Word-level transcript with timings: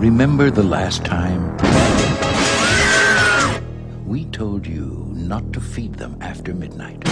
Remember 0.00 0.50
the 0.50 0.62
last 0.62 1.04
time 1.04 1.54
we 4.06 4.24
told 4.32 4.66
you 4.66 5.06
not 5.12 5.52
to 5.52 5.60
feed 5.60 5.96
them 5.96 6.16
after 6.22 6.54
midnight? 6.54 7.04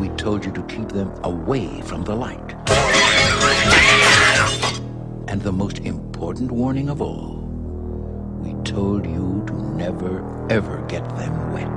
We 0.00 0.08
told 0.16 0.42
you 0.42 0.52
to 0.52 0.62
keep 0.62 0.88
them 0.88 1.12
away 1.22 1.82
from 1.82 2.04
the 2.04 2.16
light. 2.16 2.54
And 5.28 5.42
the 5.42 5.52
most 5.52 5.80
important 5.80 6.50
warning 6.50 6.88
of 6.88 7.02
all, 7.02 7.44
we 8.40 8.54
told 8.64 9.04
you 9.04 9.44
to 9.46 9.52
never, 9.76 10.24
ever 10.50 10.82
get 10.88 11.06
them 11.18 11.52
wet. 11.52 11.76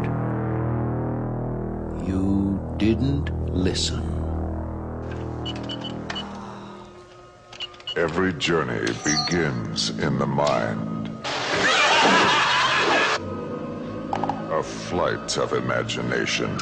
You 2.07 2.57
didn't 2.77 3.53
listen. 3.53 4.16
Every 7.97 8.31
journey 8.33 8.93
begins 9.03 9.89
in 9.89 10.19
the 10.19 10.27
mind. 10.27 11.09
A 14.51 14.61
flight 14.61 15.35
of 15.39 15.53
imagination. 15.53 16.55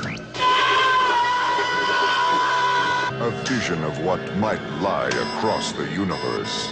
A 3.19 3.43
vision 3.43 3.83
of 3.83 3.99
what 3.99 4.21
might 4.37 4.63
lie 4.79 5.09
across 5.09 5.73
the 5.73 5.83
universe. 5.91 6.69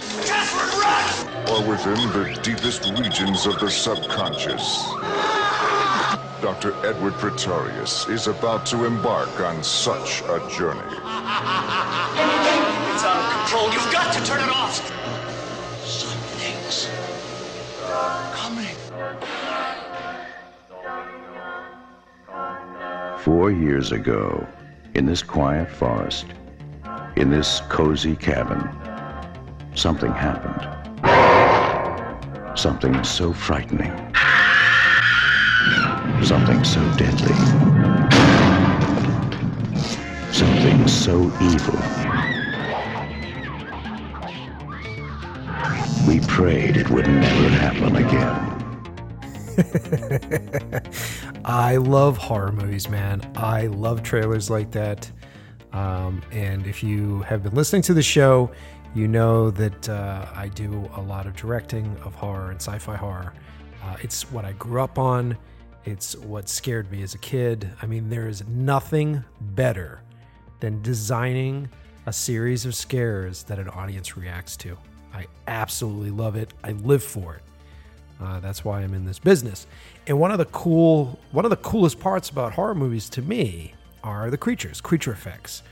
Or 1.50 1.60
within 1.68 2.00
the 2.14 2.40
deepest 2.42 2.90
regions 2.98 3.44
of 3.44 3.60
the 3.60 3.70
subconscious. 3.70 4.82
Dr. 6.40 6.74
Edward 6.86 7.12
Pretorius 7.14 8.08
is 8.08 8.28
about 8.28 8.64
to 8.66 8.86
embark 8.86 9.40
on 9.40 9.62
such 9.62 10.22
a 10.22 10.40
journey. 10.48 10.80
It's 12.94 13.02
out 13.02 13.16
of 13.16 13.30
control. 13.32 13.72
You've 13.72 13.92
got 13.92 14.12
to 14.14 14.24
turn 14.24 14.40
it 14.40 14.48
off. 14.48 14.63
Four 23.36 23.50
years 23.50 23.90
ago, 23.90 24.46
in 24.94 25.06
this 25.06 25.20
quiet 25.20 25.68
forest, 25.68 26.26
in 27.16 27.30
this 27.30 27.62
cozy 27.68 28.14
cabin, 28.14 28.62
something 29.74 30.12
happened. 30.12 30.62
Something 32.56 33.02
so 33.02 33.32
frightening. 33.32 33.90
Something 36.22 36.62
so 36.62 36.80
deadly. 36.96 37.34
Something 40.30 40.86
so 40.86 41.24
evil. 41.42 41.80
We 46.06 46.20
prayed 46.28 46.76
it 46.76 46.88
would 46.88 47.08
never 47.08 47.48
happen 47.48 47.96
again. 47.96 48.52
I 51.44 51.76
love 51.76 52.16
horror 52.16 52.52
movies, 52.52 52.88
man. 52.88 53.20
I 53.36 53.66
love 53.66 54.02
trailers 54.02 54.48
like 54.48 54.70
that. 54.70 55.10
Um, 55.74 56.22
and 56.32 56.66
if 56.66 56.82
you 56.82 57.20
have 57.22 57.42
been 57.42 57.54
listening 57.54 57.82
to 57.82 57.94
the 57.94 58.02
show, 58.02 58.50
you 58.94 59.08
know 59.08 59.50
that 59.50 59.88
uh, 59.88 60.26
I 60.34 60.48
do 60.48 60.90
a 60.94 61.02
lot 61.02 61.26
of 61.26 61.36
directing 61.36 61.96
of 62.04 62.14
horror 62.14 62.50
and 62.50 62.60
sci 62.60 62.78
fi 62.78 62.96
horror. 62.96 63.34
Uh, 63.82 63.96
it's 64.00 64.30
what 64.32 64.46
I 64.46 64.52
grew 64.52 64.80
up 64.80 64.98
on, 64.98 65.36
it's 65.84 66.16
what 66.16 66.48
scared 66.48 66.90
me 66.90 67.02
as 67.02 67.14
a 67.14 67.18
kid. 67.18 67.70
I 67.82 67.86
mean, 67.86 68.08
there 68.08 68.26
is 68.26 68.46
nothing 68.48 69.22
better 69.40 70.00
than 70.60 70.80
designing 70.80 71.68
a 72.06 72.12
series 72.12 72.64
of 72.64 72.74
scares 72.74 73.42
that 73.42 73.58
an 73.58 73.68
audience 73.68 74.16
reacts 74.16 74.56
to. 74.58 74.78
I 75.12 75.26
absolutely 75.46 76.10
love 76.10 76.36
it. 76.36 76.54
I 76.62 76.72
live 76.72 77.02
for 77.02 77.34
it. 77.34 77.42
Uh, 78.20 78.40
that's 78.40 78.64
why 78.64 78.80
I'm 78.80 78.94
in 78.94 79.04
this 79.04 79.18
business. 79.18 79.66
And 80.06 80.18
one 80.18 80.30
of 80.30 80.38
the 80.38 80.44
cool, 80.46 81.18
one 81.32 81.44
of 81.44 81.50
the 81.50 81.56
coolest 81.56 81.98
parts 81.98 82.28
about 82.28 82.52
horror 82.52 82.74
movies 82.74 83.08
to 83.10 83.22
me 83.22 83.74
are 84.02 84.30
the 84.30 84.36
creatures, 84.36 84.80
creature 84.80 85.12
effects. 85.12 85.62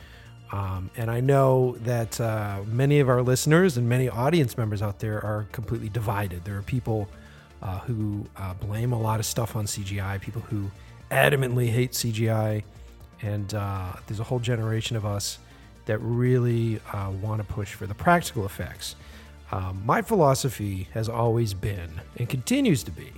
Um, 0.53 0.91
and 0.97 1.11
I 1.11 1.21
know 1.21 1.77
that 1.81 2.21
uh, 2.21 2.61
many 2.67 3.01
of 3.01 3.09
our 3.09 3.23
listeners 3.23 3.77
and 3.77 3.89
many 3.89 4.09
audience 4.09 4.57
members 4.57 4.83
out 4.83 4.99
there 4.99 5.23
are 5.25 5.47
completely 5.53 5.89
divided. 5.89 6.45
There 6.45 6.59
are 6.59 6.63
people 6.63 7.09
uh, 7.63 7.79
who 7.81 8.27
uh, 8.37 8.55
blame 8.55 8.93
a 8.93 9.01
lot 9.01 9.21
of 9.21 9.27
stuff 9.27 9.55
on 9.55 9.67
CGI, 9.67 10.21
people 10.21 10.43
who 10.43 10.71
adamantly 11.11 11.69
hate 11.69 11.93
CGI, 11.93 12.65
and 13.23 13.55
uh, 13.55 13.93
there's 14.07 14.21
a 14.21 14.25
whole 14.25 14.41
generation 14.41 14.97
of 14.97 15.07
us 15.07 15.39
that 15.87 15.99
really 15.99 16.81
uh, 16.93 17.11
want 17.11 17.47
to 17.47 17.53
push 17.53 17.75
for 17.75 17.87
the 17.87 17.95
practical 17.95 18.45
effects. 18.47 18.97
Um, 19.53 19.83
my 19.85 20.01
philosophy 20.01 20.89
has 20.95 21.09
always 21.09 21.55
been 21.55 22.01
and 22.17 22.29
continues 22.29 22.83
to 22.85 22.91
be 22.91 23.13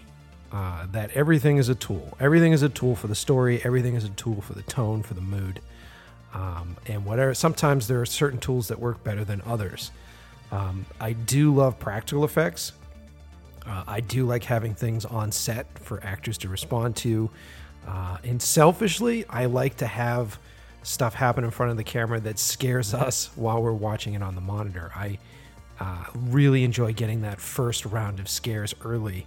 uh, 0.54 0.86
that 0.92 1.10
everything 1.14 1.56
is 1.56 1.68
a 1.68 1.74
tool. 1.74 2.16
Everything 2.20 2.52
is 2.52 2.62
a 2.62 2.68
tool 2.68 2.94
for 2.94 3.08
the 3.08 3.14
story. 3.16 3.60
Everything 3.64 3.96
is 3.96 4.04
a 4.04 4.08
tool 4.10 4.40
for 4.40 4.52
the 4.52 4.62
tone, 4.62 5.02
for 5.02 5.14
the 5.14 5.20
mood, 5.20 5.58
um, 6.32 6.76
and 6.86 7.04
whatever. 7.04 7.34
Sometimes 7.34 7.88
there 7.88 8.00
are 8.00 8.06
certain 8.06 8.38
tools 8.38 8.68
that 8.68 8.78
work 8.78 9.02
better 9.02 9.24
than 9.24 9.42
others. 9.44 9.90
Um, 10.52 10.86
I 11.00 11.14
do 11.14 11.52
love 11.52 11.80
practical 11.80 12.24
effects. 12.24 12.72
Uh, 13.66 13.82
I 13.88 13.98
do 13.98 14.26
like 14.26 14.44
having 14.44 14.76
things 14.76 15.04
on 15.04 15.32
set 15.32 15.66
for 15.80 16.00
actors 16.04 16.38
to 16.38 16.48
respond 16.48 16.94
to. 16.96 17.30
Uh, 17.88 18.18
and 18.22 18.40
selfishly, 18.40 19.24
I 19.28 19.46
like 19.46 19.76
to 19.78 19.88
have 19.88 20.38
stuff 20.84 21.14
happen 21.14 21.42
in 21.42 21.50
front 21.50 21.72
of 21.72 21.76
the 21.76 21.84
camera 21.84 22.20
that 22.20 22.38
scares 22.38 22.94
us 22.94 23.30
while 23.34 23.60
we're 23.60 23.72
watching 23.72 24.14
it 24.14 24.22
on 24.22 24.36
the 24.36 24.40
monitor. 24.40 24.92
I 24.94 25.18
uh, 25.80 26.04
really 26.14 26.62
enjoy 26.62 26.92
getting 26.92 27.22
that 27.22 27.40
first 27.40 27.86
round 27.86 28.20
of 28.20 28.28
scares 28.28 28.72
early, 28.84 29.26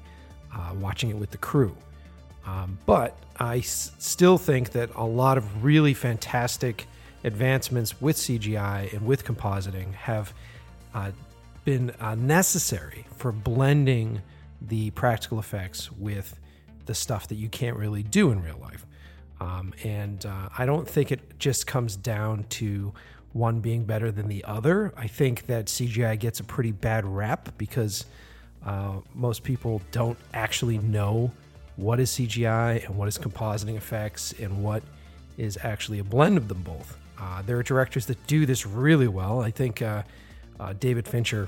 uh, 0.57 0.73
watching 0.73 1.09
it 1.09 1.15
with 1.15 1.31
the 1.31 1.37
crew. 1.37 1.75
Um, 2.45 2.77
but 2.85 3.17
I 3.37 3.57
s- 3.57 3.91
still 3.99 4.37
think 4.37 4.71
that 4.71 4.89
a 4.95 5.05
lot 5.05 5.37
of 5.37 5.63
really 5.63 5.93
fantastic 5.93 6.87
advancements 7.23 7.99
with 8.01 8.15
CGI 8.15 8.93
and 8.93 9.05
with 9.05 9.25
compositing 9.25 9.93
have 9.93 10.33
uh, 10.93 11.11
been 11.65 11.91
uh, 11.99 12.15
necessary 12.15 13.05
for 13.17 13.31
blending 13.31 14.21
the 14.61 14.89
practical 14.91 15.39
effects 15.39 15.91
with 15.91 16.39
the 16.85 16.95
stuff 16.95 17.27
that 17.27 17.35
you 17.35 17.49
can't 17.49 17.77
really 17.77 18.03
do 18.03 18.31
in 18.31 18.41
real 18.41 18.57
life. 18.61 18.85
Um, 19.39 19.73
and 19.83 20.25
uh, 20.25 20.49
I 20.57 20.65
don't 20.65 20.87
think 20.87 21.11
it 21.11 21.37
just 21.37 21.67
comes 21.67 21.95
down 21.95 22.45
to 22.51 22.93
one 23.33 23.59
being 23.59 23.83
better 23.83 24.11
than 24.11 24.27
the 24.27 24.43
other. 24.45 24.93
I 24.97 25.07
think 25.07 25.45
that 25.45 25.65
CGI 25.65 26.17
gets 26.17 26.39
a 26.39 26.43
pretty 26.43 26.71
bad 26.71 27.05
rap 27.05 27.49
because 27.57 28.05
uh, 28.67 28.99
most 29.15 29.43
people 29.43 29.81
don't 29.91 30.17
actually 30.33 30.77
know 30.79 31.31
what 31.77 31.99
is 31.99 32.11
CGI 32.11 32.85
and 32.85 32.95
what 32.97 33.07
is 33.07 33.17
compositing 33.17 33.77
effects 33.77 34.33
and 34.33 34.63
what 34.63 34.83
is 35.37 35.57
actually 35.63 35.99
a 35.99 36.03
blend 36.03 36.37
of 36.37 36.47
them 36.49 36.61
both. 36.63 36.97
Uh, 37.17 37.41
there 37.43 37.57
are 37.57 37.63
directors 37.63 38.05
that 38.07 38.27
do 38.27 38.45
this 38.45 38.65
really 38.65 39.07
well. 39.07 39.39
I 39.39 39.51
think 39.51 39.81
uh, 39.81 40.03
uh, 40.59 40.73
David 40.73 41.07
Fincher 41.07 41.47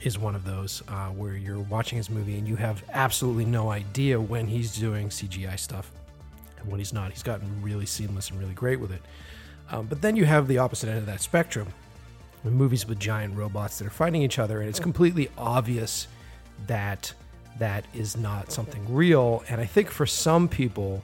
is 0.00 0.18
one 0.18 0.34
of 0.34 0.44
those 0.44 0.82
uh, 0.88 1.08
where 1.08 1.36
you're 1.36 1.60
watching 1.60 1.98
his 1.98 2.08
movie 2.08 2.38
and 2.38 2.48
you 2.48 2.56
have 2.56 2.82
absolutely 2.92 3.44
no 3.44 3.70
idea 3.70 4.18
when 4.18 4.46
he's 4.46 4.74
doing 4.74 5.08
CGI 5.10 5.58
stuff 5.58 5.92
and 6.58 6.70
when 6.70 6.78
he's 6.78 6.94
not. 6.94 7.12
He's 7.12 7.22
gotten 7.22 7.62
really 7.62 7.86
seamless 7.86 8.30
and 8.30 8.40
really 8.40 8.54
great 8.54 8.80
with 8.80 8.90
it. 8.90 9.02
Um, 9.70 9.86
but 9.86 10.00
then 10.00 10.16
you 10.16 10.24
have 10.24 10.48
the 10.48 10.58
opposite 10.58 10.88
end 10.88 10.98
of 10.98 11.06
that 11.06 11.20
spectrum 11.20 11.68
movies 12.44 12.86
with 12.88 12.98
giant 12.98 13.36
robots 13.36 13.78
that 13.78 13.86
are 13.86 13.90
fighting 13.90 14.22
each 14.22 14.38
other, 14.38 14.60
and 14.60 14.68
it's 14.68 14.80
completely 14.80 15.30
obvious 15.38 16.08
that 16.66 17.12
that 17.58 17.84
is 17.94 18.16
not 18.16 18.50
something 18.50 18.92
real. 18.92 19.44
And 19.48 19.60
I 19.60 19.66
think 19.66 19.90
for 19.90 20.06
some 20.06 20.48
people, 20.48 21.02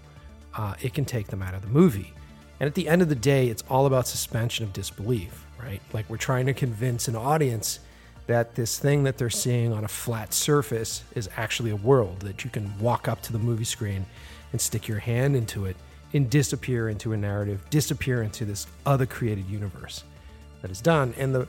uh, 0.54 0.74
it 0.80 0.94
can 0.94 1.04
take 1.04 1.28
them 1.28 1.42
out 1.42 1.54
of 1.54 1.62
the 1.62 1.68
movie. 1.68 2.12
And 2.60 2.66
at 2.66 2.74
the 2.74 2.88
end 2.88 3.02
of 3.02 3.08
the 3.08 3.14
day, 3.14 3.48
it's 3.48 3.62
all 3.68 3.86
about 3.86 4.06
suspension 4.06 4.64
of 4.64 4.72
disbelief, 4.72 5.46
right? 5.60 5.80
Like 5.92 6.08
we're 6.08 6.16
trying 6.16 6.46
to 6.46 6.54
convince 6.54 7.06
an 7.06 7.16
audience 7.16 7.80
that 8.26 8.54
this 8.54 8.78
thing 8.78 9.04
that 9.04 9.16
they're 9.16 9.30
seeing 9.30 9.72
on 9.72 9.84
a 9.84 9.88
flat 9.88 10.34
surface 10.34 11.02
is 11.14 11.30
actually 11.36 11.70
a 11.70 11.76
world, 11.76 12.20
that 12.20 12.44
you 12.44 12.50
can 12.50 12.76
walk 12.78 13.08
up 13.08 13.22
to 13.22 13.32
the 13.32 13.38
movie 13.38 13.64
screen 13.64 14.04
and 14.52 14.60
stick 14.60 14.88
your 14.88 14.98
hand 14.98 15.36
into 15.36 15.66
it 15.66 15.76
and 16.12 16.28
disappear 16.28 16.88
into 16.88 17.12
a 17.12 17.16
narrative, 17.16 17.64
disappear 17.70 18.22
into 18.22 18.44
this 18.44 18.66
other 18.84 19.06
created 19.06 19.46
universe 19.46 20.04
that 20.62 20.70
is 20.70 20.80
done. 20.80 21.14
And 21.16 21.34
the 21.34 21.48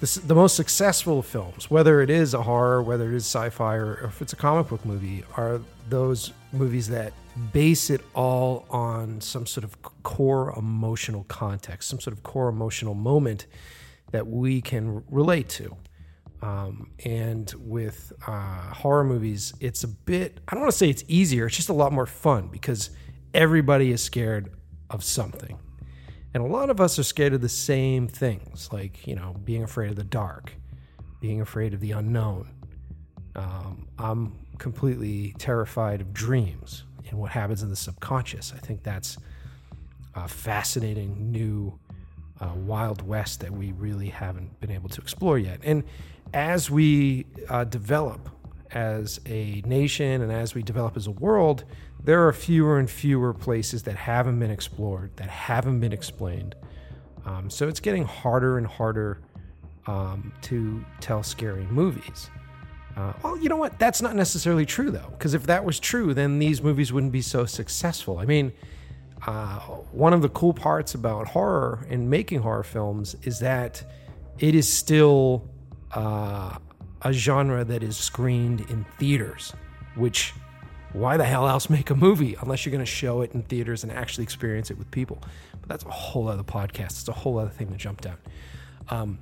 the, 0.00 0.20
the 0.26 0.34
most 0.34 0.56
successful 0.56 1.22
films, 1.22 1.70
whether 1.70 2.00
it 2.00 2.10
is 2.10 2.34
a 2.34 2.42
horror, 2.42 2.82
whether 2.82 3.10
it 3.12 3.14
is 3.14 3.24
sci-fi, 3.24 3.76
or 3.76 4.04
if 4.04 4.20
it's 4.20 4.32
a 4.32 4.36
comic 4.36 4.68
book 4.68 4.84
movie, 4.84 5.24
are 5.36 5.60
those 5.88 6.32
movies 6.52 6.88
that 6.88 7.12
base 7.52 7.90
it 7.90 8.00
all 8.14 8.66
on 8.70 9.20
some 9.20 9.46
sort 9.46 9.64
of 9.64 9.76
core 10.02 10.54
emotional 10.56 11.24
context, 11.24 11.88
some 11.88 12.00
sort 12.00 12.16
of 12.16 12.22
core 12.22 12.48
emotional 12.48 12.94
moment 12.94 13.46
that 14.10 14.26
we 14.26 14.60
can 14.60 15.02
relate 15.10 15.48
to. 15.48 15.76
Um, 16.42 16.90
and 17.04 17.52
with 17.58 18.12
uh, 18.26 18.72
horror 18.74 19.04
movies, 19.04 19.54
it's 19.60 19.84
a 19.84 19.88
bit, 19.88 20.40
I 20.46 20.54
don't 20.54 20.62
want 20.62 20.72
to 20.72 20.78
say 20.78 20.90
it's 20.90 21.04
easier, 21.08 21.46
it's 21.46 21.56
just 21.56 21.70
a 21.70 21.74
lot 21.74 21.92
more 21.92 22.06
fun 22.06 22.48
because 22.48 22.90
everybody 23.32 23.90
is 23.90 24.02
scared 24.02 24.52
of 24.90 25.02
something. 25.02 25.58
And 26.36 26.44
a 26.44 26.48
lot 26.48 26.68
of 26.68 26.82
us 26.82 26.98
are 26.98 27.02
scared 27.02 27.32
of 27.32 27.40
the 27.40 27.48
same 27.48 28.08
things, 28.08 28.68
like, 28.70 29.06
you 29.06 29.16
know, 29.16 29.34
being 29.46 29.62
afraid 29.62 29.88
of 29.88 29.96
the 29.96 30.04
dark, 30.04 30.52
being 31.18 31.40
afraid 31.40 31.72
of 31.72 31.80
the 31.80 31.92
unknown. 31.92 32.50
Um, 33.34 33.88
I'm 33.98 34.36
completely 34.58 35.34
terrified 35.38 36.02
of 36.02 36.12
dreams 36.12 36.84
and 37.08 37.18
what 37.18 37.30
happens 37.30 37.62
in 37.62 37.70
the 37.70 37.76
subconscious. 37.76 38.52
I 38.54 38.58
think 38.58 38.82
that's 38.82 39.16
a 40.14 40.28
fascinating 40.28 41.32
new 41.32 41.78
uh, 42.38 42.52
Wild 42.54 43.00
West 43.00 43.40
that 43.40 43.52
we 43.52 43.72
really 43.72 44.10
haven't 44.10 44.60
been 44.60 44.72
able 44.72 44.90
to 44.90 45.00
explore 45.00 45.38
yet. 45.38 45.60
And 45.62 45.84
as 46.34 46.70
we 46.70 47.24
uh, 47.48 47.64
develop 47.64 48.28
as 48.72 49.20
a 49.24 49.62
nation 49.64 50.20
and 50.20 50.30
as 50.30 50.54
we 50.54 50.62
develop 50.62 50.98
as 50.98 51.06
a 51.06 51.12
world, 51.12 51.64
there 52.06 52.26
are 52.26 52.32
fewer 52.32 52.78
and 52.78 52.88
fewer 52.88 53.34
places 53.34 53.82
that 53.82 53.96
haven't 53.96 54.38
been 54.38 54.50
explored, 54.50 55.10
that 55.16 55.28
haven't 55.28 55.80
been 55.80 55.92
explained. 55.92 56.54
Um, 57.24 57.50
so 57.50 57.66
it's 57.66 57.80
getting 57.80 58.04
harder 58.04 58.58
and 58.58 58.66
harder 58.66 59.18
um, 59.88 60.32
to 60.42 60.84
tell 61.00 61.24
scary 61.24 61.64
movies. 61.64 62.30
Uh, 62.96 63.12
well, 63.24 63.36
you 63.36 63.48
know 63.48 63.56
what? 63.56 63.76
That's 63.80 64.00
not 64.00 64.14
necessarily 64.14 64.64
true, 64.64 64.92
though, 64.92 65.10
because 65.10 65.34
if 65.34 65.46
that 65.46 65.64
was 65.64 65.80
true, 65.80 66.14
then 66.14 66.38
these 66.38 66.62
movies 66.62 66.92
wouldn't 66.92 67.12
be 67.12 67.22
so 67.22 67.44
successful. 67.44 68.20
I 68.20 68.24
mean, 68.24 68.52
uh, 69.26 69.58
one 69.90 70.12
of 70.12 70.22
the 70.22 70.28
cool 70.28 70.54
parts 70.54 70.94
about 70.94 71.26
horror 71.26 71.84
and 71.90 72.08
making 72.08 72.40
horror 72.40 72.62
films 72.62 73.16
is 73.24 73.40
that 73.40 73.82
it 74.38 74.54
is 74.54 74.72
still 74.72 75.50
uh, 75.92 76.56
a 77.02 77.12
genre 77.12 77.64
that 77.64 77.82
is 77.82 77.96
screened 77.96 78.60
in 78.70 78.86
theaters, 78.96 79.52
which 79.96 80.34
why 80.96 81.16
the 81.18 81.24
hell 81.24 81.46
else 81.46 81.68
make 81.68 81.90
a 81.90 81.94
movie 81.94 82.36
unless 82.40 82.64
you're 82.64 82.72
going 82.72 82.84
to 82.84 82.90
show 82.90 83.20
it 83.20 83.32
in 83.32 83.42
theaters 83.42 83.82
and 83.82 83.92
actually 83.92 84.24
experience 84.24 84.70
it 84.70 84.78
with 84.78 84.90
people? 84.90 85.18
But 85.60 85.68
that's 85.68 85.84
a 85.84 85.90
whole 85.90 86.28
other 86.28 86.42
podcast. 86.42 87.00
It's 87.00 87.08
a 87.08 87.12
whole 87.12 87.38
other 87.38 87.50
thing 87.50 87.70
to 87.70 87.76
jump 87.76 88.00
down. 88.00 88.16
Um, 88.88 89.18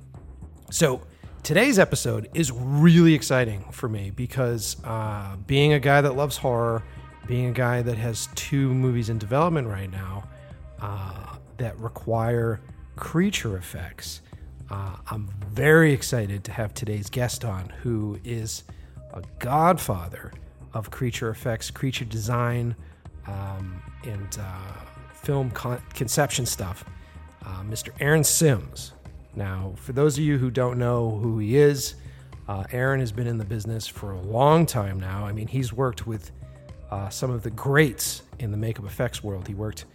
so 0.71 1.01
today's 1.43 1.77
episode 1.77 2.29
is 2.33 2.51
really 2.51 3.13
exciting 3.13 3.65
for 3.71 3.89
me 3.89 4.09
because 4.09 4.77
uh, 4.85 5.35
being 5.47 5.73
a 5.73 5.79
guy 5.79 5.99
that 5.99 6.15
loves 6.15 6.37
horror, 6.37 6.81
being 7.27 7.47
a 7.47 7.53
guy 7.53 7.81
that 7.81 7.97
has 7.97 8.29
two 8.35 8.73
movies 8.73 9.09
in 9.09 9.17
development 9.17 9.67
right 9.67 9.91
now 9.91 10.23
uh, 10.81 11.35
that 11.57 11.77
require 11.79 12.61
creature 12.95 13.57
effects, 13.57 14.21
uh, 14.69 14.95
I'm 15.11 15.29
very 15.49 15.91
excited 15.91 16.45
to 16.45 16.51
have 16.51 16.73
today's 16.73 17.09
guest 17.09 17.43
on, 17.43 17.69
who 17.81 18.17
is 18.23 18.63
a 19.13 19.21
godfather 19.39 20.31
of 20.75 20.91
creature 20.91 21.29
effects, 21.29 21.71
creature 21.71 22.05
design, 22.05 22.75
um, 23.25 23.81
and 24.03 24.37
uh, 24.39 24.85
film 25.13 25.49
con- 25.49 25.81
conception 25.93 26.45
stuff, 26.45 26.85
uh, 27.43 27.63
Mr. 27.63 27.89
Aaron 27.99 28.23
Sims. 28.23 28.91
Now, 29.35 29.73
for 29.77 29.93
those 29.93 30.17
of 30.17 30.23
you 30.23 30.37
who 30.37 30.51
don't 30.51 30.77
know 30.77 31.17
who 31.17 31.39
he 31.39 31.57
is, 31.57 31.95
uh, 32.47 32.65
Aaron 32.71 32.99
has 32.99 33.11
been 33.11 33.25
in 33.25 33.37
the 33.37 33.45
business 33.45 33.87
for 33.87 34.11
a 34.11 34.21
long 34.21 34.65
time 34.65 34.99
now. 34.99 35.25
I 35.25 35.31
mean, 35.31 35.47
he's 35.47 35.73
worked 35.73 36.05
with 36.05 36.31
uh, 36.91 37.09
some 37.09 37.31
of 37.31 37.41
the 37.41 37.49
greats 37.49 38.21
in 38.39 38.51
the 38.51 38.57
makeup 38.57 38.85
effects 38.85 39.23
world. 39.23 39.47
He 39.47 39.55
worked 39.55 39.85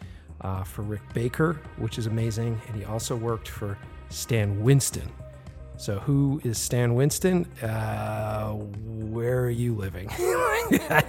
uh, 0.40 0.64
for 0.64 0.82
Rick 0.82 1.02
Baker, 1.14 1.60
which 1.76 1.98
is 1.98 2.06
amazing, 2.06 2.60
and 2.66 2.76
he 2.76 2.84
also 2.84 3.14
worked 3.14 3.48
for 3.48 3.78
Stan 4.08 4.60
Winston. 4.62 5.08
So, 5.80 5.98
who 5.98 6.42
is 6.44 6.58
Stan 6.58 6.94
Winston? 6.94 7.46
Uh, 7.62 8.50
where 8.52 9.40
are 9.44 9.50
you 9.50 9.74
living? 9.74 10.10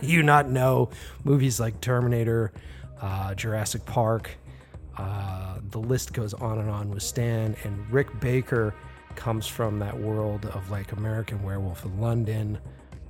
You 0.02 0.24
not 0.24 0.50
know 0.50 0.90
movies 1.26 1.60
like 1.60 1.82
Terminator, 1.82 2.54
uh, 3.02 3.36
Jurassic 3.36 3.86
Park? 3.86 4.32
Uh, 4.98 5.58
the 5.72 5.78
list 5.78 6.14
goes 6.14 6.34
on 6.34 6.58
and 6.58 6.70
on 6.70 6.90
with 6.90 7.04
Stan. 7.04 7.56
And 7.66 7.92
Rick 7.92 8.22
Baker 8.22 8.74
comes 9.16 9.46
from 9.46 9.78
that 9.80 10.00
world 10.00 10.46
of 10.46 10.72
like 10.72 10.94
American 10.94 11.44
Werewolf 11.44 11.84
in 11.84 12.00
London. 12.00 12.58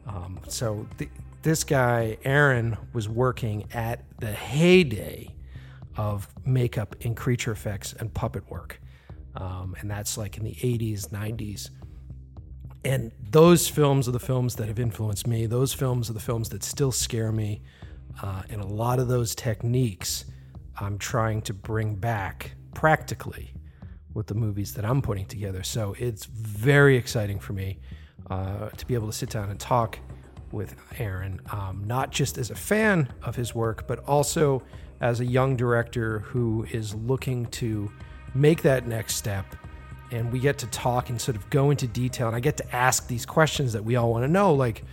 Um, 0.08 0.40
so, 0.48 0.88
th- 0.98 1.12
this 1.44 1.63
guy, 1.63 2.18
Aaron, 2.25 2.75
was 2.92 3.08
working 3.08 3.68
at 3.72 4.04
the 4.19 4.31
heyday 4.31 5.36
of 5.96 6.28
makeup 6.44 6.96
and 7.04 7.16
creature 7.16 7.52
effects 7.52 7.94
and 7.94 8.12
puppet 8.12 8.50
work. 8.50 8.81
Um, 9.36 9.75
and 9.80 9.89
that's 9.89 10.18
like 10.18 10.38
in 10.38 10.44
the 10.44 10.56
80s, 10.56 11.10
90s. 11.10 11.69
And 12.83 13.12
those 13.30 13.68
films 13.68 14.07
are 14.07 14.12
the 14.12 14.19
films 14.19 14.56
that 14.56 14.68
have 14.68 14.80
influenced 14.80 15.28
me. 15.28 15.45
Those 15.45 15.74
films 15.74 16.10
are 16.10 16.13
the 16.13 16.19
films 16.19 16.50
that 16.50 16.63
still 16.63 16.92
scare 16.92 17.31
me. 17.31 17.62
Uh, 18.22 18.44
and 18.50 18.62
a 18.62 18.66
lot 18.66 19.00
of 19.00 19.07
those 19.07 19.36
techniques 19.36 20.25
I'm 20.80 20.98
trying 20.98 21.42
to 21.44 21.54
bring 21.54 21.95
back 21.95 22.56
practically 22.74 23.54
with 24.13 24.28
the 24.28 24.33
movies 24.33 24.74
that 24.74 24.83
I'm 24.83 25.01
putting 25.01 25.25
together. 25.25 25.63
So 25.63 25.95
it's 26.00 26.25
very 26.25 26.98
exciting 26.98 27.39
for 27.39 27.54
me 27.54 27.80
uh, 28.30 28.69
to 28.69 28.86
be 28.86 28.94
able 28.94 29.07
to 29.07 29.13
sit 29.13 29.30
down 29.30 29.50
and 29.50 29.60
talk 29.60 30.00
with 30.51 30.75
Aaron, 30.98 31.39
um, 31.51 31.84
not 31.86 32.12
just 32.12 32.38
as 32.38 32.50
a 32.50 32.56
fan 32.56 33.12
of 33.24 33.36
his 33.36 33.56
work, 33.56 33.88
but 33.88 34.00
also 34.00 34.63
as 35.00 35.19
a 35.19 35.25
young 35.25 35.56
director 35.56 36.19
who 36.19 36.66
is 36.72 36.94
looking 36.94 37.45
to 37.48 37.92
make 38.33 38.62
that 38.63 38.88
next 38.88 39.16
step. 39.16 39.45
And 40.12 40.31
we 40.31 40.39
get 40.39 40.57
to 40.60 40.68
talk 40.68 41.10
and 41.10 41.19
sort 41.19 41.38
of 41.38 41.50
go 41.50 41.72
into 41.72 41.88
detail. 41.88 42.28
And 42.28 42.36
I 42.36 42.39
get 42.39 42.57
to 42.57 42.75
ask 42.75 43.07
these 43.07 43.25
questions 43.25 43.74
that 43.74 43.83
we 43.83 43.95
all 43.95 44.12
want 44.12 44.25
to 44.25 44.31
know 44.31 44.54
like, 44.54 44.83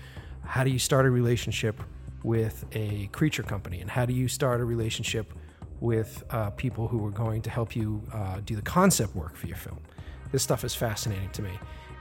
how 0.44 0.64
do 0.64 0.70
you 0.70 0.78
start 0.78 1.06
a 1.06 1.10
relationship 1.10 1.82
with 2.22 2.64
a 2.72 3.08
creature 3.08 3.42
company? 3.42 3.80
And 3.80 3.90
how 3.90 4.06
do 4.06 4.12
you 4.12 4.28
start 4.28 4.60
a 4.60 4.64
relationship 4.64 5.32
with 5.80 6.24
uh, 6.30 6.50
people 6.50 6.88
who 6.88 7.04
are 7.06 7.10
going 7.10 7.42
to 7.42 7.50
help 7.50 7.74
you 7.76 8.02
uh, 8.12 8.40
do 8.44 8.56
the 8.56 8.62
concept 8.62 9.14
work 9.14 9.36
for 9.36 9.46
your 9.46 9.56
film? 9.56 9.80
This 10.30 10.42
stuff 10.42 10.64
is 10.64 10.74
fascinating 10.74 11.30
to 11.30 11.42
me. 11.42 11.52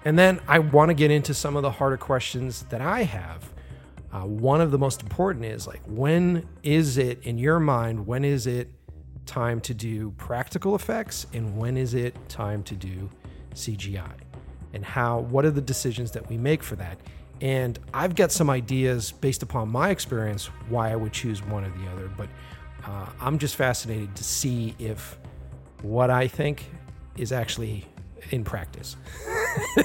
And 0.05 0.17
then 0.17 0.39
I 0.47 0.59
want 0.59 0.89
to 0.89 0.93
get 0.93 1.11
into 1.11 1.33
some 1.33 1.55
of 1.55 1.63
the 1.63 1.71
harder 1.71 1.97
questions 1.97 2.63
that 2.69 2.81
I 2.81 3.03
have. 3.03 3.53
Uh, 4.13 4.21
one 4.21 4.61
of 4.61 4.71
the 4.71 4.77
most 4.77 5.01
important 5.01 5.43
is 5.45 5.67
like, 5.67 5.81
when 5.85 6.47
is 6.63 6.97
it 6.97 7.21
in 7.23 7.37
your 7.37 7.59
mind, 7.59 8.07
when 8.07 8.23
is 8.23 8.47
it 8.47 8.71
time 9.27 9.61
to 9.61 9.73
do 9.73 10.11
practical 10.17 10.73
effects 10.75 11.27
and 11.33 11.55
when 11.57 11.77
is 11.77 11.93
it 11.93 12.15
time 12.29 12.63
to 12.63 12.75
do 12.75 13.09
CGI? 13.53 14.11
And 14.73 14.83
how, 14.83 15.19
what 15.19 15.45
are 15.45 15.51
the 15.51 15.61
decisions 15.61 16.11
that 16.11 16.27
we 16.29 16.37
make 16.37 16.63
for 16.63 16.75
that? 16.77 16.99
And 17.41 17.77
I've 17.93 18.15
got 18.15 18.31
some 18.31 18.49
ideas 18.49 19.11
based 19.11 19.43
upon 19.43 19.69
my 19.69 19.89
experience 19.89 20.47
why 20.69 20.91
I 20.91 20.95
would 20.95 21.13
choose 21.13 21.43
one 21.45 21.63
or 21.63 21.69
the 21.69 21.87
other, 21.91 22.09
but 22.17 22.29
uh, 22.85 23.07
I'm 23.19 23.37
just 23.37 23.55
fascinated 23.55 24.15
to 24.15 24.23
see 24.23 24.75
if 24.79 25.17
what 25.81 26.09
I 26.09 26.27
think 26.27 26.65
is 27.15 27.31
actually 27.31 27.85
in 28.31 28.43
practice. 28.43 28.95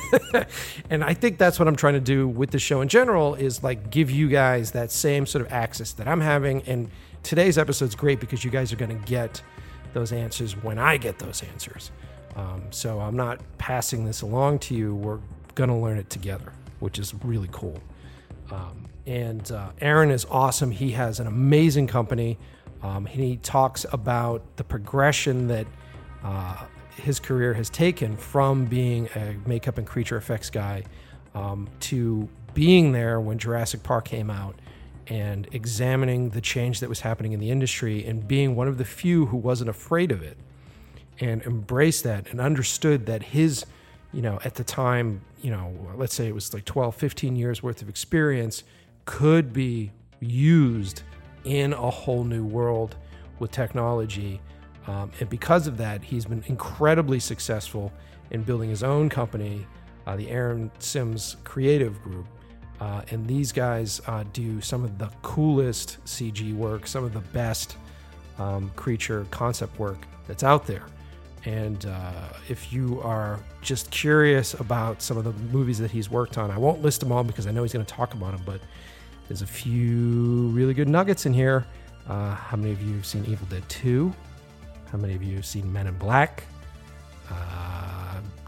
and 0.91 1.05
I 1.05 1.15
think 1.15 1.39
that's 1.39 1.59
what 1.59 1.69
I'm 1.69 1.77
trying 1.77 1.95
to 1.95 2.01
do 2.01 2.27
with 2.29 2.51
the 2.51 2.59
show 2.59 2.81
in 2.81 2.89
general 2.89 3.35
is 3.35 3.63
like 3.63 3.91
give 3.91 4.11
you 4.11 4.29
guys 4.29 4.73
that 4.73 4.91
same 4.91 5.27
sort 5.27 5.45
of 5.45 5.53
access 5.53 5.93
that 5.93 6.09
I'm 6.09 6.21
having. 6.21 6.63
And 6.63 6.91
today's 7.23 7.59
episode's 7.59 7.95
great 7.95 8.21
because 8.21 8.45
you 8.45 8.51
guys 8.51 8.73
are 8.73 8.77
going 8.77 8.97
to 8.99 9.07
get 9.07 9.43
those 9.93 10.13
answers 10.13 10.57
when 10.57 10.79
I 10.79 10.97
get 10.97 11.19
those 11.19 11.43
answers. 11.43 11.91
Um, 12.37 12.65
so 12.71 13.01
I'm 13.01 13.17
not 13.17 13.41
passing 13.59 14.05
this 14.05 14.23
along 14.23 14.61
to 14.61 14.75
you. 14.75 14.95
We're 14.95 15.21
going 15.55 15.69
to 15.69 15.77
learn 15.77 15.99
it 15.99 16.11
together, 16.11 16.53
which 16.81 16.99
is 16.99 17.15
really 17.25 17.49
cool. 17.53 17.79
Um, 18.51 18.87
and 19.07 19.51
uh, 19.51 19.73
Aaron 19.81 20.11
is 20.11 20.25
awesome. 20.31 20.71
He 20.71 20.93
has 20.93 21.21
an 21.21 21.27
amazing 21.27 21.87
company. 21.87 22.39
Um, 22.83 23.07
he 23.07 23.37
talks 23.37 23.85
about 23.93 24.43
the 24.57 24.65
progression 24.65 25.49
that 25.49 25.67
uh, 26.25 26.65
his 26.97 27.21
career 27.21 27.55
has 27.55 27.71
taken 27.71 28.17
from 28.17 28.67
being 28.67 29.09
a 29.15 29.37
makeup 29.47 29.79
and 29.79 29.87
creature 29.87 30.17
effects 30.17 30.51
guy 30.51 30.85
um, 31.35 31.69
to 31.81 32.29
being 32.55 32.93
there 32.93 33.21
when 33.21 33.39
Jurassic 33.39 33.83
Park 33.83 34.05
came 34.05 34.31
out 34.31 34.55
and 35.13 35.49
examining 35.53 36.31
the 36.31 36.41
change 36.41 36.81
that 36.81 36.89
was 36.89 37.01
happening 37.01 37.33
in 37.33 37.41
the 37.41 37.51
industry 37.51 38.05
and 38.05 38.27
being 38.27 38.57
one 38.57 38.69
of 38.69 38.79
the 38.79 38.85
few 38.85 39.27
who 39.27 39.37
wasn't 39.37 39.69
afraid 39.69 40.11
of 40.11 40.23
it 40.23 40.37
and 41.21 41.43
embraced 41.43 42.05
that 42.05 42.31
and 42.31 42.41
understood 42.41 43.07
that 43.07 43.23
his, 43.23 43.67
you 44.13 44.23
know, 44.23 44.39
at 44.45 44.55
the 44.55 44.65
time, 44.65 45.21
you 45.43 45.51
know, 45.51 45.77
let's 45.97 46.15
say 46.15 46.27
it 46.27 46.35
was 46.35 46.55
like 46.55 46.65
12, 46.65 46.95
15 46.95 47.37
years 47.37 47.63
worth 47.63 47.83
of 47.83 47.89
experience 47.89 48.65
could 49.05 49.53
be 49.53 49.91
used 50.21 51.03
in 51.45 51.73
a 51.73 51.91
whole 51.91 52.25
new 52.25 52.45
world 52.45 52.97
with 53.39 53.51
technology 53.51 54.41
um, 54.87 55.11
and 55.21 55.29
because 55.29 55.67
of 55.67 55.77
that, 55.79 56.03
he's 56.03 56.25
been 56.25 56.43
incredibly 56.47 57.21
successful 57.21 57.93
in 58.31 58.43
building 58.43 58.71
his 58.71 58.83
own 58.83 59.09
company, 59.09 59.67
uh, 60.07 60.17
the 60.17 60.29
Aaron 60.31 60.71
Sims 60.79 61.37
Creative 61.45 62.01
Group. 62.03 62.27
Uh, 62.83 63.01
and 63.13 63.25
these 63.29 63.53
guys 63.53 64.01
uh, 64.09 64.25
do 64.33 64.61
some 64.61 64.83
of 64.83 64.99
the 64.99 65.09
coolest 65.23 66.05
CG 66.05 66.53
work, 66.53 66.89
some 66.89 67.05
of 67.05 67.13
the 67.13 67.21
best 67.21 67.77
um, 68.41 68.73
creature 68.75 69.25
concept 69.31 69.79
work 69.79 70.05
that's 70.27 70.43
out 70.43 70.67
there. 70.67 70.85
And 71.45 71.87
uh, 71.87 72.31
if 72.49 72.73
you 72.73 73.01
are 73.03 73.39
just 73.61 73.89
curious 73.93 74.55
about 74.55 75.01
some 75.01 75.17
of 75.17 75.23
the 75.23 75.33
movies 75.57 75.79
that 75.79 75.93
he's 75.93 76.11
worked 76.11 76.39
on, 76.39 76.51
I 76.51 76.59
won't 76.59 76.83
list 76.83 76.99
them 76.99 77.13
all 77.13 77.23
because 77.23 77.47
I 77.47 77.53
know 77.53 77.63
he's 77.63 77.73
going 77.73 77.87
to 77.87 77.95
talk 77.95 78.15
about 78.15 78.33
them, 78.33 78.43
but 78.45 78.61
there's 79.29 79.43
a 79.43 79.47
few 79.47 80.49
really 80.49 80.75
good 80.75 80.89
nuggets 80.89 81.25
in 81.25 81.33
here. 81.33 81.65
Uh, 82.09 82.35
how 82.35 82.57
many 82.57 82.73
of 82.73 82.83
you 82.83 82.97
have 82.97 83.07
seen 83.07 83.25
Evil 83.27 83.47
Dead 83.47 83.63
2? 83.69 84.13
How 84.91 84.99
many 84.99 85.15
of 85.15 85.23
you 85.23 85.37
have 85.37 85.47
seen 85.47 85.73
Men 85.73 85.87
in 85.87 85.97
Black? 85.99 86.43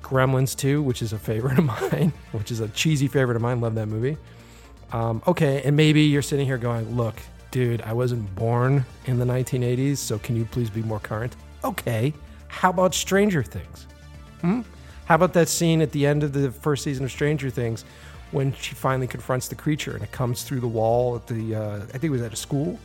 Gremlins 0.04 0.56
2, 0.56 0.82
which 0.82 1.02
is 1.02 1.12
a 1.12 1.18
favorite 1.18 1.58
of 1.58 1.64
mine, 1.92 2.12
which 2.32 2.50
is 2.50 2.60
a 2.60 2.68
cheesy 2.68 3.08
favorite 3.08 3.36
of 3.36 3.42
mine. 3.42 3.60
Love 3.60 3.74
that 3.74 3.86
movie. 3.86 4.16
Um, 4.92 5.22
okay, 5.26 5.62
and 5.64 5.74
maybe 5.76 6.02
you're 6.02 6.22
sitting 6.22 6.46
here 6.46 6.58
going, 6.58 6.96
look, 6.96 7.16
dude, 7.50 7.82
I 7.82 7.92
wasn't 7.92 8.32
born 8.34 8.84
in 9.06 9.18
the 9.18 9.24
1980s, 9.24 9.96
so 9.96 10.18
can 10.18 10.36
you 10.36 10.44
please 10.44 10.70
be 10.70 10.82
more 10.82 11.00
current? 11.00 11.34
Okay, 11.64 12.12
how 12.48 12.70
about 12.70 12.94
Stranger 12.94 13.42
Things? 13.42 13.86
Hmm? 14.40 14.60
How 15.06 15.16
about 15.16 15.32
that 15.32 15.48
scene 15.48 15.82
at 15.82 15.90
the 15.90 16.06
end 16.06 16.22
of 16.22 16.32
the 16.32 16.50
first 16.50 16.84
season 16.84 17.04
of 17.04 17.10
Stranger 17.10 17.50
Things 17.50 17.84
when 18.30 18.54
she 18.54 18.74
finally 18.74 19.06
confronts 19.06 19.48
the 19.48 19.54
creature 19.54 19.94
and 19.94 20.02
it 20.02 20.12
comes 20.12 20.42
through 20.44 20.60
the 20.60 20.68
wall 20.68 21.16
at 21.16 21.26
the, 21.26 21.54
uh, 21.54 21.76
I 21.76 21.98
think 21.98 22.04
it 22.04 22.10
was 22.10 22.22
at 22.22 22.32
a 22.32 22.36
school? 22.36 22.78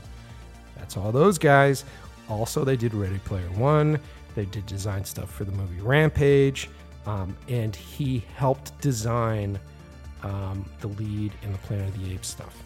That's 0.78 0.98
all 0.98 1.12
those 1.12 1.38
guys. 1.38 1.86
Also, 2.30 2.64
they 2.64 2.76
did 2.76 2.94
Ready 2.94 3.20
Player 3.20 3.50
One. 3.52 4.00
They 4.36 4.46
did 4.46 4.66
design 4.66 5.04
stuff 5.04 5.32
for 5.32 5.44
the 5.44 5.52
movie 5.52 5.82
Rampage. 5.82 6.70
Um, 7.06 7.36
and 7.48 7.76
he 7.76 8.24
helped 8.36 8.80
design 8.82 9.60
um, 10.24 10.66
the 10.82 10.88
lead 10.88 11.34
in 11.44 11.52
the 11.52 11.58
Planet 11.60 11.90
of 11.90 12.04
the 12.04 12.14
Apes 12.14 12.28
stuff, 12.28 12.62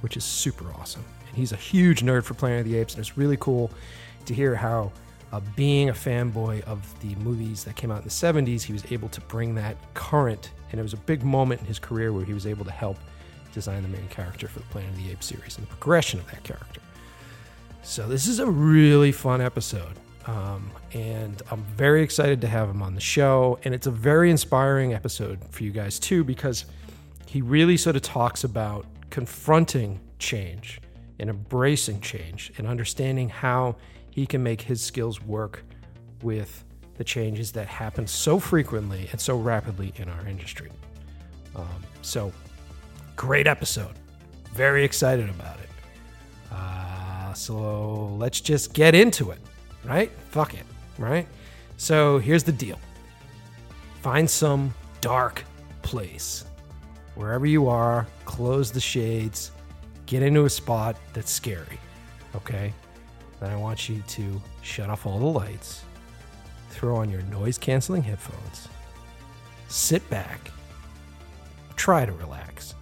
which 0.00 0.16
is 0.16 0.24
super 0.24 0.66
awesome. 0.78 1.04
And 1.28 1.36
he's 1.36 1.52
a 1.52 1.56
huge 1.56 2.02
nerd 2.02 2.24
for 2.24 2.34
Planet 2.34 2.60
of 2.60 2.66
the 2.66 2.76
Apes, 2.76 2.94
and 2.94 3.00
it's 3.00 3.16
really 3.16 3.36
cool 3.38 3.70
to 4.26 4.34
hear 4.34 4.54
how, 4.54 4.92
uh, 5.32 5.40
being 5.56 5.88
a 5.88 5.92
fanboy 5.92 6.62
of 6.64 7.00
the 7.00 7.14
movies 7.16 7.64
that 7.64 7.76
came 7.76 7.90
out 7.90 7.98
in 7.98 8.04
the 8.04 8.10
70s, 8.10 8.62
he 8.62 8.72
was 8.72 8.90
able 8.92 9.08
to 9.08 9.20
bring 9.22 9.54
that 9.54 9.76
current. 9.94 10.50
And 10.70 10.78
it 10.78 10.82
was 10.82 10.92
a 10.92 10.98
big 10.98 11.24
moment 11.24 11.60
in 11.60 11.66
his 11.66 11.78
career 11.78 12.12
where 12.12 12.24
he 12.24 12.34
was 12.34 12.46
able 12.46 12.64
to 12.64 12.70
help 12.70 12.96
design 13.52 13.82
the 13.82 13.88
main 13.88 14.06
character 14.08 14.48
for 14.48 14.60
the 14.60 14.66
Planet 14.66 14.90
of 14.90 14.96
the 14.96 15.10
Apes 15.10 15.26
series 15.26 15.56
and 15.56 15.66
the 15.66 15.70
progression 15.70 16.20
of 16.20 16.26
that 16.26 16.42
character. 16.42 16.80
So, 17.82 18.06
this 18.06 18.26
is 18.26 18.38
a 18.38 18.46
really 18.46 19.10
fun 19.10 19.40
episode. 19.40 19.96
Um, 20.26 20.70
and 20.92 21.42
I'm 21.50 21.62
very 21.76 22.02
excited 22.02 22.40
to 22.42 22.46
have 22.46 22.68
him 22.68 22.82
on 22.82 22.94
the 22.94 23.00
show. 23.00 23.58
And 23.64 23.74
it's 23.74 23.86
a 23.86 23.90
very 23.90 24.30
inspiring 24.30 24.94
episode 24.94 25.40
for 25.50 25.64
you 25.64 25.70
guys, 25.70 25.98
too, 25.98 26.24
because 26.24 26.66
he 27.26 27.42
really 27.42 27.76
sort 27.76 27.96
of 27.96 28.02
talks 28.02 28.44
about 28.44 28.86
confronting 29.08 30.00
change 30.18 30.80
and 31.18 31.30
embracing 31.30 32.00
change 32.00 32.52
and 32.58 32.66
understanding 32.66 33.28
how 33.28 33.76
he 34.10 34.26
can 34.26 34.42
make 34.42 34.60
his 34.60 34.82
skills 34.82 35.22
work 35.22 35.64
with 36.22 36.64
the 36.96 37.04
changes 37.04 37.52
that 37.52 37.66
happen 37.66 38.06
so 38.06 38.38
frequently 38.38 39.08
and 39.12 39.20
so 39.20 39.38
rapidly 39.38 39.92
in 39.96 40.08
our 40.08 40.26
industry. 40.26 40.70
Um, 41.56 41.66
so, 42.02 42.32
great 43.16 43.46
episode. 43.46 43.94
Very 44.52 44.84
excited 44.84 45.28
about 45.30 45.58
it. 45.60 45.68
Uh, 46.52 47.32
so, 47.32 48.14
let's 48.18 48.40
just 48.40 48.74
get 48.74 48.94
into 48.94 49.30
it 49.30 49.38
right? 49.84 50.10
Fuck 50.30 50.54
it, 50.54 50.64
right? 50.98 51.26
So 51.76 52.18
here's 52.18 52.44
the 52.44 52.52
deal 52.52 52.78
find 54.02 54.28
some 54.28 54.74
dark 55.00 55.44
place. 55.82 56.44
Wherever 57.14 57.46
you 57.46 57.68
are, 57.68 58.06
close 58.24 58.70
the 58.70 58.80
shades, 58.80 59.50
get 60.06 60.22
into 60.22 60.44
a 60.44 60.50
spot 60.50 60.96
that's 61.12 61.30
scary, 61.30 61.78
okay? 62.34 62.72
Then 63.40 63.50
I 63.50 63.56
want 63.56 63.88
you 63.88 64.02
to 64.06 64.42
shut 64.62 64.90
off 64.90 65.06
all 65.06 65.18
the 65.18 65.26
lights, 65.26 65.84
throw 66.70 66.96
on 66.96 67.10
your 67.10 67.22
noise 67.22 67.58
canceling 67.58 68.02
headphones, 68.02 68.68
sit 69.68 70.08
back, 70.10 70.50
try 71.76 72.06
to 72.06 72.12
relax, 72.12 72.74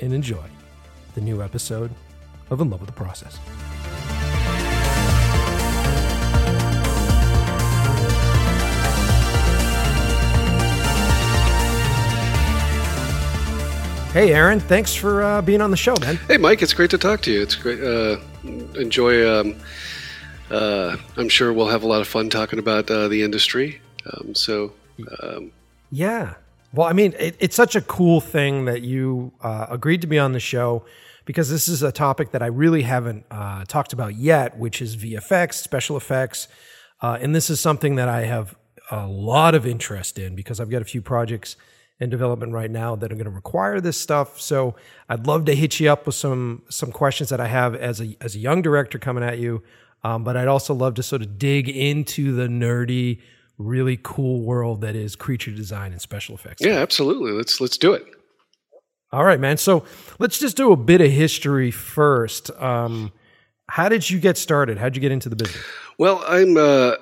and 0.00 0.12
enjoy 0.12 0.46
the 1.14 1.20
new 1.20 1.42
episode 1.42 1.90
of 2.50 2.60
In 2.60 2.70
Love 2.70 2.80
with 2.80 2.88
the 2.88 2.96
Process. 2.96 3.38
Hey, 14.14 14.32
Aaron, 14.32 14.60
thanks 14.60 14.94
for 14.94 15.24
uh, 15.24 15.42
being 15.42 15.60
on 15.60 15.72
the 15.72 15.76
show, 15.76 15.96
man. 16.00 16.20
Hey, 16.28 16.36
Mike, 16.36 16.62
it's 16.62 16.72
great 16.72 16.90
to 16.90 16.98
talk 16.98 17.20
to 17.22 17.32
you. 17.32 17.42
It's 17.42 17.56
great. 17.56 17.82
Uh, 17.82 18.18
enjoy. 18.76 19.28
Um, 19.28 19.56
uh, 20.52 20.96
I'm 21.16 21.28
sure 21.28 21.52
we'll 21.52 21.66
have 21.66 21.82
a 21.82 21.88
lot 21.88 22.00
of 22.00 22.06
fun 22.06 22.30
talking 22.30 22.60
about 22.60 22.88
uh, 22.88 23.08
the 23.08 23.24
industry. 23.24 23.80
Um, 24.06 24.36
so, 24.36 24.72
um, 25.20 25.50
yeah. 25.90 26.34
Well, 26.72 26.86
I 26.86 26.92
mean, 26.92 27.12
it, 27.18 27.36
it's 27.40 27.56
such 27.56 27.74
a 27.74 27.80
cool 27.80 28.20
thing 28.20 28.66
that 28.66 28.82
you 28.82 29.32
uh, 29.42 29.66
agreed 29.68 30.00
to 30.02 30.06
be 30.06 30.20
on 30.20 30.30
the 30.30 30.38
show 30.38 30.84
because 31.24 31.50
this 31.50 31.66
is 31.66 31.82
a 31.82 31.90
topic 31.90 32.30
that 32.30 32.40
I 32.40 32.46
really 32.46 32.82
haven't 32.82 33.26
uh, 33.32 33.64
talked 33.66 33.92
about 33.92 34.14
yet, 34.14 34.56
which 34.56 34.80
is 34.80 34.96
VFX, 34.96 35.54
special 35.54 35.96
effects. 35.96 36.46
and 37.02 37.34
this 37.34 37.50
is 37.50 37.58
something 37.58 37.96
that 37.96 38.08
I 38.08 38.26
have 38.26 38.54
a 38.92 39.08
lot 39.08 39.56
of 39.56 39.66
interest 39.66 40.20
in 40.20 40.36
because 40.36 40.60
I've 40.60 40.70
got 40.70 40.82
a 40.82 40.84
few 40.84 41.02
projects 41.02 41.56
in 42.00 42.10
development 42.10 42.52
right 42.52 42.70
now 42.70 42.96
that 42.96 43.12
are 43.12 43.14
going 43.14 43.24
to 43.24 43.30
require 43.30 43.80
this 43.80 44.00
stuff. 44.00 44.40
So 44.40 44.74
I'd 45.08 45.26
love 45.26 45.44
to 45.46 45.54
hit 45.54 45.78
you 45.80 45.90
up 45.90 46.06
with 46.06 46.14
some 46.14 46.62
some 46.68 46.92
questions 46.92 47.30
that 47.30 47.40
I 47.40 47.46
have 47.46 47.74
as 47.74 48.00
a 48.00 48.16
as 48.20 48.34
a 48.34 48.38
young 48.38 48.62
director 48.62 48.98
coming 48.98 49.24
at 49.24 49.38
you. 49.38 49.62
Um, 50.02 50.22
but 50.22 50.36
I'd 50.36 50.48
also 50.48 50.74
love 50.74 50.94
to 50.94 51.02
sort 51.02 51.22
of 51.22 51.38
dig 51.38 51.68
into 51.68 52.34
the 52.34 52.46
nerdy, 52.46 53.22
really 53.56 53.98
cool 54.02 54.42
world 54.42 54.82
that 54.82 54.94
is 54.94 55.16
creature 55.16 55.50
design 55.50 55.92
and 55.92 56.00
special 56.00 56.34
effects. 56.34 56.64
Yeah, 56.64 56.74
absolutely. 56.74 57.32
Let's 57.32 57.60
let's 57.60 57.78
do 57.78 57.92
it. 57.94 58.04
All 59.12 59.24
right, 59.24 59.38
man. 59.38 59.56
So 59.56 59.84
let's 60.18 60.40
just 60.40 60.56
do 60.56 60.72
a 60.72 60.76
bit 60.76 61.00
of 61.00 61.10
history 61.10 61.70
first. 61.70 62.50
Um, 62.60 63.12
how 63.68 63.88
did 63.88 64.10
you 64.10 64.18
get 64.18 64.36
started? 64.36 64.76
How'd 64.76 64.96
you 64.96 65.00
get 65.00 65.12
into 65.12 65.28
the 65.28 65.36
business? 65.36 65.64
Well, 65.98 66.22
I'm 66.26 66.56
uh, 66.56 66.96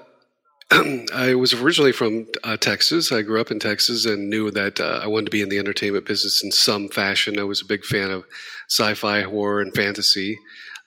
I 1.15 1.35
was 1.35 1.53
originally 1.53 1.93
from 1.93 2.27
uh, 2.45 2.57
Texas. 2.57 3.13
I 3.13 3.23
grew 3.23 3.41
up 3.41 3.51
in 3.51 3.59
Texas 3.59 4.07
and 4.07 4.31
knew 4.31 4.51
that 4.53 4.81
uh, 4.81 5.01
I 5.03 5.07
wanted 5.07 5.27
to 5.27 5.31
be 5.31 5.43
in 5.43 5.51
the 5.51 5.59
entertainment 5.59 6.07
business 6.07 6.43
in 6.43 6.51
some 6.51 6.89
fashion. 6.89 7.39
I 7.39 7.45
was 7.45 7.61
a 7.61 7.67
big 7.67 7.85
fan 7.85 8.11
of 8.11 8.25
sci-fi, 8.69 9.23
horror, 9.23 9.61
and 9.61 9.75
fantasy. 9.75 10.39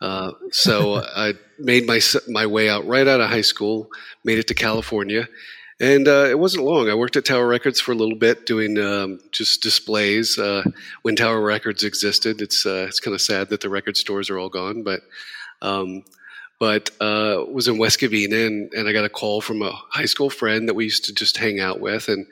Uh, 0.02 0.32
so 0.52 0.96
I 1.16 1.34
made 1.60 1.86
my 1.86 2.00
my 2.28 2.48
way 2.48 2.70
out 2.70 2.88
right 2.88 3.08
out 3.08 3.22
of 3.22 3.30
high 3.30 3.42
school. 3.42 3.90
Made 4.24 4.40
it 4.40 4.48
to 4.48 4.56
California, 4.56 5.28
and 5.80 6.08
uh, 6.08 6.28
it 6.30 6.40
wasn't 6.40 6.66
long. 6.66 6.90
I 6.90 6.96
worked 6.96 7.16
at 7.16 7.26
Tower 7.26 7.48
Records 7.48 7.80
for 7.80 7.92
a 7.92 7.96
little 7.96 8.18
bit, 8.18 8.48
doing 8.48 8.80
um, 8.80 9.20
just 9.32 9.62
displays 9.62 10.40
uh, 10.40 10.64
when 11.04 11.16
Tower 11.16 11.42
Records 11.42 11.84
existed. 11.84 12.42
It's 12.42 12.66
uh, 12.66 12.86
it's 12.88 13.00
kind 13.00 13.14
of 13.14 13.22
sad 13.22 13.50
that 13.50 13.62
the 13.62 13.70
record 13.70 13.98
stores 13.98 14.30
are 14.30 14.40
all 14.40 14.50
gone, 14.50 14.84
but. 14.84 15.02
Um, 15.62 16.04
but 16.60 16.90
uh, 17.02 17.44
was 17.52 17.68
in 17.68 17.78
West 17.78 18.00
Covina, 18.00 18.48
and, 18.48 18.72
and 18.74 18.88
I 18.88 18.94
got 18.94 19.06
a 19.06 19.10
call 19.10 19.42
from 19.42 19.62
a 19.62 19.72
high 19.72 20.06
school 20.06 20.30
friend 20.30 20.68
that 20.68 20.74
we 20.74 20.86
used 20.86 21.06
to 21.06 21.14
just 21.14 21.38
hang 21.38 21.60
out 21.60 21.80
with 21.80 22.08
and 22.08 22.26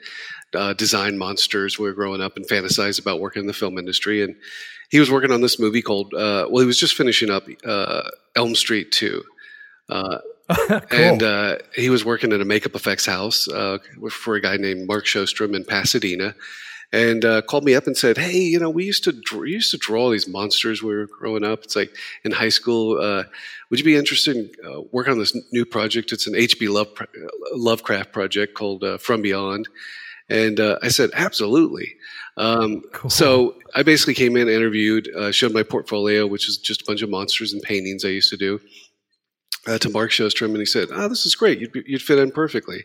uh, 0.54 0.72
design 0.72 1.18
monsters. 1.18 1.78
We 1.78 1.86
were 1.86 1.94
growing 1.94 2.20
up 2.20 2.36
and 2.36 2.46
fantasize 2.46 3.00
about 3.00 3.20
working 3.20 3.40
in 3.40 3.46
the 3.46 3.52
film 3.52 3.78
industry, 3.78 4.22
and 4.22 4.34
he 4.90 4.98
was 4.98 5.10
working 5.10 5.32
on 5.32 5.40
this 5.40 5.58
movie 5.58 5.82
called. 5.82 6.14
Uh, 6.14 6.46
well, 6.48 6.60
he 6.60 6.66
was 6.66 6.78
just 6.78 6.94
finishing 6.94 7.30
up 7.30 7.46
uh, 7.64 8.08
Elm 8.36 8.54
Street 8.54 8.92
Two. 8.92 9.22
Uh, 9.88 10.18
cool. 10.50 10.80
And 10.90 11.22
uh, 11.22 11.58
he 11.74 11.88
was 11.88 12.04
working 12.04 12.32
at 12.32 12.40
a 12.40 12.44
makeup 12.44 12.74
effects 12.74 13.06
house 13.06 13.46
for 14.10 14.34
a 14.34 14.40
guy 14.40 14.56
named 14.56 14.86
Mark 14.86 15.06
Shostrom 15.06 15.54
in 15.54 15.64
Pasadena, 15.64 16.34
and 16.92 17.24
uh, 17.24 17.42
called 17.42 17.64
me 17.64 17.74
up 17.74 17.86
and 17.86 17.96
said, 17.96 18.16
"Hey, 18.16 18.38
you 18.38 18.60
know, 18.60 18.70
we 18.70 18.84
used 18.84 19.04
to 19.04 19.12
draw, 19.12 19.40
we 19.40 19.50
used 19.50 19.72
to 19.72 19.78
draw 19.78 20.10
these 20.10 20.28
monsters 20.28 20.82
when 20.82 20.90
we 20.90 20.96
were 20.96 21.06
growing 21.06 21.44
up. 21.44 21.64
It's 21.64 21.76
like 21.76 21.94
in 22.24 22.30
high 22.30 22.50
school. 22.50 23.00
Uh, 23.00 23.24
would 23.74 23.80
you 23.80 23.84
be 23.84 23.96
interested 23.96 24.36
in 24.36 24.50
uh, 24.64 24.82
working 24.92 25.14
on 25.14 25.18
this 25.18 25.36
new 25.50 25.64
project? 25.64 26.12
It's 26.12 26.28
an 26.28 26.36
H.P. 26.36 26.68
Love, 26.68 26.96
Lovecraft 27.54 28.12
project 28.12 28.54
called 28.54 28.84
uh, 28.84 28.98
From 28.98 29.20
Beyond." 29.20 29.66
And 30.28 30.60
uh, 30.60 30.78
I 30.80 30.90
said, 30.90 31.10
"Absolutely." 31.12 31.96
Um, 32.36 32.82
cool. 32.92 33.10
So 33.10 33.56
I 33.74 33.82
basically 33.82 34.14
came 34.14 34.36
in, 34.36 34.48
interviewed, 34.48 35.08
uh, 35.16 35.32
showed 35.32 35.52
my 35.52 35.64
portfolio, 35.64 36.24
which 36.24 36.48
is 36.48 36.56
just 36.56 36.82
a 36.82 36.84
bunch 36.86 37.02
of 37.02 37.10
monsters 37.10 37.52
and 37.52 37.60
paintings 37.62 38.04
I 38.04 38.10
used 38.10 38.30
to 38.30 38.36
do. 38.36 38.60
to 39.66 39.88
Mark 39.88 40.12
Shostrom, 40.12 40.50
and 40.50 40.58
he 40.58 40.66
said, 40.66 40.90
"Ah, 40.92 41.06
oh, 41.06 41.08
this 41.08 41.26
is 41.26 41.34
great. 41.34 41.58
You'd, 41.58 41.74
you'd 41.84 42.00
fit 42.00 42.20
in 42.20 42.30
perfectly." 42.30 42.84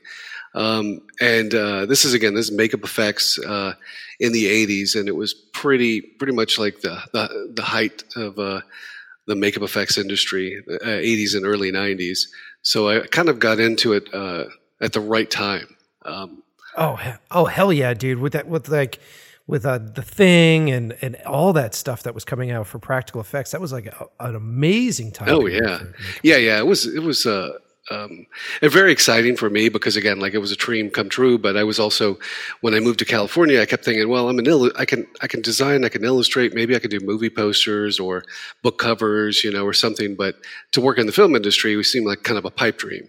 Um, 0.55 1.01
and 1.21 1.53
uh, 1.53 1.85
this 1.85 2.03
is 2.03 2.15
again, 2.15 2.33
this 2.33 2.49
is 2.49 2.57
makeup 2.57 2.83
effects 2.83 3.37
uh, 3.37 3.75
in 4.19 4.31
the 4.31 4.45
'80s, 4.47 4.99
and 4.99 5.07
it 5.07 5.15
was 5.15 5.35
pretty 5.35 6.01
pretty 6.01 6.33
much 6.33 6.57
like 6.57 6.81
the 6.81 6.99
the, 7.13 7.51
the 7.53 7.61
height 7.61 8.05
of 8.15 8.39
uh, 8.39 8.61
the 9.29 9.35
makeup 9.35 9.63
effects 9.63 9.97
industry, 9.97 10.61
'80s 10.83 11.33
uh, 11.33 11.37
and 11.37 11.45
early 11.45 11.71
'90s. 11.71 12.27
So 12.61 12.89
I 12.89 13.07
kind 13.07 13.29
of 13.29 13.39
got 13.39 13.59
into 13.59 13.93
it 13.93 14.13
uh, 14.13 14.45
at 14.81 14.93
the 14.93 14.99
right 14.99 15.29
time. 15.29 15.75
Um, 16.03 16.43
oh, 16.75 16.99
oh 17.31 17.45
hell 17.45 17.71
yeah, 17.71 17.93
dude! 17.93 18.19
With 18.19 18.33
that, 18.33 18.47
with 18.47 18.67
like 18.67 18.99
with 19.47 19.65
uh, 19.65 19.77
the 19.77 20.01
thing 20.01 20.69
and 20.69 20.97
and 21.01 21.15
all 21.25 21.53
that 21.53 21.73
stuff 21.73 22.03
that 22.03 22.13
was 22.13 22.25
coming 22.25 22.51
out 22.51 22.67
for 22.67 22.79
practical 22.79 23.21
effects, 23.21 23.51
that 23.51 23.61
was 23.61 23.71
like 23.71 23.85
a, 23.85 24.07
an 24.19 24.35
amazing 24.35 25.11
time. 25.11 25.29
Oh 25.29 25.45
yeah, 25.45 25.83
yeah, 26.23 26.37
yeah. 26.37 26.57
It 26.57 26.65
was 26.65 26.85
it 26.85 27.03
was. 27.03 27.25
Uh, 27.25 27.53
um, 27.91 28.25
and 28.61 28.71
very 28.71 28.91
exciting 28.91 29.35
for 29.35 29.49
me 29.49 29.69
because 29.69 29.95
again, 29.95 30.19
like 30.19 30.33
it 30.33 30.39
was 30.39 30.51
a 30.51 30.55
dream 30.55 30.89
come 30.89 31.09
true. 31.09 31.37
But 31.37 31.57
I 31.57 31.63
was 31.63 31.79
also, 31.79 32.17
when 32.61 32.73
I 32.73 32.79
moved 32.79 32.99
to 32.99 33.05
California, 33.05 33.61
I 33.61 33.65
kept 33.65 33.83
thinking, 33.85 34.07
well, 34.09 34.29
I'm 34.29 34.39
an 34.39 34.47
il- 34.47 34.71
I 34.77 34.85
can 34.85 35.07
I 35.21 35.27
can 35.27 35.41
design, 35.41 35.83
I 35.85 35.89
can 35.89 36.03
illustrate, 36.03 36.53
maybe 36.53 36.75
I 36.75 36.79
can 36.79 36.89
do 36.89 36.99
movie 36.99 37.29
posters 37.29 37.99
or 37.99 38.23
book 38.61 38.77
covers, 38.77 39.43
you 39.43 39.51
know, 39.51 39.65
or 39.65 39.73
something. 39.73 40.15
But 40.15 40.35
to 40.73 40.81
work 40.81 40.97
in 40.97 41.05
the 41.05 41.11
film 41.11 41.35
industry, 41.35 41.75
we 41.75 41.83
seemed 41.83 42.05
like 42.07 42.23
kind 42.23 42.37
of 42.37 42.45
a 42.45 42.51
pipe 42.51 42.77
dream. 42.77 43.07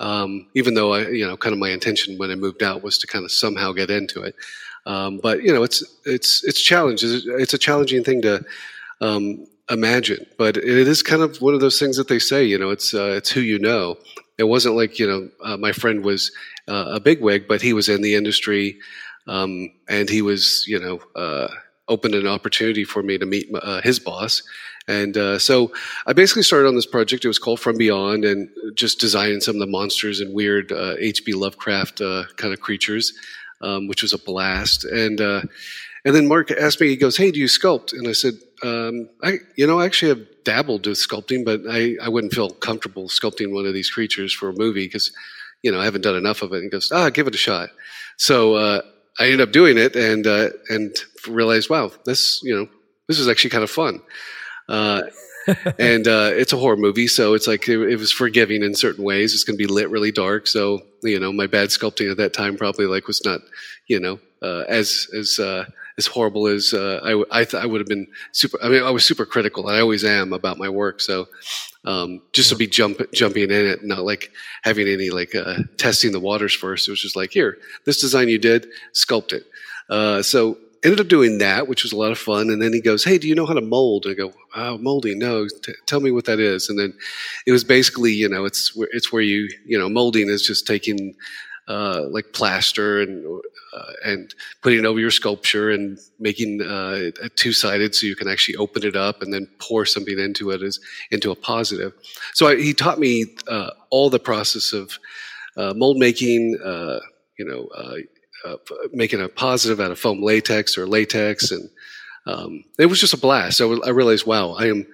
Um, 0.00 0.46
even 0.54 0.74
though 0.74 0.94
I, 0.94 1.08
you 1.08 1.26
know, 1.26 1.36
kind 1.36 1.52
of 1.52 1.58
my 1.60 1.70
intention 1.70 2.18
when 2.18 2.30
I 2.30 2.34
moved 2.34 2.62
out 2.62 2.82
was 2.82 2.98
to 2.98 3.06
kind 3.06 3.24
of 3.24 3.30
somehow 3.30 3.72
get 3.72 3.90
into 3.90 4.22
it. 4.22 4.34
Um, 4.86 5.20
but 5.22 5.42
you 5.42 5.52
know, 5.52 5.62
it's 5.62 5.82
it's 6.04 6.42
it's 6.44 6.60
challenges. 6.60 7.26
It's 7.26 7.54
a 7.54 7.58
challenging 7.58 8.02
thing 8.02 8.22
to 8.22 8.44
um, 9.00 9.46
imagine, 9.70 10.26
but 10.38 10.56
it 10.56 10.64
is 10.66 11.02
kind 11.02 11.22
of 11.22 11.40
one 11.40 11.54
of 11.54 11.60
those 11.60 11.78
things 11.78 11.96
that 11.96 12.08
they 12.08 12.18
say. 12.18 12.44
You 12.44 12.58
know, 12.58 12.70
it's 12.70 12.94
uh, 12.94 13.14
it's 13.16 13.30
who 13.30 13.40
you 13.40 13.58
know. 13.58 13.96
It 14.38 14.44
wasn't 14.44 14.76
like 14.76 14.98
you 14.98 15.06
know, 15.06 15.28
uh, 15.42 15.56
my 15.56 15.72
friend 15.72 16.04
was 16.04 16.32
uh, 16.68 16.92
a 16.94 17.00
bigwig, 17.00 17.48
but 17.48 17.62
he 17.62 17.72
was 17.72 17.88
in 17.88 18.02
the 18.02 18.14
industry, 18.14 18.78
um, 19.26 19.70
and 19.88 20.08
he 20.08 20.22
was 20.22 20.64
you 20.66 20.78
know 20.78 21.00
uh, 21.14 21.48
opened 21.88 22.14
an 22.14 22.26
opportunity 22.26 22.84
for 22.84 23.02
me 23.02 23.18
to 23.18 23.26
meet 23.26 23.48
uh, 23.54 23.80
his 23.82 23.98
boss. 23.98 24.42
And 24.88 25.16
uh, 25.16 25.38
so 25.38 25.72
I 26.06 26.12
basically 26.12 26.42
started 26.42 26.66
on 26.66 26.74
this 26.74 26.86
project. 26.86 27.24
It 27.24 27.28
was 27.28 27.38
called 27.38 27.60
From 27.60 27.76
Beyond, 27.76 28.24
and 28.24 28.48
just 28.74 28.98
designing 28.98 29.40
some 29.40 29.54
of 29.54 29.60
the 29.60 29.66
monsters 29.66 30.20
and 30.20 30.34
weird 30.34 30.72
H.P. 30.72 31.34
Lovecraft 31.34 31.98
kind 31.98 32.52
of 32.52 32.60
creatures 32.60 33.12
um, 33.62 33.86
which 33.86 34.02
was 34.02 34.12
a 34.12 34.18
blast. 34.18 34.84
And 34.84 35.20
uh, 35.20 35.42
and 36.04 36.14
then 36.14 36.28
Mark 36.28 36.50
asked 36.50 36.80
me, 36.80 36.88
he 36.88 36.96
goes, 36.96 37.16
"Hey, 37.16 37.30
do 37.30 37.38
you 37.38 37.46
sculpt?" 37.46 37.92
And 37.92 38.06
I 38.08 38.12
said, 38.12 38.34
um, 38.62 39.08
"I, 39.22 39.38
you 39.56 39.66
know, 39.66 39.80
I 39.80 39.86
actually 39.86 40.08
have 40.10 40.26
dabbled 40.44 40.86
with 40.86 40.98
sculpting, 40.98 41.44
but 41.44 41.62
I, 41.68 41.96
I 42.02 42.08
wouldn't 42.08 42.32
feel 42.32 42.50
comfortable 42.50 43.08
sculpting 43.08 43.52
one 43.52 43.66
of 43.66 43.74
these 43.74 43.90
creatures 43.90 44.32
for 44.32 44.48
a 44.48 44.54
movie 44.54 44.86
because, 44.86 45.12
you 45.62 45.70
know, 45.70 45.80
I 45.80 45.84
haven't 45.84 46.02
done 46.02 46.16
enough 46.16 46.42
of 46.42 46.52
it." 46.52 46.56
And 46.56 46.64
he 46.64 46.70
goes, 46.70 46.90
"Ah, 46.92 47.10
give 47.10 47.26
it 47.26 47.34
a 47.34 47.38
shot." 47.38 47.70
So 48.16 48.54
uh, 48.54 48.82
I 49.18 49.24
ended 49.24 49.40
up 49.40 49.52
doing 49.52 49.78
it 49.78 49.96
and 49.96 50.26
uh, 50.26 50.50
and 50.68 50.96
realized, 51.28 51.70
wow, 51.70 51.90
this 52.04 52.40
you 52.42 52.54
know, 52.54 52.68
this 53.08 53.18
is 53.18 53.28
actually 53.28 53.50
kind 53.50 53.64
of 53.64 53.70
fun. 53.70 54.00
Uh, 54.68 55.02
and 55.78 56.06
uh, 56.06 56.30
it's 56.32 56.52
a 56.52 56.56
horror 56.56 56.76
movie, 56.76 57.08
so 57.08 57.34
it's 57.34 57.48
like 57.48 57.68
it, 57.68 57.80
it, 57.80 57.96
was 57.96 58.12
forgiving 58.12 58.62
in 58.62 58.74
certain 58.74 59.04
ways. 59.04 59.34
It's 59.34 59.42
going 59.42 59.58
to 59.58 59.62
be 59.64 59.72
lit 59.72 59.90
really 59.90 60.12
dark, 60.12 60.46
so 60.46 60.82
you 61.02 61.18
know 61.18 61.32
my 61.32 61.46
bad 61.46 61.70
sculpting 61.70 62.10
at 62.10 62.16
that 62.18 62.32
time 62.32 62.56
probably 62.56 62.86
like 62.86 63.08
was 63.08 63.24
not 63.24 63.40
you 63.88 63.98
know 63.98 64.20
uh, 64.40 64.64
as 64.68 65.08
as 65.18 65.38
uh, 65.38 65.64
as 65.98 66.06
horrible 66.06 66.46
as 66.46 66.72
uh, 66.72 67.00
I 67.02 67.40
I, 67.40 67.44
th- 67.44 67.62
I 67.62 67.66
would 67.66 67.80
have 67.80 67.88
been 67.88 68.06
super. 68.32 68.58
I 68.62 68.68
mean, 68.68 68.82
I 68.82 68.90
was 68.90 69.04
super 69.04 69.26
critical, 69.26 69.68
and 69.68 69.76
I 69.76 69.80
always 69.80 70.04
am 70.04 70.32
about 70.32 70.58
my 70.58 70.68
work. 70.68 71.00
So 71.00 71.26
um, 71.84 72.22
just 72.32 72.48
to 72.50 72.56
be 72.56 72.66
jump 72.66 73.00
jumping 73.12 73.44
in 73.44 73.50
it, 73.52 73.84
not 73.84 74.04
like 74.04 74.30
having 74.62 74.88
any 74.88 75.10
like 75.10 75.34
uh, 75.34 75.58
testing 75.76 76.12
the 76.12 76.20
waters 76.20 76.54
first. 76.54 76.88
It 76.88 76.92
was 76.92 77.02
just 77.02 77.16
like 77.16 77.32
here, 77.32 77.58
this 77.84 78.00
design 78.00 78.28
you 78.28 78.38
did, 78.38 78.66
sculpt 78.94 79.32
it. 79.32 79.44
Uh, 79.88 80.22
so 80.22 80.58
ended 80.84 81.00
up 81.00 81.08
doing 81.08 81.38
that, 81.38 81.68
which 81.68 81.82
was 81.82 81.92
a 81.92 81.96
lot 81.96 82.12
of 82.12 82.18
fun. 82.18 82.50
And 82.50 82.60
then 82.60 82.72
he 82.72 82.80
goes, 82.80 83.04
"Hey, 83.04 83.18
do 83.18 83.28
you 83.28 83.34
know 83.34 83.46
how 83.46 83.54
to 83.54 83.60
mold?" 83.60 84.06
I 84.08 84.14
go, 84.14 84.32
"Oh, 84.54 84.78
molding? 84.78 85.18
No. 85.18 85.46
T- 85.48 85.74
tell 85.86 86.00
me 86.00 86.10
what 86.10 86.24
that 86.26 86.40
is." 86.40 86.68
And 86.68 86.78
then 86.78 86.94
it 87.46 87.52
was 87.52 87.64
basically, 87.64 88.12
you 88.12 88.28
know, 88.28 88.44
it's 88.44 88.72
it's 88.92 89.12
where 89.12 89.22
you, 89.22 89.48
you 89.66 89.78
know, 89.78 89.88
molding 89.88 90.28
is 90.28 90.42
just 90.42 90.66
taking 90.66 91.14
uh, 91.68 92.02
like 92.10 92.32
plaster 92.32 93.00
and 93.00 93.42
uh, 93.74 93.92
and 94.04 94.34
putting 94.60 94.80
it 94.80 94.84
over 94.84 95.00
your 95.00 95.10
sculpture 95.10 95.70
and 95.70 95.98
making 96.18 96.60
uh, 96.62 97.10
two 97.36 97.52
sided 97.52 97.94
so 97.94 98.06
you 98.06 98.16
can 98.16 98.28
actually 98.28 98.56
open 98.56 98.84
it 98.84 98.96
up 98.96 99.22
and 99.22 99.32
then 99.32 99.48
pour 99.58 99.86
something 99.86 100.18
into 100.18 100.50
it 100.50 100.62
as 100.62 100.78
into 101.10 101.30
a 101.30 101.36
positive. 101.36 101.92
So 102.34 102.48
I, 102.48 102.56
he 102.56 102.74
taught 102.74 102.98
me 102.98 103.26
uh, 103.48 103.70
all 103.90 104.10
the 104.10 104.18
process 104.18 104.72
of 104.72 104.98
uh, 105.56 105.74
mold 105.74 105.98
making. 105.98 106.58
Uh, 106.64 107.00
you 107.38 107.44
know, 107.46 107.66
uh, 107.74 108.56
making 108.92 109.20
a 109.20 109.28
positive 109.28 109.80
out 109.80 109.90
of 109.90 109.98
foam 109.98 110.22
latex 110.22 110.76
or 110.76 110.86
latex, 110.86 111.50
and 111.50 111.68
um, 112.26 112.64
it 112.78 112.86
was 112.86 113.00
just 113.00 113.14
a 113.14 113.16
blast. 113.16 113.56
So 113.56 113.82
I 113.84 113.90
realized, 113.90 114.26
wow, 114.26 114.52
I 114.52 114.66
am 114.66 114.86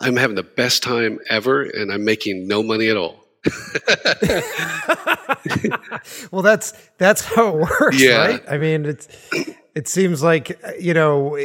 I'm 0.00 0.16
having 0.16 0.36
the 0.36 0.42
best 0.42 0.82
time 0.82 1.18
ever, 1.28 1.62
and 1.62 1.92
I'm 1.92 2.04
making 2.04 2.46
no 2.46 2.62
money 2.62 2.88
at 2.88 2.96
all. 2.96 3.25
well, 6.30 6.42
that's 6.42 6.72
that's 6.98 7.22
how 7.22 7.48
it 7.48 7.54
works, 7.54 8.00
yeah. 8.00 8.26
right? 8.26 8.44
I 8.48 8.58
mean, 8.58 8.84
it's 8.84 9.08
it 9.74 9.88
seems 9.88 10.22
like 10.22 10.60
you 10.80 10.94
know 10.94 11.36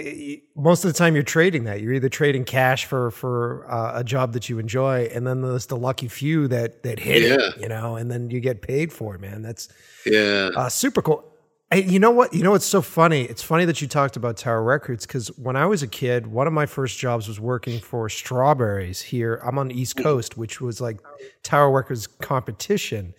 most 0.55 0.85
of 0.85 0.93
the 0.93 0.97
time 0.97 1.15
you're 1.15 1.23
trading 1.23 1.65
that 1.65 1.81
you're 1.81 1.93
either 1.93 2.09
trading 2.09 2.45
cash 2.45 2.85
for 2.85 3.11
for 3.11 3.69
uh, 3.69 3.99
a 3.99 4.03
job 4.03 4.33
that 4.33 4.49
you 4.49 4.59
enjoy, 4.59 5.09
and 5.13 5.27
then 5.27 5.41
there's 5.41 5.67
the 5.67 5.77
lucky 5.77 6.07
few 6.07 6.47
that 6.47 6.83
that 6.83 6.99
hit 6.99 7.23
yeah. 7.23 7.49
it, 7.49 7.61
you 7.61 7.67
know, 7.67 7.95
and 7.95 8.09
then 8.09 8.29
you 8.29 8.39
get 8.39 8.61
paid 8.61 8.91
for 8.91 9.15
it, 9.15 9.21
man. 9.21 9.41
That's 9.41 9.69
yeah, 10.05 10.49
uh, 10.55 10.69
super 10.69 11.01
cool. 11.01 11.30
Hey, 11.73 11.85
you 11.85 11.99
know 11.99 12.11
what? 12.11 12.33
You 12.33 12.43
know 12.43 12.51
what's 12.51 12.65
so 12.65 12.81
funny? 12.81 13.21
It's 13.21 13.41
funny 13.41 13.63
that 13.63 13.81
you 13.81 13.87
talked 13.87 14.17
about 14.17 14.35
Tower 14.35 14.61
Records 14.61 15.05
because 15.05 15.29
when 15.37 15.55
I 15.55 15.65
was 15.65 15.81
a 15.81 15.87
kid, 15.87 16.27
one 16.27 16.45
of 16.45 16.51
my 16.51 16.65
first 16.65 16.97
jobs 16.97 17.29
was 17.29 17.39
working 17.39 17.79
for 17.79 18.09
Strawberries 18.09 19.01
here. 19.01 19.41
I'm 19.41 19.57
on 19.57 19.69
the 19.69 19.79
East 19.79 19.95
Coast, 19.95 20.35
which 20.35 20.59
was 20.59 20.81
like 20.81 20.99
Tower 21.43 21.71
Records 21.71 22.07
competition, 22.07 23.13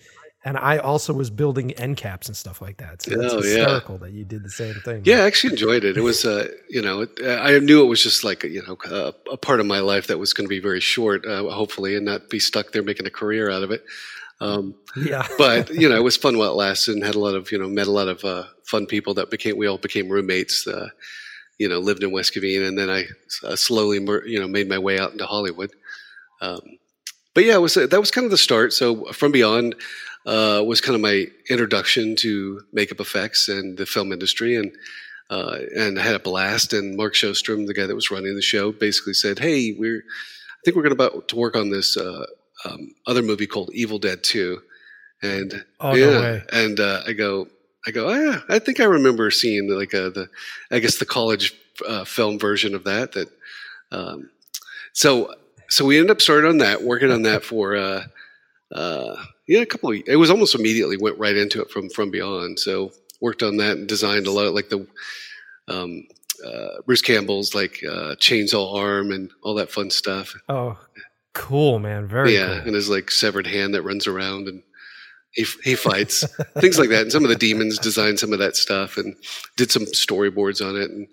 and 0.44 0.58
I 0.58 0.76
also 0.76 1.14
was 1.14 1.30
building 1.30 1.72
end 1.72 1.96
caps 1.96 2.26
and 2.26 2.36
stuff 2.36 2.60
like 2.60 2.76
that. 2.76 3.00
So 3.00 3.12
it's 3.12 3.32
oh, 3.32 3.40
hysterical 3.40 3.94
yeah. 3.94 4.06
that 4.06 4.12
you 4.12 4.24
did 4.26 4.42
the 4.42 4.50
same 4.50 4.74
thing. 4.84 5.00
Yeah, 5.06 5.20
I 5.20 5.26
actually 5.26 5.54
enjoyed 5.54 5.84
it. 5.84 5.96
It 5.96 6.02
was, 6.02 6.26
uh, 6.26 6.48
you 6.68 6.82
know, 6.82 7.06
I 7.24 7.58
knew 7.58 7.82
it 7.82 7.88
was 7.88 8.02
just 8.02 8.22
like 8.22 8.42
you 8.42 8.62
know 8.66 8.76
a, 8.90 9.14
a 9.32 9.36
part 9.38 9.60
of 9.60 9.66
my 9.66 9.80
life 9.80 10.08
that 10.08 10.18
was 10.18 10.34
going 10.34 10.44
to 10.44 10.50
be 10.50 10.60
very 10.60 10.80
short, 10.80 11.24
uh, 11.24 11.48
hopefully, 11.48 11.96
and 11.96 12.04
not 12.04 12.28
be 12.28 12.38
stuck 12.38 12.72
there 12.72 12.82
making 12.82 13.06
a 13.06 13.10
career 13.10 13.50
out 13.50 13.62
of 13.62 13.70
it. 13.70 13.82
Um, 14.42 14.74
yeah. 14.96 15.26
but 15.38 15.70
you 15.70 15.88
know, 15.88 15.96
it 15.96 16.02
was 16.02 16.16
fun 16.16 16.36
while 16.36 16.50
it 16.50 16.56
lasted, 16.56 16.94
and 16.94 17.04
had 17.04 17.14
a 17.14 17.20
lot 17.20 17.34
of 17.34 17.52
you 17.52 17.58
know 17.58 17.68
met 17.68 17.86
a 17.86 17.92
lot 17.92 18.08
of 18.08 18.24
uh, 18.24 18.44
fun 18.64 18.86
people 18.86 19.14
that 19.14 19.30
became 19.30 19.56
we 19.56 19.66
all 19.66 19.78
became 19.78 20.08
roommates. 20.08 20.66
Uh, 20.66 20.88
you 21.58 21.68
know, 21.68 21.78
lived 21.78 22.02
in 22.02 22.10
West 22.10 22.34
Covina, 22.34 22.66
and 22.66 22.76
then 22.76 22.90
I 22.90 23.04
uh, 23.44 23.56
slowly 23.56 23.98
you 24.26 24.40
know 24.40 24.48
made 24.48 24.68
my 24.68 24.78
way 24.78 24.98
out 24.98 25.12
into 25.12 25.26
Hollywood. 25.26 25.70
Um, 26.40 26.60
but 27.34 27.44
yeah, 27.44 27.54
it 27.54 27.60
was 27.60 27.74
that 27.74 28.00
was 28.00 28.10
kind 28.10 28.24
of 28.24 28.30
the 28.30 28.38
start. 28.38 28.72
So 28.72 29.04
from 29.12 29.32
beyond 29.32 29.76
uh, 30.26 30.62
was 30.66 30.80
kind 30.80 30.94
of 30.94 31.00
my 31.00 31.26
introduction 31.48 32.16
to 32.16 32.62
makeup 32.72 33.00
effects 33.00 33.48
and 33.48 33.78
the 33.78 33.86
film 33.86 34.12
industry, 34.12 34.56
and 34.56 34.72
uh, 35.30 35.58
and 35.76 35.98
I 35.98 36.02
had 36.02 36.16
a 36.16 36.20
blast. 36.20 36.72
And 36.72 36.96
Mark 36.96 37.14
Shostrom, 37.14 37.66
the 37.66 37.74
guy 37.74 37.86
that 37.86 37.94
was 37.94 38.10
running 38.10 38.34
the 38.34 38.42
show, 38.42 38.72
basically 38.72 39.14
said, 39.14 39.38
"Hey, 39.38 39.74
we're 39.78 39.98
I 40.00 40.60
think 40.64 40.76
we're 40.76 40.82
going 40.82 40.92
about 40.92 41.28
to 41.28 41.36
work 41.36 41.56
on 41.56 41.70
this 41.70 41.96
uh, 41.96 42.26
um, 42.64 42.94
other 43.06 43.22
movie 43.22 43.46
called 43.46 43.70
Evil 43.72 43.98
Dead 43.98 44.22
Two, 44.22 44.62
and 45.22 45.64
oh, 45.80 45.94
yeah, 45.94 46.06
no 46.06 46.40
and 46.52 46.80
uh, 46.80 47.02
I 47.06 47.12
go, 47.12 47.48
I 47.86 47.90
go, 47.90 48.08
oh, 48.08 48.14
yeah, 48.14 48.40
I 48.48 48.58
think 48.58 48.80
I 48.80 48.84
remember 48.84 49.30
seeing 49.30 49.68
like 49.68 49.92
a, 49.92 50.06
uh, 50.06 50.10
the, 50.10 50.28
I 50.70 50.78
guess 50.78 50.98
the 50.98 51.06
college 51.06 51.54
uh, 51.86 52.04
film 52.04 52.38
version 52.38 52.74
of 52.74 52.84
that. 52.84 53.12
That, 53.12 53.28
um, 53.90 54.30
so 54.92 55.34
so 55.68 55.84
we 55.84 55.98
ended 55.98 56.10
up 56.10 56.20
starting 56.20 56.48
on 56.48 56.58
that, 56.58 56.82
working 56.82 57.10
on 57.10 57.22
that 57.22 57.44
for, 57.44 57.76
uh, 57.76 58.04
uh, 58.74 59.16
yeah, 59.46 59.60
a 59.60 59.66
couple 59.66 59.90
of. 59.92 60.02
It 60.06 60.16
was 60.16 60.30
almost 60.30 60.54
immediately 60.54 60.96
went 60.96 61.18
right 61.18 61.36
into 61.36 61.60
it 61.62 61.70
from 61.70 61.88
from 61.90 62.10
beyond. 62.10 62.58
So 62.58 62.92
worked 63.20 63.42
on 63.42 63.58
that 63.58 63.76
and 63.76 63.88
designed 63.88 64.26
a 64.26 64.32
lot 64.32 64.54
like 64.54 64.68
the. 64.68 64.86
Um, 65.68 66.06
uh, 66.44 66.80
Bruce 66.84 67.02
Campbell's 67.02 67.54
like 67.54 67.84
uh, 67.88 68.16
chainsaw 68.16 68.74
arm 68.74 69.12
and 69.12 69.30
all 69.42 69.54
that 69.54 69.70
fun 69.70 69.90
stuff. 69.90 70.34
Oh, 70.48 70.76
Cool, 71.34 71.78
man. 71.78 72.06
Very 72.06 72.34
yeah, 72.34 72.58
cool. 72.58 72.66
and 72.66 72.74
his 72.74 72.88
like 72.88 73.10
severed 73.10 73.46
hand 73.46 73.74
that 73.74 73.82
runs 73.82 74.06
around 74.06 74.48
and 74.48 74.62
he 75.32 75.46
he 75.64 75.74
fights 75.74 76.24
things 76.58 76.78
like 76.78 76.90
that. 76.90 77.02
And 77.02 77.12
some 77.12 77.24
of 77.24 77.30
the 77.30 77.36
demons 77.36 77.78
designed 77.78 78.18
some 78.18 78.32
of 78.32 78.38
that 78.38 78.56
stuff 78.56 78.96
and 78.96 79.16
did 79.56 79.70
some 79.70 79.84
storyboards 79.86 80.66
on 80.66 80.76
it. 80.76 80.90
And 80.90 81.08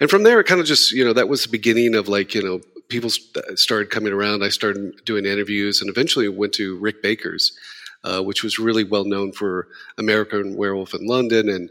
and 0.00 0.10
from 0.10 0.22
there, 0.22 0.40
it 0.40 0.46
kind 0.46 0.60
of 0.60 0.66
just 0.66 0.92
you 0.92 1.04
know 1.04 1.12
that 1.12 1.28
was 1.28 1.42
the 1.42 1.48
beginning 1.48 1.94
of 1.94 2.08
like 2.08 2.34
you 2.34 2.42
know 2.42 2.60
people 2.88 3.10
started 3.10 3.90
coming 3.90 4.12
around. 4.12 4.44
I 4.44 4.48
started 4.48 5.04
doing 5.04 5.26
interviews 5.26 5.80
and 5.80 5.90
eventually 5.90 6.28
went 6.28 6.52
to 6.54 6.78
Rick 6.78 7.02
Baker's, 7.02 7.56
uh, 8.04 8.22
which 8.22 8.44
was 8.44 8.58
really 8.58 8.84
well 8.84 9.04
known 9.04 9.32
for 9.32 9.68
American 9.98 10.56
Werewolf 10.56 10.94
in 10.94 11.06
London 11.06 11.48
and 11.48 11.70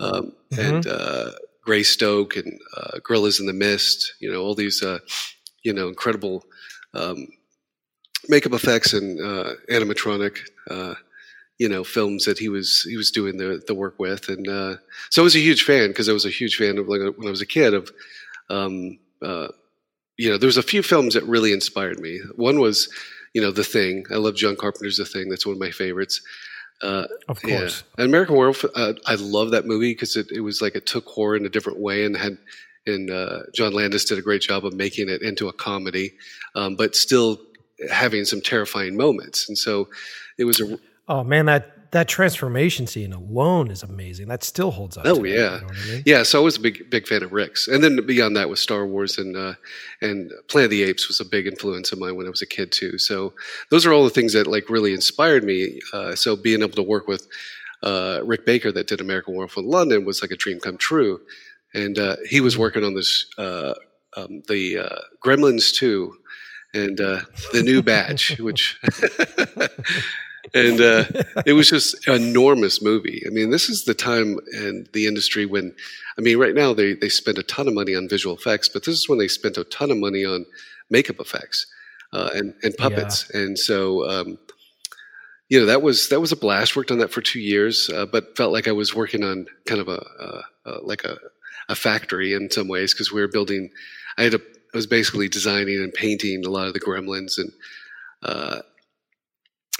um, 0.00 0.32
mm-hmm. 0.50 0.60
and 0.60 0.86
uh, 0.86 1.32
Greystoke 1.62 2.36
and 2.36 2.58
uh, 2.76 2.98
Gorillas 3.02 3.40
in 3.40 3.46
the 3.46 3.52
Mist. 3.52 4.14
You 4.20 4.32
know 4.32 4.40
all 4.40 4.54
these 4.54 4.82
uh, 4.82 5.00
you 5.62 5.74
know 5.74 5.88
incredible 5.88 6.44
um, 6.94 7.28
makeup 8.28 8.52
effects 8.52 8.92
and 8.92 9.20
uh, 9.20 9.54
animatronic, 9.70 10.38
uh, 10.70 10.94
you 11.58 11.68
know, 11.68 11.84
films 11.84 12.24
that 12.24 12.38
he 12.38 12.48
was 12.48 12.82
he 12.88 12.96
was 12.96 13.10
doing 13.10 13.36
the 13.36 13.62
the 13.66 13.74
work 13.74 13.98
with, 13.98 14.28
and 14.28 14.48
uh, 14.48 14.76
so 15.10 15.22
I 15.22 15.24
was 15.24 15.36
a 15.36 15.40
huge 15.40 15.62
fan 15.62 15.88
because 15.88 16.08
I 16.08 16.12
was 16.12 16.24
a 16.24 16.30
huge 16.30 16.56
fan 16.56 16.78
of 16.78 16.88
like 16.88 17.00
when 17.16 17.28
I 17.28 17.30
was 17.30 17.42
a 17.42 17.46
kid 17.46 17.74
of, 17.74 17.90
um, 18.50 18.98
uh, 19.22 19.48
you 20.16 20.30
know, 20.30 20.38
there 20.38 20.48
was 20.48 20.56
a 20.56 20.62
few 20.62 20.82
films 20.82 21.14
that 21.14 21.24
really 21.24 21.52
inspired 21.52 22.00
me. 22.00 22.20
One 22.36 22.58
was, 22.58 22.88
you 23.34 23.42
know, 23.42 23.50
The 23.50 23.64
Thing. 23.64 24.04
I 24.10 24.16
love 24.16 24.36
John 24.36 24.56
Carpenter's 24.56 24.96
The 24.96 25.04
Thing. 25.04 25.28
That's 25.28 25.46
one 25.46 25.54
of 25.54 25.60
my 25.60 25.70
favorites. 25.70 26.20
Uh, 26.82 27.06
of 27.28 27.40
course, 27.40 27.84
yeah. 27.98 28.04
American 28.04 28.36
Werewolf. 28.36 28.64
Uh, 28.74 28.94
I 29.06 29.14
love 29.14 29.52
that 29.52 29.64
movie 29.64 29.92
because 29.92 30.16
it, 30.16 30.30
it 30.32 30.40
was 30.40 30.60
like 30.60 30.74
it 30.74 30.86
took 30.86 31.06
horror 31.06 31.36
in 31.36 31.46
a 31.46 31.48
different 31.48 31.78
way 31.78 32.04
and 32.04 32.16
had 32.16 32.36
and 32.86 33.10
uh, 33.10 33.40
John 33.54 33.72
Landis 33.72 34.04
did 34.04 34.18
a 34.18 34.22
great 34.22 34.42
job 34.42 34.64
of 34.64 34.74
making 34.74 35.08
it 35.08 35.22
into 35.22 35.48
a 35.48 35.52
comedy, 35.52 36.12
um, 36.54 36.76
but 36.76 36.94
still 36.94 37.40
having 37.90 38.24
some 38.24 38.40
terrifying 38.40 38.96
moments. 38.96 39.48
And 39.48 39.56
so 39.58 39.88
it 40.38 40.44
was 40.44 40.60
a 40.60 40.78
oh 41.08 41.24
man 41.24 41.46
that 41.46 41.70
that 41.94 42.08
transformation 42.08 42.88
scene 42.88 43.12
alone 43.12 43.70
is 43.70 43.84
amazing. 43.84 44.26
That 44.26 44.42
still 44.42 44.72
holds 44.72 44.96
up. 44.96 45.06
Oh 45.06 45.22
yeah, 45.22 45.34
you 45.34 45.38
know 45.38 45.68
I 45.68 45.88
mean? 45.88 46.02
yeah. 46.04 46.22
So 46.24 46.40
I 46.40 46.44
was 46.44 46.56
a 46.56 46.60
big 46.60 46.90
big 46.90 47.06
fan 47.06 47.22
of 47.22 47.32
Rick's, 47.32 47.68
and 47.68 47.84
then 47.84 48.04
beyond 48.04 48.36
that 48.36 48.48
was 48.48 48.60
Star 48.60 48.84
Wars 48.84 49.16
and 49.16 49.36
uh, 49.36 49.54
and 50.00 50.32
Planet 50.48 50.66
of 50.66 50.70
the 50.72 50.82
Apes 50.82 51.06
was 51.06 51.20
a 51.20 51.24
big 51.24 51.46
influence 51.46 51.92
of 51.92 52.00
mine 52.00 52.16
when 52.16 52.26
I 52.26 52.30
was 52.30 52.42
a 52.42 52.46
kid 52.46 52.72
too. 52.72 52.98
So 52.98 53.32
those 53.70 53.86
are 53.86 53.92
all 53.92 54.02
the 54.02 54.10
things 54.10 54.32
that 54.32 54.48
like 54.48 54.68
really 54.68 54.92
inspired 54.92 55.44
me. 55.44 55.80
Uh, 55.92 56.16
so 56.16 56.34
being 56.34 56.62
able 56.62 56.74
to 56.74 56.82
work 56.82 57.06
with 57.06 57.28
uh, 57.84 58.22
Rick 58.24 58.44
Baker 58.44 58.72
that 58.72 58.88
did 58.88 59.00
American 59.00 59.34
Werewolf 59.34 59.56
in 59.56 59.66
London 59.66 60.04
was 60.04 60.20
like 60.20 60.32
a 60.32 60.36
dream 60.36 60.58
come 60.58 60.76
true, 60.76 61.20
and 61.74 61.98
uh, 61.98 62.16
he 62.28 62.40
was 62.40 62.56
working 62.56 62.84
on 62.84 62.94
this 62.94 63.26
uh, 63.36 63.74
um, 64.16 64.42
the 64.48 64.78
uh, 64.78 64.98
Gremlins 65.22 65.74
two 65.74 66.14
and 66.72 67.00
uh, 67.00 67.20
the 67.52 67.62
new 67.62 67.82
batch, 67.82 68.38
which. 68.40 68.78
and 70.54 70.80
uh, 70.80 71.04
it 71.46 71.54
was 71.54 71.70
just 71.70 72.06
an 72.06 72.22
enormous 72.22 72.82
movie. 72.82 73.22
I 73.26 73.30
mean, 73.30 73.50
this 73.50 73.68
is 73.68 73.84
the 73.84 73.94
time 73.94 74.38
in 74.52 74.86
the 74.92 75.06
industry 75.06 75.46
when, 75.46 75.74
I 76.18 76.20
mean, 76.20 76.38
right 76.38 76.54
now 76.54 76.74
they 76.74 76.94
they 76.94 77.08
spend 77.08 77.38
a 77.38 77.42
ton 77.42 77.68
of 77.68 77.74
money 77.74 77.94
on 77.94 78.08
visual 78.08 78.36
effects, 78.36 78.68
but 78.68 78.84
this 78.84 78.94
is 78.94 79.08
when 79.08 79.18
they 79.18 79.28
spent 79.28 79.56
a 79.56 79.64
ton 79.64 79.90
of 79.90 79.96
money 79.96 80.24
on 80.24 80.44
makeup 80.90 81.18
effects 81.18 81.66
uh, 82.12 82.30
and 82.34 82.54
and 82.62 82.76
puppets, 82.76 83.30
and 83.30 83.58
so. 83.58 84.08
Um, 84.08 84.38
you 85.50 85.60
know 85.60 85.66
that 85.66 85.82
was 85.82 86.08
that 86.08 86.20
was 86.20 86.32
a 86.32 86.36
blast. 86.36 86.74
Worked 86.74 86.90
on 86.90 86.98
that 86.98 87.12
for 87.12 87.20
two 87.20 87.38
years, 87.38 87.90
uh, 87.92 88.06
but 88.06 88.34
felt 88.34 88.50
like 88.50 88.66
I 88.66 88.72
was 88.72 88.94
working 88.94 89.22
on 89.22 89.46
kind 89.66 89.78
of 89.78 89.88
a, 89.88 90.42
like 90.82 91.04
a, 91.04 91.18
a 91.68 91.74
factory 91.74 92.32
in 92.32 92.50
some 92.50 92.68
ways 92.68 92.92
because 92.92 93.12
we 93.12 93.20
were 93.20 93.28
building. 93.28 93.70
I 94.18 94.24
had 94.24 94.34
a 94.34 94.40
I 94.72 94.76
was 94.76 94.86
basically 94.86 95.28
designing 95.28 95.76
and 95.76 95.92
painting 95.92 96.44
a 96.44 96.50
lot 96.50 96.66
of 96.66 96.74
the 96.74 96.80
gremlins 96.80 97.38
and 97.38 97.52
uh, 98.22 98.62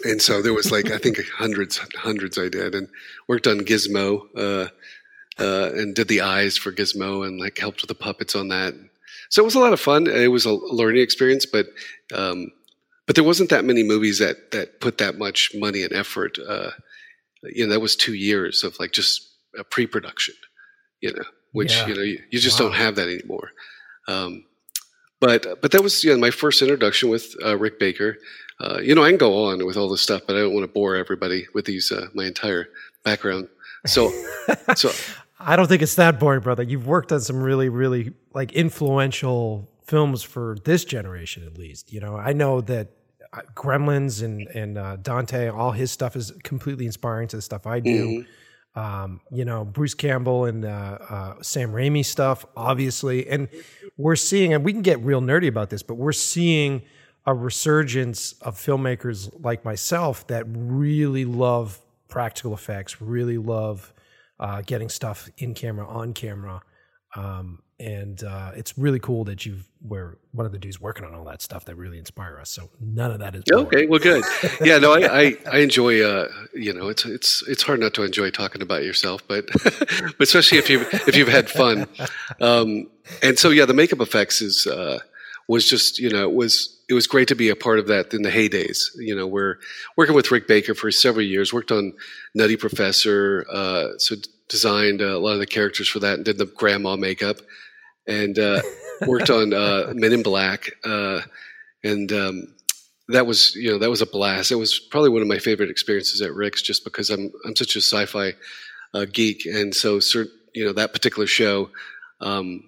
and 0.05 0.21
so 0.21 0.43
there 0.43 0.55
was 0.55 0.71
like 0.71 0.91
I 0.91 0.99
think 0.99 1.19
hundreds 1.37 1.79
hundreds 1.97 2.39
I 2.39 2.49
did 2.49 2.75
and 2.75 2.89
worked 3.29 3.47
on 3.47 3.61
Gizmo 3.61 4.23
uh, 4.37 4.69
uh, 5.39 5.71
and 5.75 5.95
did 5.95 6.09
the 6.09 6.21
eyes 6.21 6.57
for 6.57 6.73
Gizmo 6.73 7.27
and 7.27 7.41
like 7.41 7.59
helped 7.59 7.83
with 7.83 7.89
the 7.89 7.95
puppets 7.95 8.35
on 8.35 8.49
that. 8.49 8.75
So 9.31 9.43
it 9.43 9.45
was 9.45 9.55
a 9.55 9.61
lot 9.61 9.73
of 9.73 9.81
fun. 9.81 10.07
It 10.07 10.31
was 10.31 10.45
a 10.45 10.53
learning 10.53 11.03
experience, 11.03 11.47
but 11.47 11.67
um, 12.15 12.53
but 13.07 13.17
there 13.17 13.25
wasn't 13.25 13.51
that 13.51 13.65
many 13.65 13.83
movies 13.83 14.19
that 14.19 14.53
that 14.53 14.81
put 14.81 14.99
that 14.99 15.19
much 15.19 15.51
money 15.55 15.83
and 15.83 15.93
effort. 15.93 16.39
Uh, 16.39 16.71
you 17.43 17.67
know, 17.67 17.73
that 17.73 17.81
was 17.81 17.97
two 17.97 18.15
years 18.15 18.65
of 18.65 18.79
like 18.79 18.93
just 18.93 19.29
a 19.59 19.65
pre-production. 19.65 20.35
You 21.01 21.13
know, 21.13 21.25
which 21.55 21.73
Yeah. 21.73 21.87
you 21.89 21.95
know 21.95 22.03
you, 22.03 22.19
you 22.31 22.39
just 22.39 22.61
Wow. 22.61 22.67
don't 22.67 22.77
have 22.77 22.95
that 22.97 23.09
anymore. 23.09 23.51
Um, 24.09 24.45
but 25.21 25.61
but 25.63 25.71
that 25.73 25.83
was 25.83 26.05
you 26.05 26.13
know, 26.13 26.19
my 26.19 26.31
first 26.31 26.61
introduction 26.61 27.09
with 27.09 27.35
uh, 27.45 27.57
Rick 27.57 27.79
Baker. 27.81 28.19
Uh, 28.61 28.79
you 28.83 28.95
know, 28.95 29.03
I 29.03 29.09
can 29.09 29.19
go 29.19 29.47
on 29.47 29.65
with 29.67 29.77
all 29.77 29.89
this 29.89 30.03
stuff, 30.03 30.23
but 30.27 30.37
I 30.37 30.41
don't 30.41 30.53
want 30.55 30.65
to 30.65 30.73
bore 30.73 30.95
everybody 30.97 31.47
with 31.55 31.65
these 31.65 31.91
uh, 31.91 32.07
my 32.15 32.25
entire 32.27 32.69
background. 33.03 33.49
So 33.87 34.13
so 34.77 34.91
I 35.41 35.57
don't 35.57 35.67
think 35.67 35.83
it's 35.83 35.97
that 35.97 36.21
boring, 36.21 36.41
brother. 36.41 36.63
You've 36.63 36.87
worked 36.87 37.11
on 37.13 37.21
some 37.21 37.43
really, 37.43 37.69
really 37.69 38.13
like 38.33 38.53
influential 38.53 39.69
films 39.87 40.23
for 40.23 40.57
this 40.65 40.85
generation, 40.85 41.45
at 41.47 41.59
least. 41.59 41.93
You 41.93 42.01
know, 42.01 42.17
I 42.17 42.33
know 42.33 42.61
that 42.63 42.89
uh, 43.33 43.41
Gremlins 43.55 44.23
and 44.23 44.47
and 44.49 44.79
uh, 44.79 44.97
Dante, 44.97 45.49
all 45.49 45.73
his 45.73 45.91
stuff 45.91 46.15
is 46.17 46.33
completely 46.45 46.87
inspiring 46.87 47.29
to 47.29 47.37
the 47.37 47.43
stuff 47.43 47.67
I 47.67 47.81
do. 47.81 48.25
Um, 48.77 49.21
you 49.31 49.45
know, 49.45 49.65
Bruce 49.65 49.95
Campbell 49.95 50.47
and 50.47 50.65
uh, 50.65 50.99
uh, 51.09 51.35
Sam 51.43 51.73
Raimi 51.73 52.05
stuff, 52.05 52.45
obviously, 52.57 53.29
and 53.29 53.49
we're 53.97 54.17
seeing, 54.17 54.53
and 54.53 54.65
we 54.65 54.73
can 54.73 54.83
get 54.83 54.99
real 55.01 55.21
nerdy 55.21 55.47
about 55.47 55.71
this, 55.71 55.83
but 55.83 55.95
we're 55.95 56.13
seeing 56.13 56.83
a 57.27 57.35
resurgence 57.35 58.33
of 58.41 58.57
filmmakers 58.57 59.33
like 59.43 59.65
myself 59.65 60.27
that 60.27 60.45
really 60.49 61.25
love 61.25 61.81
practical 62.09 62.53
effects, 62.53 63.01
really 63.01 63.39
love 63.39 63.93
uh, 64.41 64.63
getting 64.63 64.89
stuff 64.89 65.31
in 65.39 65.55
camera, 65.55 65.87
on 65.87 66.13
camera. 66.13 66.61
Um, 67.17 67.63
and 67.81 68.23
uh, 68.23 68.53
it's 68.55 68.79
really 68.79 69.01
cool 69.01 69.25
that 69.25 69.45
you've 69.45 69.69
were 69.87 70.19
one 70.33 70.47
of 70.47 70.53
the 70.53 70.59
dudes 70.59 70.81
working 70.81 71.05
on 71.05 71.15
all 71.15 71.25
that 71.25 71.43
stuff 71.43 71.65
that 71.67 71.75
really 71.77 71.99
inspire 71.99 72.39
us. 72.41 72.49
So 72.51 72.71
none 72.81 73.11
of 73.11 73.19
that 73.19 73.35
is 73.35 73.45
boring. 73.47 73.67
Okay, 73.67 73.87
well, 73.87 74.01
good. 74.01 74.25
Yeah, 74.63 74.79
no, 74.79 74.93
I, 74.93 75.21
I, 75.21 75.37
I 75.53 75.59
enjoy. 75.59 76.03
Uh, 76.03 76.29
you 76.55 76.73
know, 76.73 76.89
it's 76.89 77.05
it's 77.05 77.47
it's 77.49 77.63
hard 77.63 77.81
not 77.81 77.95
to 77.95 78.03
enjoy 78.03 78.31
talking 78.31 78.63
about 78.63 78.85
yourself, 78.85 79.27
but 79.29 79.47
but 79.63 80.21
especially 80.21 80.59
if 80.59 80.71
you 80.71 80.87
if 80.93 81.17
you've 81.17 81.29
had 81.29 81.51
fun. 81.51 81.87
Um, 82.41 82.89
and 83.23 83.39
so, 83.39 83.51
yeah, 83.51 83.67
the 83.67 83.75
makeup 83.75 84.01
effects 84.01 84.41
is 84.41 84.67
uh, 84.67 85.01
was 85.49 85.69
just 85.69 85.99
you 85.99 86.09
know 86.09 86.23
it 86.23 86.35
was 86.35 86.75
it 86.89 86.95
was 86.95 87.07
great 87.07 87.29
to 87.29 87.35
be 87.35 87.49
a 87.49 87.57
part 87.57 87.79
of 87.79 87.89
that 87.89 88.15
in 88.15 88.23
the 88.23 88.31
heydays. 88.31 88.91
You 88.97 89.15
know, 89.15 89.27
we're 89.27 89.59
working 89.97 90.15
with 90.15 90.31
Rick 90.31 90.47
Baker 90.49 90.75
for 90.75 90.91
several 90.91 91.25
years. 91.25 91.53
Worked 91.53 91.73
on 91.73 91.93
Nutty 92.35 92.57
Professor, 92.57 93.45
uh, 93.51 93.99
so 93.99 94.17
designed 94.49 95.01
a 95.01 95.19
lot 95.19 95.33
of 95.33 95.39
the 95.41 95.47
characters 95.47 95.89
for 95.89 95.99
that, 96.01 96.15
and 96.15 96.25
did 96.25 96.39
the 96.39 96.47
grandma 96.47 96.97
makeup, 96.97 97.39
and 98.07 98.39
uh, 98.39 98.61
worked 99.07 99.31
on 99.31 99.53
uh, 99.53 99.93
Men 99.95 100.13
in 100.13 100.23
Black, 100.23 100.71
uh, 100.85 101.21
and 101.83 102.13
um, 102.13 102.55
that 103.09 103.27
was 103.27 103.55
you 103.55 103.71
know 103.71 103.79
that 103.79 103.91
was 103.91 104.03
a 104.03 104.07
blast. 104.07 104.51
It 104.51 104.57
was 104.57 104.79
probably 104.79 105.11
one 105.11 105.23
of 105.23 105.29
my 105.29 105.39
favorite 105.39 105.71
experiences 105.71 106.21
at 106.21 106.33
Rick's, 106.33 106.63
just 106.63 106.85
because 106.85 107.11
I'm 107.11 107.33
I'm 107.45 107.57
such 107.57 107.77
a 107.77 107.81
sci-fi 107.81 108.35
uh, 108.93 109.07
geek, 109.13 109.47
and 109.47 109.75
so 109.75 110.01
cer 110.01 110.27
you 110.55 110.65
know 110.65 110.73
that 110.73 110.93
particular 110.93 111.27
show, 111.27 111.71
um, 112.21 112.63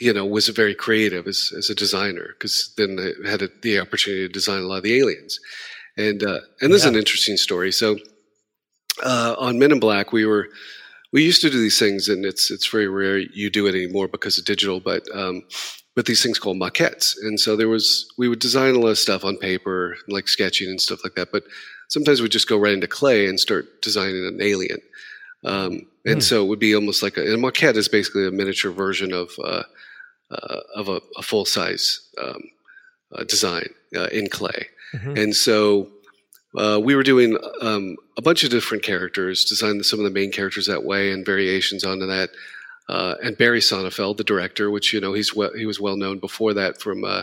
you 0.00 0.12
know, 0.12 0.26
was 0.26 0.48
very 0.48 0.74
creative 0.74 1.26
as 1.26 1.52
as 1.56 1.70
a 1.70 1.74
designer 1.74 2.34
because 2.38 2.72
then 2.76 2.98
I 2.98 3.28
had 3.28 3.42
a, 3.42 3.48
the 3.62 3.80
opportunity 3.80 4.26
to 4.26 4.32
design 4.32 4.62
a 4.62 4.66
lot 4.66 4.78
of 4.78 4.82
the 4.82 4.98
aliens, 4.98 5.38
and 5.96 6.22
uh, 6.22 6.40
and 6.60 6.72
this 6.72 6.82
is 6.82 6.88
an 6.88 6.96
interesting 6.96 7.36
story. 7.36 7.72
So 7.72 7.96
uh, 9.02 9.36
on 9.38 9.58
Men 9.58 9.72
in 9.72 9.80
Black, 9.80 10.12
we 10.12 10.26
were 10.26 10.48
we 11.12 11.24
used 11.24 11.40
to 11.42 11.50
do 11.50 11.60
these 11.60 11.78
things, 11.78 12.08
and 12.08 12.24
it's 12.24 12.50
it's 12.50 12.68
very 12.68 12.88
rare 12.88 13.18
you 13.18 13.50
do 13.50 13.66
it 13.66 13.74
anymore 13.74 14.08
because 14.08 14.38
of 14.38 14.44
digital, 14.44 14.80
but 14.80 15.02
um, 15.14 15.42
but 15.96 16.06
these 16.06 16.22
things 16.22 16.38
called 16.38 16.58
maquettes, 16.58 17.14
and 17.22 17.38
so 17.38 17.56
there 17.56 17.68
was 17.68 18.06
we 18.18 18.28
would 18.28 18.38
design 18.38 18.74
a 18.74 18.78
lot 18.78 18.88
of 18.88 18.98
stuff 18.98 19.24
on 19.24 19.36
paper, 19.36 19.96
like 20.08 20.28
sketching 20.28 20.68
and 20.68 20.80
stuff 20.80 21.00
like 21.04 21.14
that, 21.14 21.32
but 21.32 21.44
sometimes 21.88 22.22
we'd 22.22 22.30
just 22.30 22.48
go 22.48 22.58
right 22.58 22.72
into 22.72 22.86
clay 22.86 23.26
and 23.26 23.40
start 23.40 23.82
designing 23.82 24.26
an 24.26 24.38
alien. 24.40 24.80
Um, 25.44 25.86
and 26.06 26.22
so 26.22 26.44
it 26.44 26.48
would 26.48 26.58
be 26.58 26.74
almost 26.74 27.02
like 27.02 27.16
a, 27.16 27.22
and 27.22 27.34
a 27.34 27.36
maquette 27.36 27.76
is 27.76 27.88
basically 27.88 28.26
a 28.26 28.30
miniature 28.30 28.70
version 28.70 29.12
of 29.12 29.30
uh, 29.42 29.62
uh, 30.30 30.60
of 30.76 30.88
a, 30.88 31.00
a 31.16 31.22
full 31.22 31.44
size 31.44 32.00
um, 32.22 32.42
uh, 33.14 33.24
design 33.24 33.68
uh, 33.96 34.06
in 34.06 34.28
clay. 34.28 34.68
And 35.16 35.34
so 35.34 35.88
uh, 36.56 36.80
we 36.82 36.94
were 36.94 37.02
doing 37.02 37.38
um, 37.60 37.96
a 38.16 38.22
bunch 38.22 38.44
of 38.44 38.50
different 38.50 38.82
characters, 38.82 39.44
designed 39.44 39.84
some 39.86 40.00
of 40.00 40.04
the 40.04 40.10
main 40.10 40.32
characters 40.32 40.66
that 40.66 40.84
way 40.84 41.12
and 41.12 41.24
variations 41.24 41.84
onto 41.84 42.06
that. 42.06 42.30
Uh, 42.88 43.14
and 43.22 43.38
Barry 43.38 43.60
Sonnenfeld, 43.60 44.16
the 44.16 44.24
director, 44.24 44.68
which 44.70 44.92
you 44.92 45.00
know 45.00 45.12
he's 45.12 45.34
well, 45.34 45.52
he 45.56 45.64
was 45.64 45.78
well 45.80 45.96
known 45.96 46.18
before 46.18 46.54
that 46.54 46.80
from 46.80 47.04
uh, 47.04 47.22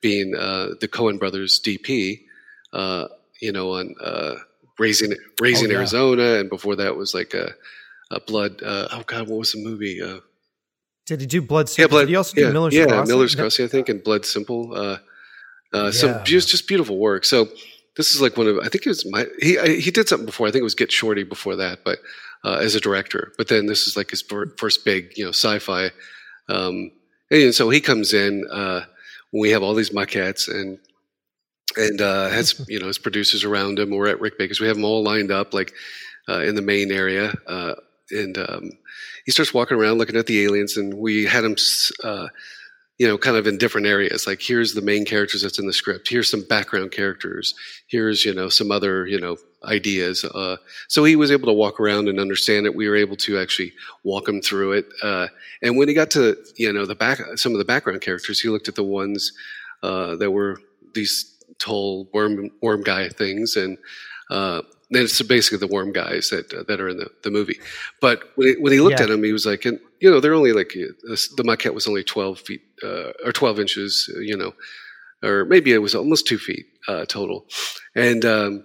being 0.00 0.34
uh, 0.36 0.74
the 0.80 0.86
Coen 0.86 1.18
brothers 1.18 1.60
DP, 1.60 2.20
uh, 2.72 3.08
you 3.40 3.50
know, 3.50 3.72
on 3.72 3.96
uh, 4.00 4.36
Raising 4.78 5.14
Raising 5.40 5.68
Oh, 5.68 5.72
yeah. 5.72 5.78
Arizona, 5.78 6.22
and 6.38 6.48
before 6.48 6.76
that 6.76 6.96
was 6.96 7.14
like 7.14 7.34
a, 7.34 7.54
a 8.12 8.20
Blood. 8.20 8.62
Uh, 8.62 8.86
oh 8.92 9.02
God, 9.06 9.28
what 9.28 9.40
was 9.40 9.52
the 9.52 9.64
movie? 9.64 10.00
Uh, 10.00 10.20
Did 11.06 11.20
he 11.20 11.26
do 11.26 11.42
Blood 11.42 11.68
Simple? 11.68 11.82
yeah, 11.82 11.90
Blood. 11.90 12.00
Did 12.02 12.08
he 12.10 12.16
also 12.16 12.40
yeah, 12.40 12.46
do 12.46 12.52
Miller's 12.52 12.74
yeah, 12.74 12.86
Crossing? 12.86 13.08
Miller's 13.08 13.34
Crossing, 13.34 13.64
I 13.64 13.68
think, 13.68 13.88
and 13.88 14.04
Blood 14.04 14.24
Simple. 14.24 14.72
Uh, 14.72 14.98
uh, 15.72 15.90
some 15.90 16.24
just 16.24 16.48
just 16.48 16.68
beautiful 16.68 16.96
work. 16.96 17.24
So 17.24 17.48
this 17.98 18.14
is 18.14 18.22
like 18.22 18.36
one 18.36 18.46
of 18.46 18.58
I 18.60 18.68
think 18.68 18.86
it 18.86 18.90
was 18.90 19.04
my 19.10 19.26
he 19.40 19.58
I, 19.58 19.76
he 19.76 19.90
did 19.90 20.08
something 20.08 20.24
before. 20.24 20.46
I 20.46 20.50
think 20.50 20.60
it 20.60 20.64
was 20.64 20.76
Get 20.76 20.92
Shorty 20.92 21.24
before 21.24 21.56
that, 21.56 21.80
but 21.84 21.98
uh, 22.44 22.58
as 22.62 22.74
a 22.74 22.80
director. 22.80 23.32
But 23.36 23.48
then 23.48 23.66
this 23.66 23.86
is 23.86 23.96
like 23.96 24.10
his 24.10 24.22
fir- 24.22 24.54
first 24.56 24.84
big 24.84 25.12
you 25.16 25.24
know 25.24 25.30
sci-fi. 25.30 25.90
Um, 26.48 26.92
and 27.30 27.54
so 27.54 27.68
he 27.68 27.80
comes 27.80 28.14
in 28.14 28.46
uh, 28.50 28.82
when 29.32 29.42
we 29.42 29.50
have 29.50 29.62
all 29.62 29.74
these 29.74 29.90
maquettes 29.90 30.48
and 30.48 30.78
and 31.76 32.00
uh, 32.00 32.28
has 32.28 32.64
you 32.68 32.78
know 32.78 32.86
his 32.86 32.98
producers 32.98 33.44
around 33.44 33.78
him. 33.80 33.90
We're 33.90 34.08
at 34.08 34.20
Rick 34.20 34.38
Baker's. 34.38 34.60
We 34.60 34.68
have 34.68 34.76
them 34.76 34.84
all 34.84 35.02
lined 35.02 35.32
up 35.32 35.52
like 35.52 35.74
uh, 36.28 36.40
in 36.40 36.54
the 36.54 36.62
main 36.62 36.92
area, 36.92 37.34
uh, 37.48 37.74
and 38.12 38.38
um, 38.38 38.70
he 39.24 39.32
starts 39.32 39.52
walking 39.52 39.76
around 39.76 39.98
looking 39.98 40.16
at 40.16 40.26
the 40.26 40.44
aliens. 40.44 40.76
And 40.76 40.94
we 40.94 41.24
had 41.24 41.44
him, 41.44 41.56
uh, 42.04 42.28
you 42.98 43.06
know, 43.06 43.16
kind 43.16 43.36
of 43.36 43.46
in 43.46 43.58
different 43.58 43.86
areas. 43.86 44.26
Like 44.26 44.42
here's 44.42 44.74
the 44.74 44.82
main 44.82 45.04
characters 45.04 45.42
that's 45.42 45.58
in 45.58 45.66
the 45.66 45.72
script. 45.72 46.08
Here's 46.08 46.30
some 46.30 46.42
background 46.42 46.90
characters. 46.90 47.54
Here's 47.86 48.24
you 48.24 48.34
know 48.34 48.48
some 48.48 48.70
other 48.70 49.06
you 49.06 49.20
know 49.20 49.36
ideas. 49.64 50.24
Uh, 50.24 50.56
so 50.88 51.04
he 51.04 51.16
was 51.16 51.30
able 51.30 51.46
to 51.46 51.52
walk 51.52 51.80
around 51.80 52.08
and 52.08 52.20
understand 52.20 52.66
it. 52.66 52.74
We 52.74 52.88
were 52.88 52.96
able 52.96 53.16
to 53.16 53.38
actually 53.38 53.72
walk 54.02 54.28
him 54.28 54.42
through 54.42 54.72
it. 54.72 54.86
Uh, 55.02 55.28
and 55.62 55.76
when 55.76 55.88
he 55.88 55.94
got 55.94 56.10
to 56.12 56.36
you 56.56 56.72
know 56.72 56.86
the 56.86 56.94
back 56.94 57.20
some 57.36 57.52
of 57.52 57.58
the 57.58 57.64
background 57.64 58.00
characters, 58.00 58.40
he 58.40 58.48
looked 58.48 58.68
at 58.68 58.74
the 58.74 58.84
ones 58.84 59.32
uh, 59.82 60.16
that 60.16 60.32
were 60.32 60.60
these 60.94 61.36
tall 61.58 62.08
worm 62.12 62.50
worm 62.60 62.82
guy 62.82 63.08
things, 63.08 63.56
and 63.56 63.78
uh, 64.30 64.62
it's 64.90 65.20
basically 65.22 65.58
the 65.58 65.72
worm 65.72 65.92
guys 65.92 66.30
that 66.30 66.52
uh, 66.54 66.62
that 66.68 66.80
are 66.80 66.88
in 66.88 66.96
the, 66.98 67.10
the 67.22 67.30
movie. 67.30 67.58
But 68.00 68.22
when 68.36 68.48
he, 68.48 68.54
when 68.62 68.72
he 68.72 68.80
looked 68.80 68.98
Yeah. 69.00 69.04
at 69.04 69.10
him, 69.10 69.22
he 69.22 69.32
was 69.32 69.46
like, 69.46 69.64
and 69.64 69.78
you 70.00 70.10
know, 70.10 70.20
they're 70.20 70.34
only 70.34 70.52
like 70.52 70.72
uh, 70.76 70.92
the 71.36 71.42
maquette 71.44 71.74
was 71.74 71.86
only 71.86 72.04
twelve 72.04 72.40
feet 72.40 72.62
uh, 72.82 73.12
or 73.24 73.32
twelve 73.32 73.60
inches, 73.60 74.10
uh, 74.16 74.20
you 74.20 74.36
know, 74.36 74.54
or 75.22 75.44
maybe 75.44 75.72
it 75.72 75.78
was 75.78 75.94
almost 75.94 76.26
two 76.26 76.38
feet 76.38 76.66
uh, 76.88 77.04
total, 77.06 77.46
and. 77.94 78.24
Um, 78.24 78.64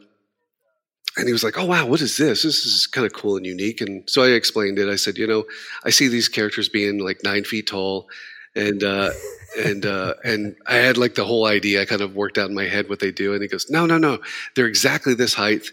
and 1.15 1.27
he 1.27 1.31
was 1.33 1.43
like, 1.43 1.59
"Oh 1.59 1.65
wow, 1.65 1.86
what 1.86 2.01
is 2.01 2.17
this? 2.17 2.41
This 2.41 2.65
is 2.65 2.88
kind 2.88 3.05
of 3.05 3.13
cool 3.13 3.38
and 3.38 3.45
unique." 3.45 3.81
And 3.81 4.09
so 4.09 4.23
I 4.23 4.29
explained 4.29 4.79
it. 4.79 4.89
I 4.89 4.95
said, 4.95 5.15
"You 5.17 5.27
know, 5.27 5.45
I 5.86 5.91
see 5.91 6.07
these 6.07 6.27
characters 6.27 6.69
being 6.69 6.97
like 6.97 7.23
nine 7.23 7.43
feet 7.43 7.67
tall, 7.67 8.07
and 8.55 8.83
uh, 8.83 9.12
and 9.63 9.86
uh, 9.86 10.15
and 10.23 10.55
I 10.65 10.77
had 10.77 10.97
like 10.97 11.13
the 11.13 11.23
whole 11.23 11.45
idea. 11.45 11.83
I 11.83 11.86
kind 11.86 12.01
of 12.01 12.15
worked 12.15 12.39
out 12.39 12.49
in 12.49 12.55
my 12.55 12.65
head 12.65 12.89
what 12.89 12.99
they 12.99 13.12
do." 13.12 13.33
And 13.33 13.43
he 13.43 13.47
goes, 13.47 13.69
"No, 13.69 13.86
no, 13.86 13.99
no, 13.99 14.17
they're 14.55 14.65
exactly 14.65 15.13
this 15.13 15.36
height. 15.36 15.69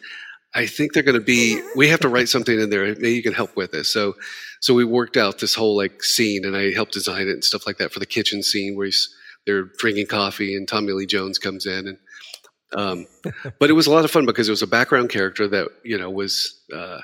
I 0.55 0.67
think 0.67 0.93
they're 0.93 1.03
going 1.03 1.19
to 1.19 1.25
be. 1.25 1.63
We 1.77 1.89
have 1.89 2.01
to 2.01 2.09
write 2.09 2.29
something 2.29 2.59
in 2.59 2.71
there. 2.71 2.87
Maybe 2.87 3.15
you 3.15 3.23
can 3.23 3.33
help 3.33 3.57
with 3.57 3.73
this." 3.73 3.93
So, 3.93 4.15
so 4.61 4.75
we 4.75 4.85
worked 4.85 5.17
out 5.17 5.39
this 5.39 5.55
whole 5.55 5.77
like 5.77 6.03
scene, 6.03 6.45
and 6.45 6.57
I 6.57 6.73
helped 6.73 6.93
design 6.93 7.29
it 7.29 7.33
and 7.33 7.45
stuff 7.45 7.67
like 7.67 7.79
that 7.79 7.93
for 7.93 8.01
the 8.01 8.07
kitchen 8.07 8.43
scene 8.43 8.77
where 8.77 8.87
he's 8.87 9.15
they're 9.47 9.65
drinking 9.79 10.07
coffee, 10.07 10.57
and 10.57 10.67
Tommy 10.67 10.93
Lee 10.93 11.07
Jones 11.07 11.39
comes 11.39 11.67
in 11.67 11.87
and 11.87 11.99
um, 12.73 13.07
but 13.59 13.71
it 13.71 13.75
was 13.75 13.87
a 13.87 13.91
lot 13.91 14.05
of 14.05 14.11
fun 14.11 14.27
because 14.27 14.49
it 14.49 14.53
was 14.53 14.63
a 14.63 14.67
background 14.67 15.11
character 15.11 15.49
that 15.49 15.69
you 15.85 15.99
know 15.99 16.11
was 16.11 16.61
uh, 16.75 17.01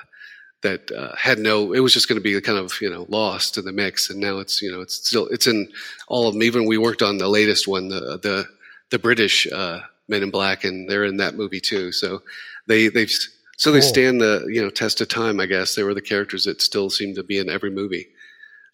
that 0.61 0.91
uh, 0.91 1.15
had 1.15 1.39
no. 1.39 1.73
It 1.73 1.79
was 1.79 1.93
just 1.93 2.07
going 2.07 2.19
to 2.19 2.23
be 2.23 2.39
kind 2.41 2.57
of 2.57 2.73
you 2.81 2.89
know 2.89 3.05
lost 3.09 3.57
in 3.57 3.65
the 3.65 3.71
mix, 3.71 4.09
and 4.09 4.19
now 4.19 4.39
it's 4.39 4.61
you 4.61 4.71
know 4.71 4.81
it's 4.81 4.95
still 4.95 5.27
it's 5.27 5.47
in 5.47 5.69
all 6.07 6.27
of 6.27 6.33
them. 6.33 6.43
Even 6.43 6.65
we 6.65 6.77
worked 6.77 7.01
on 7.01 7.17
the 7.17 7.27
latest 7.27 7.67
one, 7.67 7.89
the 7.89 8.19
the 8.21 8.45
the 8.91 8.99
British 8.99 9.47
uh, 9.51 9.81
Men 10.07 10.23
in 10.23 10.31
Black, 10.31 10.63
and 10.63 10.89
they're 10.89 11.05
in 11.05 11.17
that 11.17 11.35
movie 11.35 11.61
too. 11.61 11.91
So 11.91 12.21
they 12.67 12.87
they've 12.87 13.11
so 13.57 13.71
they 13.71 13.81
stand 13.81 14.21
the 14.21 14.47
you 14.49 14.61
know 14.61 14.69
test 14.69 15.01
of 15.01 15.09
time. 15.09 15.39
I 15.39 15.47
guess 15.47 15.75
they 15.75 15.83
were 15.83 15.93
the 15.93 16.01
characters 16.01 16.45
that 16.45 16.61
still 16.61 16.89
seem 16.89 17.15
to 17.15 17.23
be 17.23 17.39
in 17.39 17.49
every 17.49 17.71
movie, 17.71 18.07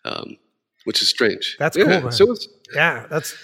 um, 0.06 0.38
which 0.84 1.02
is 1.02 1.10
strange. 1.10 1.56
That's 1.58 1.76
yeah, 1.76 1.86
cool. 1.86 2.02
Man. 2.02 2.12
So 2.12 2.32
it's, 2.32 2.48
yeah, 2.76 3.08
that's 3.10 3.36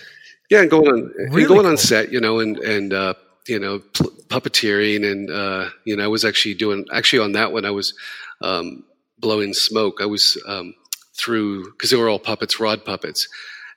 yeah, 0.50 0.62
and 0.62 0.70
going 0.70 0.88
on 0.88 1.14
Really 1.16 1.44
and 1.44 1.48
going 1.48 1.62
cool. 1.62 1.68
on 1.72 1.78
set, 1.78 2.12
you 2.12 2.20
know, 2.20 2.40
and 2.40 2.58
and 2.60 2.94
uh, 2.94 3.14
you 3.48 3.58
know, 3.58 3.80
pl- 3.94 4.12
puppeteering, 4.28 5.10
and 5.10 5.32
uh, 5.32 5.70
you 5.86 5.96
know, 5.96 6.04
I 6.04 6.08
was 6.08 6.26
actually 6.26 6.56
doing 6.56 6.86
actually 6.94 7.20
on 7.20 7.32
that 7.34 7.54
one, 7.54 7.66
I 7.66 7.72
was 7.72 7.94
um, 8.42 8.84
blowing 9.18 9.54
smoke. 9.54 10.00
I 10.02 10.06
was 10.06 10.42
um, 10.48 10.74
through 11.18 11.72
because 11.72 11.90
they 11.90 11.98
were 11.98 12.10
all 12.10 12.20
puppets, 12.20 12.60
rod 12.60 12.84
puppets, 12.84 13.28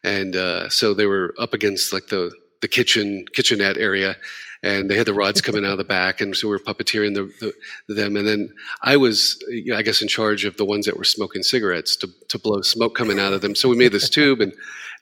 and 0.02 0.34
uh, 0.34 0.68
so 0.68 0.94
they 0.94 1.06
were 1.06 1.34
up 1.38 1.54
against 1.54 1.92
like 1.92 2.08
the 2.08 2.32
the 2.60 2.68
kitchen 2.68 3.24
kitchenette 3.34 3.78
area. 3.78 4.16
And 4.62 4.88
they 4.88 4.96
had 4.96 5.06
the 5.06 5.14
rods 5.14 5.40
coming 5.40 5.64
out 5.64 5.72
of 5.72 5.78
the 5.78 5.84
back, 5.84 6.20
and 6.20 6.36
so 6.36 6.46
we 6.46 6.52
were 6.52 6.60
puppeteering 6.60 7.14
the, 7.14 7.52
the, 7.88 7.94
them. 7.94 8.16
And 8.16 8.28
then 8.28 8.52
I 8.80 8.96
was, 8.96 9.42
I 9.74 9.82
guess, 9.82 10.02
in 10.02 10.08
charge 10.08 10.44
of 10.44 10.56
the 10.56 10.64
ones 10.64 10.86
that 10.86 10.96
were 10.96 11.04
smoking 11.04 11.42
cigarettes 11.42 11.96
to, 11.96 12.08
to 12.28 12.38
blow 12.38 12.60
smoke 12.62 12.94
coming 12.94 13.18
out 13.18 13.32
of 13.32 13.40
them. 13.40 13.56
So 13.56 13.68
we 13.68 13.76
made 13.76 13.90
this 13.90 14.08
tube, 14.08 14.40
and 14.40 14.52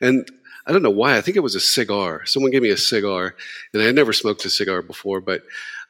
and 0.01 0.31
I 0.67 0.73
don't 0.73 0.83
know 0.83 0.91
why. 0.91 1.17
I 1.17 1.21
think 1.21 1.37
it 1.37 1.41
was 1.41 1.55
a 1.55 1.61
cigar. 1.61 2.25
Someone 2.27 2.53
gave 2.53 2.63
me 2.63 2.71
a 2.71 2.77
cigar, 2.77 3.35
and 3.73 3.83
I 3.83 3.87
had 3.87 3.95
never 3.95 4.13
smoked 4.13 4.45
a 4.45 4.51
cigar 4.51 4.83
before, 4.83 5.21
but 5.21 5.43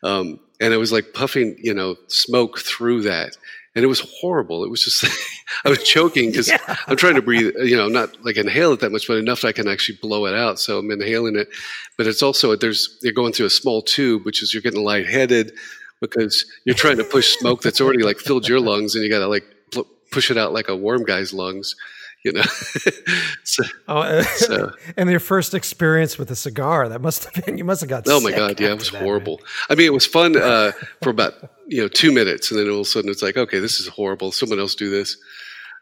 um, 0.03 0.41
and 0.61 0.73
it 0.75 0.79
was 0.79 0.93
like 0.93 1.13
puffing, 1.13 1.57
you 1.59 1.75
know, 1.75 1.97
smoke 2.09 2.59
through 2.59 3.03
that, 3.03 3.37
and 3.75 3.85
it 3.85 3.89
was 3.89 4.01
horrible. 4.21 4.65
It 4.65 4.71
was 4.71 4.85
just 4.85 5.05
I 5.65 5.69
was 5.69 5.83
choking 5.83 6.31
because 6.31 6.53
I'm 6.87 6.97
trying 6.97 7.15
to 7.15 7.23
breathe, 7.23 7.53
you 7.59 7.77
know, 7.77 7.89
not 7.89 8.25
like 8.25 8.37
inhale 8.37 8.73
it 8.73 8.81
that 8.81 8.93
much, 8.93 9.07
but 9.07 9.19
enough 9.19 9.43
that 9.43 9.49
I 9.49 9.53
can 9.53 9.69
actually 9.69 9.99
blow 10.01 10.27
it 10.27 10.35
out. 10.35 10.59
So 10.59 10.79
I'm 10.79 10.91
inhaling 10.91 11.37
it, 11.37 11.49
but 11.97 12.07
it's 12.07 12.23
also 12.23 12.57
there's 12.57 12.99
you're 13.03 13.13
going 13.13 13.33
through 13.33 13.47
a 13.47 13.51
small 13.51 13.83
tube, 13.83 14.25
which 14.25 14.43
is 14.43 14.53
you're 14.53 14.63
getting 14.63 14.85
lightheaded 14.85 15.53
because 16.01 16.45
you're 16.65 16.75
trying 16.75 16.97
to 16.97 17.05
push 17.05 17.37
smoke 17.37 17.63
that's 17.63 17.81
already 17.81 18.03
like 18.03 18.19
filled 18.19 18.49
your 18.49 18.61
lungs, 18.61 18.95
and 18.95 19.05
you 19.05 19.11
got 19.11 19.19
to 19.21 19.29
like 19.29 19.45
pl- 19.71 19.87
push 20.11 20.31
it 20.31 20.39
out 20.39 20.53
like 20.53 20.69
a 20.69 20.77
worm 20.77 21.05
guy's 21.05 21.33
lungs, 21.33 21.77
you 22.25 22.33
know. 22.33 22.43
so, 23.45 23.63
oh, 23.89 23.99
uh, 23.99 24.23
So- 24.23 24.73
and 24.97 25.11
your 25.11 25.21
first 25.21 25.55
experience 25.55 26.19
with 26.19 26.31
a 26.31 26.37
cigar. 26.37 26.89
That 26.89 27.01
must 27.01 27.25
have 27.25 27.45
been 27.45 27.59
you 27.59 27.65
must 27.65 27.81
have 27.81 27.89
got. 27.91 28.05
Oh 28.09 28.21
my 28.21 28.31
god, 28.33 28.61
yeah, 28.61 28.71
it 28.73 28.79
was 28.79 28.91
that, 28.91 28.95
man. 28.99 29.05
horrible. 29.05 29.41
I 29.69 29.75
mean, 29.75 29.87
it 29.87 29.93
was 29.95 30.07
fun 30.07 30.37
uh, 30.37 30.73
for 31.03 31.11
about 31.11 31.35
you 31.67 31.81
know 31.83 31.89
two 31.89 32.13
minutes, 32.13 32.51
and 32.51 32.59
then 32.61 32.69
all 32.69 32.81
of 32.81 32.81
a 32.83 32.85
sudden 32.85 33.11
it's 33.11 33.23
like, 33.23 33.37
okay, 33.37 33.59
this 33.59 33.81
is 33.81 33.89
horrible. 33.89 34.33
Someone 34.33 34.59
else 34.59 34.75
do 34.75 34.91
this. 34.91 35.17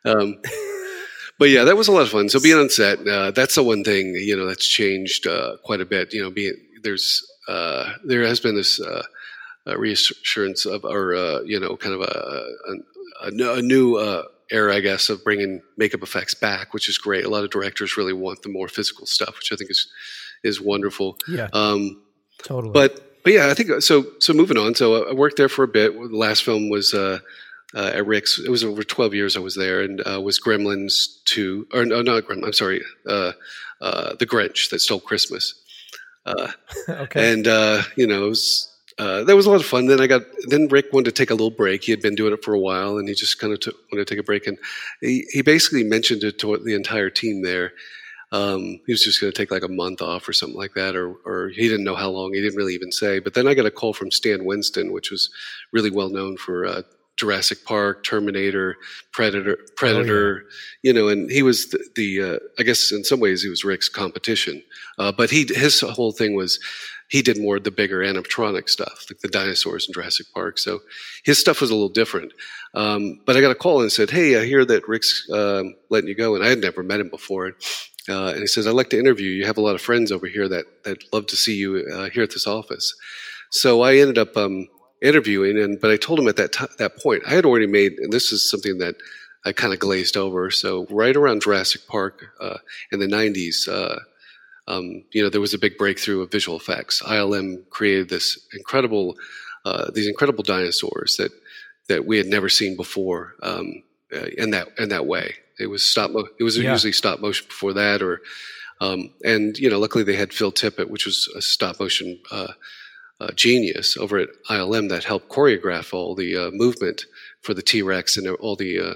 Um, 0.05 0.37
but 1.39 1.51
yeah, 1.51 1.65
that 1.65 1.77
was 1.77 1.89
a 1.89 1.93
lot 1.93 2.03
of 2.03 2.11
fun. 2.11 2.29
So 2.29 2.41
being 2.41 2.59
on 2.59 2.69
set, 2.71 3.07
uh, 3.07 3.31
that's 3.33 3.55
the 3.57 3.63
one 3.63 3.85
thing 3.85 4.15
you 4.15 4.37
know 4.37 4.47
that's 4.47 4.67
changed 4.67 5.27
uh, 5.27 5.57
quite 5.65 5.81
a 5.81 5.87
bit. 5.87 6.13
You 6.13 6.23
know, 6.23 6.31
being 6.31 6.55
there's 6.83 7.25
uh, 7.49 7.95
there 8.05 8.23
has 8.23 8.41
been 8.41 8.55
this 8.55 8.81
uh, 8.81 9.03
uh, 9.67 9.77
reassurance 9.79 10.67
of, 10.67 10.85
or 10.85 11.15
uh, 11.15 11.41
you 11.43 11.59
know, 11.59 11.77
kind 11.77 11.95
of 11.95 12.01
a, 12.03 12.05
a, 13.25 13.27
a 13.27 13.31
new- 13.31 13.53
a 13.53 13.63
new 13.63 13.97
uh, 13.97 14.23
era, 14.51 14.75
I 14.75 14.81
guess, 14.81 15.09
of 15.09 15.23
bringing 15.25 15.63
makeup 15.77 16.03
effects 16.03 16.35
back, 16.35 16.73
which 16.75 16.89
is 16.89 16.99
great. 16.99 17.25
A 17.25 17.29
lot 17.29 17.45
of 17.45 17.51
directors 17.51 17.97
really 17.97 18.13
want 18.13 18.43
the 18.43 18.49
more 18.49 18.69
physical 18.69 19.07
stuff, 19.07 19.37
which 19.37 19.53
I 19.53 19.57
think 19.57 19.71
is 19.71 19.89
is 20.45 20.61
wonderful. 20.61 21.19
Yeah, 21.29 21.49
Um, 21.53 22.03
totally. 22.43 22.73
but 22.73 23.23
but 23.25 23.33
yeah, 23.33 23.49
I 23.49 23.55
think 23.55 23.83
so. 23.83 24.07
So 24.21 24.33
moving 24.33 24.57
on. 24.57 24.75
So 24.75 25.09
I 25.09 25.13
worked 25.13 25.37
there 25.37 25.49
for 25.49 25.65
a 25.65 25.69
bit. 25.69 25.93
The 25.93 26.17
last 26.17 26.45
film 26.45 26.71
was 26.71 26.95
uh, 26.95 27.19
uh, 27.75 27.91
at 27.95 28.07
Rick's. 28.07 28.39
It 28.39 28.49
was 28.51 28.65
over 28.65 28.83
twelve 28.85 29.13
years 29.15 29.37
I 29.37 29.41
was 29.41 29.55
there, 29.57 29.81
and 29.83 30.01
uh, 30.07 30.21
was 30.21 30.41
Gremlins 30.41 31.23
two 31.25 31.67
or 31.73 31.85
no, 31.85 32.01
not 32.03 32.25
Gremlins. 32.25 32.47
I'm 32.47 32.53
sorry, 32.53 32.83
uh, 33.07 33.33
uh, 33.81 34.15
the 34.15 34.27
Grinch 34.27 34.71
that 34.71 34.81
stole 34.81 35.01
Christmas. 35.01 35.55
Uh, 36.25 36.53
okay. 36.89 37.33
and 37.33 37.47
uh, 37.49 37.83
you 37.97 38.07
know, 38.07 38.25
it 38.27 38.29
was 38.29 38.73
uh, 38.99 39.23
that 39.25 39.37
was 39.37 39.47
a 39.47 39.51
lot 39.51 39.61
of 39.61 39.67
fun. 39.67 39.87
Then 39.87 40.01
I 40.01 40.07
got 40.07 40.23
then 40.49 40.67
Rick 40.69 40.87
wanted 40.93 41.07
to 41.07 41.13
take 41.13 41.31
a 41.31 41.35
little 41.35 41.51
break. 41.51 41.85
He 41.85 41.93
had 41.93 42.03
been 42.03 42.17
doing 42.17 42.33
it 42.33 42.45
for 42.45 42.53
a 42.53 42.59
while, 42.59 42.99
and 42.99 43.09
he 43.09 43.15
just 43.15 43.39
kind 43.39 43.53
of 43.53 43.61
took, 43.61 43.77
wanted 43.93 44.07
to 44.07 44.15
take 44.15 44.21
a 44.21 44.25
break. 44.25 44.47
And 44.47 44.59
he, 45.01 45.25
he 45.31 45.43
basically 45.43 45.85
mentioned 45.85 46.25
it 46.25 46.39
to 46.41 46.57
the 46.59 46.75
entire 46.75 47.11
team 47.11 47.43
there. 47.43 47.73
Um, 48.33 48.81
he 48.87 48.93
was 48.93 49.03
just 49.03 49.21
going 49.21 49.33
to 49.33 49.37
take 49.37 49.51
like 49.51 49.63
a 49.63 49.69
month 49.69 50.03
off 50.03 50.29
or 50.29 50.33
something 50.33 50.59
like 50.59 50.75
that, 50.75 50.97
or 50.97 51.15
or 51.25 51.49
he 51.49 51.69
didn't 51.69 51.85
know 51.85 51.95
how 51.95 52.11
long. 52.11 52.35
He 52.35 52.41
didn't 52.41 52.57
really 52.57 52.75
even 52.75 52.91
say. 52.91 53.21
But 53.21 53.35
then 53.35 53.47
I 53.47 53.55
got 53.55 53.67
a 53.67 53.71
call 53.71 53.93
from 53.93 54.11
Stan 54.11 54.45
Winston, 54.45 54.93
which 54.93 55.11
was 55.11 55.31
really 55.73 55.91
well 55.91 56.11
known 56.11 56.37
for. 56.37 56.67
Uh, 56.67 56.83
Jurassic 57.19 57.65
Park, 57.65 58.05
Terminator, 58.05 58.77
Predator, 59.11 59.59
Predator, 59.75 60.45
you 60.83 60.93
know, 60.93 61.09
and 61.09 61.29
he 61.29 61.43
was 61.43 61.69
the, 61.71 61.85
the 61.97 62.23
uh, 62.23 62.39
I 62.61 62.63
guess 62.63 62.93
in 62.93 63.03
some 63.03 63.19
ways 63.19 63.43
he 63.43 63.49
was 63.49 63.65
Rick's 63.65 63.89
competition. 63.89 64.63
Uh, 64.99 65.11
but 65.11 65.29
he 65.29 65.45
his 65.53 65.81
whole 65.81 66.13
thing 66.13 66.37
was 66.37 66.61
he 67.09 67.23
did 67.23 67.41
more 67.41 67.57
of 67.57 67.65
the 67.65 67.71
bigger 67.71 68.01
animatronic 68.01 68.69
stuff, 68.69 69.07
like 69.11 69.21
the 69.21 69.29
dinosaurs 69.29 69.87
in 69.89 69.95
Jurassic 69.95 70.27
Park. 70.35 70.59
So 70.59 70.81
his 71.25 71.39
stuff 71.39 71.61
was 71.61 71.71
a 71.71 71.75
little 71.75 71.89
different. 71.89 72.33
Um, 72.75 73.21
but 73.25 73.37
I 73.37 73.41
got 73.41 73.51
a 73.51 73.57
call 73.57 73.81
and 73.81 73.91
said, 73.91 74.11
"Hey, 74.11 74.39
I 74.39 74.45
hear 74.45 74.65
that 74.65 74.87
Rick's 74.87 75.27
um, 75.33 75.75
letting 75.89 76.09
you 76.09 76.15
go," 76.15 76.35
and 76.35 76.45
I 76.45 76.49
had 76.49 76.61
never 76.61 76.83
met 76.83 77.01
him 77.01 77.09
before. 77.09 77.53
Uh, 78.09 78.29
and 78.29 78.41
he 78.41 78.47
says, 78.47 78.67
"I'd 78.67 78.73
like 78.73 78.91
to 78.91 78.99
interview 78.99 79.31
you. 79.31 79.37
You 79.37 79.47
have 79.47 79.59
a 79.59 79.63
lot 79.63 79.75
of 79.75 79.81
friends 79.81 80.13
over 80.13 80.27
here 80.27 80.49
that 80.49 80.67
that 80.85 81.03
love 81.13 81.27
to 81.27 81.37
see 81.37 81.57
you 81.57 81.87
uh, 81.93 82.11
here 82.11 82.23
at 82.23 82.31
this 82.31 82.47
office." 82.47 82.95
So 83.51 83.81
I 83.81 83.97
ended 83.97 84.19
up 84.19 84.37
um, 84.37 84.69
interviewing, 85.03 85.59
and 85.59 85.81
but 85.81 85.91
I 85.91 85.97
told 85.97 86.19
him 86.19 86.29
at 86.29 86.37
that 86.37 86.53
t- 86.53 86.67
that 86.79 86.99
point 86.99 87.23
I 87.27 87.31
had 87.31 87.47
already 87.47 87.67
made, 87.67 87.93
and 87.99 88.13
this 88.13 88.33
is 88.33 88.49
something 88.49 88.79
that 88.79 88.97
I 89.47 89.53
kind 89.53 89.73
of 89.73 89.79
glazed 89.79 90.17
over. 90.17 90.51
So 90.51 90.87
right 90.91 91.17
around 91.17 91.43
Jurassic 91.43 91.87
Park 91.87 92.27
uh, 92.41 92.59
in 92.93 93.01
the 93.01 93.07
'90s, 93.07 93.67
uh, 93.67 94.01
um, 94.69 95.03
you 95.13 95.23
know, 95.23 95.31
there 95.31 95.41
was 95.41 95.55
a 95.55 95.59
big 95.59 95.77
breakthrough 95.79 96.21
of 96.23 96.31
visual 96.31 96.57
effects. 96.59 97.03
ILM 97.03 97.69
created 97.71 98.09
this 98.09 98.39
incredible, 98.53 99.17
uh, 99.65 99.91
these 99.93 100.07
incredible 100.07 100.45
dinosaurs 100.45 101.17
that 101.17 101.33
that 101.89 102.05
we 102.07 102.19
had 102.19 102.27
never 102.27 102.51
seen 102.51 102.77
before 102.77 103.35
um, 103.43 103.83
uh, 104.15 104.27
in 104.37 104.51
that 104.51 104.69
in 104.79 104.91
that 104.91 105.07
way. 105.07 105.35
It 105.59 105.67
was 105.69 105.83
stop. 105.83 106.11
Mo- 106.11 106.29
it 106.39 106.45
was 106.45 106.57
Yeah. 106.59 106.73
usually 106.73 106.93
stop 106.93 107.19
motion 107.21 107.47
before 107.49 107.73
that, 107.73 108.03
or 108.03 108.21
um, 108.81 109.11
and 109.25 109.59
you 109.59 109.69
know, 109.71 109.79
luckily 109.81 110.05
they 110.05 110.17
had 110.17 110.33
Phil 110.33 110.53
Tippett, 110.53 110.91
which 110.91 111.07
was 111.07 111.29
a 111.35 111.41
stop 111.43 111.81
motion 111.81 112.21
uh, 112.31 112.53
uh, 113.21 113.33
genius 113.35 113.97
over 113.97 114.19
at 114.19 114.29
ILM 114.51 114.89
that 114.91 115.05
helped 115.05 115.29
choreograph 115.31 115.93
all 115.93 116.15
the 116.15 116.37
uh, 116.37 116.51
movement 116.53 117.07
for 117.41 117.55
the 117.55 117.63
T 117.63 117.83
Rex 117.83 118.17
and 118.19 118.29
all 118.29 118.55
the 118.55 118.79
uh, 118.79 118.95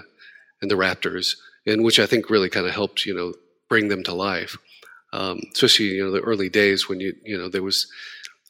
and 0.60 0.70
the 0.70 0.76
Raptors, 0.76 1.36
and 1.66 1.82
which 1.82 1.98
I 1.98 2.06
think 2.06 2.30
really 2.30 2.50
kind 2.50 2.66
of 2.66 2.74
helped 2.74 3.06
you 3.06 3.14
know 3.14 3.34
bring 3.68 3.88
them 3.88 4.02
to 4.04 4.12
life. 4.12 4.56
Um, 5.12 5.40
especially 5.52 5.86
you 5.86 6.04
know 6.04 6.10
the 6.10 6.20
early 6.20 6.48
days 6.48 6.88
when 6.88 7.00
you 7.00 7.14
you 7.24 7.36
know 7.36 7.48
there 7.48 7.62
was 7.62 7.86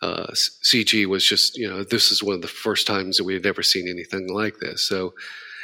uh, 0.03 0.27
CG 0.33 1.07
was 1.07 1.25
just 1.25 1.57
you 1.57 1.68
know 1.68 1.85
this 1.85 2.11
is 2.11 2.22
one 2.22 2.35
of 2.35 2.42
the 2.42 2.48
first 2.48 2.87
times 2.87 3.16
that 3.16 3.25
we 3.25 3.35
had 3.35 3.46
ever 3.46 3.62
seen 3.62 3.88
anything 3.88 4.29
like 4.29 4.59
this. 4.59 4.87
So, 4.87 5.14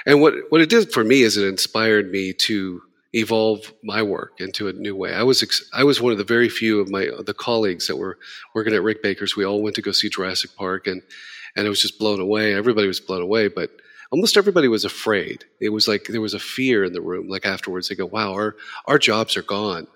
and 0.07 0.21
what 0.21 0.35
what 0.51 0.61
it 0.61 0.71
did 0.71 0.93
for 0.93 1.05
me 1.05 1.23
is 1.23 1.37
it 1.37 1.47
inspired 1.47 2.11
me 2.11 2.33
to 2.33 2.83
evolve 3.15 3.73
my 3.83 4.03
work 4.03 4.41
into 4.41 4.69
a 4.69 4.73
new 4.73 4.95
way. 4.95 5.15
I 5.15 5.23
was 5.23 5.43
ex- 5.43 5.69
I 5.73 5.85
was 5.85 6.01
one 6.01 6.13
of 6.13 6.19
the 6.19 6.25
very 6.25 6.49
few 6.49 6.81
of 6.81 6.91
my 6.91 7.09
the 7.25 7.35
colleagues 7.35 7.87
that 7.87 7.97
were 7.97 8.19
working 8.55 8.75
at 8.75 8.83
Rick 8.83 9.03
Baker's. 9.03 9.37
We 9.37 9.45
all 9.45 9.63
went 9.63 9.77
to 9.77 9.83
go 9.83 9.93
see 9.93 10.09
Jurassic 10.09 10.55
Park, 10.57 10.87
and 10.87 11.03
and 11.57 11.67
I 11.67 11.71
was 11.71 11.83
just 11.83 11.99
blown 11.99 12.21
away. 12.21 12.55
Everybody 12.55 12.87
was 12.87 13.01
blown 13.01 13.23
away, 13.23 13.49
but 13.49 13.71
almost 14.13 14.37
everybody 14.37 14.69
was 14.69 14.85
afraid. 14.85 15.45
It 15.61 15.71
was 15.71 15.89
like 15.89 16.05
there 16.05 16.21
was 16.21 16.35
a 16.35 16.39
fear 16.39 16.85
in 16.85 16.93
the 16.93 17.01
room. 17.01 17.29
Like 17.29 17.47
afterwards, 17.47 17.89
they 17.89 17.95
go, 17.95 18.07
"Wow, 18.07 18.33
our 18.33 18.57
our 18.87 18.99
jobs 18.99 19.37
are 19.37 19.43
gone." 19.43 19.87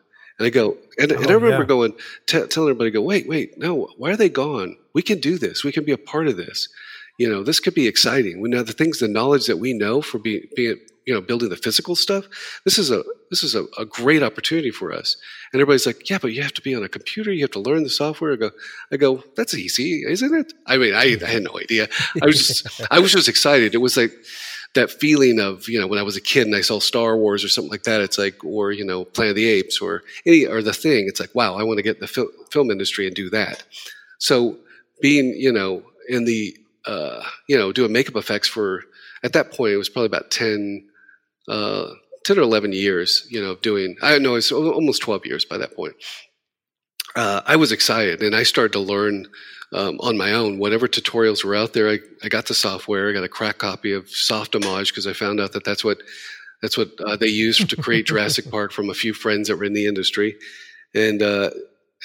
And 0.42 0.46
I 0.48 0.50
go, 0.50 0.76
and, 0.98 1.12
and 1.12 1.26
I 1.28 1.34
Oh, 1.34 1.34
remember 1.36 1.62
yeah. 1.62 1.66
going, 1.68 1.92
t- 2.26 2.46
telling 2.48 2.70
everybody, 2.70 2.90
"Go, 2.90 3.00
wait, 3.00 3.28
wait, 3.28 3.56
no, 3.58 3.88
why 3.96 4.10
are 4.10 4.16
they 4.16 4.28
gone? 4.28 4.76
We 4.92 5.00
can 5.00 5.20
do 5.20 5.38
this. 5.38 5.62
We 5.62 5.70
can 5.70 5.84
be 5.84 5.92
a 5.92 5.96
part 5.98 6.26
of 6.26 6.36
this. 6.36 6.68
You 7.16 7.28
know, 7.30 7.44
this 7.44 7.60
could 7.60 7.74
be 7.74 7.86
exciting. 7.86 8.40
We 8.40 8.48
know 8.48 8.64
the 8.64 8.72
things, 8.72 8.98
the 8.98 9.06
knowledge 9.06 9.46
that 9.46 9.58
we 9.58 9.72
know 9.72 10.02
for 10.02 10.18
being 10.18 10.42
being 10.56 10.78
you 11.06 11.14
know 11.14 11.20
building 11.20 11.48
the 11.50 11.56
physical 11.56 11.94
stuff. 11.94 12.24
This 12.64 12.76
is 12.76 12.90
a 12.90 13.04
this 13.30 13.44
is 13.44 13.54
a, 13.54 13.66
a 13.78 13.84
great 13.84 14.24
opportunity 14.24 14.72
for 14.72 14.92
us. 14.92 15.16
And 15.52 15.60
everybody's 15.60 15.86
like, 15.86 16.10
yeah, 16.10 16.18
but 16.20 16.32
you 16.32 16.42
have 16.42 16.54
to 16.54 16.62
be 16.62 16.74
on 16.74 16.82
a 16.82 16.88
computer. 16.88 17.30
You 17.32 17.42
have 17.44 17.50
to 17.52 17.60
learn 17.60 17.84
the 17.84 17.90
software. 17.90 18.32
I 18.32 18.36
go, 18.36 18.50
I 18.90 18.96
go, 18.96 19.22
that's 19.36 19.54
easy, 19.54 20.02
isn't 20.08 20.34
it? 20.34 20.52
I 20.66 20.76
mean, 20.78 20.94
I, 20.94 21.16
I 21.22 21.26
had 21.28 21.42
no 21.44 21.56
idea. 21.60 21.86
I 22.20 22.26
was 22.26 22.38
just 22.48 22.80
I 22.90 22.98
was 22.98 23.12
just 23.12 23.28
excited. 23.28 23.74
It 23.74 23.78
was 23.78 23.96
like 23.96 24.12
that 24.74 24.90
feeling 24.90 25.38
of 25.38 25.68
you 25.68 25.80
know 25.80 25.86
when 25.86 25.98
I 25.98 26.02
was 26.02 26.16
a 26.16 26.20
kid 26.20 26.46
and 26.46 26.56
I 26.56 26.62
saw 26.62 26.78
Star 26.78 27.16
Wars 27.16 27.44
or 27.44 27.48
something 27.48 27.70
like 27.70 27.84
that. 27.84 28.00
It's 28.00 28.18
like 28.18 28.44
or 28.44 28.72
you 28.72 28.84
know 28.84 29.04
Planet 29.04 29.30
of 29.30 29.36
the 29.36 29.48
Apes 29.48 29.80
or 29.80 30.02
any 30.26 30.46
or 30.46 30.62
the 30.62 30.72
Thing. 30.72 31.06
It's 31.08 31.20
like 31.20 31.34
wow, 31.34 31.54
I 31.56 31.62
want 31.62 31.78
to 31.78 31.82
get 31.82 31.96
in 31.96 32.00
the 32.00 32.08
fil- 32.08 32.30
film 32.50 32.70
industry 32.70 33.06
and 33.06 33.14
do 33.14 33.30
that. 33.30 33.64
So 34.18 34.58
being 35.00 35.34
you 35.36 35.52
know 35.52 35.82
in 36.08 36.24
the 36.24 36.56
uh, 36.86 37.22
you 37.48 37.56
know 37.56 37.72
doing 37.72 37.92
makeup 37.92 38.16
effects 38.16 38.48
for 38.48 38.84
at 39.22 39.34
that 39.34 39.52
point 39.52 39.72
it 39.72 39.76
was 39.76 39.88
probably 39.88 40.06
about 40.06 40.30
10, 40.30 40.88
uh, 41.48 41.88
10 42.24 42.38
or 42.38 42.42
11 42.42 42.72
years 42.72 43.26
you 43.30 43.40
know 43.40 43.54
doing 43.56 43.96
i 44.02 44.18
know 44.18 44.34
it's 44.34 44.50
almost 44.52 45.02
12 45.02 45.26
years 45.26 45.44
by 45.44 45.58
that 45.58 45.76
point 45.76 45.94
uh, 47.16 47.42
i 47.46 47.56
was 47.56 47.72
excited 47.72 48.22
and 48.22 48.34
i 48.34 48.42
started 48.42 48.72
to 48.72 48.80
learn 48.80 49.26
um, 49.74 49.98
on 50.00 50.18
my 50.18 50.32
own. 50.32 50.58
Whatever 50.58 50.86
tutorials 50.86 51.42
were 51.42 51.54
out 51.54 51.72
there 51.72 51.88
I, 51.88 51.98
I 52.22 52.28
got 52.28 52.44
the 52.44 52.54
software. 52.54 53.08
I 53.08 53.14
got 53.14 53.24
a 53.24 53.28
crack 53.28 53.56
copy 53.56 53.92
of 53.92 54.04
softimage 54.04 54.88
because 54.88 55.06
i 55.06 55.14
found 55.14 55.40
out 55.40 55.52
that 55.52 55.64
that's 55.64 55.82
what 55.82 55.98
that's 56.60 56.76
what 56.76 56.90
uh, 57.00 57.16
they 57.16 57.28
used 57.28 57.70
to 57.70 57.76
create 57.76 58.06
jurassic 58.06 58.50
park 58.50 58.70
from 58.70 58.90
a 58.90 58.94
few 58.94 59.14
friends 59.14 59.48
that 59.48 59.56
were 59.56 59.64
in 59.64 59.72
the 59.72 59.86
industry. 59.86 60.36
And 60.94 61.22
uh, 61.22 61.50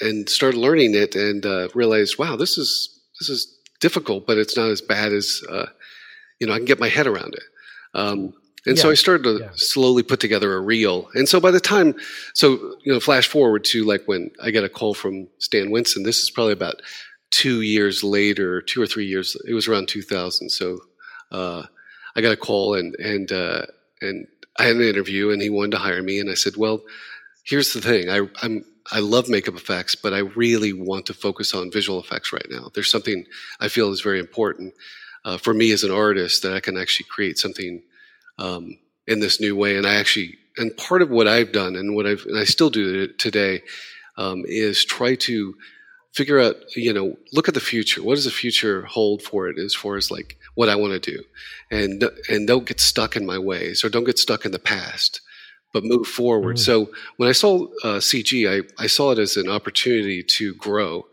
and 0.00 0.28
started 0.30 0.58
learning 0.58 0.94
it 0.94 1.14
and 1.14 1.44
uh, 1.44 1.68
realized 1.74 2.18
wow 2.18 2.36
this 2.36 2.56
is 2.56 2.98
this 3.20 3.28
is 3.28 3.54
difficult 3.80 4.26
but 4.26 4.38
it's 4.38 4.56
not 4.56 4.70
as 4.70 4.80
bad 4.80 5.12
as 5.12 5.42
uh, 5.50 5.66
you 6.38 6.46
know, 6.46 6.52
I 6.52 6.58
can 6.58 6.66
get 6.66 6.80
my 6.80 6.88
head 6.88 7.06
around 7.06 7.34
it. 7.34 7.42
Um, 7.94 8.32
and 8.68 8.76
yeah. 8.76 8.82
so 8.82 8.90
I 8.90 8.94
started 8.94 9.22
to 9.24 9.38
yeah. 9.40 9.50
slowly 9.54 10.02
put 10.02 10.20
together 10.20 10.54
a 10.54 10.60
reel. 10.60 11.08
And 11.14 11.28
so 11.28 11.40
by 11.40 11.50
the 11.50 11.60
time, 11.60 11.94
so, 12.34 12.76
you 12.82 12.92
know, 12.92 13.00
flash 13.00 13.26
forward 13.26 13.64
to 13.64 13.84
like 13.84 14.02
when 14.06 14.30
I 14.42 14.50
get 14.50 14.62
a 14.62 14.68
call 14.68 14.94
from 14.94 15.28
Stan 15.38 15.70
Winston, 15.70 16.02
this 16.02 16.18
is 16.18 16.30
probably 16.30 16.52
about 16.52 16.82
two 17.30 17.62
years 17.62 18.04
later, 18.04 18.60
two 18.60 18.82
or 18.82 18.86
three 18.86 19.06
years, 19.06 19.36
it 19.46 19.54
was 19.54 19.68
around 19.68 19.88
2000. 19.88 20.50
So, 20.50 20.80
uh, 21.32 21.64
I 22.14 22.20
got 22.20 22.32
a 22.32 22.36
call 22.36 22.74
and, 22.74 22.94
and, 22.96 23.32
uh, 23.32 23.66
and 24.02 24.26
I 24.58 24.64
had 24.64 24.76
an 24.76 24.82
interview 24.82 25.30
and 25.30 25.40
he 25.40 25.50
wanted 25.50 25.72
to 25.72 25.78
hire 25.78 26.02
me. 26.02 26.20
And 26.20 26.30
I 26.30 26.34
said, 26.34 26.56
well, 26.56 26.82
here's 27.44 27.72
the 27.72 27.80
thing. 27.80 28.10
I, 28.10 28.28
I'm, 28.42 28.64
I 28.92 29.00
love 29.00 29.28
makeup 29.28 29.54
effects, 29.54 29.94
but 29.94 30.12
I 30.12 30.18
really 30.18 30.72
want 30.72 31.06
to 31.06 31.14
focus 31.14 31.54
on 31.54 31.70
visual 31.70 32.00
effects 32.00 32.32
right 32.32 32.46
now. 32.50 32.70
There's 32.74 32.90
something 32.90 33.24
I 33.60 33.68
feel 33.68 33.92
is 33.92 34.00
very 34.00 34.18
important 34.18 34.74
uh, 35.24 35.38
for 35.38 35.54
me 35.54 35.72
as 35.72 35.84
an 35.84 35.90
artist 35.90 36.42
that 36.42 36.52
I 36.52 36.60
can 36.60 36.76
actually 36.76 37.06
create 37.10 37.38
something 37.38 37.82
um, 38.38 38.78
in 39.06 39.20
this 39.20 39.40
new 39.40 39.56
way. 39.56 39.76
And 39.76 39.86
I 39.86 39.94
actually, 39.94 40.34
and 40.56 40.76
part 40.76 41.02
of 41.02 41.10
what 41.10 41.28
I've 41.28 41.52
done 41.52 41.76
and 41.76 41.94
what 41.94 42.06
I've, 42.06 42.24
and 42.26 42.38
I 42.38 42.44
still 42.44 42.70
do 42.70 43.08
today, 43.14 43.62
um, 44.16 44.42
is 44.46 44.84
try 44.84 45.14
to 45.14 45.54
figure 46.14 46.40
out, 46.40 46.56
you 46.74 46.92
know, 46.92 47.16
look 47.32 47.48
at 47.48 47.54
the 47.54 47.60
future. 47.60 48.02
What 48.02 48.16
does 48.16 48.24
the 48.24 48.30
future 48.30 48.82
hold 48.82 49.22
for 49.22 49.48
it 49.48 49.58
as 49.58 49.74
far 49.74 49.96
as 49.96 50.10
like 50.10 50.36
what 50.54 50.68
I 50.68 50.74
want 50.74 51.00
to 51.00 51.10
do, 51.12 51.22
and 51.70 52.04
and 52.28 52.46
don't 52.46 52.66
get 52.66 52.80
stuck 52.80 53.14
in 53.14 53.24
my 53.24 53.38
ways 53.38 53.84
or 53.84 53.88
don't 53.88 54.04
get 54.04 54.18
stuck 54.18 54.44
in 54.44 54.50
the 54.50 54.58
past, 54.58 55.20
but 55.72 55.84
move 55.84 56.06
forward. 56.06 56.56
Mm. 56.56 56.60
So 56.60 56.90
when 57.16 57.28
I 57.28 57.32
saw 57.32 57.66
uh, 57.84 58.00
CG, 58.00 58.48
I 58.50 58.66
I 58.82 58.88
saw 58.88 59.12
it 59.12 59.18
as 59.18 59.36
an 59.36 59.48
opportunity 59.48 60.22
to 60.22 60.54
grow. 60.54 61.06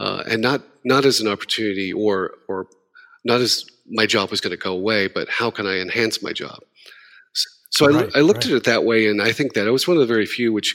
Uh, 0.00 0.22
and 0.28 0.40
not 0.40 0.62
not 0.84 1.04
as 1.04 1.20
an 1.20 1.28
opportunity 1.28 1.92
or 1.92 2.32
or 2.48 2.68
not 3.24 3.40
as 3.40 3.66
my 3.90 4.06
job 4.06 4.30
was 4.30 4.40
going 4.40 4.50
to 4.50 4.56
go 4.56 4.72
away, 4.72 5.08
but 5.08 5.28
how 5.28 5.50
can 5.50 5.66
I 5.66 5.78
enhance 5.78 6.22
my 6.22 6.32
job? 6.32 6.58
So 7.70 7.86
right, 7.86 8.10
I, 8.14 8.18
I, 8.18 8.22
looked 8.22 8.44
right. 8.44 8.52
at 8.52 8.56
it 8.56 8.64
that 8.64 8.84
way, 8.84 9.08
and 9.08 9.22
I 9.22 9.32
think 9.32 9.54
that 9.54 9.68
I 9.68 9.70
was 9.70 9.86
one 9.86 9.96
of 9.96 10.00
the 10.00 10.12
very 10.12 10.26
few 10.26 10.52
which 10.52 10.74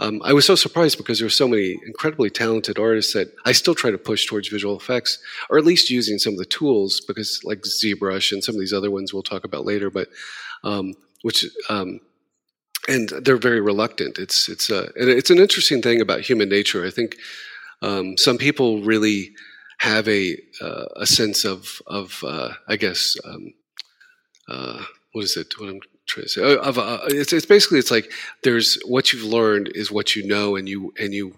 um, 0.00 0.20
I 0.24 0.32
was 0.32 0.44
so 0.44 0.56
surprised 0.56 0.98
because 0.98 1.18
there 1.18 1.26
were 1.26 1.30
so 1.30 1.48
many 1.48 1.78
incredibly 1.86 2.28
talented 2.28 2.78
artists 2.78 3.12
that 3.12 3.32
I 3.44 3.52
still 3.52 3.74
try 3.74 3.90
to 3.90 3.98
push 3.98 4.26
towards 4.26 4.48
visual 4.48 4.76
effects, 4.76 5.18
or 5.48 5.58
at 5.58 5.64
least 5.64 5.90
using 5.90 6.18
some 6.18 6.34
of 6.34 6.38
the 6.38 6.44
tools, 6.44 7.00
because 7.00 7.40
like 7.44 7.60
ZBrush 7.62 8.32
and 8.32 8.42
some 8.42 8.56
of 8.56 8.60
these 8.60 8.72
other 8.72 8.90
ones 8.90 9.12
we'll 9.12 9.22
talk 9.22 9.44
about 9.44 9.64
later, 9.64 9.90
but 9.90 10.08
um, 10.64 10.94
which 11.22 11.44
um, 11.68 12.00
and 12.88 13.08
they're 13.08 13.36
very 13.36 13.60
reluctant. 13.60 14.18
It's 14.18 14.48
it's 14.48 14.68
a 14.68 14.90
it's 14.96 15.30
an 15.30 15.38
interesting 15.38 15.80
thing 15.80 16.00
about 16.00 16.20
human 16.20 16.48
nature. 16.48 16.84
I 16.84 16.90
think 16.90 17.16
um, 17.82 18.16
some 18.16 18.36
people 18.36 18.82
really 18.82 19.30
have 19.84 20.08
a 20.08 20.36
uh, 20.62 20.86
a 20.96 21.06
sense 21.06 21.44
of 21.44 21.82
of 21.86 22.24
uh, 22.26 22.50
I 22.66 22.76
guess 22.76 23.16
um, 23.24 23.52
uh, 24.48 24.82
what 25.12 25.24
is 25.24 25.36
it? 25.36 25.48
What 25.58 25.68
I'm 25.68 25.80
trying 26.06 26.24
to 26.24 26.28
say? 26.28 26.42
Oh, 26.42 26.56
of, 26.56 26.78
uh, 26.78 27.00
it's 27.08 27.32
it's 27.32 27.46
basically 27.46 27.78
it's 27.78 27.90
like 27.90 28.10
there's 28.42 28.78
what 28.86 29.12
you've 29.12 29.24
learned 29.38 29.70
is 29.74 29.92
what 29.92 30.16
you 30.16 30.26
know, 30.26 30.56
and 30.56 30.68
you 30.68 30.94
and 30.98 31.12
you 31.12 31.36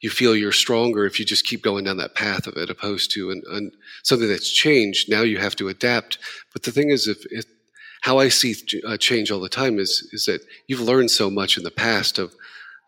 you 0.00 0.10
feel 0.10 0.36
you're 0.36 0.52
stronger 0.52 1.06
if 1.06 1.18
you 1.18 1.26
just 1.26 1.44
keep 1.44 1.60
going 1.62 1.84
down 1.84 1.96
that 1.96 2.14
path 2.14 2.46
of 2.46 2.56
it, 2.56 2.70
opposed 2.70 3.10
to 3.12 3.32
an, 3.32 3.42
an 3.50 3.72
something 4.04 4.28
that's 4.28 4.50
changed. 4.50 5.10
Now 5.10 5.22
you 5.22 5.38
have 5.38 5.56
to 5.56 5.68
adapt. 5.68 6.18
But 6.52 6.62
the 6.62 6.70
thing 6.70 6.90
is, 6.90 7.08
if 7.08 7.26
it, 7.32 7.46
how 8.02 8.18
I 8.18 8.28
see 8.28 8.54
uh, 8.86 8.96
change 8.96 9.32
all 9.32 9.40
the 9.40 9.48
time 9.48 9.80
is 9.80 10.08
is 10.12 10.24
that 10.26 10.42
you've 10.68 10.88
learned 10.92 11.10
so 11.10 11.30
much 11.30 11.58
in 11.58 11.64
the 11.64 11.78
past 11.86 12.18
of 12.18 12.32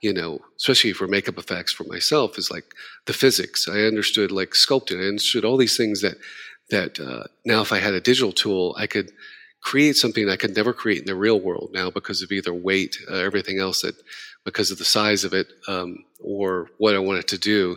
you 0.00 0.12
know, 0.12 0.40
especially 0.56 0.92
for 0.92 1.06
makeup 1.06 1.38
effects 1.38 1.72
for 1.72 1.84
myself, 1.84 2.38
is 2.38 2.50
like 2.50 2.74
the 3.06 3.12
physics. 3.12 3.68
I 3.68 3.80
understood 3.80 4.32
like 4.32 4.50
sculpting. 4.50 5.02
I 5.02 5.08
understood 5.08 5.44
all 5.44 5.56
these 5.56 5.76
things 5.76 6.00
that 6.02 6.16
that 6.70 7.00
uh, 7.00 7.24
now, 7.44 7.60
if 7.60 7.72
I 7.72 7.78
had 7.78 7.94
a 7.94 8.00
digital 8.00 8.32
tool, 8.32 8.74
I 8.78 8.86
could 8.86 9.10
create 9.60 9.96
something 9.96 10.28
I 10.28 10.36
could 10.36 10.56
never 10.56 10.72
create 10.72 11.00
in 11.00 11.06
the 11.06 11.14
real 11.14 11.40
world 11.40 11.70
now 11.72 11.90
because 11.90 12.22
of 12.22 12.32
either 12.32 12.54
weight, 12.54 12.96
uh, 13.10 13.16
everything 13.16 13.58
else 13.58 13.82
that 13.82 13.96
because 14.44 14.70
of 14.70 14.78
the 14.78 14.84
size 14.84 15.24
of 15.24 15.34
it, 15.34 15.48
um, 15.68 16.04
or 16.18 16.68
what 16.78 16.94
I 16.94 16.98
wanted 16.98 17.28
to 17.28 17.38
do. 17.38 17.76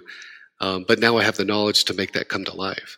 Um, 0.62 0.86
but 0.88 1.00
now 1.00 1.18
I 1.18 1.24
have 1.24 1.36
the 1.36 1.44
knowledge 1.44 1.84
to 1.86 1.94
make 1.94 2.14
that 2.14 2.30
come 2.30 2.46
to 2.46 2.56
life. 2.56 2.98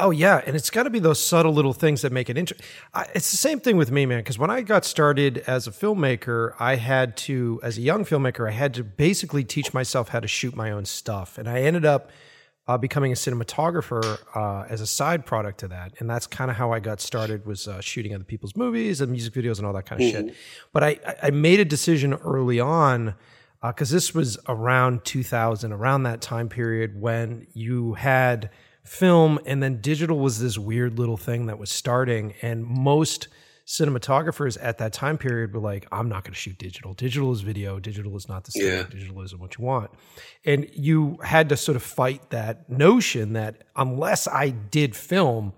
Oh 0.00 0.10
yeah, 0.10 0.42
and 0.46 0.56
it's 0.56 0.70
got 0.70 0.84
to 0.84 0.90
be 0.90 0.98
those 0.98 1.20
subtle 1.22 1.52
little 1.52 1.72
things 1.72 2.02
that 2.02 2.10
make 2.10 2.30
it 2.30 2.38
interesting. 2.38 2.66
It's 3.14 3.30
the 3.30 3.36
same 3.36 3.60
thing 3.60 3.76
with 3.76 3.90
me, 3.90 4.06
man. 4.06 4.18
Because 4.18 4.38
when 4.38 4.50
I 4.50 4.62
got 4.62 4.84
started 4.84 5.38
as 5.46 5.66
a 5.66 5.70
filmmaker, 5.70 6.54
I 6.58 6.76
had 6.76 7.16
to, 7.18 7.60
as 7.62 7.78
a 7.78 7.82
young 7.82 8.04
filmmaker, 8.04 8.48
I 8.48 8.52
had 8.52 8.74
to 8.74 8.84
basically 8.84 9.44
teach 9.44 9.74
myself 9.74 10.08
how 10.08 10.20
to 10.20 10.28
shoot 10.28 10.56
my 10.56 10.70
own 10.70 10.86
stuff, 10.86 11.38
and 11.38 11.48
I 11.48 11.60
ended 11.60 11.84
up 11.84 12.10
uh, 12.70 12.78
becoming 12.78 13.10
a 13.10 13.16
cinematographer 13.16 14.18
uh, 14.34 14.64
as 14.68 14.80
a 14.80 14.86
side 14.86 15.26
product 15.26 15.58
to 15.58 15.68
that. 15.68 15.92
And 15.98 16.08
that's 16.08 16.28
kind 16.28 16.52
of 16.52 16.56
how 16.56 16.72
I 16.72 16.78
got 16.78 17.00
started 17.00 17.44
was 17.44 17.66
uh, 17.66 17.80
shooting 17.80 18.14
other 18.14 18.22
people's 18.22 18.56
movies 18.56 19.00
and 19.00 19.10
music 19.10 19.34
videos 19.34 19.58
and 19.58 19.66
all 19.66 19.72
that 19.72 19.86
kind 19.86 20.00
of 20.00 20.06
mm-hmm. 20.06 20.26
shit. 20.28 20.36
But 20.72 20.84
I, 20.84 20.98
I 21.20 21.30
made 21.30 21.58
a 21.58 21.64
decision 21.64 22.14
early 22.14 22.60
on 22.60 23.16
because 23.60 23.92
uh, 23.92 23.96
this 23.96 24.14
was 24.14 24.38
around 24.48 25.04
2000, 25.04 25.72
around 25.72 26.04
that 26.04 26.20
time 26.20 26.48
period 26.48 27.00
when 27.00 27.48
you 27.54 27.94
had 27.94 28.50
film 28.84 29.38
and 29.46 29.62
then 29.62 29.80
digital 29.80 30.18
was 30.18 30.40
this 30.40 30.58
weird 30.58 30.98
little 30.98 31.16
thing 31.16 31.46
that 31.46 31.58
was 31.58 31.70
starting 31.70 32.34
and 32.42 32.64
most 32.64 33.28
cinematographers 33.66 34.58
at 34.60 34.78
that 34.78 34.92
time 34.92 35.16
period 35.16 35.54
were 35.54 35.60
like 35.60 35.86
i'm 35.92 36.08
not 36.08 36.24
going 36.24 36.32
to 36.32 36.38
shoot 36.38 36.58
digital. 36.58 36.92
Digital 36.94 37.30
is 37.30 37.42
video. 37.42 37.78
Digital 37.78 38.16
is 38.16 38.28
not 38.28 38.44
the 38.44 38.50
same 38.50 38.66
yeah. 38.66 38.82
digital 38.82 39.22
isn't 39.22 39.40
what 39.40 39.56
you 39.58 39.64
want. 39.64 39.90
And 40.44 40.68
you 40.74 41.18
had 41.22 41.48
to 41.50 41.56
sort 41.56 41.76
of 41.76 41.82
fight 41.82 42.30
that 42.30 42.68
notion 42.68 43.34
that 43.34 43.62
unless 43.76 44.26
i 44.26 44.48
did 44.50 44.96
film 44.96 45.52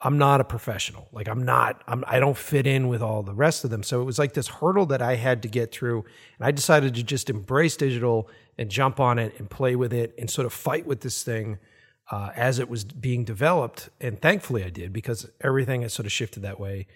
i'm 0.00 0.16
not 0.16 0.40
a 0.40 0.44
professional. 0.44 1.08
Like 1.12 1.28
i'm 1.28 1.44
not 1.44 1.82
I'm, 1.86 2.04
i 2.06 2.18
don't 2.18 2.38
fit 2.38 2.66
in 2.66 2.88
with 2.88 3.02
all 3.02 3.22
the 3.22 3.34
rest 3.34 3.64
of 3.64 3.70
them. 3.70 3.82
So 3.82 4.00
it 4.00 4.04
was 4.04 4.18
like 4.18 4.32
this 4.32 4.48
hurdle 4.48 4.86
that 4.86 5.02
i 5.02 5.16
had 5.16 5.42
to 5.42 5.48
get 5.48 5.72
through 5.72 6.04
and 6.38 6.46
i 6.46 6.52
decided 6.52 6.94
to 6.94 7.02
just 7.02 7.28
embrace 7.28 7.76
digital 7.76 8.30
and 8.56 8.70
jump 8.70 9.00
on 9.00 9.18
it 9.18 9.34
and 9.38 9.50
play 9.50 9.76
with 9.76 9.92
it 9.92 10.14
and 10.18 10.30
sort 10.30 10.46
of 10.46 10.52
fight 10.52 10.86
with 10.86 11.00
this 11.00 11.22
thing 11.24 11.58
uh, 12.10 12.30
as 12.34 12.58
it 12.58 12.68
was 12.68 12.84
being 12.84 13.24
developed. 13.24 13.88
And 14.00 14.20
thankfully 14.20 14.64
I 14.64 14.70
did 14.70 14.92
because 14.92 15.30
everything 15.40 15.82
has 15.82 15.92
sort 15.92 16.06
of 16.06 16.12
shifted 16.12 16.42
that 16.42 16.58
way 16.58 16.86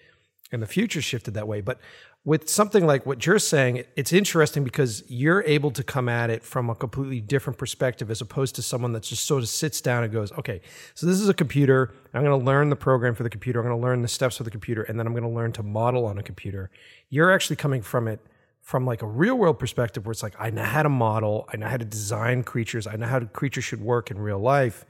and 0.51 0.61
the 0.61 0.67
future 0.67 1.01
shifted 1.01 1.33
that 1.33 1.47
way. 1.47 1.61
But 1.61 1.79
with 2.23 2.49
something 2.49 2.87
like 2.87 3.05
what 3.05 3.25
you're 3.25 3.37
saying, 3.37 3.83
it's 3.95 4.11
interesting 4.11 4.63
because 4.63 5.03
you're 5.07 5.43
able 5.43 5.69
to 5.69 5.83
come 5.83 6.09
at 6.09 6.31
it 6.31 6.43
from 6.43 6.71
a 6.71 6.75
completely 6.75 7.21
different 7.21 7.59
perspective 7.59 8.09
as 8.09 8.19
opposed 8.19 8.55
to 8.55 8.63
someone 8.63 8.93
that 8.93 9.03
just 9.03 9.25
sort 9.25 9.43
of 9.43 9.49
sits 9.49 9.79
down 9.79 10.03
and 10.03 10.11
goes, 10.11 10.31
okay, 10.31 10.61
so 10.95 11.05
this 11.05 11.19
is 11.19 11.29
a 11.29 11.35
computer. 11.35 11.93
I'm 12.15 12.23
going 12.23 12.37
to 12.37 12.43
learn 12.43 12.69
the 12.69 12.75
program 12.75 13.13
for 13.13 13.21
the 13.21 13.29
computer. 13.29 13.59
I'm 13.59 13.67
going 13.67 13.79
to 13.79 13.83
learn 13.83 14.01
the 14.01 14.07
steps 14.07 14.37
for 14.37 14.43
the 14.43 14.49
computer, 14.49 14.81
and 14.83 14.97
then 14.97 15.05
I'm 15.05 15.13
going 15.13 15.23
to 15.23 15.29
learn 15.29 15.51
to 15.53 15.63
model 15.63 16.05
on 16.05 16.17
a 16.17 16.23
computer. 16.23 16.71
You're 17.09 17.31
actually 17.31 17.57
coming 17.57 17.83
from 17.83 18.07
it 18.07 18.19
from 18.61 18.87
like 18.87 19.03
a 19.03 19.07
real 19.07 19.35
world 19.35 19.59
perspective 19.59 20.07
where 20.07 20.11
it's 20.11 20.23
like, 20.23 20.35
I 20.39 20.49
know 20.49 20.63
how 20.63 20.81
to 20.81 20.89
model, 20.89 21.47
I 21.53 21.57
know 21.57 21.67
how 21.67 21.77
to 21.77 21.85
design 21.85 22.41
creatures, 22.41 22.87
I 22.87 22.95
know 22.95 23.05
how 23.05 23.19
creatures 23.19 23.63
should 23.63 23.81
work 23.81 24.09
in 24.09 24.17
real 24.17 24.39
life 24.39 24.83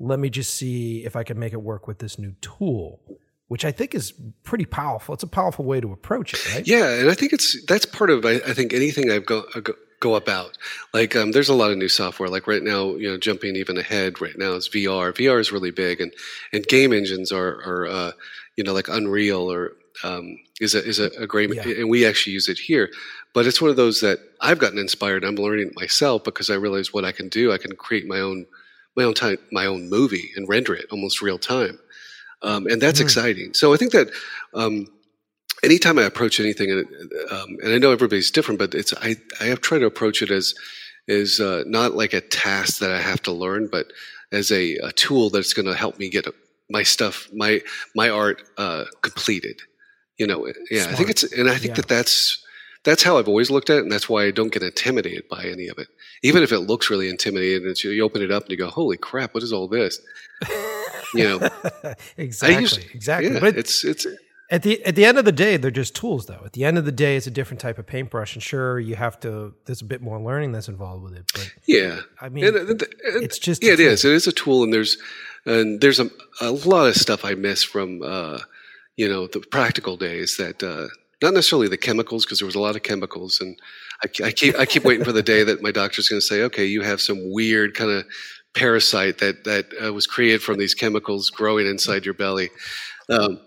let 0.00 0.18
me 0.18 0.28
just 0.30 0.54
see 0.54 1.04
if 1.04 1.14
I 1.14 1.22
can 1.22 1.38
make 1.38 1.52
it 1.52 1.62
work 1.62 1.86
with 1.86 1.98
this 1.98 2.18
new 2.18 2.32
tool 2.40 3.00
which 3.48 3.64
I 3.64 3.72
think 3.72 3.96
is 3.96 4.12
pretty 4.44 4.64
powerful. 4.64 5.12
It's 5.12 5.24
a 5.24 5.26
powerful 5.26 5.64
way 5.64 5.80
to 5.80 5.90
approach 5.92 6.34
it, 6.34 6.54
right? 6.54 6.64
Yeah, 6.64 6.88
and 7.00 7.10
I 7.10 7.14
think 7.14 7.32
it's 7.32 7.60
that's 7.66 7.84
part 7.84 8.08
of 8.08 8.24
I, 8.24 8.34
I 8.46 8.54
think 8.54 8.72
anything 8.72 9.10
I 9.10 9.18
go, 9.18 9.42
I 9.56 9.58
go, 9.58 9.72
go 9.98 10.14
about. 10.14 10.56
Like 10.94 11.16
um, 11.16 11.32
there's 11.32 11.48
a 11.48 11.54
lot 11.54 11.72
of 11.72 11.76
new 11.76 11.88
software. 11.88 12.28
Like 12.28 12.46
right 12.46 12.62
now, 12.62 12.94
you 12.94 13.10
know, 13.10 13.18
jumping 13.18 13.56
even 13.56 13.76
ahead 13.76 14.20
right 14.20 14.38
now 14.38 14.52
is 14.52 14.68
VR. 14.68 15.12
VR 15.12 15.40
is 15.40 15.50
really 15.50 15.72
big, 15.72 16.00
and 16.00 16.12
and 16.52 16.64
game 16.68 16.92
engines 16.92 17.32
are 17.32 17.60
are 17.66 17.86
uh, 17.88 18.12
you 18.54 18.62
know 18.62 18.72
like 18.72 18.86
Unreal 18.86 19.50
or 19.50 19.72
um, 20.04 20.36
is 20.60 20.76
a 20.76 20.84
is 20.86 21.00
a, 21.00 21.06
a 21.18 21.26
great, 21.26 21.52
Yeah. 21.52 21.64
and 21.66 21.90
we 21.90 22.06
actually 22.06 22.34
use 22.34 22.48
it 22.48 22.60
here. 22.60 22.88
But 23.34 23.46
it's 23.48 23.60
one 23.60 23.70
of 23.70 23.76
those 23.76 24.00
that 24.00 24.20
I've 24.40 24.60
gotten 24.60 24.78
inspired. 24.78 25.24
I'm 25.24 25.34
learning 25.34 25.66
it 25.70 25.74
myself 25.74 26.22
because 26.22 26.50
I 26.50 26.54
realize 26.54 26.92
what 26.94 27.04
I 27.04 27.10
can 27.10 27.28
do. 27.28 27.52
I 27.52 27.58
can 27.58 27.74
create 27.74 28.06
my 28.06 28.20
own 28.20 28.46
my 28.96 29.04
own 29.04 29.14
time, 29.14 29.38
my 29.52 29.66
own 29.66 29.88
movie 29.88 30.30
and 30.36 30.48
render 30.48 30.74
it 30.74 30.86
almost 30.90 31.22
real 31.22 31.38
time, 31.38 31.78
um, 32.42 32.66
and 32.66 32.80
that's 32.80 33.00
Mm. 33.00 33.04
exciting. 33.04 33.54
So 33.54 33.72
I 33.74 33.76
think 33.76 33.92
that. 33.92 34.10
Um, 34.54 34.86
Anytime 35.62 35.98
I 35.98 36.04
approach 36.04 36.40
anything, 36.40 36.70
and, 36.70 36.86
um, 37.30 37.58
and 37.62 37.74
I 37.74 37.78
know 37.78 37.92
everybody's 37.92 38.30
different, 38.30 38.58
but 38.58 38.74
it's 38.74 38.94
I, 38.94 39.16
I 39.42 39.44
have 39.44 39.60
tried 39.60 39.80
to 39.80 39.84
approach 39.86 40.22
it 40.22 40.30
as 40.30 40.54
is 41.06 41.38
uh, 41.38 41.64
not 41.66 41.92
like 41.94 42.14
a 42.14 42.22
task 42.22 42.78
that 42.78 42.90
I 42.90 42.98
have 43.00 43.20
to 43.24 43.32
learn, 43.32 43.68
but 43.70 43.92
as 44.32 44.50
a, 44.50 44.76
a 44.76 44.90
tool 44.92 45.28
that's 45.28 45.52
going 45.52 45.66
to 45.66 45.74
help 45.74 45.98
me 45.98 46.08
get 46.08 46.26
my 46.70 46.82
stuff, 46.82 47.28
my 47.34 47.60
my 47.94 48.08
art 48.08 48.42
uh, 48.56 48.84
completed. 49.02 49.60
You 50.16 50.28
know, 50.28 50.46
yeah, 50.70 50.86
I 50.88 50.94
think 50.94 51.10
it's, 51.10 51.24
and 51.24 51.50
I 51.50 51.54
think 51.58 51.70
Yeah. 51.72 51.74
that 51.74 51.88
that's 51.88 52.42
that's 52.84 53.02
how 53.02 53.18
I've 53.18 53.28
always 53.28 53.50
looked 53.50 53.70
at 53.70 53.78
it, 53.78 53.82
and 53.82 53.92
that's 53.92 54.08
why 54.08 54.24
I 54.24 54.30
don't 54.30 54.52
get 54.52 54.62
intimidated 54.62 55.28
by 55.28 55.44
any 55.44 55.68
of 55.68 55.78
it, 55.78 55.88
even 56.22 56.42
if 56.42 56.52
it 56.52 56.60
looks 56.60 56.88
really 56.90 57.08
intimidating. 57.08 57.66
And 57.66 57.84
you, 57.84 58.02
open 58.02 58.22
it 58.22 58.30
up 58.30 58.44
and 58.44 58.50
you 58.52 58.56
go, 58.56 58.68
"Holy 58.68 58.96
crap! 58.96 59.34
What 59.34 59.42
is 59.42 59.52
all 59.52 59.68
this?" 59.68 60.00
You 61.12 61.24
know, 61.24 61.48
exactly, 62.16 62.60
used, 62.60 62.94
exactly. 62.94 63.32
Yeah, 63.32 63.40
but 63.40 63.56
it's 63.56 63.84
it's 63.84 64.06
at 64.48 64.62
the 64.62 64.80
at 64.84 64.94
the 64.94 65.04
end 65.04 65.18
of 65.18 65.24
the 65.24 65.32
day, 65.32 65.56
they're 65.56 65.72
just 65.72 65.96
tools, 65.96 66.26
though. 66.26 66.40
At 66.44 66.52
the 66.52 66.64
end 66.64 66.78
of 66.78 66.84
the 66.84 66.92
day, 66.92 67.16
it's 67.16 67.26
a 67.26 67.32
different 67.32 67.60
type 67.60 67.78
of 67.78 67.86
paintbrush, 67.86 68.34
and 68.34 68.42
sure, 68.42 68.78
you 68.78 68.94
have 68.94 69.18
to. 69.20 69.52
There's 69.64 69.80
a 69.82 69.84
bit 69.86 70.02
more 70.02 70.20
learning 70.20 70.52
that's 70.52 70.68
involved 70.68 71.02
with 71.02 71.14
it, 71.16 71.24
but 71.34 71.50
Yeah, 71.66 72.02
I 72.20 72.28
mean, 72.28 72.44
and, 72.44 72.56
and- 72.56 72.70
and- 72.70 73.24
it's 73.24 73.40
just 73.40 73.60
yeah, 73.64 73.72
it 73.72 73.80
is. 73.80 74.04
It 74.04 74.12
is 74.12 74.28
a 74.28 74.32
tool, 74.32 74.62
and 74.62 74.72
there's 74.72 74.98
and 75.46 75.80
there's 75.80 75.98
a, 75.98 76.08
a 76.40 76.52
lot 76.52 76.86
of 76.86 76.94
stuff 76.94 77.24
I 77.24 77.34
miss 77.34 77.64
from 77.64 78.02
uh, 78.04 78.38
you 78.96 79.08
know 79.08 79.26
the 79.26 79.40
practical 79.40 79.96
days 79.96 80.36
that 80.36 80.62
uh, 80.62 80.86
not 81.22 81.34
necessarily 81.34 81.68
the 81.68 81.76
chemicals 81.76 82.24
because 82.24 82.38
there 82.38 82.46
was 82.46 82.54
a 82.54 82.60
lot 82.60 82.76
of 82.76 82.82
chemicals, 82.82 83.40
and 83.40 83.58
I, 84.02 84.26
I 84.26 84.30
keep 84.32 84.58
I 84.58 84.66
keep 84.66 84.84
waiting 84.84 85.04
for 85.04 85.12
the 85.12 85.22
day 85.22 85.44
that 85.44 85.62
my 85.62 85.72
doctor's 85.72 86.08
going 86.08 86.20
to 86.20 86.26
say, 86.26 86.42
okay, 86.44 86.64
you 86.64 86.82
have 86.82 87.00
some 87.00 87.30
weird 87.32 87.74
kind 87.74 87.90
of 87.90 88.04
parasite 88.54 89.18
that 89.18 89.44
that 89.44 89.66
uh, 89.82 89.92
was 89.92 90.06
created 90.06 90.42
from 90.42 90.58
these 90.58 90.74
chemicals 90.74 91.30
growing 91.30 91.66
inside 91.66 92.04
your 92.04 92.14
belly. 92.14 92.50
Um, 93.08 93.40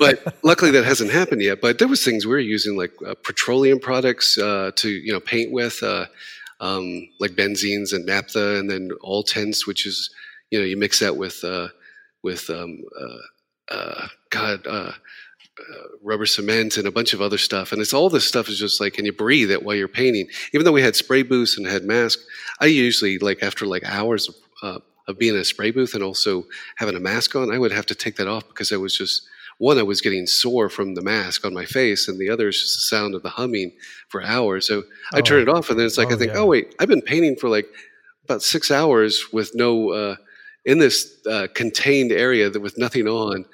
but 0.00 0.34
luckily 0.44 0.70
that 0.72 0.84
hasn't 0.84 1.10
happened 1.10 1.42
yet. 1.42 1.60
But 1.60 1.78
there 1.78 1.88
was 1.88 2.04
things 2.04 2.26
we 2.26 2.32
were 2.32 2.38
using 2.38 2.76
like 2.76 2.92
uh, 3.06 3.14
petroleum 3.22 3.80
products 3.80 4.38
uh, 4.38 4.72
to 4.76 4.88
you 4.88 5.12
know 5.12 5.20
paint 5.20 5.52
with, 5.52 5.82
uh, 5.82 6.06
um, 6.60 7.08
like 7.20 7.32
benzenes 7.32 7.92
and 7.92 8.06
naphtha, 8.06 8.58
and 8.58 8.70
then 8.70 8.90
all 9.00 9.22
tints, 9.22 9.66
which 9.66 9.86
is 9.86 10.10
you 10.50 10.58
know 10.58 10.64
you 10.64 10.76
mix 10.76 11.00
that 11.00 11.16
with 11.16 11.42
uh, 11.44 11.68
with 12.22 12.50
um, 12.50 12.82
uh, 13.70 14.08
God. 14.30 14.66
Uh, 15.58 15.82
rubber 16.02 16.24
cement 16.26 16.76
and 16.76 16.86
a 16.86 16.90
bunch 16.92 17.12
of 17.12 17.20
other 17.20 17.36
stuff, 17.38 17.72
and 17.72 17.80
it's 17.82 17.92
all 17.92 18.08
this 18.08 18.24
stuff 18.26 18.48
is 18.48 18.58
just 18.58 18.80
like, 18.80 18.94
can 18.94 19.04
you 19.04 19.12
breathe 19.12 19.50
it 19.50 19.62
while 19.64 19.74
you're 19.74 19.88
painting. 19.88 20.28
Even 20.54 20.64
though 20.64 20.72
we 20.72 20.82
had 20.82 20.94
spray 20.94 21.22
booths 21.22 21.58
and 21.58 21.66
had 21.66 21.84
masks, 21.84 22.24
I 22.60 22.66
usually 22.66 23.18
like 23.18 23.42
after 23.42 23.66
like 23.66 23.84
hours 23.84 24.28
of, 24.28 24.34
uh, 24.62 24.78
of 25.08 25.18
being 25.18 25.34
in 25.34 25.40
a 25.40 25.44
spray 25.44 25.70
booth 25.72 25.94
and 25.94 26.02
also 26.02 26.44
having 26.76 26.94
a 26.96 27.00
mask 27.00 27.34
on, 27.34 27.50
I 27.52 27.58
would 27.58 27.72
have 27.72 27.86
to 27.86 27.94
take 27.94 28.16
that 28.16 28.28
off 28.28 28.46
because 28.48 28.70
I 28.72 28.76
was 28.76 28.96
just 28.96 29.26
one, 29.58 29.78
I 29.78 29.82
was 29.82 30.00
getting 30.00 30.26
sore 30.28 30.68
from 30.68 30.94
the 30.94 31.02
mask 31.02 31.44
on 31.44 31.52
my 31.52 31.64
face, 31.64 32.06
and 32.06 32.18
the 32.20 32.30
other 32.30 32.48
is 32.48 32.60
just 32.60 32.76
the 32.76 32.96
sound 32.96 33.14
of 33.16 33.22
the 33.24 33.30
humming 33.30 33.72
for 34.08 34.22
hours. 34.22 34.66
So 34.68 34.84
I 35.12 35.20
turn 35.20 35.42
it 35.42 35.48
off, 35.48 35.70
and 35.70 35.78
then 35.78 35.86
it's 35.86 35.98
like 35.98 36.10
I 36.10 36.14
Oh, 36.14 36.16
think, 36.18 36.32
yeah. 36.32 36.38
oh 36.38 36.46
wait, 36.46 36.74
I've 36.78 36.88
been 36.88 37.02
painting 37.02 37.34
for 37.34 37.48
like 37.48 37.66
about 38.24 38.42
six 38.42 38.70
hours 38.70 39.24
with 39.32 39.50
no 39.56 39.90
uh, 39.90 40.16
in 40.64 40.78
this 40.78 41.16
uh, 41.26 41.48
contained 41.54 42.12
area 42.12 42.48
that 42.48 42.60
with 42.60 42.78
nothing 42.78 43.08
on. 43.08 43.44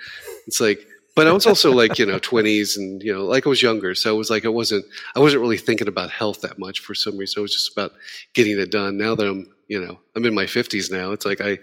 It's 0.47 0.61
like, 0.61 0.87
but 1.15 1.27
I 1.27 1.33
was 1.33 1.47
also 1.47 1.73
like 1.73 1.99
you 1.99 2.07
know 2.07 2.19
twenties 2.19 2.77
and 2.77 3.03
you 3.03 3.13
know 3.13 3.25
like 3.25 3.47
I 3.47 3.49
was 3.49 3.63
younger, 3.63 3.95
so 3.95 4.15
it 4.15 4.19
was 4.19 4.31
like 4.31 4.45
I 4.45 4.49
wasn't 4.49 4.85
I 5.15 5.21
wasn't 5.21 5.43
really 5.43 5.59
thinking 5.59 5.89
about 5.89 6.11
health 6.11 6.41
that 6.41 6.59
much 6.59 6.81
for 6.81 6.95
some 6.95 7.17
reason. 7.17 7.41
It 7.41 7.43
was 7.43 7.53
just 7.53 7.73
about 7.73 7.93
getting 8.35 8.59
it 8.59 8.71
done. 8.71 8.97
Now 8.97 9.15
that 9.15 9.27
I'm 9.27 9.47
you 9.69 9.85
know 9.85 9.99
I'm 10.17 10.25
in 10.25 10.35
my 10.35 10.47
fifties 10.47 10.91
now, 10.91 11.13
it's 11.13 11.25
like 11.25 11.41
I 11.41 11.59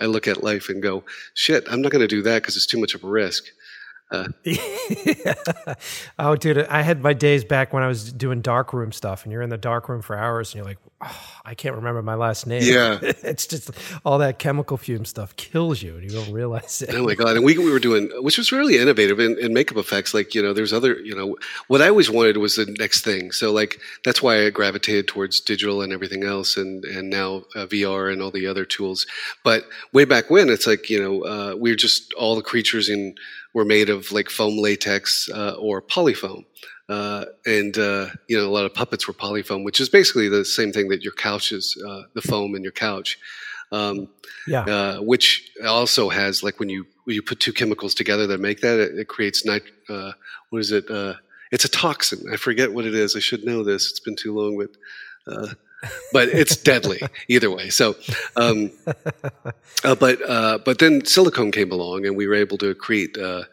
I 0.00 0.06
look 0.06 0.26
at 0.26 0.42
life 0.42 0.68
and 0.68 0.82
go, 0.82 1.04
shit, 1.34 1.64
I'm 1.70 1.82
not 1.82 1.92
going 1.92 2.00
to 2.00 2.08
do 2.08 2.22
that 2.22 2.42
because 2.42 2.56
it's 2.56 2.66
too 2.66 2.80
much 2.80 2.94
of 2.94 3.04
a 3.04 3.08
risk. 3.08 3.44
oh, 6.18 6.36
dude, 6.36 6.58
I 6.58 6.82
had 6.82 7.02
my 7.02 7.12
days 7.12 7.44
back 7.44 7.72
when 7.72 7.82
I 7.82 7.88
was 7.88 8.12
doing 8.12 8.40
darkroom 8.40 8.92
stuff, 8.92 9.24
and 9.24 9.32
you're 9.32 9.42
in 9.42 9.50
the 9.50 9.58
darkroom 9.58 10.02
for 10.02 10.16
hours, 10.16 10.52
and 10.52 10.58
you're 10.58 10.66
like, 10.66 10.78
oh, 11.02 11.40
I 11.44 11.54
can't 11.54 11.74
remember 11.74 12.02
my 12.02 12.14
last 12.14 12.46
name. 12.46 12.62
Yeah. 12.64 12.98
it's 13.02 13.46
just 13.46 13.70
all 14.04 14.18
that 14.18 14.38
chemical 14.38 14.76
fume 14.76 15.04
stuff 15.04 15.36
kills 15.36 15.82
you, 15.82 15.96
and 15.96 16.04
you 16.04 16.10
don't 16.10 16.32
realize 16.32 16.82
it. 16.82 16.94
Oh 16.94 17.04
my 17.04 17.14
god! 17.14 17.36
And 17.36 17.44
we 17.44 17.56
we 17.58 17.70
were 17.70 17.78
doing, 17.78 18.10
which 18.20 18.38
was 18.38 18.52
really 18.52 18.78
innovative 18.78 19.20
in, 19.20 19.38
in 19.38 19.52
makeup 19.52 19.76
effects. 19.76 20.14
Like 20.14 20.34
you 20.34 20.42
know, 20.42 20.52
there's 20.52 20.72
other, 20.72 20.98
you 21.00 21.14
know, 21.14 21.36
what 21.68 21.82
I 21.82 21.88
always 21.88 22.10
wanted 22.10 22.38
was 22.38 22.56
the 22.56 22.66
next 22.78 23.02
thing. 23.02 23.32
So 23.32 23.52
like 23.52 23.80
that's 24.04 24.22
why 24.22 24.46
I 24.46 24.50
gravitated 24.50 25.08
towards 25.08 25.40
digital 25.40 25.82
and 25.82 25.92
everything 25.92 26.24
else, 26.24 26.56
and 26.56 26.84
and 26.84 27.10
now 27.10 27.44
uh, 27.54 27.66
VR 27.66 28.12
and 28.12 28.22
all 28.22 28.30
the 28.30 28.46
other 28.46 28.64
tools. 28.64 29.06
But 29.42 29.64
way 29.92 30.04
back 30.04 30.30
when, 30.30 30.48
it's 30.48 30.66
like 30.66 30.88
you 30.90 31.02
know, 31.02 31.22
uh, 31.24 31.54
we 31.56 31.70
were 31.70 31.76
just 31.76 32.12
all 32.14 32.36
the 32.36 32.42
creatures 32.42 32.88
in 32.88 33.14
were 33.54 33.64
made 33.64 33.88
of 33.88 34.12
like 34.12 34.28
foam 34.28 34.58
latex 34.58 35.28
uh, 35.32 35.54
or 35.58 35.80
polyfoam. 35.80 36.44
Uh, 36.88 37.24
and 37.46 37.78
uh, 37.78 38.08
you 38.28 38.36
know 38.36 38.46
a 38.46 38.52
lot 38.52 38.66
of 38.66 38.74
puppets 38.74 39.08
were 39.08 39.14
polyfoam, 39.14 39.64
which 39.64 39.80
is 39.80 39.88
basically 39.88 40.28
the 40.28 40.44
same 40.44 40.70
thing 40.72 40.88
that 40.88 41.02
your 41.02 41.14
couch 41.14 41.50
is, 41.52 41.80
uh, 41.88 42.02
the 42.14 42.20
foam 42.20 42.54
in 42.54 42.62
your 42.62 42.72
couch. 42.72 43.18
Um, 43.72 44.08
Yeah. 44.46 44.64
uh, 44.66 44.96
which 45.00 45.50
also 45.66 46.10
has 46.10 46.42
like 46.42 46.60
when 46.60 46.68
you 46.68 46.84
when 47.04 47.14
you 47.16 47.22
put 47.22 47.40
two 47.40 47.52
chemicals 47.52 47.94
together 47.94 48.26
that 48.26 48.38
make 48.40 48.60
that 48.60 48.78
it, 48.78 48.98
it 48.98 49.08
creates 49.08 49.44
nit- 49.46 49.62
uh, 49.88 50.12
what 50.50 50.58
is 50.60 50.70
it 50.70 50.90
uh, 50.90 51.14
it's 51.50 51.64
a 51.64 51.68
toxin 51.68 52.20
i 52.32 52.36
forget 52.36 52.72
what 52.74 52.84
it 52.84 52.94
is 52.94 53.16
i 53.16 53.20
should 53.20 53.42
know 53.44 53.64
this 53.64 53.88
it's 53.90 54.00
been 54.00 54.16
too 54.16 54.34
long 54.38 54.58
but 54.58 54.70
uh, 55.32 55.48
but 56.12 56.28
it's 56.28 56.56
deadly 56.56 57.00
either 57.28 57.50
way. 57.50 57.70
So 57.70 57.96
um, 58.36 58.70
uh, 59.84 59.94
but 59.94 60.18
uh, 60.28 60.58
but 60.64 60.78
then 60.78 61.04
silicone 61.04 61.52
came 61.52 61.72
along 61.72 62.06
and 62.06 62.16
we 62.16 62.26
were 62.26 62.34
able 62.34 62.58
to 62.58 62.74
create 62.74 63.16
uh, 63.16 63.44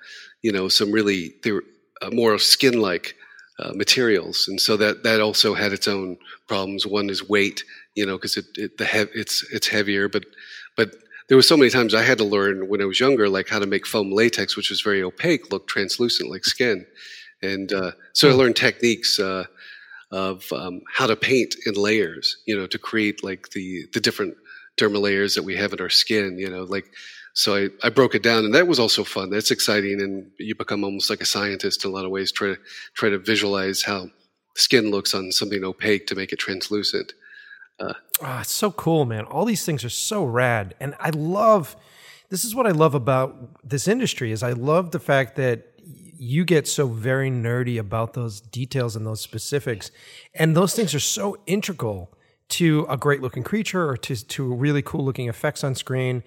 you 0.41 0.51
know 0.51 0.67
some 0.67 0.91
really 0.91 1.34
they 1.43 1.51
were 1.51 1.63
uh, 2.01 2.09
more 2.11 2.38
skin 2.39 2.82
like 2.82 3.15
uh, 3.59 3.71
materials. 3.73 4.47
And 4.47 4.59
so 4.59 4.77
that 4.77 5.03
that 5.03 5.21
also 5.21 5.53
had 5.53 5.73
its 5.73 5.88
own 5.88 6.17
problems. 6.47 6.86
One 6.86 7.09
is 7.09 7.27
weight 7.27 7.63
you 7.95 8.05
know 8.05 8.17
because 8.17 8.38
it, 8.38 8.45
it 8.55 8.77
the 8.77 8.86
hev- 8.86 9.11
it's 9.13 9.43
it's 9.51 9.67
heavier. 9.67 10.07
But 10.09 10.25
but 10.75 10.95
there 11.27 11.38
were 11.38 11.43
so 11.43 11.55
many 11.55 11.69
times 11.69 11.93
I 11.93 12.03
had 12.03 12.17
to 12.17 12.25
learn 12.25 12.67
when 12.67 12.82
I 12.82 12.86
was 12.86 12.99
younger, 12.99 13.29
like 13.29 13.47
how 13.47 13.59
to 13.59 13.65
make 13.65 13.88
foam 13.88 14.11
latex, 14.11 14.57
which 14.57 14.69
was 14.69 14.82
very 14.82 15.01
opaque, 15.01 15.51
look 15.51 15.65
translucent 15.67 16.29
like 16.29 16.43
skin. 16.43 16.86
And 17.41 17.71
uh, 17.71 17.91
so 18.13 18.29
I 18.29 18.34
learned 18.34 18.55
techniques 18.55 19.17
uh, 19.19 19.45
of 20.12 20.51
um, 20.53 20.82
how 20.91 21.07
to 21.07 21.16
paint 21.16 21.55
in 21.66 21.74
layers, 21.76 22.38
you 22.45 22.57
know, 22.57 22.68
to 22.68 22.78
create 22.78 23.24
like 23.24 23.49
the 23.49 23.86
the 23.93 23.99
different 23.99 24.36
dermal 24.78 25.01
layers 25.01 25.36
that 25.36 25.43
we 25.43 25.55
have 25.55 25.74
in 25.74 25.82
our 25.82 25.89
skin, 25.89 26.38
you 26.38 26.49
know, 26.49 26.64
like. 26.64 26.86
So 27.34 27.55
I, 27.55 27.70
I 27.82 27.89
broke 27.89 28.14
it 28.14 28.24
down, 28.24 28.43
and 28.43 28.53
that 28.55 28.68
was 28.68 28.78
also 28.78 29.05
fun. 29.05 29.30
That's 29.30 29.51
exciting, 29.51 30.01
and 30.01 30.30
you 30.38 30.53
become 30.53 30.84
almost 30.84 31.09
like 31.09 31.22
a 31.22 31.26
scientist 31.26 31.86
in 31.86 31.89
a 31.89 31.93
lot 31.93 32.03
of 32.03 32.12
ways. 32.12 32.30
Try 32.30 32.49
to 32.49 32.57
try 32.93 33.07
to 33.07 33.18
visualize 33.18 33.82
how 33.84 34.09
skin 34.57 34.91
looks 34.91 35.14
on 35.14 35.32
something 35.32 35.64
opaque 35.64 36.07
to 36.07 36.16
make 36.16 36.34
it 36.34 36.39
translucent. 36.39 37.14
Oh, 38.24 38.39
it's 38.39 38.53
so 38.53 38.72
cool, 38.72 39.05
man. 39.05 39.26
All 39.26 39.45
these 39.45 39.66
things 39.66 39.84
are 39.84 39.89
so 39.89 40.24
rad. 40.24 40.76
And 40.80 40.93
I 40.99 41.09
love 41.09 41.76
this 42.30 42.45
is 42.45 42.55
what 42.55 42.68
I 42.68 42.72
love 42.72 42.95
about 42.95 43.68
this 43.68 43.88
industry 43.88 44.32
is 44.32 44.43
I 44.43 44.51
love 44.51 44.91
the 44.91 44.99
fact 44.99 45.36
that 45.36 45.70
you 46.22 46.45
get 46.45 46.67
so 46.67 46.86
very 46.86 47.32
nerdy 47.32 47.80
about 47.80 48.13
those 48.13 48.41
details 48.41 48.95
and 48.95 49.07
those 49.07 49.19
specifics. 49.19 49.89
And 50.36 50.55
those 50.55 50.76
things 50.76 50.93
are 50.93 50.99
so 50.99 51.36
integral 51.47 52.13
to 52.49 52.86
a 52.88 52.95
great 52.95 53.24
looking 53.24 53.41
creature 53.41 53.89
or 53.89 53.97
to, 53.97 54.28
to 54.28 54.53
really 54.53 54.84
cool 54.84 55.03
looking 55.03 55.30
effects 55.30 55.63
on 55.63 55.74
screen. 55.74 56.22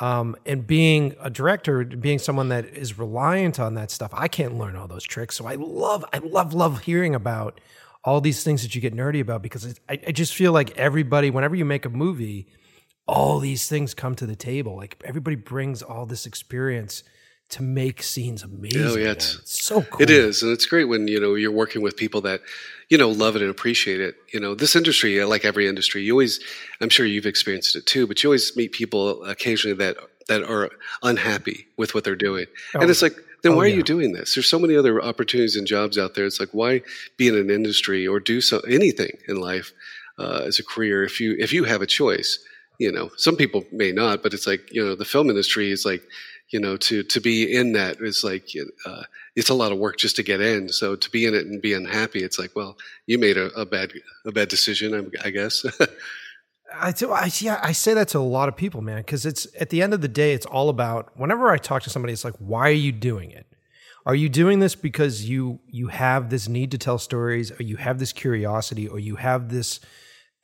Um, 0.00 0.36
and 0.44 0.66
being 0.66 1.14
a 1.18 1.30
director, 1.30 1.82
being 1.82 2.18
someone 2.18 2.50
that 2.50 2.66
is 2.66 2.98
reliant 2.98 3.58
on 3.58 3.72
that 3.72 3.90
stuff, 3.90 4.10
I 4.12 4.28
can't 4.28 4.58
learn 4.58 4.76
all 4.76 4.86
those 4.86 5.02
tricks. 5.02 5.36
So 5.36 5.46
I 5.46 5.54
love, 5.54 6.04
I 6.12 6.18
love, 6.18 6.52
love 6.52 6.82
hearing 6.82 7.14
about 7.14 7.58
all 8.04 8.20
these 8.20 8.44
things 8.44 8.60
that 8.64 8.74
you 8.74 8.82
get 8.82 8.94
nerdy 8.94 9.20
about 9.20 9.40
because 9.40 9.80
I, 9.88 9.98
I 10.06 10.12
just 10.12 10.34
feel 10.34 10.52
like 10.52 10.76
everybody, 10.76 11.30
whenever 11.30 11.56
you 11.56 11.64
make 11.64 11.86
a 11.86 11.90
movie, 11.90 12.48
all 13.06 13.38
these 13.38 13.66
things 13.66 13.94
come 13.94 14.14
to 14.16 14.26
the 14.26 14.36
table. 14.36 14.76
Like 14.76 15.02
everybody 15.06 15.36
brings 15.36 15.80
all 15.80 16.04
this 16.04 16.26
experience 16.26 17.02
to 17.50 17.62
make 17.62 18.02
scenes 18.02 18.42
amazing. 18.42 18.82
Oh, 18.84 18.96
yeah, 18.96 19.12
it's- 19.12 19.36
it's 19.40 19.64
so 19.64 19.82
cool. 19.82 20.02
It 20.02 20.10
is, 20.10 20.42
and 20.42 20.52
it's 20.52 20.66
great 20.66 20.84
when 20.84 21.08
you 21.08 21.18
know 21.20 21.34
you're 21.34 21.50
working 21.52 21.80
with 21.82 21.96
people 21.96 22.20
that 22.22 22.42
you 22.88 22.98
know 22.98 23.10
love 23.10 23.36
it 23.36 23.42
and 23.42 23.50
appreciate 23.50 24.00
it. 24.00 24.16
You 24.32 24.40
know, 24.40 24.54
this 24.54 24.76
industry, 24.76 25.22
like 25.24 25.44
every 25.44 25.66
industry, 25.66 26.02
you 26.02 26.12
always, 26.12 26.40
I'm 26.80 26.88
sure 26.90 27.06
you've 27.06 27.26
experienced 27.26 27.74
it 27.76 27.86
too, 27.86 28.06
but 28.06 28.22
you 28.22 28.28
always 28.28 28.54
meet 28.56 28.72
people 28.72 29.24
occasionally 29.24 29.76
that 29.78 29.96
that 30.28 30.42
are 30.42 30.70
unhappy 31.02 31.66
with 31.78 31.94
what 31.94 32.04
they're 32.04 32.16
doing, 32.16 32.46
and 32.82 32.90
it's 32.90 33.00
like, 33.02 33.16
then 33.42 33.52
Oh, 33.52 33.56
why 33.56 33.64
are 33.64 33.68
you 33.68 33.82
doing 33.82 34.12
this? 34.12 34.34
There's 34.34 34.46
so 34.46 34.58
many 34.58 34.76
other 34.76 35.02
opportunities 35.02 35.56
and 35.56 35.66
jobs 35.66 35.96
out 35.96 36.14
there. 36.14 36.26
It's 36.26 36.40
like, 36.40 36.50
why 36.52 36.82
be 37.16 37.28
in 37.28 37.36
an 37.36 37.50
industry 37.50 38.06
or 38.06 38.20
do 38.20 38.40
so 38.42 38.58
anything 38.60 39.16
in 39.26 39.36
life 39.40 39.72
uh, 40.18 40.42
as 40.44 40.58
a 40.58 40.64
career 40.64 41.02
if 41.04 41.18
you 41.20 41.34
if 41.38 41.52
you 41.52 41.64
have 41.64 41.80
a 41.80 41.86
choice? 41.86 42.38
You 42.78 42.92
know, 42.92 43.10
some 43.16 43.36
people 43.36 43.64
may 43.72 43.90
not, 43.90 44.22
but 44.22 44.34
it's 44.34 44.46
like 44.46 44.68
you 44.72 44.84
know, 44.84 44.94
the 44.94 45.04
film 45.06 45.30
industry 45.30 45.70
is 45.72 45.84
like 45.86 46.02
you 46.50 46.60
know, 46.60 46.76
to 46.76 47.02
to 47.02 47.20
be 47.20 47.54
in 47.54 47.72
that 47.72 47.98
is 48.00 48.24
like 48.24 48.48
uh, 48.86 49.02
it's 49.36 49.50
a 49.50 49.54
lot 49.54 49.72
of 49.72 49.78
work 49.78 49.98
just 49.98 50.16
to 50.16 50.22
get 50.22 50.40
in. 50.40 50.68
So 50.68 50.96
to 50.96 51.10
be 51.10 51.26
in 51.26 51.34
it 51.34 51.46
and 51.46 51.60
be 51.60 51.74
unhappy, 51.74 52.24
it's 52.24 52.38
like, 52.38 52.56
well, 52.56 52.76
you 53.06 53.18
made 53.18 53.36
a, 53.36 53.46
a 53.58 53.66
bad 53.66 53.92
a 54.26 54.32
bad 54.32 54.48
decision, 54.48 54.94
I, 54.94 55.28
I 55.28 55.30
guess. 55.30 55.64
I 56.74 56.92
do. 56.92 57.12
I 57.12 57.30
yeah. 57.38 57.60
I 57.62 57.72
say 57.72 57.94
that 57.94 58.08
to 58.08 58.18
a 58.18 58.20
lot 58.20 58.48
of 58.48 58.56
people, 58.56 58.80
man, 58.80 58.98
because 58.98 59.26
it's 59.26 59.46
at 59.58 59.70
the 59.70 59.82
end 59.82 59.94
of 59.94 60.00
the 60.00 60.08
day, 60.08 60.32
it's 60.32 60.46
all 60.46 60.68
about. 60.68 61.18
Whenever 61.18 61.50
I 61.50 61.58
talk 61.58 61.82
to 61.84 61.90
somebody, 61.90 62.12
it's 62.12 62.24
like, 62.24 62.36
why 62.38 62.68
are 62.68 62.72
you 62.72 62.92
doing 62.92 63.30
it? 63.30 63.46
Are 64.06 64.14
you 64.14 64.28
doing 64.28 64.58
this 64.58 64.74
because 64.74 65.28
you 65.28 65.60
you 65.66 65.88
have 65.88 66.30
this 66.30 66.48
need 66.48 66.70
to 66.70 66.78
tell 66.78 66.98
stories, 66.98 67.50
or 67.52 67.62
you 67.62 67.76
have 67.76 67.98
this 67.98 68.12
curiosity, 68.12 68.88
or 68.88 68.98
you 68.98 69.16
have 69.16 69.50
this 69.50 69.80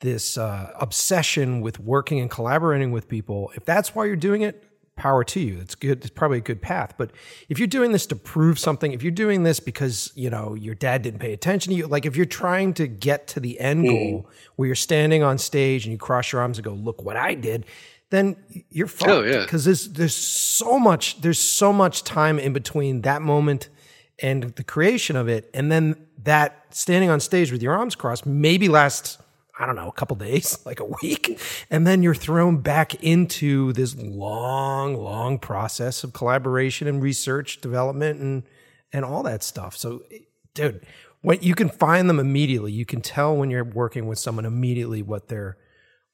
this 0.00 0.36
uh, 0.36 0.70
obsession 0.78 1.60
with 1.60 1.78
working 1.78 2.20
and 2.20 2.30
collaborating 2.30 2.90
with 2.90 3.08
people? 3.08 3.52
If 3.54 3.64
that's 3.64 3.94
why 3.94 4.06
you're 4.06 4.16
doing 4.16 4.42
it, 4.42 4.64
power 4.96 5.24
to 5.24 5.40
you. 5.40 5.58
It's 5.60 5.74
good. 5.74 5.98
It's 5.98 6.10
probably 6.10 6.38
a 6.38 6.42
good 6.42 6.62
path. 6.62 6.94
But 6.96 7.10
if 7.48 7.58
you're 7.58 7.68
doing 7.68 7.92
this 7.92 8.06
to 8.06 8.16
prove 8.16 8.58
something, 8.58 8.92
if 8.92 9.02
you're 9.02 9.12
doing 9.12 9.42
this 9.42 9.60
because 9.60 10.12
you 10.14 10.30
know 10.30 10.54
your 10.54 10.74
dad 10.74 11.02
didn't 11.02 11.20
pay 11.20 11.32
attention 11.32 11.72
to 11.72 11.76
you, 11.76 11.86
like 11.86 12.06
if 12.06 12.16
you're 12.16 12.26
trying 12.26 12.74
to 12.74 12.86
get 12.86 13.26
to 13.28 13.40
the 13.40 13.58
end 13.60 13.86
goal 13.86 14.22
mm. 14.22 14.34
where 14.56 14.66
you're 14.66 14.76
standing 14.76 15.22
on 15.22 15.38
stage 15.38 15.84
and 15.84 15.92
you 15.92 15.98
cross 15.98 16.32
your 16.32 16.40
arms 16.40 16.58
and 16.58 16.64
go, 16.64 16.72
"Look 16.72 17.02
what 17.02 17.16
I 17.16 17.34
did," 17.34 17.66
then 18.10 18.36
you're 18.70 18.86
fucked. 18.86 19.10
Oh, 19.10 19.22
yeah. 19.22 19.42
Because 19.42 19.64
there's 19.64 19.88
there's 19.88 20.16
so 20.16 20.78
much 20.78 21.20
there's 21.20 21.40
so 21.40 21.72
much 21.72 22.04
time 22.04 22.38
in 22.38 22.52
between 22.52 23.02
that 23.02 23.22
moment 23.22 23.68
and 24.20 24.44
the 24.54 24.64
creation 24.64 25.16
of 25.16 25.28
it, 25.28 25.50
and 25.52 25.72
then 25.72 25.96
that 26.22 26.66
standing 26.70 27.10
on 27.10 27.20
stage 27.20 27.50
with 27.52 27.62
your 27.62 27.76
arms 27.76 27.94
crossed 27.94 28.26
maybe 28.26 28.68
lasts 28.68 29.18
I 29.58 29.66
don't 29.66 29.76
know, 29.76 29.88
a 29.88 29.92
couple 29.92 30.16
days, 30.16 30.58
like 30.66 30.80
a 30.80 30.84
week. 31.02 31.40
And 31.70 31.86
then 31.86 32.02
you're 32.02 32.14
thrown 32.14 32.58
back 32.58 33.02
into 33.02 33.72
this 33.72 33.96
long, 33.96 34.94
long 34.94 35.38
process 35.38 36.04
of 36.04 36.12
collaboration 36.12 36.88
and 36.88 37.02
research, 37.02 37.60
development, 37.60 38.20
and 38.20 38.42
and 38.92 39.04
all 39.04 39.24
that 39.24 39.42
stuff. 39.42 39.76
So, 39.76 40.04
dude, 40.54 40.86
when 41.20 41.42
you 41.42 41.56
can 41.56 41.68
find 41.68 42.08
them 42.08 42.20
immediately, 42.20 42.70
you 42.70 42.84
can 42.84 43.00
tell 43.00 43.36
when 43.36 43.50
you're 43.50 43.64
working 43.64 44.06
with 44.06 44.18
someone 44.18 44.44
immediately 44.44 45.02
what 45.02 45.28
their 45.28 45.56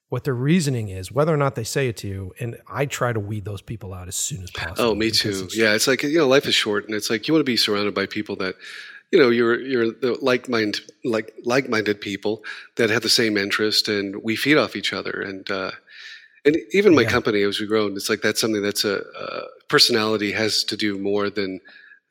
what 0.08 0.24
their 0.24 0.34
reasoning 0.34 0.88
is, 0.88 1.12
whether 1.12 1.32
or 1.32 1.36
not 1.36 1.54
they 1.54 1.64
say 1.64 1.88
it 1.88 1.96
to 1.98 2.08
you. 2.08 2.32
And 2.40 2.58
I 2.68 2.86
try 2.86 3.12
to 3.12 3.20
weed 3.20 3.44
those 3.44 3.62
people 3.62 3.94
out 3.94 4.08
as 4.08 4.16
soon 4.16 4.42
as 4.42 4.50
oh, 4.56 4.58
possible. 4.58 4.90
Oh, 4.90 4.94
me 4.94 5.10
too. 5.10 5.48
Yeah, 5.54 5.74
it's 5.74 5.86
like 5.86 6.02
you 6.02 6.18
know, 6.18 6.28
life 6.28 6.46
is 6.46 6.54
short, 6.54 6.86
and 6.86 6.94
it's 6.94 7.10
like 7.10 7.28
you 7.28 7.34
want 7.34 7.40
to 7.40 7.50
be 7.50 7.56
surrounded 7.56 7.94
by 7.94 8.06
people 8.06 8.36
that 8.36 8.56
you 9.10 9.18
know 9.18 9.30
you're 9.30 9.60
you're 9.60 9.90
the 9.90 10.16
like 10.20 10.48
mind 10.48 10.80
like 11.04 11.34
like 11.44 11.68
minded 11.68 12.00
people 12.00 12.44
that 12.76 12.90
have 12.90 13.02
the 13.02 13.08
same 13.08 13.36
interest, 13.36 13.88
and 13.88 14.22
we 14.22 14.36
feed 14.36 14.56
off 14.56 14.76
each 14.76 14.92
other. 14.92 15.20
And 15.20 15.50
uh, 15.50 15.72
and 16.44 16.56
even 16.72 16.94
my 16.94 17.02
yeah. 17.02 17.10
company, 17.10 17.42
as 17.42 17.60
we 17.60 17.66
grow, 17.66 17.86
it's 17.88 18.08
like 18.08 18.22
that's 18.22 18.40
something 18.40 18.62
that's 18.62 18.84
a, 18.84 19.02
a 19.18 19.42
personality 19.68 20.32
has 20.32 20.64
to 20.64 20.76
do 20.76 20.98
more 20.98 21.28
than 21.28 21.60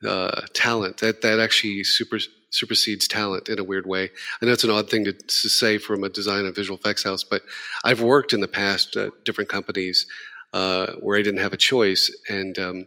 uh, 0.06 0.42
talent. 0.52 0.98
That 0.98 1.22
that 1.22 1.40
actually 1.40 1.84
super 1.84 2.18
supersedes 2.50 3.08
talent 3.08 3.48
in 3.48 3.58
a 3.58 3.64
weird 3.64 3.86
way. 3.86 4.10
I 4.42 4.46
know 4.46 4.52
it's 4.52 4.64
an 4.64 4.70
odd 4.70 4.90
thing 4.90 5.04
to, 5.04 5.12
to 5.12 5.48
say 5.48 5.78
from 5.78 6.04
a 6.04 6.08
design 6.08 6.44
and 6.44 6.54
visual 6.54 6.78
effects 6.78 7.04
house, 7.04 7.24
but 7.24 7.42
I've 7.84 8.02
worked 8.02 8.32
in 8.32 8.40
the 8.40 8.48
past 8.48 8.96
at 8.96 9.24
different 9.24 9.48
companies 9.48 10.06
uh, 10.52 10.94
where 10.94 11.16
I 11.16 11.22
didn't 11.22 11.40
have 11.40 11.52
a 11.52 11.58
choice, 11.58 12.14
and 12.28 12.58
um, 12.58 12.86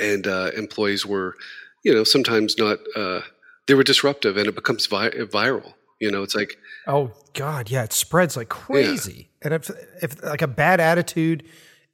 and 0.00 0.26
uh, 0.26 0.50
employees 0.56 1.06
were 1.06 1.36
you 1.84 1.94
know, 1.94 2.02
sometimes 2.02 2.58
not, 2.58 2.78
uh, 2.96 3.20
they 3.66 3.74
were 3.74 3.84
disruptive 3.84 4.36
and 4.36 4.48
it 4.48 4.54
becomes 4.54 4.86
vi- 4.86 5.10
viral. 5.10 5.74
You 6.00 6.10
know, 6.10 6.22
it's 6.22 6.34
like, 6.34 6.58
oh 6.86 7.12
God, 7.34 7.70
yeah, 7.70 7.84
it 7.84 7.92
spreads 7.92 8.36
like 8.36 8.48
crazy. 8.48 9.28
Yeah. 9.40 9.46
And 9.46 9.54
if, 9.54 9.70
if 10.02 10.22
like 10.22 10.42
a 10.42 10.48
bad 10.48 10.80
attitude 10.80 11.44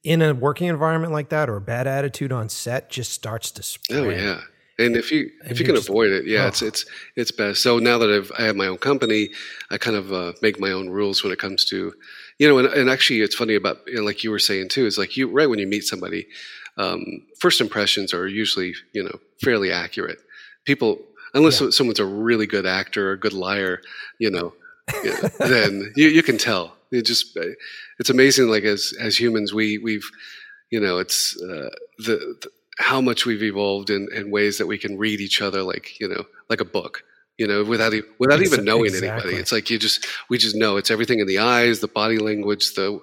in 0.03 0.22
a 0.22 0.34
working 0.34 0.68
environment 0.68 1.12
like 1.12 1.28
that 1.28 1.49
or 1.49 1.57
a 1.57 1.61
bad 1.61 1.86
attitude 1.86 2.32
on 2.32 2.49
set 2.49 2.91
just 2.91 3.12
starts 3.12 3.51
to 3.53 3.62
spread. 3.62 4.01
Oh 4.01 4.09
yeah. 4.09 4.41
And 4.78 4.97
if 4.97 5.12
you 5.12 5.30
and 5.43 5.53
if 5.53 5.61
you 5.61 5.66
can 5.66 5.74
just, 5.74 5.91
avoid 5.91 6.11
it, 6.11 6.26
yeah, 6.26 6.45
oh. 6.45 6.49
it's 6.49 6.62
it's 6.62 6.86
it's 7.14 7.30
best. 7.30 7.62
So 7.62 7.78
now 7.78 7.99
that 7.99 8.11
I've 8.11 8.32
I 8.38 8.45
have 8.45 8.57
my 8.57 8.66
own 8.66 8.78
company, 8.78 9.28
I 9.70 9.76
kind 9.76 9.97
of 9.97 10.11
uh, 10.11 10.32
make 10.41 10.59
my 10.59 10.70
own 10.70 10.88
rules 10.88 11.22
when 11.22 11.32
it 11.32 11.38
comes 11.38 11.66
to, 11.66 11.93
you 12.38 12.49
know, 12.49 12.57
and, 12.57 12.66
and 12.66 12.88
actually 12.88 13.20
it's 13.20 13.34
funny 13.34 13.55
about 13.55 13.80
you 13.86 13.97
know, 13.97 14.03
like 14.03 14.24
you 14.24 14.30
were 14.30 14.38
saying 14.38 14.70
too 14.70 14.86
is 14.86 14.97
like 14.97 15.18
you 15.18 15.28
right 15.28 15.51
when 15.51 15.59
you 15.59 15.66
meet 15.66 15.84
somebody, 15.84 16.26
um, 16.77 17.27
first 17.39 17.61
impressions 17.61 18.14
are 18.14 18.27
usually 18.27 18.75
you 18.93 19.03
know 19.03 19.18
fairly 19.43 19.73
accurate. 19.73 20.18
People, 20.64 21.01
unless 21.35 21.61
yeah. 21.61 21.71
someone's 21.71 22.01
a 22.01 22.05
really 22.05 22.47
good 22.47 22.66
actor 22.66 23.11
or 23.11 23.12
a 23.12 23.18
good 23.18 23.33
liar, 23.33 23.81
you 24.18 24.31
know, 24.31 24.53
then 25.39 25.93
you, 25.97 26.09
you 26.09 26.23
can 26.23 26.39
tell. 26.39 26.77
It 26.91 27.03
just 27.03 27.37
it's 27.99 28.11
amazing. 28.11 28.49
Like 28.49 28.64
as 28.64 28.93
as 28.99 29.18
humans, 29.18 29.55
we 29.55 29.79
we've 29.79 30.09
you 30.71 30.81
know 30.81 30.99
it's 30.99 31.41
uh, 31.41 31.71
the, 31.99 32.37
the, 32.43 32.51
how 32.79 33.01
much 33.01 33.27
we've 33.27 33.43
evolved 33.43 33.91
in, 33.91 34.09
in 34.14 34.31
ways 34.31 34.59
that 34.59 34.66
we 34.66 34.79
can 34.79 34.99
read 34.99 35.21
each 35.21 35.43
other 35.43 35.62
like 35.62 36.01
you 36.01 36.09
know 36.09 36.25
like 36.49 36.61
a 36.61 36.64
book 36.64 37.05
you 37.41 37.47
know, 37.47 37.64
without 37.64 37.95
without 38.18 38.43
even 38.43 38.66
knowing 38.66 38.85
exactly. 38.85 39.09
anybody. 39.09 39.37
It's 39.37 39.51
like 39.51 39.71
you 39.71 39.79
just 39.79 40.07
we 40.29 40.37
just 40.37 40.55
know 40.55 40.77
it's 40.77 40.91
everything 40.91 41.21
in 41.21 41.27
the 41.27 41.39
eyes, 41.39 41.81
the 41.81 41.89
body 41.89 42.18
language, 42.18 42.75
the 42.75 43.01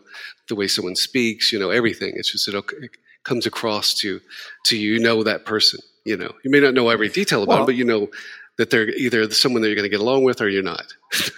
the 0.48 0.54
way 0.54 0.68
someone 0.68 0.96
speaks, 0.96 1.52
you 1.52 1.58
know, 1.58 1.72
everything. 1.72 2.14
It's 2.16 2.32
just 2.32 2.48
it, 2.48 2.54
it 2.54 2.92
comes 3.28 3.46
across 3.46 3.94
to 3.96 4.20
to 4.66 4.78
you. 4.78 4.94
You 4.94 5.00
know 5.00 5.24
that 5.24 5.46
person. 5.46 5.80
You 6.06 6.16
know, 6.16 6.32
you 6.44 6.50
may 6.50 6.62
not 6.62 6.74
know 6.74 6.88
every 6.90 7.10
detail 7.10 7.44
about 7.44 7.50
well, 7.50 7.58
them, 7.60 7.66
but 7.68 7.76
you 7.76 7.84
know 7.84 8.08
that 8.58 8.70
they're 8.70 8.90
either 8.90 9.30
someone 9.32 9.62
that 9.62 9.68
you're 9.68 9.76
going 9.76 9.84
to 9.84 9.90
get 9.90 10.00
along 10.00 10.24
with 10.24 10.42
or 10.42 10.50
you're 10.50 10.64
not. 10.64 10.94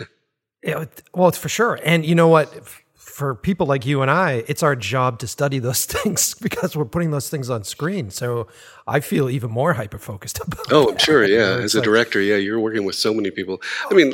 yeah, 0.64 0.86
well, 1.14 1.28
it's 1.28 1.38
for 1.38 1.50
sure. 1.50 1.80
And 1.84 2.06
you 2.06 2.16
know 2.16 2.28
what? 2.28 2.68
For 2.96 3.34
people 3.36 3.66
like 3.66 3.86
you 3.86 4.02
and 4.02 4.10
I, 4.10 4.44
it's 4.48 4.64
our 4.64 4.76
job 4.76 5.20
to 5.20 5.28
study 5.28 5.60
those 5.60 5.86
things 5.94 6.36
because 6.36 6.78
we're 6.78 6.86
putting 6.86 7.12
those 7.12 7.30
things 7.30 7.50
on 7.50 7.64
screen. 7.64 8.12
So 8.12 8.48
I 8.88 9.00
feel 9.00 9.30
even 9.30 9.52
more 9.52 9.74
hyper 9.74 9.98
focused 9.98 10.40
about. 10.46 10.72
Oh, 10.72 10.92
I'm 10.92 10.98
sure. 10.98 11.26
Yeah, 11.26 11.64
as 11.64 11.74
a 11.74 11.80
like, 11.80 11.86
director, 11.86 12.22
yeah, 12.22 12.38
you're 12.38 12.60
working 12.60 12.86
with 12.86 12.96
so 12.96 13.14
many 13.14 13.32
people. 13.32 13.60
I 13.90 13.96
mean, 13.96 14.14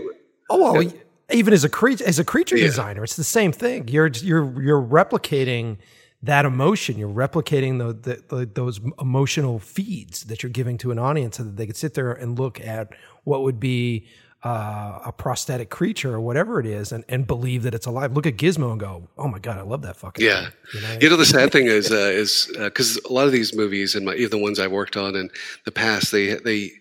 oh 0.49 0.73
well, 0.73 0.81
yeah. 0.81 0.91
even 1.31 1.53
as 1.53 1.63
a 1.63 1.69
creature 1.69 2.05
as 2.05 2.17
a 2.17 2.23
creature 2.23 2.57
yeah. 2.57 2.65
designer, 2.65 3.03
it's 3.03 3.17
the 3.17 3.23
same 3.25 3.51
thing. 3.51 3.89
You're 3.89 4.07
you're 4.07 4.61
you're 4.61 4.81
replicating 4.81 5.77
that 6.25 6.45
emotion. 6.45 6.97
You're 6.97 7.09
replicating 7.09 7.77
the, 7.77 7.93
the, 7.93 8.35
the, 8.35 8.45
those 8.45 8.79
emotional 8.99 9.59
feeds 9.59 10.23
that 10.25 10.43
you're 10.43 10.51
giving 10.51 10.77
to 10.79 10.91
an 10.91 10.99
audience 10.99 11.37
so 11.37 11.43
that 11.43 11.55
they 11.55 11.65
could 11.65 11.77
sit 11.77 11.93
there 11.93 12.11
and 12.11 12.37
look 12.37 12.59
at 12.59 12.89
what 13.23 13.43
would 13.43 13.59
be 13.59 14.07
uh, 14.43 14.99
a 15.05 15.11
prosthetic 15.11 15.71
creature 15.71 16.13
or 16.13 16.21
whatever 16.21 16.59
it 16.59 16.67
is 16.67 16.91
and, 16.91 17.03
and 17.09 17.25
believe 17.25 17.63
that 17.63 17.73
it's 17.73 17.87
alive. 17.87 18.13
Look 18.13 18.27
at 18.27 18.37
Gizmo 18.37 18.71
and 18.71 18.79
go, 18.79 19.09
oh 19.17 19.27
my 19.27 19.39
God, 19.39 19.57
I 19.57 19.61
love 19.61 19.81
that 19.81 19.95
fucking 19.95 20.23
Yeah. 20.23 20.41
Thing. 20.41 20.51
You 20.73 20.81
know? 20.81 20.97
you 21.01 21.09
know, 21.09 21.17
the 21.17 21.25
sad 21.25 21.51
thing 21.51 21.65
is, 21.65 21.91
uh, 21.91 21.95
is 21.95 22.51
because 22.55 22.97
uh, 22.97 23.09
a 23.09 23.11
lot 23.11 23.25
of 23.25 23.31
these 23.31 23.55
movies 23.55 23.95
and 23.95 24.05
my, 24.05 24.13
even 24.13 24.29
the 24.29 24.43
ones 24.43 24.59
I've 24.59 24.71
worked 24.71 24.97
on 24.97 25.15
in 25.15 25.31
the 25.63 25.71
past, 25.71 26.11
they, 26.11 26.35
they, 26.35 26.73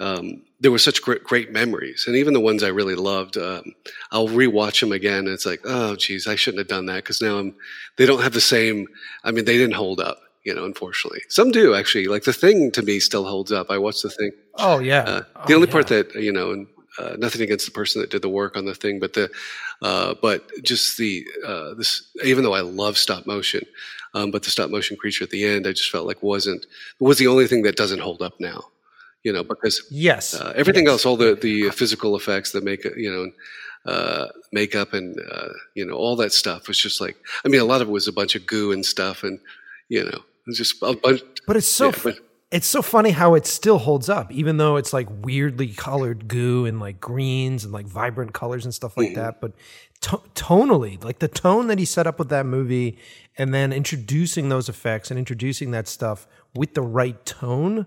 um, 0.00 0.42
there 0.60 0.70
were 0.70 0.78
such 0.78 1.02
great, 1.02 1.24
great 1.24 1.52
memories, 1.52 2.04
and 2.06 2.16
even 2.16 2.34
the 2.34 2.40
ones 2.40 2.62
I 2.62 2.68
really 2.68 2.94
loved, 2.94 3.36
um, 3.36 3.74
I'll 4.10 4.28
rewatch 4.28 4.80
them 4.80 4.92
again. 4.92 5.20
And 5.20 5.28
it's 5.28 5.46
like, 5.46 5.60
oh, 5.64 5.96
geez, 5.96 6.26
I 6.26 6.34
shouldn't 6.34 6.60
have 6.60 6.68
done 6.68 6.86
that 6.86 6.96
because 6.96 7.22
now 7.22 7.38
I'm. 7.38 7.54
They 7.96 8.06
don't 8.06 8.22
have 8.22 8.34
the 8.34 8.40
same. 8.40 8.86
I 9.24 9.30
mean, 9.30 9.44
they 9.44 9.56
didn't 9.56 9.74
hold 9.74 10.00
up, 10.00 10.20
you 10.44 10.54
know. 10.54 10.64
Unfortunately, 10.64 11.22
some 11.28 11.50
do 11.50 11.74
actually. 11.74 12.08
Like 12.08 12.24
the 12.24 12.32
thing 12.32 12.70
to 12.72 12.82
me 12.82 13.00
still 13.00 13.24
holds 13.24 13.52
up. 13.52 13.70
I 13.70 13.78
watched 13.78 14.02
the 14.02 14.10
thing. 14.10 14.32
Oh 14.56 14.78
yeah. 14.80 15.00
Uh, 15.00 15.22
the 15.46 15.52
oh, 15.52 15.56
only 15.56 15.68
yeah. 15.68 15.72
part 15.72 15.88
that 15.88 16.14
you 16.14 16.32
know, 16.32 16.52
and 16.52 16.66
uh, 16.98 17.16
nothing 17.18 17.42
against 17.42 17.66
the 17.66 17.72
person 17.72 18.00
that 18.00 18.10
did 18.10 18.22
the 18.22 18.28
work 18.28 18.56
on 18.56 18.64
the 18.66 18.74
thing, 18.74 18.98
but 18.98 19.14
the, 19.14 19.30
uh, 19.82 20.14
but 20.20 20.46
just 20.62 20.98
the 20.98 21.26
uh, 21.46 21.74
this. 21.74 22.10
Even 22.22 22.44
though 22.44 22.54
I 22.54 22.60
love 22.60 22.98
stop 22.98 23.26
motion, 23.26 23.62
um, 24.14 24.30
but 24.30 24.42
the 24.42 24.50
stop 24.50 24.68
motion 24.68 24.96
creature 24.98 25.24
at 25.24 25.30
the 25.30 25.44
end, 25.44 25.66
I 25.66 25.72
just 25.72 25.90
felt 25.90 26.06
like 26.06 26.22
wasn't 26.22 26.66
was 26.98 27.18
the 27.18 27.28
only 27.28 27.46
thing 27.46 27.62
that 27.62 27.76
doesn't 27.76 28.00
hold 28.00 28.20
up 28.20 28.34
now 28.40 28.64
you 29.26 29.32
know, 29.32 29.42
because 29.42 29.84
yes, 29.90 30.34
uh, 30.34 30.52
everything 30.54 30.84
yes. 30.84 30.92
else, 30.92 31.06
all 31.06 31.16
the 31.16 31.34
the 31.34 31.70
physical 31.70 32.14
effects 32.14 32.52
that 32.52 32.62
make 32.62 32.84
you 32.84 33.10
know, 33.10 33.92
uh, 33.92 34.28
makeup 34.52 34.92
and 34.92 35.18
uh, 35.32 35.48
you 35.74 35.84
know 35.84 35.96
all 35.96 36.14
that 36.14 36.32
stuff 36.32 36.68
was 36.68 36.78
just 36.78 37.00
like, 37.00 37.16
I 37.44 37.48
mean, 37.48 37.60
a 37.60 37.64
lot 37.64 37.82
of 37.82 37.88
it 37.88 37.90
was 37.90 38.06
a 38.06 38.12
bunch 38.12 38.36
of 38.36 38.46
goo 38.46 38.70
and 38.70 38.86
stuff, 38.86 39.24
and 39.24 39.40
you 39.88 40.04
know, 40.04 40.10
it 40.10 40.46
was 40.46 40.58
just 40.58 40.80
a 40.80 40.94
bunch. 40.94 41.22
But 41.44 41.56
it's 41.56 41.66
so. 41.66 41.88
Yeah, 41.88 42.00
but, 42.04 42.18
it's 42.52 42.68
so 42.68 42.80
funny 42.80 43.10
how 43.10 43.34
it 43.34 43.44
still 43.44 43.78
holds 43.78 44.08
up, 44.08 44.30
even 44.30 44.56
though 44.56 44.76
it's 44.76 44.92
like 44.92 45.08
weirdly 45.10 45.66
colored 45.66 46.28
goo 46.28 46.64
and 46.64 46.78
like 46.78 47.00
greens 47.00 47.64
and 47.64 47.72
like 47.72 47.86
vibrant 47.86 48.34
colors 48.34 48.64
and 48.64 48.72
stuff 48.72 48.96
like 48.96 49.08
mm-hmm. 49.08 49.20
that. 49.20 49.40
But 49.40 49.54
to- 50.02 50.22
tonally, 50.36 51.02
like 51.02 51.18
the 51.18 51.26
tone 51.26 51.66
that 51.66 51.80
he 51.80 51.84
set 51.84 52.06
up 52.06 52.20
with 52.20 52.28
that 52.28 52.46
movie, 52.46 52.98
and 53.36 53.52
then 53.52 53.72
introducing 53.72 54.48
those 54.48 54.68
effects 54.68 55.10
and 55.10 55.18
introducing 55.18 55.72
that 55.72 55.88
stuff 55.88 56.28
with 56.54 56.74
the 56.74 56.82
right 56.82 57.26
tone 57.26 57.86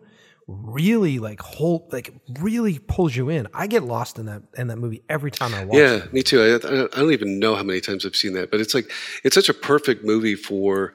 really 0.49 1.19
like 1.19 1.41
hold 1.41 1.93
like 1.93 2.13
really 2.39 2.79
pulls 2.79 3.15
you 3.15 3.29
in. 3.29 3.47
I 3.53 3.67
get 3.67 3.83
lost 3.83 4.17
in 4.17 4.25
that 4.25 4.43
in 4.57 4.67
that 4.67 4.77
movie 4.77 5.03
every 5.09 5.31
time 5.31 5.53
I 5.53 5.63
watch. 5.63 5.77
It. 5.77 5.79
Yeah, 5.79 5.95
it. 5.95 6.13
me 6.13 6.23
too. 6.23 6.41
I, 6.41 6.55
I 6.55 6.99
don't 6.99 7.11
even 7.11 7.39
know 7.39 7.55
how 7.55 7.63
many 7.63 7.81
times 7.81 8.05
I've 8.05 8.15
seen 8.15 8.33
that, 8.33 8.51
but 8.51 8.59
it's 8.59 8.73
like 8.73 8.91
it's 9.23 9.35
such 9.35 9.49
a 9.49 9.53
perfect 9.53 10.03
movie 10.03 10.35
for 10.35 10.93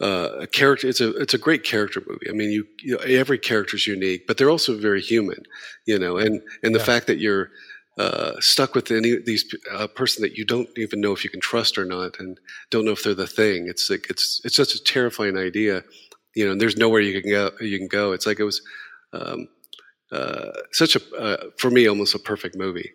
uh, 0.00 0.30
a 0.40 0.46
character. 0.46 0.88
It's 0.88 1.00
a 1.00 1.16
it's 1.16 1.34
a 1.34 1.38
great 1.38 1.62
character 1.62 2.02
movie. 2.06 2.28
I 2.28 2.32
mean, 2.32 2.50
you, 2.50 2.66
you 2.82 2.96
know, 2.96 3.02
every 3.04 3.38
character 3.38 3.76
is 3.76 3.86
unique, 3.86 4.26
but 4.26 4.38
they're 4.38 4.50
also 4.50 4.76
very 4.76 5.00
human. 5.00 5.42
You 5.86 5.98
know, 5.98 6.16
and 6.16 6.42
and 6.62 6.74
the 6.74 6.80
yeah. 6.80 6.84
fact 6.84 7.06
that 7.06 7.18
you're 7.18 7.50
uh, 7.98 8.32
stuck 8.40 8.74
with 8.74 8.90
any 8.90 9.18
these 9.24 9.44
uh, 9.72 9.86
person 9.86 10.22
that 10.22 10.36
you 10.36 10.44
don't 10.44 10.68
even 10.76 11.00
know 11.00 11.12
if 11.12 11.22
you 11.22 11.30
can 11.30 11.40
trust 11.40 11.78
or 11.78 11.84
not, 11.84 12.18
and 12.18 12.38
don't 12.70 12.84
know 12.84 12.92
if 12.92 13.04
they're 13.04 13.14
the 13.14 13.26
thing. 13.26 13.68
It's 13.68 13.88
like 13.88 14.10
it's 14.10 14.40
it's 14.44 14.56
such 14.56 14.74
a 14.74 14.82
terrifying 14.82 15.36
idea 15.36 15.84
you 16.36 16.44
know, 16.44 16.52
and 16.52 16.60
there's 16.60 16.76
nowhere 16.76 17.00
you 17.00 17.20
can 17.20 17.30
go. 17.30 17.50
You 17.60 17.78
can 17.78 17.88
go. 17.88 18.12
It's 18.12 18.26
like 18.26 18.38
it 18.38 18.44
was 18.44 18.60
um, 19.20 19.48
uh, 20.12 20.50
such 20.72 20.96
a 20.96 21.00
uh, 21.16 21.36
for 21.58 21.70
me 21.70 21.86
almost 21.86 22.14
a 22.14 22.18
perfect 22.18 22.56
movie. 22.56 22.92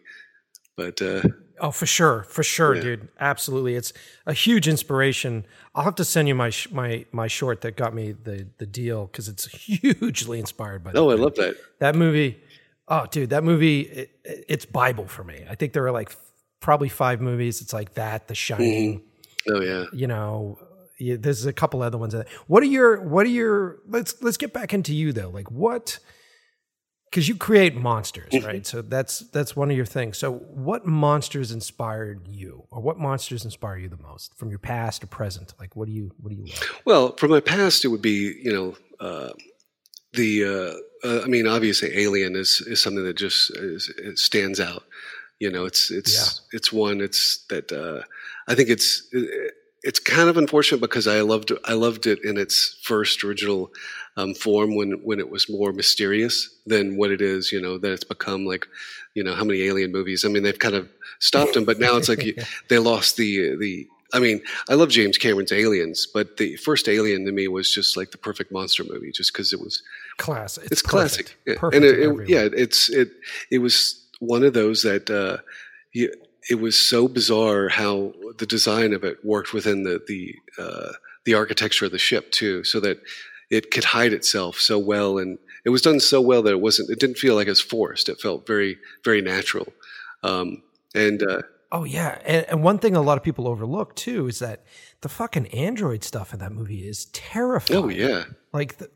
But 0.77 1.01
uh, 1.01 1.21
oh, 1.59 1.71
for 1.71 1.85
sure, 1.85 2.23
for 2.23 2.43
sure, 2.43 2.75
Yeah. 2.75 2.81
dude, 2.81 3.07
absolutely. 3.19 3.75
It's 3.75 3.91
a 4.25 4.33
huge 4.33 4.67
inspiration. 4.67 5.45
I'll 5.75 5.83
have 5.83 5.95
to 5.95 6.05
send 6.05 6.27
you 6.27 6.35
my 6.35 6.49
sh- 6.49 6.71
my 6.71 7.05
my 7.11 7.27
short 7.27 7.61
that 7.61 7.75
got 7.75 7.93
me 7.93 8.13
the 8.13 8.47
the 8.57 8.65
deal 8.65 9.07
because 9.07 9.27
it's 9.27 9.45
hugely 9.51 10.39
inspired 10.39 10.83
by. 10.83 10.91
that 10.93 10.99
oh, 10.99 11.09
I 11.11 11.15
love 11.15 11.35
that. 11.35 11.55
that 11.79 11.95
movie. 11.95 12.39
Oh, 12.87 13.05
dude, 13.09 13.29
that 13.29 13.43
movie 13.43 13.81
it, 13.81 14.11
it- 14.23 14.45
it's 14.49 14.65
Bible 14.65 15.07
for 15.07 15.23
me. 15.23 15.45
I 15.49 15.55
think 15.55 15.73
there 15.73 15.85
are 15.85 15.91
like 15.91 16.15
probably 16.61 16.89
five 16.89 17.19
movies. 17.21 17.61
It's 17.61 17.73
like 17.73 17.93
that, 17.95 18.27
The 18.27 18.35
Shining. 18.35 19.03
Oh 19.49 19.59
yeah. 19.61 19.85
You 19.93 20.07
know, 20.07 20.57
yeah, 21.01 21.15
there's 21.19 21.45
a 21.45 21.53
couple 21.53 21.81
other 21.81 21.97
ones. 21.97 22.15
What 22.47 22.63
are 22.63 22.67
your 22.67 23.01
What 23.01 23.25
are 23.25 23.29
your? 23.29 23.79
Let's 23.87 24.21
let's 24.21 24.37
get 24.37 24.53
back 24.53 24.73
into 24.73 24.93
you 24.93 25.11
though. 25.11 25.29
Like 25.29 25.49
what? 25.51 25.99
Because 27.09 27.27
you 27.27 27.35
create 27.35 27.75
monsters, 27.75 28.31
Mm-hmm. 28.31 28.45
right? 28.47 28.65
So 28.65 28.81
that's 28.81 29.19
that's 29.31 29.53
one 29.55 29.69
of 29.69 29.75
your 29.75 29.85
things. 29.85 30.17
So 30.17 30.31
what 30.31 30.85
monsters 30.85 31.51
inspired 31.51 32.25
you, 32.29 32.65
or 32.71 32.81
what 32.81 32.97
monsters 32.99 33.43
inspire 33.43 33.77
you 33.77 33.89
the 33.89 33.97
most 33.97 34.37
from 34.37 34.49
your 34.49 34.59
past 34.59 35.03
or 35.03 35.07
present? 35.07 35.53
Like 35.59 35.75
what 35.75 35.87
do 35.87 35.91
you 35.91 36.11
what 36.21 36.29
do 36.29 36.35
you 36.37 36.45
love? 36.45 36.81
Well, 36.85 37.15
from 37.17 37.31
my 37.31 37.41
past, 37.41 37.83
it 37.83 37.89
would 37.89 38.01
be 38.01 38.33
you 38.41 38.53
know 38.53 38.77
uh, 39.05 39.33
the. 40.13 40.45
Uh, 40.45 41.07
uh, 41.07 41.21
I 41.23 41.25
mean, 41.25 41.47
obviously, 41.47 41.97
Alien 41.97 42.35
is 42.35 42.61
is 42.61 42.81
something 42.81 43.03
that 43.03 43.17
just 43.17 43.49
is, 43.57 43.91
stands 44.15 44.59
out. 44.59 44.83
You 45.39 45.49
know, 45.51 45.65
it's 45.65 45.89
it's 45.91 46.41
it's 46.53 46.71
one. 46.71 47.01
It's 47.01 47.43
that 47.49 47.71
uh, 47.71 48.03
I 48.47 48.53
think 48.55 48.69
it's 48.69 49.09
it's 49.83 49.99
kind 49.99 50.29
of 50.29 50.37
unfortunate 50.37 50.81
because 50.81 51.07
I 51.07 51.21
loved 51.21 51.51
I 51.65 51.73
loved 51.73 52.05
it 52.07 52.23
in 52.23 52.37
its 52.37 52.77
first 52.83 53.23
original 53.23 53.71
um, 54.17 54.33
form 54.33 54.75
when 54.75 54.91
when 55.03 55.19
it 55.19 55.29
was 55.29 55.49
more 55.49 55.71
mysterious 55.73 56.49
than 56.65 56.97
what 56.97 57.11
it 57.11 57.21
is. 57.21 57.51
You 57.51 57.61
know 57.61 57.77
that 57.79 57.91
it's 57.91 58.03
become 58.03 58.45
like 58.45 58.67
you 59.15 59.23
know 59.23 59.33
how 59.35 59.43
many 59.43 59.63
Alien 59.63 59.91
movies. 59.91 60.23
I 60.25 60.29
mean, 60.29 60.43
they've 60.43 60.57
kind 60.59 60.75
of 60.75 60.89
stopped 61.19 61.53
them, 61.53 61.65
but 61.65 61.79
now 61.79 61.97
it's 61.97 62.09
like 62.09 62.23
you, 62.25 62.35
they 62.69 62.77
lost 62.79 63.17
the 63.17 63.55
the. 63.57 63.87
I 64.13 64.19
mean, 64.19 64.41
I 64.67 64.73
love 64.73 64.89
James 64.89 65.17
Cameron's 65.17 65.53
Aliens, 65.53 66.05
but 66.13 66.35
the 66.35 66.57
first 66.57 66.89
Alien 66.89 67.23
to 67.25 67.31
me 67.31 67.47
was 67.47 67.73
just 67.73 67.95
like 67.95 68.11
the 68.11 68.17
perfect 68.17 68.51
monster 68.51 68.83
movie, 68.83 69.09
just 69.13 69.31
because 69.31 69.53
it 69.53 69.61
was 69.61 69.81
Class. 70.17 70.57
It's, 70.57 70.71
it's, 70.73 70.81
perfect. 70.81 70.91
classic, 70.91 71.37
Yeah. 71.47 71.55
Perfect. 71.57 71.75
and 71.75 71.85
it, 71.85 71.99
it- 71.99 72.29
yeah, 72.29 72.49
it's 72.51 72.89
it 72.89 73.09
it 73.49 73.59
was 73.59 74.05
one 74.19 74.43
of 74.43 74.53
those 74.53 74.83
that 74.83 75.09
uh, 75.09 75.37
you, 75.93 76.11
it 76.49 76.59
was 76.59 76.77
so 76.77 77.07
bizarre 77.07 77.69
how 77.69 78.13
the 78.37 78.45
design 78.45 78.93
of 78.93 79.03
it 79.03 79.23
worked 79.23 79.53
within 79.53 79.83
the 79.83 80.01
the 80.07 80.35
uh, 80.61 80.93
the 81.25 81.33
architecture 81.35 81.85
of 81.85 81.91
the 81.91 81.99
ship 81.99 82.31
too, 82.31 82.63
so 82.63 82.79
that 82.79 82.99
it 83.49 83.69
could 83.71 83.83
hide 83.83 84.13
itself 84.13 84.59
so 84.59 84.79
well, 84.79 85.17
and 85.17 85.37
it 85.65 85.69
was 85.69 85.81
done 85.81 85.99
so 85.99 86.19
well 86.21 86.41
that 86.41 86.51
it 86.51 86.61
wasn't 86.61 86.89
it 86.89 86.99
didn't 86.99 87.17
feel 87.17 87.35
like 87.35 87.47
it 87.47 87.51
was 87.51 87.61
forced. 87.61 88.09
It 88.09 88.19
felt 88.21 88.47
very 88.47 88.77
very 89.03 89.21
natural, 89.21 89.67
um, 90.23 90.63
and 90.95 91.21
uh, 91.23 91.41
Oh 91.73 91.85
yeah, 91.85 92.19
and, 92.25 92.45
and 92.49 92.63
one 92.63 92.79
thing 92.79 92.95
a 92.97 93.01
lot 93.01 93.17
of 93.17 93.23
people 93.23 93.47
overlook 93.47 93.95
too 93.95 94.27
is 94.27 94.39
that 94.39 94.65
the 95.01 95.09
fucking 95.09 95.47
android 95.47 96.03
stuff 96.03 96.33
in 96.33 96.39
that 96.39 96.51
movie 96.51 96.87
is 96.87 97.05
terrifying. 97.13 97.83
oh 97.83 97.87
yeah, 97.89 98.23
like 98.51 98.77
the 98.77 98.89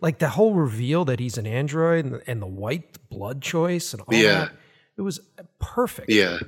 like 0.00 0.18
the 0.18 0.30
whole 0.30 0.54
reveal 0.54 1.04
that 1.04 1.20
he's 1.20 1.36
an 1.36 1.46
android 1.46 2.04
and 2.06 2.14
the, 2.14 2.22
and 2.30 2.40
the 2.42 2.46
white 2.46 2.96
blood 3.10 3.42
choice 3.42 3.92
and 3.92 4.00
all 4.02 4.14
Yeah. 4.14 4.32
that. 4.46 4.52
It 4.96 5.02
was 5.02 5.20
perfect. 5.60 6.10
yeah. 6.10 6.38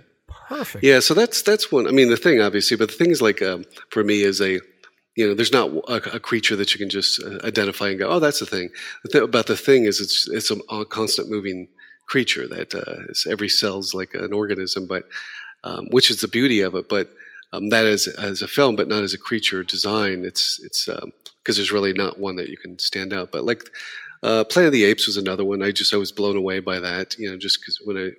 Perfect. 0.48 0.84
Yeah, 0.84 1.00
so 1.00 1.14
that's 1.14 1.42
that's 1.42 1.72
one. 1.72 1.86
I 1.86 1.90
mean, 1.90 2.08
the 2.08 2.16
thing, 2.16 2.40
obviously, 2.40 2.76
but 2.76 2.88
the 2.88 2.94
thing 2.94 3.10
is, 3.10 3.22
like, 3.22 3.42
um, 3.42 3.64
for 3.90 4.04
me, 4.04 4.22
is 4.22 4.40
a, 4.40 4.60
you 5.16 5.26
know, 5.26 5.34
there's 5.34 5.52
not 5.52 5.70
a, 5.88 6.16
a 6.16 6.20
creature 6.20 6.56
that 6.56 6.72
you 6.72 6.78
can 6.78 6.90
just 6.90 7.22
uh, 7.22 7.38
identify 7.44 7.88
and 7.88 7.98
go, 7.98 8.08
oh, 8.08 8.18
that's 8.18 8.40
the 8.40 8.46
thing. 8.46 8.70
The 9.04 9.10
thing 9.10 9.22
about 9.22 9.46
the 9.46 9.56
thing 9.56 9.84
is, 9.84 10.00
it's 10.00 10.28
it's 10.28 10.50
a, 10.50 10.56
a 10.74 10.84
constant 10.84 11.30
moving 11.30 11.68
creature 12.06 12.46
that 12.48 12.74
uh, 12.74 13.30
every 13.30 13.48
cell's 13.48 13.94
like 13.94 14.14
an 14.14 14.32
organism, 14.32 14.86
but 14.86 15.04
um, 15.64 15.86
which 15.90 16.10
is 16.10 16.20
the 16.20 16.28
beauty 16.28 16.60
of 16.60 16.74
it. 16.74 16.88
But 16.88 17.10
um, 17.52 17.68
that 17.68 17.86
is 17.86 18.06
as 18.06 18.42
a 18.42 18.48
film, 18.48 18.76
but 18.76 18.88
not 18.88 19.02
as 19.02 19.14
a 19.14 19.18
creature 19.18 19.62
design. 19.62 20.24
It's 20.24 20.60
it's 20.62 20.88
because 21.42 21.56
there's 21.56 21.72
really 21.72 21.92
not 21.92 22.18
one 22.18 22.36
that 22.36 22.48
you 22.48 22.56
can 22.56 22.78
stand 22.78 23.12
out. 23.12 23.32
But 23.32 23.44
like 23.44 23.68
uh, 24.22 24.44
Planet 24.44 24.68
of 24.68 24.72
the 24.72 24.84
Apes 24.84 25.06
was 25.06 25.16
another 25.16 25.44
one. 25.44 25.62
I 25.62 25.72
just 25.72 25.92
I 25.92 25.96
was 25.96 26.12
blown 26.12 26.36
away 26.36 26.60
by 26.60 26.78
that. 26.80 27.18
You 27.18 27.30
know, 27.30 27.36
just 27.36 27.60
because 27.60 27.80
when 27.84 27.96
I 27.96 28.10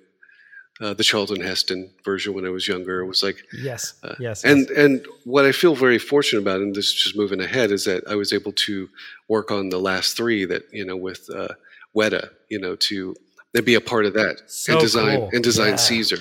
uh, 0.80 0.92
the 0.94 1.04
Charlton 1.04 1.40
Heston 1.40 1.90
version 2.04 2.34
when 2.34 2.44
I 2.46 2.50
was 2.50 2.66
younger. 2.66 3.00
It 3.00 3.06
was 3.06 3.22
like, 3.22 3.36
Yes. 3.52 3.94
uh, 4.02 4.14
yes. 4.18 4.44
and 4.44 4.68
and 4.70 5.06
what 5.24 5.44
I 5.44 5.52
feel 5.52 5.74
very 5.76 5.98
fortunate 5.98 6.42
about, 6.42 6.60
and 6.60 6.74
this 6.74 6.86
is 6.86 6.94
just 6.94 7.16
moving 7.16 7.40
ahead, 7.40 7.70
is 7.70 7.84
that 7.84 8.02
I 8.08 8.14
was 8.16 8.32
able 8.32 8.52
to 8.66 8.88
work 9.28 9.50
on 9.50 9.68
the 9.68 9.78
last 9.78 10.16
three 10.16 10.44
that 10.46 10.62
you 10.72 10.84
know 10.84 10.96
with 10.96 11.28
uh, 11.34 11.48
Weta, 11.96 12.30
you 12.48 12.58
know, 12.58 12.74
to 12.76 13.14
and 13.54 13.64
be 13.64 13.74
a 13.76 13.80
part 13.80 14.04
of 14.04 14.14
that 14.14 14.42
So 14.46 14.72
and 14.72 14.80
design 14.80 15.18
cool. 15.18 15.30
and 15.32 15.44
design 15.44 15.70
Yeah. 15.70 15.76
Caesar. 15.76 16.18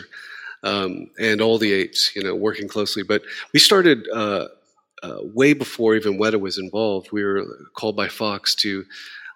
Um, 0.66 1.10
and 1.20 1.42
all 1.42 1.58
the 1.58 1.74
apes, 1.74 2.16
you 2.16 2.24
know, 2.24 2.36
working 2.36 2.70
closely. 2.70 3.04
But 3.04 3.24
we 3.54 3.60
started 3.60 4.08
uh, 4.14 4.48
uh, 5.02 5.18
way 5.22 5.52
before 5.54 5.94
even 5.96 6.18
Weta 6.18 6.40
was 6.40 6.58
involved. 6.58 7.12
We 7.12 7.22
were 7.26 7.44
called 7.76 7.98
by 7.98 8.08
Fox 8.08 8.56
to 8.64 8.86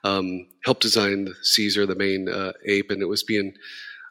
um, 0.06 0.48
help 0.64 0.80
design 0.80 1.34
Caesar, 1.42 1.86
the 1.86 1.96
main 1.96 2.30
uh, 2.30 2.54
ape, 2.66 2.92
and 2.92 3.02
it 3.02 3.08
was 3.08 3.24
being 3.24 3.56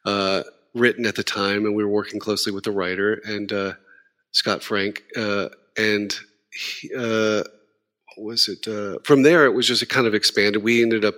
uh, 0.04 0.42
written 0.76 1.06
at 1.06 1.16
the 1.16 1.24
time, 1.24 1.64
and 1.64 1.74
we 1.74 1.84
were 1.84 1.90
working 1.90 2.20
closely 2.20 2.52
with 2.52 2.64
the 2.64 2.70
writer 2.70 3.14
and 3.24 3.50
uh, 3.52 3.72
Scott 4.32 4.62
Frank, 4.62 5.02
uh, 5.16 5.48
and 5.76 6.14
he, 6.50 6.90
uh, 6.94 7.42
what 8.14 8.24
was 8.24 8.48
it? 8.48 8.68
Uh, 8.68 8.98
from 9.02 9.22
there, 9.22 9.46
it 9.46 9.54
was 9.54 9.66
just 9.66 9.88
kind 9.88 10.06
of 10.06 10.14
expanded. 10.14 10.62
We 10.62 10.82
ended 10.82 11.04
up, 11.04 11.14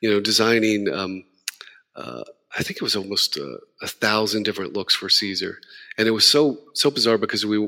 you 0.00 0.10
know, 0.10 0.20
designing. 0.20 0.88
Um, 0.92 1.24
uh, 1.94 2.24
I 2.56 2.62
think 2.62 2.76
it 2.76 2.82
was 2.82 2.96
almost 2.96 3.36
uh, 3.36 3.58
a 3.82 3.86
thousand 3.86 4.44
different 4.44 4.72
looks 4.72 4.94
for 4.94 5.08
Caesar, 5.08 5.58
and 5.98 6.08
it 6.08 6.12
was 6.12 6.26
so 6.26 6.58
so 6.74 6.90
bizarre 6.90 7.18
because 7.18 7.44
we 7.44 7.58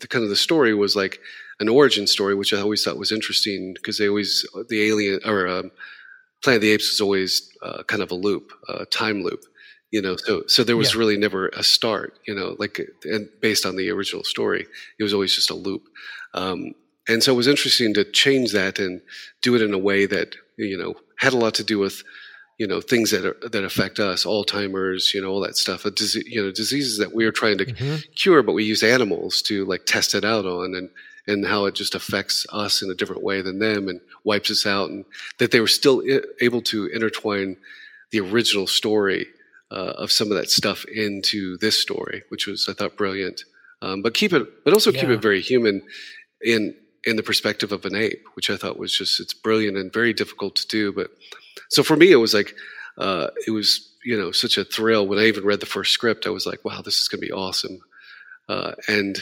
the 0.00 0.08
kind 0.08 0.24
of 0.24 0.30
the 0.30 0.36
story 0.36 0.74
was 0.74 0.96
like 0.96 1.20
an 1.60 1.68
origin 1.68 2.06
story, 2.06 2.34
which 2.34 2.52
I 2.52 2.60
always 2.60 2.82
thought 2.82 2.96
was 2.98 3.12
interesting 3.12 3.74
because 3.74 3.98
they 3.98 4.08
always 4.08 4.46
the 4.68 4.82
alien 4.88 5.20
or 5.24 5.46
um, 5.46 5.70
Planet 6.42 6.58
of 6.58 6.62
the 6.62 6.70
Apes 6.72 6.90
was 6.90 7.00
always 7.00 7.48
kind 7.86 8.02
of 8.02 8.10
a 8.10 8.16
loop, 8.16 8.52
a 8.68 8.86
time 8.86 9.22
loop, 9.22 9.44
you 9.92 10.02
know. 10.02 10.16
So 10.16 10.42
so 10.48 10.64
there 10.64 10.76
was 10.76 10.92
Yeah. 10.94 10.98
really 11.00 11.16
never 11.16 11.48
a 11.48 11.62
start, 11.62 12.18
you 12.26 12.34
know, 12.34 12.56
like 12.58 12.80
and 13.04 13.28
based 13.40 13.64
on 13.64 13.76
the 13.76 13.90
original 13.90 14.24
story, 14.24 14.66
it 14.98 15.02
was 15.02 15.14
always 15.14 15.34
just 15.34 15.50
a 15.50 15.54
loop. 15.66 15.84
Um, 16.34 16.74
and 17.08 17.22
so 17.22 17.32
it 17.32 17.36
was 17.36 17.46
interesting 17.54 17.94
to 17.94 18.04
change 18.04 18.52
that 18.52 18.78
and 18.78 19.00
do 19.42 19.54
it 19.56 19.62
in 19.62 19.72
a 19.74 19.78
way 19.90 20.06
that 20.06 20.34
you 20.56 20.76
know 20.80 20.94
had 21.24 21.32
a 21.32 21.36
lot 21.44 21.54
to 21.54 21.64
do 21.64 21.78
with 21.78 22.02
you 22.58 22.66
know 22.66 22.80
things 22.80 23.10
that 23.10 23.24
are, 23.26 23.36
that 23.54 23.64
affect 23.64 23.98
us, 23.98 24.24
Alzheimer's, 24.24 25.12
you 25.14 25.20
know, 25.20 25.30
all 25.32 25.40
that 25.40 25.56
stuff, 25.56 25.84
a 25.84 25.90
dise- 25.90 26.26
you 26.34 26.42
know, 26.42 26.50
diseases 26.50 26.98
that 26.98 27.12
we 27.14 27.24
are 27.24 27.32
trying 27.32 27.58
to 27.58 27.66
Mhm. 27.66 28.04
cure, 28.14 28.42
but 28.42 28.52
we 28.52 28.64
use 28.64 28.82
animals 28.82 29.42
to 29.48 29.64
like 29.72 29.84
test 29.86 30.14
it 30.14 30.24
out 30.24 30.46
on, 30.46 30.74
and 30.74 30.88
and 31.28 31.46
how 31.46 31.66
it 31.66 31.74
just 31.82 31.94
affects 31.94 32.44
us 32.50 32.82
in 32.82 32.90
a 32.90 32.94
different 33.00 33.22
way 33.22 33.40
than 33.42 33.58
them, 33.60 33.88
and 33.88 34.00
wipes 34.24 34.50
us 34.50 34.66
out, 34.66 34.90
and 34.90 35.04
that 35.38 35.50
they 35.52 35.60
were 35.60 35.68
still 35.80 36.02
I- 36.14 36.20
able 36.40 36.62
to 36.62 36.86
intertwine 36.86 37.56
the 38.10 38.20
original 38.20 38.66
story 38.66 39.26
uh, 39.72 39.94
of 39.96 40.12
some 40.12 40.30
of 40.30 40.36
that 40.36 40.50
stuff 40.50 40.84
into 40.84 41.56
this 41.58 41.80
story, 41.80 42.22
which 42.28 42.46
was 42.46 42.68
I 42.68 42.74
thought 42.74 42.96
brilliant. 42.96 43.44
Um, 43.80 44.02
but 44.02 44.14
keep 44.14 44.32
it, 44.32 44.64
but 44.64 44.72
also 44.72 44.92
keep 44.92 45.08
it 45.08 45.22
very 45.22 45.40
human 45.40 45.82
in 46.40 46.74
in 47.04 47.16
the 47.16 47.22
perspective 47.22 47.72
of 47.72 47.84
an 47.84 47.96
ape, 47.96 48.24
which 48.34 48.50
I 48.50 48.56
thought 48.56 48.78
was 48.78 48.96
just 48.96 49.18
it's 49.18 49.34
brilliant 49.34 49.76
and 49.76 49.92
very 49.92 50.12
difficult 50.12 50.56
to 50.56 50.68
do. 50.68 50.92
But 50.92 51.10
so 51.68 51.82
for 51.82 51.96
me, 51.96 52.12
it 52.12 52.16
was 52.16 52.34
like 52.34 52.54
uh, 52.98 53.28
it 53.46 53.50
was 53.50 53.96
you 54.04 54.16
know 54.16 54.30
such 54.30 54.58
a 54.58 54.64
thrill 54.64 55.06
when 55.06 55.18
I 55.18 55.24
even 55.24 55.44
read 55.44 55.60
the 55.60 55.66
first 55.66 55.92
script. 55.92 56.26
I 56.26 56.30
was 56.30 56.46
like, 56.46 56.64
wow, 56.64 56.82
this 56.82 56.98
is 56.98 57.08
going 57.08 57.20
to 57.20 57.26
be 57.26 57.32
awesome. 57.32 57.80
Uh, 58.48 58.72
and 58.86 59.16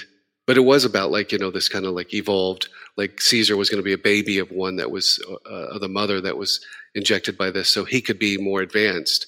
but 0.47 0.57
it 0.57 0.63
was 0.63 0.85
about 0.85 1.11
like 1.11 1.33
you 1.33 1.39
know 1.39 1.51
this 1.51 1.69
kind 1.69 1.87
of 1.87 1.93
like 1.93 2.13
evolved 2.13 2.69
like 2.97 3.21
Caesar 3.21 3.57
was 3.57 3.71
going 3.71 3.79
to 3.79 3.85
be 3.85 3.95
a 3.95 3.99
baby 3.99 4.39
of 4.39 4.51
one 4.51 4.77
that 4.77 4.91
was 4.91 5.25
uh, 5.51 5.69
of 5.69 5.81
the 5.81 5.89
mother 5.89 6.21
that 6.21 6.37
was 6.37 6.61
injected 6.95 7.39
by 7.39 7.51
this, 7.51 7.69
so 7.69 7.85
he 7.85 8.01
could 8.03 8.19
be 8.19 8.37
more 8.37 8.61
advanced. 8.61 9.27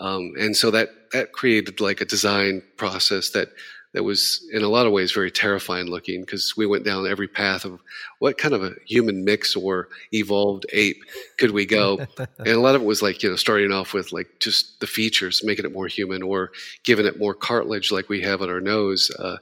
Um, 0.00 0.32
and 0.38 0.56
so 0.56 0.70
that 0.72 0.88
that 1.12 1.32
created 1.32 1.80
like 1.80 2.00
a 2.00 2.04
design 2.04 2.62
process 2.76 3.30
that 3.30 3.50
that 3.92 4.04
was 4.04 4.48
in 4.52 4.62
a 4.62 4.68
lot 4.68 4.86
of 4.86 4.92
ways 4.92 5.12
very 5.12 5.30
terrifying 5.30 5.86
looking 5.86 6.20
because 6.20 6.56
we 6.56 6.64
went 6.64 6.84
down 6.84 7.06
every 7.06 7.26
path 7.26 7.64
of 7.64 7.80
what 8.20 8.38
kind 8.38 8.54
of 8.54 8.62
a 8.62 8.74
human 8.86 9.24
mix 9.24 9.56
or 9.56 9.88
evolved 10.12 10.64
ape 10.72 11.02
could 11.38 11.50
we 11.50 11.66
go? 11.66 11.98
And 12.38 12.48
a 12.48 12.60
lot 12.60 12.76
of 12.76 12.82
it 12.82 12.86
was 12.86 13.02
like 13.02 13.22
you 13.22 13.30
know 13.30 13.36
starting 13.36 13.72
off 13.72 13.92
with 13.92 14.12
like 14.12 14.28
just 14.40 14.80
the 14.80 14.86
features 14.86 15.42
making 15.44 15.64
it 15.64 15.72
more 15.72 15.86
human 15.86 16.22
or 16.22 16.52
giving 16.84 17.06
it 17.06 17.18
more 17.18 17.34
cartilage 17.34 17.92
like 17.92 18.08
we 18.08 18.22
have 18.22 18.40
on 18.42 18.48
our 18.48 18.60
nose 18.60 19.10
uh, 19.18 19.36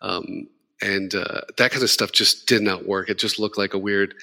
um, 0.00 0.48
and 0.82 1.14
uh, 1.14 1.42
that 1.58 1.70
kind 1.70 1.84
of 1.84 1.90
stuff 1.90 2.10
just 2.10 2.48
did 2.48 2.60
not 2.60 2.86
work. 2.86 3.08
It 3.08 3.18
just 3.18 3.38
looked 3.38 3.56
like 3.56 3.72
a 3.72 3.78
weird 3.78 4.14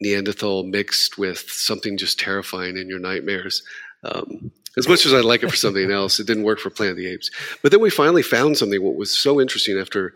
neanderthal 0.00 0.62
mixed 0.62 1.18
with 1.18 1.50
something 1.50 1.96
just 1.96 2.20
terrifying 2.20 2.76
in 2.76 2.88
your 2.88 2.98
nightmares 2.98 3.62
um, 4.06 4.50
as 4.76 4.88
much 4.88 5.06
as 5.06 5.14
I'd 5.14 5.24
like 5.24 5.42
it 5.42 5.50
for 5.50 5.56
something 5.56 5.90
else, 6.00 6.20
it 6.20 6.26
didn't 6.26 6.44
work 6.44 6.58
for 6.58 6.70
Planet 6.70 6.92
of 6.92 6.98
the 6.98 7.08
Apes. 7.08 7.30
But 7.62 7.72
then 7.72 7.80
we 7.80 7.90
finally 7.90 8.22
found 8.22 8.56
something 8.56 8.82
what 8.82 8.96
was 8.96 9.16
so 9.16 9.40
interesting 9.40 9.78
after 9.78 10.12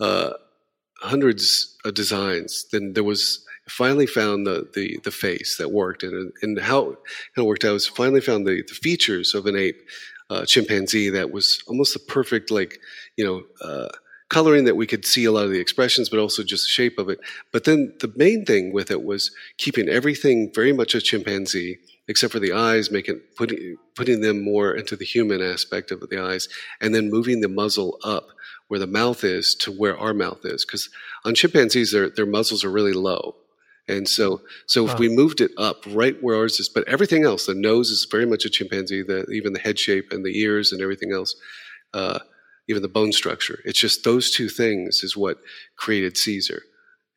uh, 0.00 0.32
hundreds 1.00 1.76
of 1.84 1.94
designs. 1.94 2.66
Then 2.70 2.92
there 2.92 3.04
was 3.04 3.44
finally 3.68 4.06
found 4.06 4.46
the 4.46 4.68
the, 4.74 4.98
the 5.04 5.10
face 5.10 5.56
that 5.58 5.72
worked, 5.72 6.02
and 6.02 6.32
and 6.42 6.58
how 6.58 6.96
it 7.36 7.42
worked 7.42 7.64
out 7.64 7.72
was 7.72 7.86
finally 7.86 8.20
found 8.20 8.46
the, 8.46 8.62
the 8.66 8.74
features 8.74 9.34
of 9.34 9.46
an 9.46 9.56
ape 9.56 9.80
uh, 10.30 10.44
chimpanzee 10.44 11.10
that 11.10 11.32
was 11.32 11.62
almost 11.66 11.92
the 11.94 12.00
perfect 12.00 12.50
like 12.50 12.78
you 13.16 13.24
know. 13.24 13.42
Uh, 13.66 13.88
coloring 14.28 14.64
that 14.64 14.78
we 14.78 14.86
could 14.86 15.04
see 15.04 15.26
a 15.26 15.30
lot 15.30 15.44
of 15.44 15.50
the 15.50 15.60
expressions, 15.60 16.08
but 16.08 16.18
also 16.18 16.42
just 16.42 16.64
the 16.64 16.70
shape 16.70 16.98
of 16.98 17.10
it. 17.10 17.20
But 17.52 17.64
then 17.64 17.92
the 18.00 18.10
main 18.16 18.46
thing 18.46 18.72
with 18.72 18.90
it 18.90 19.04
was 19.04 19.30
keeping 19.58 19.90
everything 19.90 20.50
very 20.54 20.72
much 20.72 20.94
a 20.94 21.02
chimpanzee, 21.02 21.78
except 22.08 22.32
for 22.32 22.40
the 22.40 22.52
eyes, 22.52 22.90
making 22.90 23.20
putting 23.36 23.76
putting 23.94 24.20
them 24.20 24.42
more 24.42 24.74
into 24.74 24.96
the 24.96 25.04
human 25.04 25.40
aspect 25.40 25.90
of 25.90 26.00
the 26.00 26.18
eyes, 26.22 26.48
and 26.80 26.94
then 26.94 27.10
moving 27.10 27.40
the 27.40 27.48
muzzle 27.48 27.98
up 28.04 28.28
where 28.68 28.80
the 28.80 28.86
mouth 28.86 29.24
is 29.24 29.54
to 29.54 29.70
where 29.70 29.96
our 29.98 30.14
mouth 30.14 30.40
is. 30.44 30.64
Because 30.64 30.88
on 31.24 31.34
chimpanzees, 31.34 31.92
their 31.92 32.10
their 32.10 32.26
muzzles 32.26 32.64
are 32.64 32.70
really 32.70 32.92
low. 32.92 33.36
And 33.88 34.08
so, 34.08 34.42
so 34.66 34.86
if 34.86 34.98
we 34.98 35.08
moved 35.08 35.40
it 35.40 35.50
up 35.58 35.84
right 35.88 36.16
where 36.22 36.36
ours 36.36 36.60
is, 36.60 36.68
but 36.68 36.86
everything 36.86 37.24
else, 37.24 37.46
the 37.46 37.54
nose 37.54 37.90
is 37.90 38.06
very 38.08 38.24
much 38.26 38.44
a 38.44 38.50
chimpanzee, 38.50 39.02
the, 39.02 39.26
even 39.32 39.52
the 39.52 39.58
head 39.58 39.76
shape 39.76 40.12
and 40.12 40.24
the 40.24 40.38
ears 40.38 40.70
and 40.70 40.80
everything 40.80 41.12
else, 41.12 41.34
uh, 41.92 42.20
even 42.68 42.80
the 42.80 42.88
bone 42.88 43.10
structure. 43.10 43.58
It's 43.64 43.80
just 43.80 44.04
those 44.04 44.30
two 44.30 44.48
things 44.48 45.02
is 45.02 45.16
what 45.16 45.38
created 45.76 46.16
Caesar. 46.16 46.62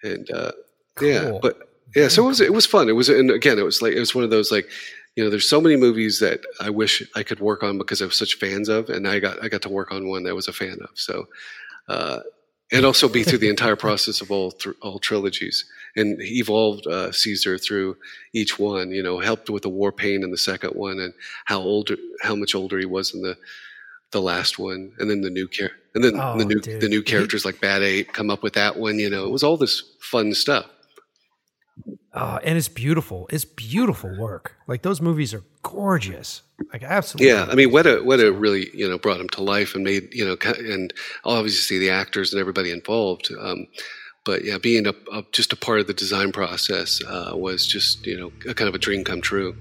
And 0.03 0.29
uh, 0.31 0.53
yeah, 0.99 1.37
but 1.39 1.74
yeah, 1.95 2.07
so 2.07 2.23
it 2.23 2.27
was 2.27 2.41
it 2.41 2.53
was 2.53 2.65
fun. 2.65 2.89
It 2.89 2.93
was, 2.93 3.09
and 3.09 3.31
again, 3.31 3.57
it 3.59 3.65
was 3.65 3.81
like 3.81 3.93
it 3.93 3.99
was 3.99 4.13
one 4.13 4.23
of 4.23 4.29
those 4.29 4.51
like, 4.51 4.67
you 5.15 5.23
know, 5.23 5.29
there's 5.29 5.49
so 5.49 5.61
many 5.61 5.75
movies 5.75 6.19
that 6.19 6.41
I 6.59 6.69
wish 6.69 7.01
I 7.15 7.23
could 7.23 7.39
work 7.39 7.63
on 7.63 7.77
because 7.77 8.01
I 8.01 8.05
was 8.05 8.17
such 8.17 8.35
fans 8.35 8.69
of, 8.69 8.89
and 8.89 9.07
I 9.07 9.19
got 9.19 9.43
I 9.43 9.47
got 9.49 9.61
to 9.63 9.69
work 9.69 9.91
on 9.91 10.07
one 10.07 10.23
that 10.23 10.31
I 10.31 10.33
was 10.33 10.47
a 10.47 10.53
fan 10.53 10.77
of. 10.81 10.89
So. 10.93 11.27
Uh, 11.87 12.19
and 12.71 12.83
also 12.83 13.07
be 13.07 13.21
through 13.23 13.37
the 13.37 13.47
entire 13.47 13.75
process 13.75 14.21
of 14.21 14.31
all 14.31 14.51
th- 14.51 14.75
all 14.81 14.97
trilogies 14.97 15.65
and 15.95 16.19
he 16.21 16.39
evolved 16.39 16.87
uh, 16.87 17.11
Caesar 17.11 17.57
through 17.57 17.95
each 18.33 18.59
one. 18.59 18.91
You 18.91 19.03
know, 19.03 19.19
helped 19.19 19.49
with 19.49 19.63
the 19.63 19.69
war 19.69 19.91
pain 19.91 20.23
in 20.23 20.31
the 20.31 20.37
second 20.37 20.71
one, 20.71 20.99
and 20.99 21.13
how 21.45 21.59
older, 21.59 21.95
how 22.21 22.35
much 22.35 22.55
older 22.55 22.77
he 22.77 22.85
was 22.85 23.13
in 23.13 23.21
the 23.21 23.37
the 24.11 24.21
last 24.21 24.59
one, 24.59 24.93
and 24.99 25.09
then 25.09 25.21
the 25.21 25.29
new 25.29 25.47
char- 25.47 25.71
and 25.93 26.03
then 26.03 26.19
Oh, 26.19 26.37
the 26.37 26.45
new 26.45 26.59
dude. 26.59 26.81
the 26.81 26.89
new 26.89 27.01
characters 27.01 27.45
like 27.45 27.61
Bad 27.61 27.83
Ape 27.83 28.11
come 28.13 28.29
up 28.29 28.43
with 28.43 28.53
that 28.53 28.77
one. 28.77 28.99
You 28.99 29.09
know, 29.09 29.25
it 29.25 29.31
was 29.31 29.43
all 29.43 29.57
this 29.57 29.83
fun 30.01 30.33
stuff. 30.33 30.65
Uh, 32.15 32.39
and 32.45 32.57
it's 32.57 32.69
beautiful. 32.69 33.27
It's 33.29 33.43
beautiful 33.43 34.17
work. 34.17 34.55
Like 34.67 34.83
those 34.83 35.01
movies 35.01 35.33
are 35.33 35.43
gorgeous. 35.63 36.43
Like 36.71 36.81
absolutely. 36.81 37.27
Yeah, 37.27 37.45
I 37.49 37.55
mean, 37.55 37.71
Weta 37.71 38.01
Weta 38.05 38.33
really 38.33 38.69
you 38.73 38.87
know 38.87 38.97
brought 38.97 39.19
him 39.19 39.27
to 39.29 39.43
life 39.43 39.75
and 39.75 39.83
made 39.83 40.13
you 40.13 40.25
know 40.25 40.37
and 40.57 40.93
obviously 41.25 41.77
the 41.77 41.89
actors 41.89 42.31
and 42.31 42.39
everybody 42.39 42.71
involved. 42.71 43.29
Um, 43.37 43.67
but 44.23 44.45
yeah, 44.45 44.57
being 44.57 44.87
a, 44.87 44.93
a, 45.11 45.25
just 45.33 45.51
a 45.51 45.57
part 45.57 45.81
of 45.81 45.87
the 45.87 45.93
design 45.93 46.31
process 46.31 47.01
uh, 47.05 47.33
was 47.35 47.67
just 47.67 48.05
you 48.07 48.17
know 48.17 48.31
a 48.49 48.53
kind 48.53 48.69
of 48.69 48.75
a 48.75 48.79
dream 48.79 49.03
come 49.03 49.19
true. 49.19 49.53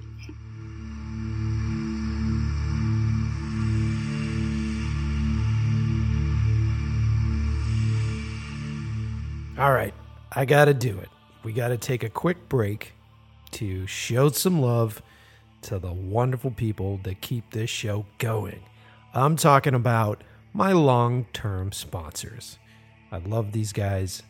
All 9.59 9.73
right, 9.73 9.95
I 10.31 10.45
got 10.45 10.67
to 10.67 10.75
do 10.75 10.97
it. 11.01 11.09
We 11.45 11.53
got 11.53 11.69
to 11.69 11.77
take 11.77 12.03
a 12.03 12.09
quick 12.09 12.49
break 12.49 12.95
to 13.53 13.87
show 13.87 14.31
some 14.31 14.63
love 14.63 15.03
to 15.63 15.79
the 15.79 15.93
wonderful 15.93 16.51
people 16.51 16.99
that 17.05 17.21
keep 17.21 17.51
this 17.51 17.69
show 17.69 18.07
going. 18.19 18.63
I'm 19.13 19.37
talking 19.37 19.75
about 19.75 20.25
my 20.55 20.73
long 20.73 21.27
term 21.35 21.71
sponsors. 21.71 22.59
I 23.13 23.19
love 23.19 23.53
these 23.53 23.75
guys. 23.75 24.23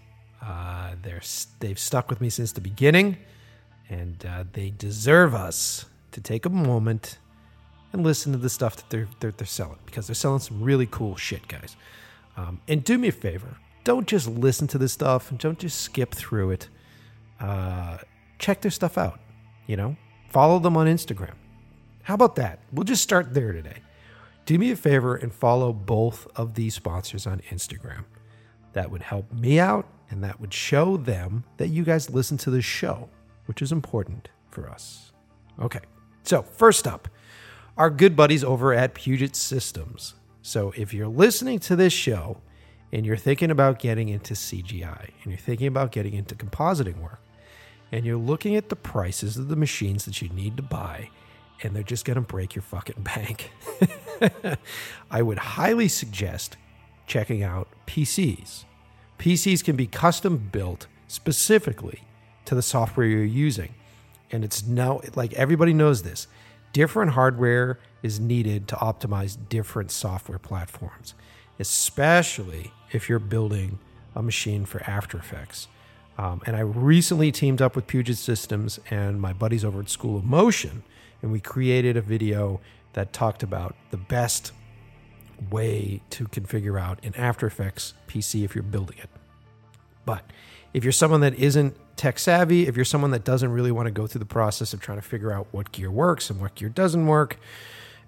Uh, 0.42 0.96
they're 1.02 1.22
they've 1.60 1.78
stuck 1.78 2.10
with 2.10 2.20
me 2.20 2.30
since 2.30 2.50
the 2.50 2.60
beginning, 2.60 3.16
and 3.88 4.26
uh, 4.26 4.44
they 4.52 4.70
deserve 4.70 5.34
us 5.34 5.86
to 6.10 6.20
take 6.20 6.44
a 6.44 6.50
moment 6.50 7.18
and 7.92 8.02
listen 8.02 8.32
to 8.32 8.38
the 8.38 8.50
stuff 8.50 8.74
that 8.74 8.90
they're 8.90 9.08
they're, 9.20 9.30
they're 9.30 9.46
selling 9.46 9.78
because 9.86 10.08
they're 10.08 10.14
selling 10.14 10.40
some 10.40 10.60
really 10.62 10.86
cool 10.86 11.14
shit, 11.14 11.46
guys. 11.46 11.76
Um, 12.36 12.60
and 12.66 12.82
do 12.82 12.98
me 12.98 13.08
a 13.08 13.12
favor, 13.12 13.56
don't 13.84 14.08
just 14.08 14.26
listen 14.26 14.66
to 14.68 14.78
this 14.78 14.92
stuff 14.92 15.30
and 15.30 15.38
don't 15.38 15.60
just 15.60 15.80
skip 15.80 16.12
through 16.12 16.50
it. 16.50 16.68
Uh, 17.40 17.98
check 18.38 18.60
their 18.60 18.70
stuff 18.70 18.98
out. 18.98 19.20
You 19.66 19.76
know, 19.76 19.96
follow 20.28 20.58
them 20.58 20.76
on 20.76 20.86
Instagram. 20.86 21.34
How 22.02 22.14
about 22.14 22.36
that? 22.36 22.60
We'll 22.72 22.84
just 22.84 23.02
start 23.02 23.32
there 23.32 23.52
today. 23.52 23.78
Do 24.46 24.58
me 24.58 24.70
a 24.70 24.76
favor 24.76 25.16
and 25.16 25.32
follow 25.32 25.72
both 25.72 26.28
of 26.36 26.54
these 26.54 26.74
sponsors 26.74 27.26
on 27.26 27.40
Instagram. 27.50 28.04
That 28.74 28.90
would 28.90 29.02
help 29.02 29.32
me 29.32 29.58
out 29.58 29.88
and 30.10 30.22
that 30.22 30.40
would 30.40 30.52
show 30.52 30.98
them 30.98 31.44
that 31.56 31.68
you 31.68 31.82
guys 31.82 32.10
listen 32.10 32.36
to 32.38 32.50
this 32.50 32.64
show, 32.64 33.08
which 33.46 33.62
is 33.62 33.72
important 33.72 34.28
for 34.50 34.68
us. 34.68 35.12
Okay, 35.60 35.80
so 36.24 36.42
first 36.42 36.86
up, 36.86 37.08
our 37.78 37.88
good 37.88 38.14
buddies 38.14 38.44
over 38.44 38.74
at 38.74 38.94
Puget 38.94 39.34
Systems. 39.34 40.14
So 40.42 40.74
if 40.76 40.92
you're 40.92 41.08
listening 41.08 41.58
to 41.60 41.74
this 41.74 41.92
show 41.92 42.36
and 42.92 43.06
you're 43.06 43.16
thinking 43.16 43.50
about 43.50 43.78
getting 43.78 44.10
into 44.10 44.34
CGI 44.34 45.10
and 45.22 45.32
you're 45.32 45.38
thinking 45.38 45.68
about 45.68 45.90
getting 45.90 46.12
into 46.12 46.34
compositing 46.34 47.00
work 47.00 47.20
and 47.92 48.04
you're 48.04 48.16
looking 48.16 48.56
at 48.56 48.68
the 48.68 48.76
prices 48.76 49.36
of 49.36 49.48
the 49.48 49.56
machines 49.56 50.04
that 50.04 50.20
you 50.20 50.28
need 50.30 50.56
to 50.56 50.62
buy 50.62 51.10
and 51.62 51.74
they're 51.74 51.82
just 51.82 52.04
going 52.04 52.16
to 52.16 52.20
break 52.20 52.54
your 52.54 52.62
fucking 52.62 53.02
bank, 53.14 53.50
I 55.10 55.22
would 55.22 55.38
highly 55.38 55.88
suggest 55.88 56.56
checking 57.06 57.42
out 57.42 57.68
PCs. 57.86 58.64
PCs 59.18 59.64
can 59.64 59.76
be 59.76 59.86
custom 59.86 60.48
built 60.52 60.86
specifically 61.06 62.02
to 62.44 62.54
the 62.54 62.62
software 62.62 63.06
you're 63.06 63.24
using. 63.24 63.74
And 64.30 64.44
it's 64.44 64.66
now, 64.66 65.00
like 65.14 65.32
everybody 65.34 65.72
knows 65.72 66.02
this, 66.02 66.26
different 66.72 67.12
hardware 67.12 67.78
is 68.02 68.18
needed 68.18 68.68
to 68.68 68.76
optimize 68.76 69.38
different 69.48 69.90
software 69.90 70.38
platforms, 70.38 71.14
especially 71.58 72.72
if 72.92 73.08
you're 73.08 73.18
building 73.18 73.78
a 74.14 74.22
machine 74.22 74.64
for 74.64 74.82
After 74.82 75.18
Effects. 75.18 75.68
Um, 76.16 76.42
and 76.46 76.54
I 76.56 76.60
recently 76.60 77.32
teamed 77.32 77.60
up 77.60 77.74
with 77.74 77.86
Puget 77.86 78.16
Systems 78.16 78.78
and 78.90 79.20
my 79.20 79.32
buddies 79.32 79.64
over 79.64 79.80
at 79.80 79.90
School 79.90 80.16
of 80.16 80.24
Motion, 80.24 80.84
and 81.22 81.32
we 81.32 81.40
created 81.40 81.96
a 81.96 82.02
video 82.02 82.60
that 82.92 83.12
talked 83.12 83.42
about 83.42 83.74
the 83.90 83.96
best 83.96 84.52
way 85.50 86.00
to 86.10 86.26
configure 86.28 86.80
out 86.80 87.04
an 87.04 87.14
After 87.16 87.46
Effects 87.46 87.94
PC 88.06 88.44
if 88.44 88.54
you're 88.54 88.62
building 88.62 88.98
it. 88.98 89.10
But 90.04 90.24
if 90.72 90.84
you're 90.84 90.92
someone 90.92 91.20
that 91.20 91.34
isn't 91.34 91.76
tech 91.96 92.18
savvy, 92.18 92.66
if 92.66 92.76
you're 92.76 92.84
someone 92.84 93.10
that 93.10 93.24
doesn't 93.24 93.50
really 93.50 93.72
want 93.72 93.86
to 93.86 93.90
go 93.90 94.06
through 94.06 94.20
the 94.20 94.24
process 94.24 94.72
of 94.72 94.80
trying 94.80 94.98
to 94.98 95.06
figure 95.06 95.32
out 95.32 95.48
what 95.50 95.72
gear 95.72 95.90
works 95.90 96.30
and 96.30 96.40
what 96.40 96.54
gear 96.54 96.68
doesn't 96.68 97.06
work, 97.06 97.38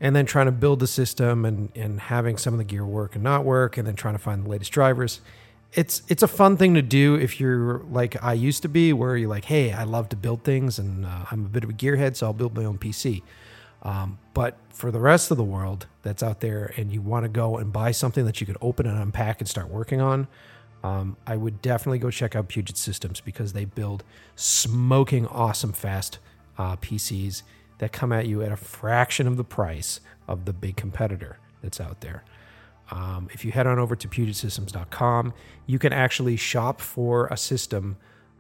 and 0.01 0.15
then 0.15 0.27
trying 0.27 0.47
to 0.47 0.53
build 0.53 0.79
the 0.79 0.87
system 0.87 1.45
and, 1.45 1.71
and 1.75 2.01
having 2.01 2.37
some 2.37 2.55
of 2.55 2.59
the 2.59 2.65
gear 2.65 2.85
work 2.85 3.15
and 3.15 3.25
not 3.25 3.45
work, 3.45 3.77
and 3.77 3.87
then 3.87 3.95
trying 3.95 4.15
to 4.15 4.19
find 4.19 4.45
the 4.45 4.49
latest 4.49 4.71
drivers, 4.73 5.21
it's 5.73 6.03
it's 6.09 6.23
a 6.23 6.29
fun 6.29 6.57
thing 6.57 6.75
to 6.75 6.83
do 6.83 7.17
if 7.17 7.39
you're 7.41 7.81
like 7.91 8.23
I 8.23 8.33
used 8.33 8.63
to 8.63 8.69
be, 8.69 8.93
where 8.93 9.17
you're 9.17 9.29
like, 9.29 9.47
hey, 9.47 9.73
I 9.73 9.85
love 9.85 10.09
to 10.11 10.17
build 10.17 10.43
things, 10.45 10.79
and 10.79 11.05
uh, 11.05 11.27
I'm 11.31 11.45
a 11.45 11.49
bit 11.49 11.65
of 11.65 11.71
a 11.71 11.75
gearhead, 11.75 12.17
so 12.17 12.27
I'll 12.27 12.33
build 12.33 12.55
my 12.57 12.65
own 12.65 12.79
PC. 12.79 13.23
Um, 13.83 14.19
but 14.35 14.57
for 14.71 14.91
the 14.91 14.99
rest 14.99 15.31
of 15.31 15.37
the 15.37 15.45
world 15.45 15.87
that's 16.03 16.23
out 16.23 16.41
there, 16.41 16.73
and 16.77 16.93
you 16.93 17.01
want 17.01 17.25
to 17.25 17.29
go 17.29 17.59
and 17.59 17.73
buy 17.73 17.91
something 17.91 18.25
that 18.25 18.41
you 18.41 18.47
could 18.47 18.57
open 18.61 18.87
and 18.87 18.99
unpack 18.99 19.41
and 19.41 19.49
start 19.49 19.69
working 19.69 20.01
on, 20.01 20.29
um, 20.83 21.17
I 21.27 21.37
would 21.37 21.63
definitely 21.63 21.99
go 21.99 22.11
check 22.11 22.35
out 22.35 22.49
Puget 22.49 22.77
Systems 22.77 23.21
because 23.21 23.53
they 23.53 23.65
build 23.65 24.03
smoking 24.35 25.27
awesome 25.27 25.73
fast 25.73 26.19
uh, 26.59 26.77
PCs 26.77 27.43
that 27.79 27.93
come 27.93 28.13
at 28.13 28.27
you 28.27 28.43
at 28.43 28.53
a 28.53 28.57
fraction 28.57 29.27
of 29.27 29.37
the 29.37 29.45
price 29.45 30.01
of 30.27 30.47
the 30.47 30.53
big 30.53 30.77
competitor 30.77 31.39
that's 31.63 31.81
out 31.81 32.01
there. 32.01 32.25
Um, 32.91 33.29
if 33.33 33.45
you 33.45 33.53
head 33.53 33.67
on 33.67 33.79
over 33.79 33.97
to 33.97 34.09
PugetSystems.com, 34.09 35.35
you 35.67 35.79
can 35.79 35.93
actually 35.93 36.37
shop 36.37 36.81
for 36.81 37.27
a 37.29 37.37
system 37.37 37.97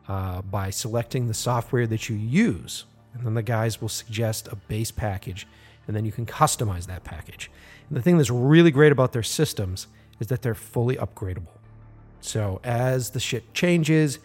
uh, 0.08 0.42
by 0.42 0.70
selecting 0.70 1.26
the 1.26 1.34
software 1.34 1.86
that 1.86 2.08
you 2.08 2.16
use. 2.16 2.84
And 3.14 3.26
then 3.26 3.34
the 3.34 3.42
guys 3.42 3.80
will 3.80 3.88
suggest 3.88 4.48
a 4.48 4.56
base 4.56 4.90
package, 4.90 5.46
and 5.86 5.96
then 5.96 6.04
you 6.04 6.12
can 6.12 6.26
customize 6.26 6.86
that 6.86 7.02
package. 7.02 7.50
And 7.88 7.96
the 7.96 8.02
thing 8.02 8.18
that's 8.18 8.30
really 8.30 8.70
great 8.70 8.92
about 8.92 9.12
their 9.12 9.22
systems 9.22 9.86
is 10.20 10.28
that 10.28 10.42
they're 10.42 10.54
fully 10.54 10.96
upgradable. 10.96 11.48
So 12.20 12.60
as 12.64 13.10
the 13.10 13.20
shit 13.20 13.54
changes, 13.54 14.18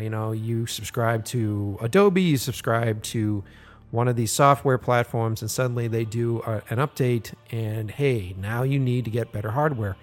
you 0.00 0.10
know, 0.10 0.32
you 0.32 0.66
subscribe 0.66 1.24
to 1.26 1.78
Adobe, 1.80 2.22
you 2.22 2.36
subscribe 2.36 3.02
to 3.04 3.44
one 3.90 4.08
of 4.08 4.16
these 4.16 4.30
software 4.32 4.78
platforms, 4.78 5.42
and 5.42 5.50
suddenly 5.50 5.88
they 5.88 6.04
do 6.04 6.40
a, 6.46 6.62
an 6.70 6.78
update, 6.78 7.32
and 7.50 7.90
hey, 7.90 8.34
now 8.38 8.62
you 8.62 8.78
need 8.78 9.04
to 9.04 9.10
get 9.10 9.32
better 9.32 9.50
hardware. 9.50 9.96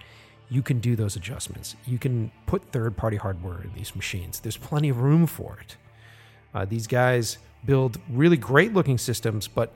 You 0.50 0.62
can 0.62 0.80
do 0.80 0.96
those 0.96 1.16
adjustments. 1.16 1.76
You 1.86 1.98
can 1.98 2.32
put 2.46 2.72
third 2.72 2.96
party 2.98 3.18
hardware 3.18 3.62
in 3.62 3.74
these 3.76 3.96
machines. 3.96 4.40
There's 4.40 4.58
plenty 4.58 4.90
of 4.90 5.00
room 5.02 5.28
for 5.28 5.58
it. 5.62 5.78
Uh, 6.54 6.66
these 6.66 6.88
guys 6.88 7.38
build 7.66 8.00
really 8.10 8.38
great 8.38 8.74
looking 8.74 8.98
systems, 8.98 9.48
but 9.48 9.74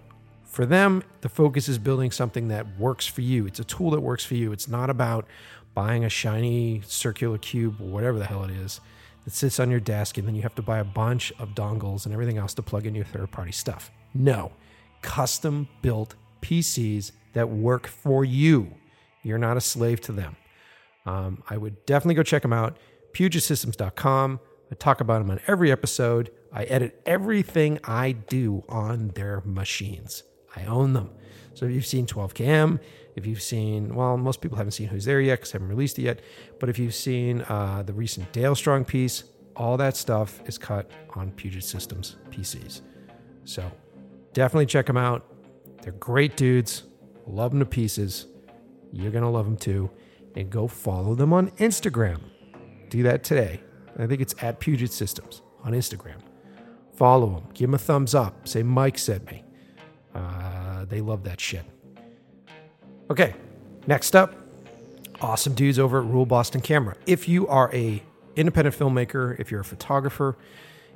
For 0.51 0.65
them, 0.65 1.01
the 1.21 1.29
focus 1.29 1.69
is 1.69 1.77
building 1.77 2.11
something 2.11 2.49
that 2.49 2.77
works 2.77 3.07
for 3.07 3.21
you. 3.21 3.47
It's 3.47 3.61
a 3.61 3.63
tool 3.63 3.91
that 3.91 4.01
works 4.01 4.25
for 4.25 4.35
you. 4.35 4.51
It's 4.51 4.67
not 4.67 4.89
about 4.89 5.25
buying 5.73 6.03
a 6.03 6.09
shiny 6.09 6.81
circular 6.85 7.37
cube 7.37 7.79
or 7.79 7.85
whatever 7.85 8.19
the 8.19 8.25
hell 8.25 8.43
it 8.43 8.51
is 8.51 8.81
that 9.23 9.31
sits 9.31 9.61
on 9.61 9.71
your 9.71 9.79
desk 9.79 10.17
and 10.17 10.27
then 10.27 10.35
you 10.35 10.41
have 10.41 10.55
to 10.55 10.61
buy 10.61 10.79
a 10.79 10.83
bunch 10.83 11.31
of 11.39 11.55
dongles 11.55 12.03
and 12.05 12.13
everything 12.13 12.37
else 12.37 12.53
to 12.55 12.61
plug 12.61 12.85
in 12.85 12.93
your 12.93 13.05
third 13.05 13.31
party 13.31 13.53
stuff. 13.53 13.91
No, 14.13 14.51
custom 15.01 15.67
built 15.81 16.15
PCs 16.41 17.11
that 17.33 17.49
work 17.49 17.87
for 17.87 18.25
you. 18.25 18.75
You're 19.23 19.37
not 19.37 19.57
a 19.57 19.61
slave 19.61 20.01
to 20.01 20.11
them. 20.11 20.35
Um, 21.05 21.43
I 21.49 21.57
would 21.57 21.85
definitely 21.85 22.15
go 22.15 22.23
check 22.23 22.41
them 22.41 22.53
out. 22.53 22.77
PugetSystems.com. 23.13 24.39
I 24.71 24.75
talk 24.75 25.01
about 25.01 25.19
them 25.19 25.31
on 25.31 25.41
every 25.47 25.71
episode. 25.71 26.31
I 26.51 26.63
edit 26.63 27.01
everything 27.05 27.79
I 27.83 28.13
do 28.13 28.63
on 28.69 29.09
their 29.09 29.41
machines. 29.45 30.23
I 30.55 30.65
own 30.65 30.93
them. 30.93 31.11
So 31.53 31.65
if 31.65 31.71
you've 31.71 31.85
seen 31.85 32.05
12KM, 32.05 32.79
if 33.15 33.25
you've 33.25 33.41
seen, 33.41 33.93
well, 33.95 34.17
most 34.17 34.41
people 34.41 34.57
haven't 34.57 34.71
seen 34.71 34.87
Who's 34.87 35.05
There 35.05 35.19
yet 35.19 35.39
because 35.39 35.51
I 35.51 35.55
haven't 35.55 35.67
released 35.69 35.99
it 35.99 36.03
yet, 36.03 36.21
but 36.59 36.69
if 36.69 36.79
you've 36.79 36.95
seen 36.95 37.41
uh, 37.41 37.83
the 37.85 37.93
recent 37.93 38.31
Dale 38.31 38.55
Strong 38.55 38.85
piece, 38.85 39.25
all 39.55 39.75
that 39.77 39.97
stuff 39.97 40.41
is 40.45 40.57
cut 40.57 40.89
on 41.15 41.31
Puget 41.31 41.63
Systems 41.63 42.15
PCs. 42.29 42.81
So 43.43 43.69
definitely 44.33 44.65
check 44.65 44.85
them 44.85 44.97
out. 44.97 45.25
They're 45.81 45.93
great 45.93 46.37
dudes. 46.37 46.83
Love 47.27 47.51
them 47.51 47.59
to 47.59 47.65
pieces. 47.65 48.27
You're 48.91 49.11
going 49.11 49.23
to 49.23 49.29
love 49.29 49.45
them 49.45 49.57
too. 49.57 49.89
And 50.35 50.49
go 50.49 50.67
follow 50.67 51.15
them 51.15 51.33
on 51.33 51.51
Instagram. 51.51 52.19
Do 52.89 53.03
that 53.03 53.23
today. 53.23 53.61
I 53.97 54.07
think 54.07 54.21
it's 54.21 54.35
at 54.41 54.59
Puget 54.59 54.91
Systems 54.91 55.41
on 55.63 55.73
Instagram. 55.73 56.19
Follow 56.93 57.27
them. 57.27 57.43
Give 57.53 57.67
them 57.67 57.75
a 57.75 57.77
thumbs 57.77 58.15
up. 58.15 58.47
Say 58.47 58.63
Mike 58.63 58.97
sent 58.97 59.25
me. 59.29 59.43
Uh, 60.13 60.85
they 60.85 61.01
love 61.01 61.23
that 61.23 61.39
shit. 61.39 61.63
Okay, 63.09 63.33
next 63.87 64.15
up, 64.15 64.33
awesome 65.19 65.53
dudes 65.53 65.79
over 65.79 65.99
at 65.99 66.05
Rule 66.05 66.25
Boston 66.25 66.61
Camera. 66.61 66.95
If 67.05 67.27
you 67.27 67.47
are 67.47 67.73
a 67.73 68.01
independent 68.35 68.77
filmmaker, 68.77 69.37
if 69.39 69.51
you're 69.51 69.61
a 69.61 69.65
photographer, 69.65 70.37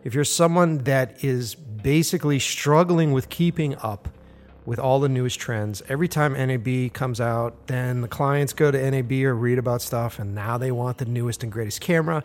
if 0.06 0.14
you're 0.14 0.24
someone 0.24 0.78
that 0.84 1.24
is 1.24 1.56
basically 1.56 2.38
struggling 2.38 3.12
with 3.12 3.28
keeping 3.28 3.76
up 3.78 4.08
with 4.64 4.78
all 4.78 4.99
the 4.99 5.10
newest 5.10 5.39
trends, 5.39 5.82
every 5.89 6.08
time 6.08 6.34
NAB 6.34 6.93
comes 6.93 7.20
out, 7.20 7.66
then 7.66 8.01
the 8.01 8.08
clients 8.08 8.53
go 8.53 8.70
to 8.70 8.91
NAB 8.91 9.12
or 9.12 9.34
read 9.34 9.58
about 9.58 9.82
stuff, 9.82 10.20
and 10.20 10.36
now 10.36 10.60
they 10.60 10.72
want 10.72 10.99
the 10.99 11.06
newest 11.06 11.41
and 11.41 11.51
greatest 11.51 11.82
camera. 11.82 12.24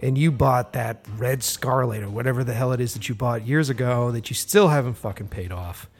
And 0.00 0.16
you 0.16 0.30
bought 0.30 0.74
that 0.74 1.04
red 1.16 1.42
Scarlet 1.42 2.04
or 2.04 2.08
whatever 2.08 2.44
the 2.44 2.54
hell 2.54 2.72
it 2.72 2.80
is 2.80 2.94
that 2.94 3.08
you 3.08 3.16
bought 3.16 3.44
years 3.44 3.68
ago 3.68 4.12
that 4.12 4.30
you 4.30 4.34
still 4.34 4.68
haven't 4.68 4.94
fucking 4.94 5.26
paid 5.26 5.50
off. 5.50 5.90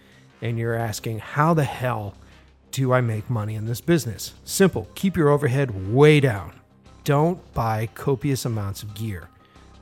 And 0.40 0.56
you're 0.56 0.76
asking, 0.76 1.18
how 1.18 1.52
the 1.52 1.64
hell 1.64 2.14
do 2.70 2.92
I 2.92 3.00
make 3.00 3.28
money 3.28 3.56
in 3.56 3.66
this 3.66 3.80
business? 3.80 4.34
Simple. 4.44 4.86
Keep 4.94 5.16
your 5.16 5.30
overhead 5.30 5.92
way 5.92 6.20
down. 6.20 6.52
Don't 7.02 7.52
buy 7.54 7.88
copious 7.94 8.44
amounts 8.44 8.84
of 8.84 8.94
gear. 8.94 9.28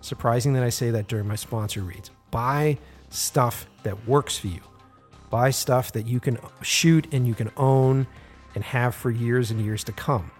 Surprising 0.06 0.52
that 0.52 0.62
I 0.62 0.68
say 0.68 0.92
that 0.92 1.08
during 1.08 1.26
my 1.26 1.34
sponsor 1.34 1.80
reads. 1.80 2.12
Buy 2.30 2.78
stuff 3.10 3.66
that 3.82 4.06
works 4.06 4.38
for 4.38 4.46
you. 4.46 4.60
Buy 5.30 5.50
stuff 5.50 5.90
that 5.94 6.06
you 6.06 6.20
can 6.20 6.38
shoot 6.62 7.12
and 7.12 7.26
you 7.26 7.34
can 7.34 7.50
own 7.56 8.06
and 8.54 8.62
have 8.62 8.94
for 8.94 9.10
years 9.10 9.50
and 9.50 9.60
years 9.60 9.82
to 9.82 9.90
come. 9.90 10.30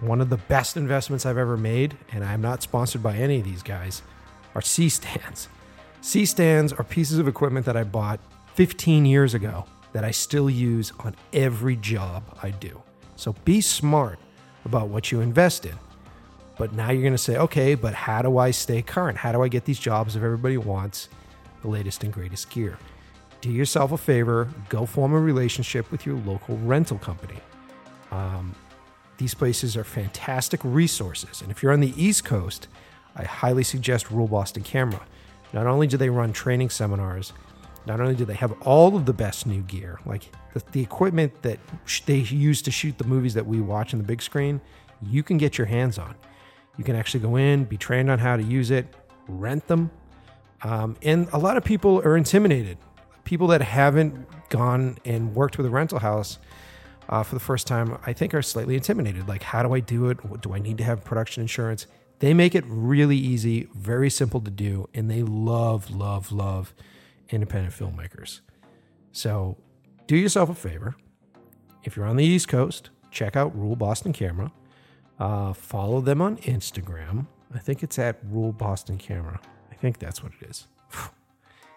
One 0.00 0.20
of 0.20 0.28
the 0.28 0.36
best 0.36 0.76
investments 0.76 1.24
I've 1.24 1.38
ever 1.38 1.56
made, 1.56 1.96
and 2.12 2.22
I'm 2.22 2.42
not 2.42 2.62
sponsored 2.62 3.02
by 3.02 3.16
any 3.16 3.38
of 3.38 3.44
these 3.44 3.62
guys, 3.62 4.02
are 4.54 4.60
C 4.60 4.90
stands. 4.90 5.48
C 6.02 6.26
stands 6.26 6.74
are 6.74 6.84
pieces 6.84 7.18
of 7.18 7.26
equipment 7.26 7.64
that 7.64 7.78
I 7.78 7.84
bought 7.84 8.20
15 8.56 9.06
years 9.06 9.32
ago 9.32 9.64
that 9.94 10.04
I 10.04 10.10
still 10.10 10.50
use 10.50 10.92
on 11.00 11.16
every 11.32 11.76
job 11.76 12.24
I 12.42 12.50
do. 12.50 12.82
So 13.16 13.34
be 13.46 13.62
smart 13.62 14.18
about 14.66 14.88
what 14.88 15.10
you 15.10 15.22
invest 15.22 15.64
in. 15.64 15.78
But 16.58 16.72
now 16.72 16.90
you're 16.90 17.02
going 17.02 17.12
to 17.12 17.18
say, 17.18 17.36
okay, 17.36 17.74
but 17.76 17.94
how 17.94 18.20
do 18.20 18.36
I 18.36 18.50
stay 18.50 18.82
current? 18.82 19.16
How 19.16 19.32
do 19.32 19.42
I 19.42 19.48
get 19.48 19.64
these 19.64 19.78
jobs 19.78 20.16
if 20.16 20.22
everybody 20.22 20.56
wants 20.56 21.08
the 21.62 21.68
latest 21.68 22.02
and 22.02 22.12
greatest 22.12 22.50
gear? 22.50 22.78
Do 23.40 23.50
yourself 23.50 23.92
a 23.92 23.98
favor, 23.98 24.48
go 24.68 24.84
form 24.84 25.14
a 25.14 25.20
relationship 25.20 25.90
with 25.92 26.04
your 26.04 26.16
local 26.16 26.56
rental 26.58 26.98
company. 26.98 27.38
Um, 28.10 28.54
these 29.18 29.34
places 29.34 29.76
are 29.76 29.84
fantastic 29.84 30.60
resources. 30.64 31.42
And 31.42 31.50
if 31.50 31.62
you're 31.62 31.72
on 31.72 31.80
the 31.80 31.94
East 31.96 32.24
Coast, 32.24 32.66
I 33.14 33.22
highly 33.22 33.62
suggest 33.62 34.10
Rule 34.10 34.26
Boston 34.26 34.64
Camera. 34.64 35.00
Not 35.52 35.66
only 35.66 35.86
do 35.86 35.96
they 35.96 36.10
run 36.10 36.32
training 36.32 36.70
seminars, 36.70 37.32
not 37.86 38.00
only 38.00 38.14
do 38.14 38.24
they 38.24 38.34
have 38.34 38.52
all 38.62 38.96
of 38.96 39.06
the 39.06 39.12
best 39.12 39.46
new 39.46 39.62
gear, 39.62 39.98
like 40.04 40.30
the, 40.52 40.62
the 40.72 40.82
equipment 40.82 41.42
that 41.42 41.58
sh- 41.84 42.02
they 42.02 42.18
use 42.18 42.60
to 42.62 42.70
shoot 42.70 42.98
the 42.98 43.04
movies 43.04 43.34
that 43.34 43.46
we 43.46 43.60
watch 43.60 43.94
on 43.94 43.98
the 43.98 44.04
big 44.04 44.20
screen, 44.20 44.60
you 45.02 45.22
can 45.22 45.38
get 45.38 45.56
your 45.56 45.66
hands 45.66 45.98
on. 45.98 46.14
You 46.78 46.84
can 46.84 46.96
actually 46.96 47.20
go 47.20 47.36
in, 47.36 47.64
be 47.64 47.76
trained 47.76 48.10
on 48.10 48.18
how 48.18 48.36
to 48.36 48.42
use 48.42 48.70
it, 48.70 48.86
rent 49.26 49.66
them. 49.66 49.90
Um, 50.62 50.96
and 51.02 51.28
a 51.32 51.38
lot 51.38 51.56
of 51.58 51.64
people 51.64 52.00
are 52.00 52.16
intimidated. 52.16 52.78
People 53.24 53.48
that 53.48 53.60
haven't 53.60 54.26
gone 54.48 54.96
and 55.04 55.34
worked 55.34 55.58
with 55.58 55.66
a 55.66 55.70
rental 55.70 55.98
house 55.98 56.38
uh, 57.08 57.22
for 57.22 57.34
the 57.34 57.40
first 57.40 57.66
time, 57.66 57.98
I 58.06 58.12
think, 58.12 58.32
are 58.32 58.42
slightly 58.42 58.74
intimidated. 58.74 59.28
Like, 59.28 59.42
how 59.42 59.62
do 59.62 59.74
I 59.74 59.80
do 59.80 60.08
it? 60.08 60.18
Do 60.40 60.54
I 60.54 60.58
need 60.58 60.78
to 60.78 60.84
have 60.84 61.04
production 61.04 61.42
insurance? 61.42 61.86
They 62.20 62.32
make 62.32 62.54
it 62.54 62.64
really 62.66 63.16
easy, 63.16 63.68
very 63.74 64.10
simple 64.10 64.40
to 64.40 64.50
do, 64.50 64.88
and 64.94 65.10
they 65.10 65.22
love, 65.22 65.90
love, 65.90 66.32
love 66.32 66.74
independent 67.30 67.74
filmmakers. 67.74 68.40
So 69.12 69.56
do 70.06 70.16
yourself 70.16 70.48
a 70.48 70.54
favor. 70.54 70.96
If 71.84 71.96
you're 71.96 72.06
on 72.06 72.16
the 72.16 72.24
East 72.24 72.48
Coast, 72.48 72.90
check 73.10 73.36
out 73.36 73.56
Rule 73.56 73.76
Boston 73.76 74.12
Camera. 74.12 74.52
Uh, 75.18 75.52
follow 75.52 76.00
them 76.00 76.20
on 76.20 76.36
Instagram. 76.38 77.26
I 77.54 77.58
think 77.58 77.82
it's 77.82 77.98
at 77.98 78.18
Rule 78.30 78.52
Boston 78.52 78.98
Camera. 78.98 79.40
I 79.70 79.74
think 79.74 79.98
that's 79.98 80.22
what 80.22 80.32
it 80.40 80.48
is. 80.48 80.66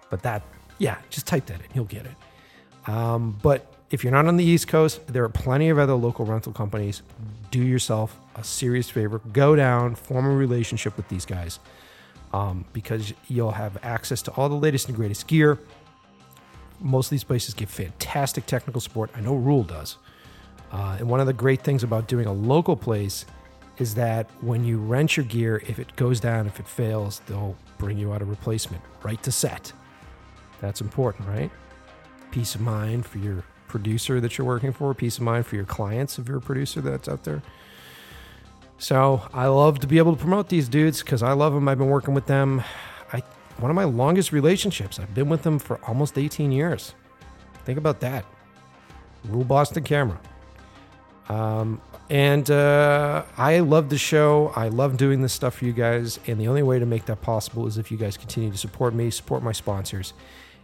But 0.09 0.23
that, 0.23 0.43
yeah, 0.77 0.97
just 1.09 1.25
type 1.25 1.45
that 1.45 1.61
in. 1.61 1.67
You'll 1.73 1.85
get 1.85 2.05
it. 2.05 2.89
Um, 2.89 3.39
but 3.41 3.73
if 3.91 4.03
you're 4.03 4.11
not 4.11 4.25
on 4.25 4.35
the 4.35 4.43
East 4.43 4.67
Coast, 4.67 5.07
there 5.07 5.23
are 5.23 5.29
plenty 5.29 5.69
of 5.69 5.79
other 5.79 5.93
local 5.93 6.25
rental 6.25 6.51
companies. 6.51 7.01
Do 7.49 7.61
yourself 7.61 8.19
a 8.35 8.43
serious 8.43 8.89
favor. 8.89 9.19
Go 9.31 9.55
down, 9.55 9.95
form 9.95 10.25
a 10.25 10.35
relationship 10.35 10.97
with 10.97 11.07
these 11.07 11.25
guys 11.25 11.59
um, 12.33 12.65
because 12.73 13.13
you'll 13.27 13.51
have 13.51 13.77
access 13.83 14.21
to 14.23 14.31
all 14.31 14.49
the 14.49 14.55
latest 14.55 14.87
and 14.87 14.95
greatest 14.95 15.27
gear. 15.27 15.57
Most 16.79 17.07
of 17.07 17.11
these 17.11 17.23
places 17.23 17.53
give 17.53 17.69
fantastic 17.69 18.45
technical 18.45 18.81
support. 18.81 19.11
I 19.15 19.21
know 19.21 19.35
Rule 19.35 19.63
does. 19.63 19.97
Uh, 20.72 20.97
and 20.99 21.09
one 21.09 21.19
of 21.19 21.28
the 21.28 21.34
great 21.34 21.61
things 21.61 21.84
about 21.84 22.07
doing 22.07 22.26
a 22.26 22.34
local 22.34 22.76
place 22.76 23.26
is 23.78 23.95
that 23.95 24.30
when 24.41 24.63
you 24.63 24.78
rent 24.78 25.17
your 25.17 25.26
gear, 25.26 25.61
if 25.67 25.80
it 25.80 25.95
goes 25.95 26.19
down, 26.19 26.47
if 26.47 26.59
it 26.59 26.67
fails, 26.67 27.22
they'll 27.28 27.55
bring 27.78 27.97
you 27.97 28.13
out 28.13 28.22
a 28.22 28.26
replacement 28.26 28.82
right 29.03 29.22
to 29.24 29.32
set. 29.32 29.74
That's 30.59 30.82
important, 30.82 31.28
right? 31.28 31.49
Peace 32.30 32.55
of 32.55 32.61
mind 32.61 33.05
for 33.05 33.17
your 33.17 33.43
producer 33.67 34.19
that 34.22 34.38
you're 34.38 34.45
working 34.45 34.72
for, 34.72 34.93
peace 34.93 35.17
of 35.17 35.24
mind 35.24 35.45
for 35.45 35.55
your 35.55 35.65
clients 35.65 36.19
if 36.19 36.28
you're 36.28 36.38
a 36.38 36.41
producer 36.41 36.82
that's 36.82 37.09
out 37.09 37.24
there. 37.24 37.41
So 38.78 39.22
I 39.34 39.47
love 39.47 39.80
to 39.80 39.88
be 39.88 39.97
able 39.97 40.15
to 40.15 40.19
promote 40.19 40.49
these 40.49 40.67
dudes 40.67 41.01
because 41.01 41.24
I 41.24 41.34
love 41.34 41.53
them. 41.53 41.67
I've 41.67 41.78
been 41.78 41.89
working 41.89 42.13
with 42.13 42.26
them. 42.26 42.63
I 43.13 43.22
one 43.57 43.69
of 43.69 43.76
my 43.76 43.84
longest 43.84 44.32
relationships. 44.32 44.99
I've 44.99 45.13
been 45.13 45.30
with 45.30 45.43
them 45.43 45.59
for 45.59 45.80
almost 45.86 46.17
18 46.17 46.51
years. 46.51 46.95
Think 47.63 47.78
about 47.78 47.99
that. 47.99 48.26
Rule 49.26 49.43
Boston 49.43 49.84
Camera. 49.84 50.19
Um, 51.32 51.82
and 52.09 52.51
uh, 52.51 53.23
I 53.38 53.59
love 53.59 53.89
the 53.89 53.97
show. 53.97 54.51
I 54.55 54.67
love 54.67 54.97
doing 54.97 55.21
this 55.21 55.32
stuff 55.32 55.55
for 55.55 55.65
you 55.65 55.71
guys. 55.71 56.19
And 56.27 56.39
the 56.39 56.47
only 56.47 56.63
way 56.63 56.77
to 56.77 56.86
make 56.86 57.05
that 57.05 57.21
possible 57.21 57.67
is 57.67 57.77
if 57.77 57.89
you 57.91 57.97
guys 57.97 58.17
continue 58.17 58.51
to 58.51 58.57
support 58.57 58.93
me, 58.93 59.09
support 59.09 59.41
my 59.43 59.53
sponsors. 59.53 60.13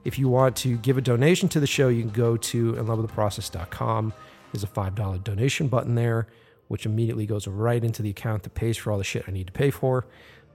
If 0.04 0.20
you 0.20 0.28
want 0.28 0.56
to 0.58 0.78
give 0.78 0.98
a 0.98 1.02
donation 1.02 1.48
to 1.50 1.60
the 1.60 1.68
show, 1.68 1.88
you 1.88 2.02
can 2.02 2.12
go 2.12 2.36
to 2.38 2.74
inlovewiththeprocess.com. 2.74 4.14
There's 4.52 4.64
a 4.64 4.68
$5 4.68 5.24
donation 5.24 5.68
button 5.68 5.96
there 5.96 6.28
which 6.68 6.86
immediately 6.86 7.26
goes 7.26 7.48
right 7.48 7.84
into 7.84 8.02
the 8.02 8.10
account 8.10 8.44
that 8.44 8.54
pays 8.54 8.78
for 8.78 8.92
all 8.92 8.98
the 8.98 9.04
shit 9.04 9.24
I 9.28 9.32
need 9.32 9.48
to 9.48 9.54
pay 9.54 9.72
for. 9.72 10.06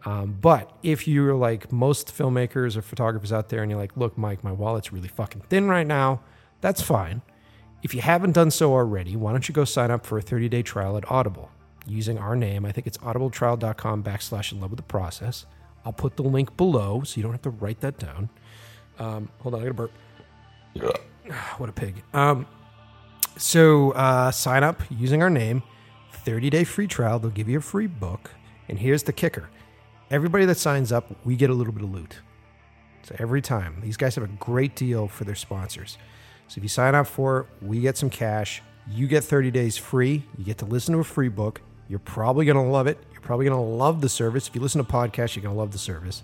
Um, 0.04 0.36
but 0.40 0.76
if 0.82 1.06
you're 1.06 1.34
like 1.34 1.72
most 1.72 2.08
filmmakers 2.08 2.76
or 2.76 2.82
photographers 2.82 3.32
out 3.32 3.48
there 3.48 3.62
and 3.62 3.70
you're 3.70 3.80
like, 3.80 3.96
look, 3.96 4.18
Mike, 4.18 4.42
my 4.42 4.52
wallet's 4.52 4.92
really 4.92 5.08
fucking 5.08 5.42
thin 5.48 5.68
right 5.68 5.86
now, 5.86 6.20
that's 6.60 6.82
fine. 6.82 7.22
If 7.82 7.94
you 7.94 8.00
haven't 8.00 8.32
done 8.32 8.50
so 8.50 8.72
already, 8.72 9.16
why 9.16 9.32
don't 9.32 9.48
you 9.48 9.54
go 9.54 9.64
sign 9.64 9.90
up 9.90 10.06
for 10.06 10.18
a 10.18 10.22
30 10.22 10.48
day 10.48 10.62
trial 10.62 10.96
at 10.96 11.10
Audible 11.10 11.50
using 11.86 12.18
our 12.18 12.36
name? 12.36 12.64
I 12.64 12.72
think 12.72 12.86
it's 12.86 12.98
audibletrial.com 12.98 14.04
backslash 14.04 14.52
in 14.52 14.60
love 14.60 14.70
with 14.70 14.78
the 14.78 14.84
process. 14.84 15.46
I'll 15.84 15.92
put 15.92 16.16
the 16.16 16.22
link 16.22 16.56
below 16.56 17.02
so 17.02 17.16
you 17.16 17.22
don't 17.22 17.32
have 17.32 17.42
to 17.42 17.50
write 17.50 17.80
that 17.80 17.98
down. 17.98 18.28
Um, 18.98 19.28
hold 19.40 19.54
on, 19.54 19.60
I 19.60 19.64
gotta 19.64 19.74
burp. 19.74 19.92
Yeah. 20.74 20.92
what 21.58 21.68
a 21.68 21.72
pig. 21.72 22.02
Um, 22.14 22.46
so 23.36 23.90
uh, 23.92 24.30
sign 24.30 24.62
up 24.62 24.82
using 24.90 25.22
our 25.22 25.30
name. 25.30 25.62
30 26.12 26.50
day 26.50 26.64
free 26.64 26.86
trial. 26.86 27.18
They'll 27.18 27.30
give 27.30 27.48
you 27.48 27.58
a 27.58 27.62
free 27.62 27.88
book. 27.88 28.30
And 28.68 28.78
here's 28.78 29.02
the 29.02 29.12
kicker 29.12 29.48
everybody 30.10 30.44
that 30.44 30.58
signs 30.58 30.92
up, 30.92 31.10
we 31.24 31.34
get 31.34 31.48
a 31.48 31.54
little 31.54 31.72
bit 31.72 31.82
of 31.82 31.90
loot. 31.92 32.20
So 33.02 33.16
every 33.18 33.42
time. 33.42 33.80
These 33.82 33.96
guys 33.96 34.14
have 34.14 34.24
a 34.24 34.28
great 34.28 34.76
deal 34.76 35.08
for 35.08 35.24
their 35.24 35.34
sponsors. 35.34 35.98
So 36.52 36.58
if 36.58 36.64
you 36.64 36.68
sign 36.68 36.94
up 36.94 37.06
for 37.06 37.40
it, 37.40 37.46
we 37.62 37.80
get 37.80 37.96
some 37.96 38.10
cash. 38.10 38.62
You 38.86 39.06
get 39.06 39.24
30 39.24 39.50
days 39.50 39.78
free. 39.78 40.22
You 40.36 40.44
get 40.44 40.58
to 40.58 40.66
listen 40.66 40.92
to 40.92 41.00
a 41.00 41.04
free 41.04 41.30
book. 41.30 41.62
You're 41.88 41.98
probably 41.98 42.44
going 42.44 42.58
to 42.58 42.70
love 42.70 42.86
it. 42.86 42.98
You're 43.10 43.22
probably 43.22 43.46
going 43.46 43.56
to 43.56 43.64
love 43.64 44.02
the 44.02 44.10
service. 44.10 44.48
If 44.48 44.54
you 44.54 44.60
listen 44.60 44.84
to 44.84 44.92
podcasts, 44.92 45.34
you're 45.34 45.42
going 45.42 45.54
to 45.54 45.58
love 45.58 45.72
the 45.72 45.78
service 45.78 46.22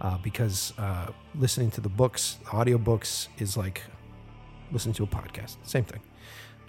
uh, 0.00 0.16
because 0.22 0.72
uh, 0.78 1.08
listening 1.34 1.70
to 1.72 1.82
the 1.82 1.90
books, 1.90 2.38
audio 2.50 2.78
books, 2.78 3.28
is 3.36 3.54
like 3.54 3.82
listening 4.70 4.94
to 4.94 5.02
a 5.02 5.06
podcast. 5.06 5.56
Same 5.64 5.84
thing. 5.84 6.00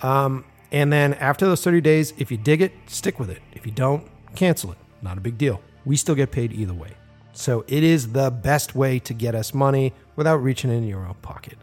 Um, 0.02 0.44
and 0.74 0.92
then 0.92 1.14
after 1.14 1.46
those 1.46 1.64
30 1.64 1.80
days, 1.80 2.14
if 2.18 2.32
you 2.32 2.38
dig 2.38 2.62
it, 2.62 2.74
stick 2.88 3.18
with 3.18 3.30
it. 3.30 3.42
If 3.54 3.66
you 3.66 3.72
don't, 3.72 4.06
cancel 4.36 4.74
it. 4.74 4.78
Not 5.02 5.18
a 5.18 5.22
big 5.22 5.38
deal. 5.38 5.62
We 5.86 5.96
still 5.96 6.16
get 6.16 6.32
paid 6.32 6.52
either 6.52 6.74
way. 6.74 6.98
So 7.32 7.64
it 7.66 7.82
is 7.82 8.12
the 8.12 8.30
best 8.30 8.76
way 8.76 9.00
to 9.00 9.14
get 9.14 9.36
us 9.36 9.54
money 9.54 9.94
without 10.18 10.44
reaching 10.44 10.70
in 10.70 10.86
your 10.86 11.06
own 11.06 11.16
pocket. 11.22 11.58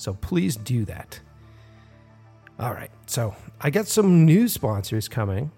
So 0.00 0.14
please 0.14 0.56
do 0.56 0.86
that. 0.86 1.20
All 2.58 2.72
right. 2.72 2.90
So 3.04 3.36
I 3.60 3.68
got 3.68 3.86
some 3.86 4.24
new 4.24 4.48
sponsors 4.48 5.08
coming. 5.08 5.52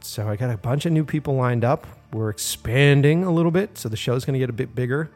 So 0.00 0.28
I 0.28 0.34
got 0.34 0.50
a 0.50 0.56
bunch 0.56 0.86
of 0.86 0.92
new 0.92 1.04
people 1.04 1.36
lined 1.36 1.64
up. 1.64 1.86
We're 2.12 2.30
expanding 2.30 3.22
a 3.22 3.30
little 3.30 3.52
bit. 3.52 3.78
So 3.78 3.88
the 3.88 3.96
show's 3.96 4.24
going 4.24 4.32
to 4.32 4.40
get 4.40 4.50
a 4.50 4.52
bit 4.52 4.74
bigger. 4.74 5.08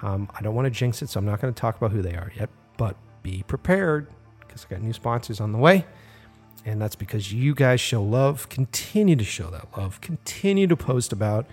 Um, 0.00 0.30
I 0.32 0.42
don't 0.42 0.54
want 0.54 0.66
to 0.66 0.70
jinx 0.70 1.02
it, 1.02 1.08
so 1.08 1.18
I'm 1.18 1.26
not 1.26 1.40
going 1.40 1.52
to 1.52 1.60
talk 1.60 1.76
about 1.76 1.90
who 1.90 2.02
they 2.02 2.14
are 2.14 2.30
yet. 2.36 2.50
But 2.76 2.94
be 3.24 3.42
prepared 3.48 4.06
because 4.38 4.64
I 4.64 4.74
got 4.74 4.82
new 4.82 4.92
sponsors 4.92 5.40
on 5.40 5.50
the 5.50 5.58
way. 5.58 5.84
And 6.64 6.80
that's 6.80 6.94
because 6.94 7.32
you 7.32 7.52
guys 7.52 7.80
show 7.80 8.00
love, 8.00 8.48
continue 8.48 9.16
to 9.16 9.24
show 9.24 9.50
that 9.50 9.66
love, 9.76 10.00
continue 10.00 10.68
to 10.68 10.76
post 10.76 11.12
about 11.12 11.46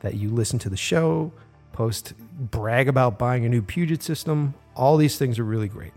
that 0.00 0.14
you 0.14 0.28
listen 0.28 0.58
to 0.58 0.68
the 0.68 0.76
show, 0.76 1.32
post, 1.72 2.14
brag 2.36 2.88
about 2.88 3.16
buying 3.16 3.44
a 3.44 3.48
new 3.48 3.62
Puget 3.62 4.02
system. 4.02 4.54
All 4.74 4.96
these 4.96 5.18
things 5.18 5.38
are 5.38 5.44
really 5.44 5.68
great. 5.68 5.92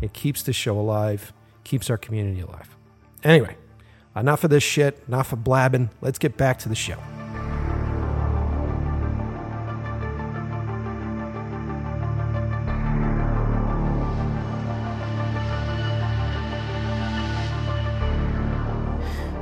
It 0.00 0.12
keeps 0.12 0.42
the 0.42 0.52
show 0.52 0.78
alive, 0.78 1.32
keeps 1.64 1.88
our 1.88 1.96
community 1.96 2.40
alive. 2.40 2.76
Anyway, 3.24 3.56
enough 4.14 4.44
of 4.44 4.50
this 4.50 4.62
shit, 4.62 5.02
enough 5.08 5.32
of 5.32 5.42
blabbing. 5.44 5.90
Let's 6.00 6.18
get 6.18 6.36
back 6.36 6.58
to 6.60 6.68
the 6.68 6.74
show. 6.74 6.98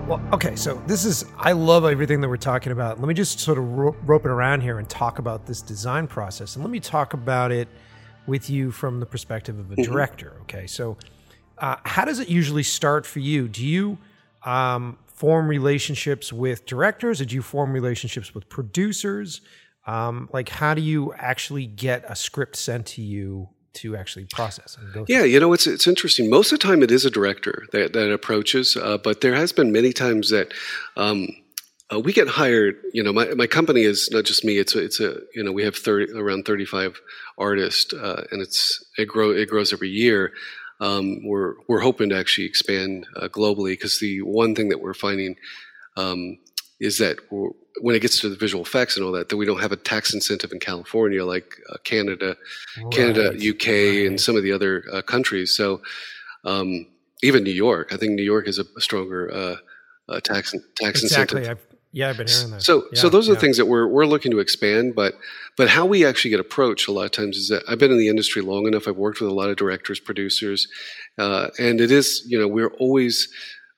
Well, 0.07 0.23
okay, 0.33 0.57
so 0.57 0.81
this 0.87 1.05
is, 1.05 1.27
I 1.37 1.53
love 1.53 1.85
everything 1.85 2.23
that 2.23 2.29
we're 2.31 2.39
talking 2.39 2.73
about. 2.73 2.99
Let 2.99 3.09
me 3.09 3.13
just 3.15 3.41
sort 3.41 3.59
of 3.59 3.73
ro- 3.73 3.97
rope 4.07 4.25
it 4.25 4.31
around 4.31 4.63
here 4.63 4.79
and 4.79 4.89
talk 4.89 5.19
about 5.19 5.45
this 5.45 5.61
design 5.61 6.07
process. 6.07 6.57
And 6.57 6.65
let 6.65 6.71
me 6.71 6.81
talk 6.81 7.13
about 7.13 7.53
it 7.53 7.69
with 8.29 8.49
you 8.51 8.71
from 8.71 9.01
the 9.01 9.07
perspective 9.07 9.59
of 9.59 9.73
a 9.73 9.75
Mm-hmm. 9.77 9.91
director. 9.93 10.33
Okay, 10.43 10.67
so 10.67 10.97
uh, 11.59 11.77
how 11.85 12.05
does 12.05 12.21
it 12.21 12.29
usually 12.29 12.63
start 12.63 13.07
for 13.07 13.19
you? 13.19 13.49
Do 13.49 13.67
you 13.67 13.99
um, 14.45 14.99
form 15.07 15.49
relationships 15.49 16.33
with 16.33 16.65
directors? 16.67 17.21
Or 17.21 17.25
do 17.25 17.35
you 17.35 17.43
form 17.43 17.73
relationships 17.73 18.35
with 18.35 18.49
producers? 18.49 19.41
Um, 19.87 20.29
like, 20.33 20.49
how 20.49 20.75
do 20.75 20.83
you 20.83 21.13
actually 21.15 21.67
get 21.67 22.05
a 22.09 22.15
script 22.15 22.57
sent 22.57 22.87
to 22.89 23.03
you 23.03 23.49
to 23.75 23.97
actually 23.97 24.27
process 24.27 24.77
and 24.77 24.93
go 24.93 25.05
through? 25.05 25.17
Yeah, 25.17 25.25
you 25.25 25.41
know, 25.41 25.53
it's 25.53 25.67
it's 25.67 25.87
interesting. 25.87 26.29
Most 26.31 26.53
of 26.53 26.59
the 26.59 26.67
time, 26.67 26.83
it 26.83 26.91
is 26.91 27.05
a 27.05 27.11
director 27.11 27.65
that 27.73 27.93
that 27.95 28.13
approaches, 28.13 28.77
uh, 28.77 28.99
but 28.99 29.21
there 29.21 29.35
has 29.35 29.53
been 29.53 29.73
many 29.73 29.93
times 29.93 30.31
that 30.31 30.53
um, 30.97 31.29
uh, 31.93 32.01
we 32.01 32.13
get 32.13 32.29
hired. 32.29 32.77
You 32.93 33.03
know, 33.03 33.13
my 33.13 33.33
my 33.35 33.47
company 33.47 33.83
is 33.83 34.11
not 34.13 34.25
just 34.25 34.45
me. 34.45 34.59
It's 34.59 34.75
a, 34.75 34.85
it's 34.85 35.01
a 35.01 35.21
you 35.35 35.43
know 35.43 35.53
we 35.53 35.65
have 35.65 35.77
thirty 35.77 36.13
around 36.13 36.45
thirty 36.45 36.65
five 36.65 37.01
artists, 37.39 37.93
uh, 37.93 38.27
and 38.31 38.43
it's 38.43 38.85
it 38.97 39.07
grow 39.07 39.31
it 39.31 39.49
grows 39.49 39.73
every 39.73 39.89
year. 39.89 40.33
Um, 40.81 41.25
we're 41.25 41.55
we're 41.67 41.81
hoping 41.81 42.11
to 42.11 42.19
actually 42.19 42.47
expand 42.47 43.07
uh, 43.17 43.29
globally 43.29 43.73
because 43.73 44.01
the 44.01 44.23
one 44.23 44.55
thing 44.55 44.69
that 44.69 44.81
we're 44.81 44.95
finding 44.95 45.37
um, 45.97 46.39
is 46.79 46.99
that 46.99 47.19
we're, 47.31 47.51
when 47.81 47.95
it 47.95 48.01
gets 48.03 48.21
to 48.21 48.29
the 48.29 48.37
visual 48.37 48.65
effects 48.65 48.97
and 48.97 49.05
all 49.05 49.13
that, 49.13 49.29
that 49.29 49.37
we 49.37 49.47
don't 49.47 49.61
have 49.61 49.73
a 49.73 49.77
tax 49.77 50.13
incentive 50.13 50.53
in 50.53 50.59
California 50.59 51.25
like 51.25 51.55
uh, 51.71 51.77
Canada, 51.85 52.37
Canada, 52.91 53.29
UK, 53.31 53.67
right. 53.67 54.07
and 54.07 54.21
some 54.21 54.37
of 54.37 54.43
the 54.43 54.53
other 54.53 54.85
uh, 54.93 55.03
countries. 55.03 55.57
So 55.57 55.81
um, 56.45 56.87
even 57.23 57.45
New 57.45 57.53
York, 57.53 57.93
I 57.93 57.97
think 57.97 58.13
New 58.13 58.25
York 58.25 58.49
is 58.49 58.59
a, 58.59 58.65
a 58.77 58.81
stronger 58.81 59.33
uh, 59.33 59.57
uh, 60.09 60.21
tax 60.21 60.55
tax 60.77 61.03
Exactly. 61.03 61.41
incentive. 61.41 61.68
Yeah, 61.93 62.11
I've 62.11 62.19
been 62.19 62.29
hearing 62.29 62.51
that. 62.51 62.63
So, 62.63 62.85
so 62.93 63.09
those 63.09 63.29
are 63.29 63.33
yeah. 63.33 63.37
the 63.37 63.41
things 63.41 63.57
that 63.57 63.67
we're 63.67 63.87
we're 63.87 64.07
looking 64.07 64.31
to 64.33 64.41
expand. 64.41 64.95
But 64.95 65.15
but 65.57 65.69
how 65.69 65.87
we 65.87 66.05
actually 66.05 66.31
get 66.31 66.41
approached 66.41 66.87
a 66.87 66.93
lot 66.93 67.07
of 67.07 67.13
times 67.13 67.37
is 67.37 67.49
that 67.49 67.63
I've 67.69 67.79
been 67.79 67.91
in 67.91 67.99
the 67.99 68.09
industry 68.09 68.43
long 68.43 68.67
enough. 68.67 68.87
I've 68.87 68.97
worked 68.97 69.21
with 69.21 69.31
a 69.31 69.35
lot 69.35 69.49
of 69.49 69.57
directors, 69.57 69.99
producers, 69.99 70.69
uh, 71.17 71.49
and 71.59 71.81
it 71.81 71.91
is 71.91 72.23
you 72.27 72.39
know 72.39 72.49
we're 72.49 72.73
always. 72.75 73.29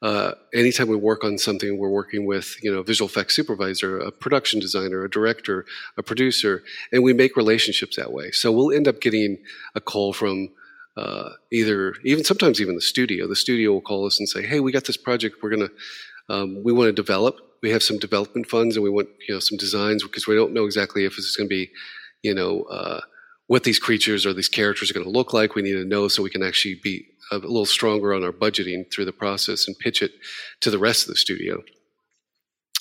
Uh, 0.02 0.32
anytime 0.54 0.88
we 0.88 0.96
work 0.96 1.24
on 1.24 1.36
something, 1.36 1.76
we're 1.76 1.90
working 1.90 2.24
with 2.24 2.56
you 2.62 2.72
know 2.72 2.82
visual 2.82 3.06
effects 3.06 3.36
supervisor, 3.36 3.98
a 3.98 4.10
production 4.10 4.58
designer, 4.58 5.04
a 5.04 5.10
director, 5.10 5.66
a 5.98 6.02
producer, 6.02 6.62
and 6.90 7.02
we 7.02 7.12
make 7.12 7.36
relationships 7.36 7.96
that 7.96 8.10
way. 8.10 8.30
So 8.30 8.50
we'll 8.50 8.72
end 8.72 8.88
up 8.88 9.02
getting 9.02 9.36
a 9.74 9.80
call 9.80 10.14
from 10.14 10.48
uh, 10.96 11.32
either 11.52 11.94
even 12.02 12.24
sometimes 12.24 12.62
even 12.62 12.76
the 12.76 12.80
studio. 12.80 13.28
The 13.28 13.36
studio 13.36 13.72
will 13.72 13.82
call 13.82 14.06
us 14.06 14.18
and 14.18 14.26
say, 14.26 14.46
"Hey, 14.46 14.58
we 14.58 14.72
got 14.72 14.86
this 14.86 14.96
project. 14.96 15.36
We're 15.42 15.50
gonna 15.50 15.70
um, 16.30 16.62
we 16.62 16.72
want 16.72 16.88
to 16.88 16.92
develop. 16.92 17.36
We 17.62 17.70
have 17.70 17.82
some 17.82 17.98
development 17.98 18.46
funds, 18.48 18.76
and 18.76 18.82
we 18.84 18.90
want 18.90 19.08
you 19.28 19.34
know 19.34 19.40
some 19.40 19.58
designs 19.58 20.02
because 20.02 20.26
we 20.26 20.34
don't 20.34 20.52
know 20.52 20.64
exactly 20.64 21.04
if 21.04 21.16
this 21.16 21.26
is 21.26 21.36
going 21.36 21.48
to 21.48 21.54
be, 21.54 21.70
you 22.22 22.34
know, 22.34 22.62
uh, 22.64 23.00
what 23.48 23.64
these 23.64 23.78
creatures 23.78 24.24
or 24.24 24.32
these 24.32 24.48
characters 24.48 24.90
are 24.90 24.94
going 24.94 25.04
to 25.06 25.10
look 25.10 25.32
like. 25.32 25.54
We 25.54 25.62
need 25.62 25.72
to 25.74 25.84
know 25.84 26.08
so 26.08 26.22
we 26.22 26.30
can 26.30 26.42
actually 26.42 26.80
be 26.82 27.06
a 27.32 27.36
little 27.38 27.66
stronger 27.66 28.12
on 28.14 28.24
our 28.24 28.32
budgeting 28.32 28.90
through 28.92 29.04
the 29.04 29.12
process 29.12 29.68
and 29.68 29.78
pitch 29.78 30.02
it 30.02 30.12
to 30.60 30.70
the 30.70 30.78
rest 30.78 31.02
of 31.04 31.08
the 31.08 31.16
studio. 31.16 31.62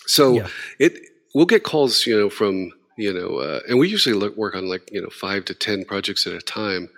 So 0.08 0.36
Yeah. 0.36 0.48
it 0.80 0.94
we'll 1.36 1.46
get 1.46 1.64
calls, 1.64 2.06
you 2.08 2.18
know, 2.18 2.30
from 2.30 2.72
you 2.98 3.14
know, 3.14 3.38
uh, 3.38 3.62
and 3.70 3.80
we 3.80 3.88
usually 3.88 4.16
look, 4.16 4.36
work 4.36 4.56
on 4.56 4.68
like 4.68 4.90
you 4.92 5.02
know 5.02 5.10
five 5.10 5.46
to 5.46 5.54
ten 5.54 5.86
projects 5.86 6.26
at 6.28 6.34
a 6.34 6.42
time, 6.42 6.90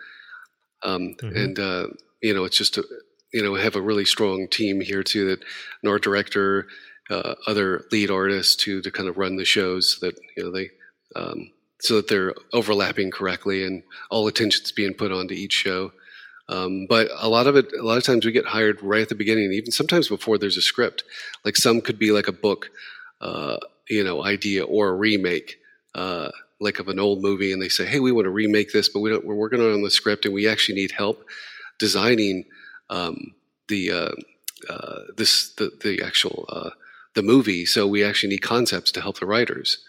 um, 0.83 1.15
Mhm. 1.21 1.35
and 1.35 1.59
uh, 1.59 1.87
you 2.21 2.33
know 2.33 2.43
it's 2.43 2.57
just 2.57 2.77
a, 2.77 2.83
you 3.33 3.43
know 3.43 3.53
have 3.55 3.75
a 3.75 3.81
really 3.81 4.05
strong 4.05 4.47
team 4.47 4.81
here 4.81 5.03
too 5.03 5.25
that 5.27 5.41
an 5.83 5.89
art 5.89 6.01
director, 6.03 6.67
uh, 7.11 7.35
other 7.45 7.85
lead 7.91 8.09
artists 8.09 8.55
to 8.55 8.81
to 8.81 8.91
kind 8.91 9.09
of 9.09 9.17
run 9.17 9.35
the 9.35 9.45
shows 9.45 9.99
that 10.01 10.17
you 10.37 10.43
know 10.43 10.51
they 10.51 10.69
um, 11.15 11.51
so 11.81 11.95
that 11.95 12.07
they're 12.07 12.33
overlapping 12.53 13.11
correctly 13.11 13.65
and 13.65 13.83
all 14.09 14.27
attention's 14.27 14.71
being 14.71 14.93
put 14.93 15.11
onto 15.11 15.33
each 15.33 15.53
show. 15.53 15.91
Um, 16.47 16.85
but 16.87 17.09
a 17.17 17.29
lot 17.29 17.47
of 17.47 17.55
it, 17.55 17.71
a 17.73 17.83
lot 17.83 17.97
of 17.97 18.03
times 18.03 18.25
we 18.25 18.31
get 18.31 18.45
hired 18.45 18.81
right 18.81 19.01
at 19.01 19.09
the 19.09 19.15
beginning, 19.15 19.51
even 19.53 19.71
sometimes 19.71 20.09
before 20.09 20.37
there's 20.37 20.57
a 20.57 20.61
script. 20.61 21.03
Like 21.45 21.55
some 21.55 21.81
could 21.81 21.97
be 21.97 22.11
like 22.11 22.27
a 22.27 22.33
book, 22.33 22.69
uh, 23.19 23.57
you 23.89 24.03
know, 24.03 24.23
idea 24.23 24.63
or 24.63 24.89
a 24.89 24.95
remake, 24.95 25.57
uh, 25.95 26.29
like 26.59 26.79
of 26.79 26.87
an 26.87 26.99
old 26.99 27.21
movie, 27.21 27.53
and 27.53 27.61
they 27.61 27.69
say, 27.69 27.85
"Hey, 27.85 27.99
we 27.99 28.11
want 28.11 28.25
to 28.25 28.31
remake 28.31 28.73
this, 28.73 28.89
but 28.89 28.99
we 28.99 29.17
we're 29.17 29.35
working 29.35 29.61
on 29.61 29.81
the 29.81 29.91
script, 29.91 30.25
and 30.25 30.33
we 30.33 30.47
actually 30.47 30.75
need 30.75 30.91
help 30.91 31.25
designing 31.79 32.45
um, 32.89 33.33
the 33.69 33.91
uh, 33.91 34.11
uh, 34.69 34.99
this 35.15 35.53
the 35.53 35.71
the 35.81 36.03
actual 36.03 36.45
uh, 36.49 36.71
the 37.15 37.23
movie. 37.23 37.65
So 37.65 37.87
we 37.87 38.03
actually 38.03 38.29
need 38.29 38.41
concepts 38.41 38.91
to 38.93 39.01
help 39.01 39.19
the 39.19 39.25
writers. 39.25 39.83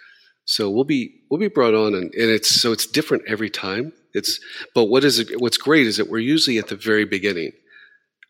So 0.44 0.70
we'll 0.70 0.84
be 0.84 1.20
we'll 1.30 1.40
be 1.40 1.48
brought 1.48 1.74
on, 1.74 1.94
and, 1.94 2.12
and 2.14 2.30
it's 2.30 2.60
so 2.60 2.72
it's 2.72 2.86
different 2.86 3.24
every 3.28 3.50
time. 3.50 3.92
It's 4.12 4.40
but 4.74 4.86
what 4.86 5.04
is 5.04 5.18
it, 5.18 5.40
what's 5.40 5.56
great 5.56 5.86
is 5.86 5.96
that 5.96 6.08
we're 6.08 6.18
usually 6.18 6.58
at 6.58 6.68
the 6.68 6.76
very 6.76 7.04
beginning. 7.04 7.52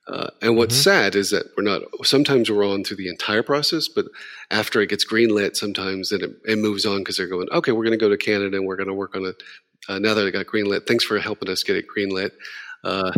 Uh, 0.08 0.28
and 0.42 0.56
what's 0.56 0.74
sad 0.74 1.14
is 1.14 1.30
that 1.30 1.46
we're 1.56 1.62
not. 1.62 1.82
Sometimes 2.02 2.50
we're 2.50 2.66
on 2.66 2.84
through 2.84 2.96
the 2.96 3.08
entire 3.08 3.42
process, 3.42 3.88
but 3.88 4.06
after 4.50 4.80
it 4.80 4.88
gets 4.90 5.06
greenlit, 5.10 5.56
sometimes 5.56 6.10
then 6.10 6.22
it, 6.22 6.30
it 6.44 6.58
moves 6.58 6.84
on 6.84 6.98
because 6.98 7.16
they're 7.16 7.28
going, 7.28 7.48
okay, 7.52 7.70
we're 7.70 7.84
going 7.84 7.98
to 7.98 8.04
go 8.04 8.08
to 8.08 8.16
Canada 8.16 8.56
and 8.56 8.66
we're 8.66 8.76
going 8.76 8.88
to 8.88 8.94
work 8.94 9.14
on 9.16 9.24
it. 9.24 9.40
Uh, 9.88 10.00
now 10.00 10.12
that 10.12 10.26
it 10.26 10.32
got 10.32 10.46
greenlit, 10.46 10.86
thanks 10.86 11.04
for 11.04 11.18
helping 11.20 11.48
us 11.48 11.62
get 11.62 11.76
it 11.76 11.86
greenlit. 11.88 12.32
Uh, 12.82 13.12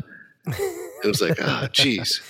it 0.47 1.07
was 1.07 1.23
like, 1.23 1.39
ah, 1.43 1.69
geez. 1.73 2.21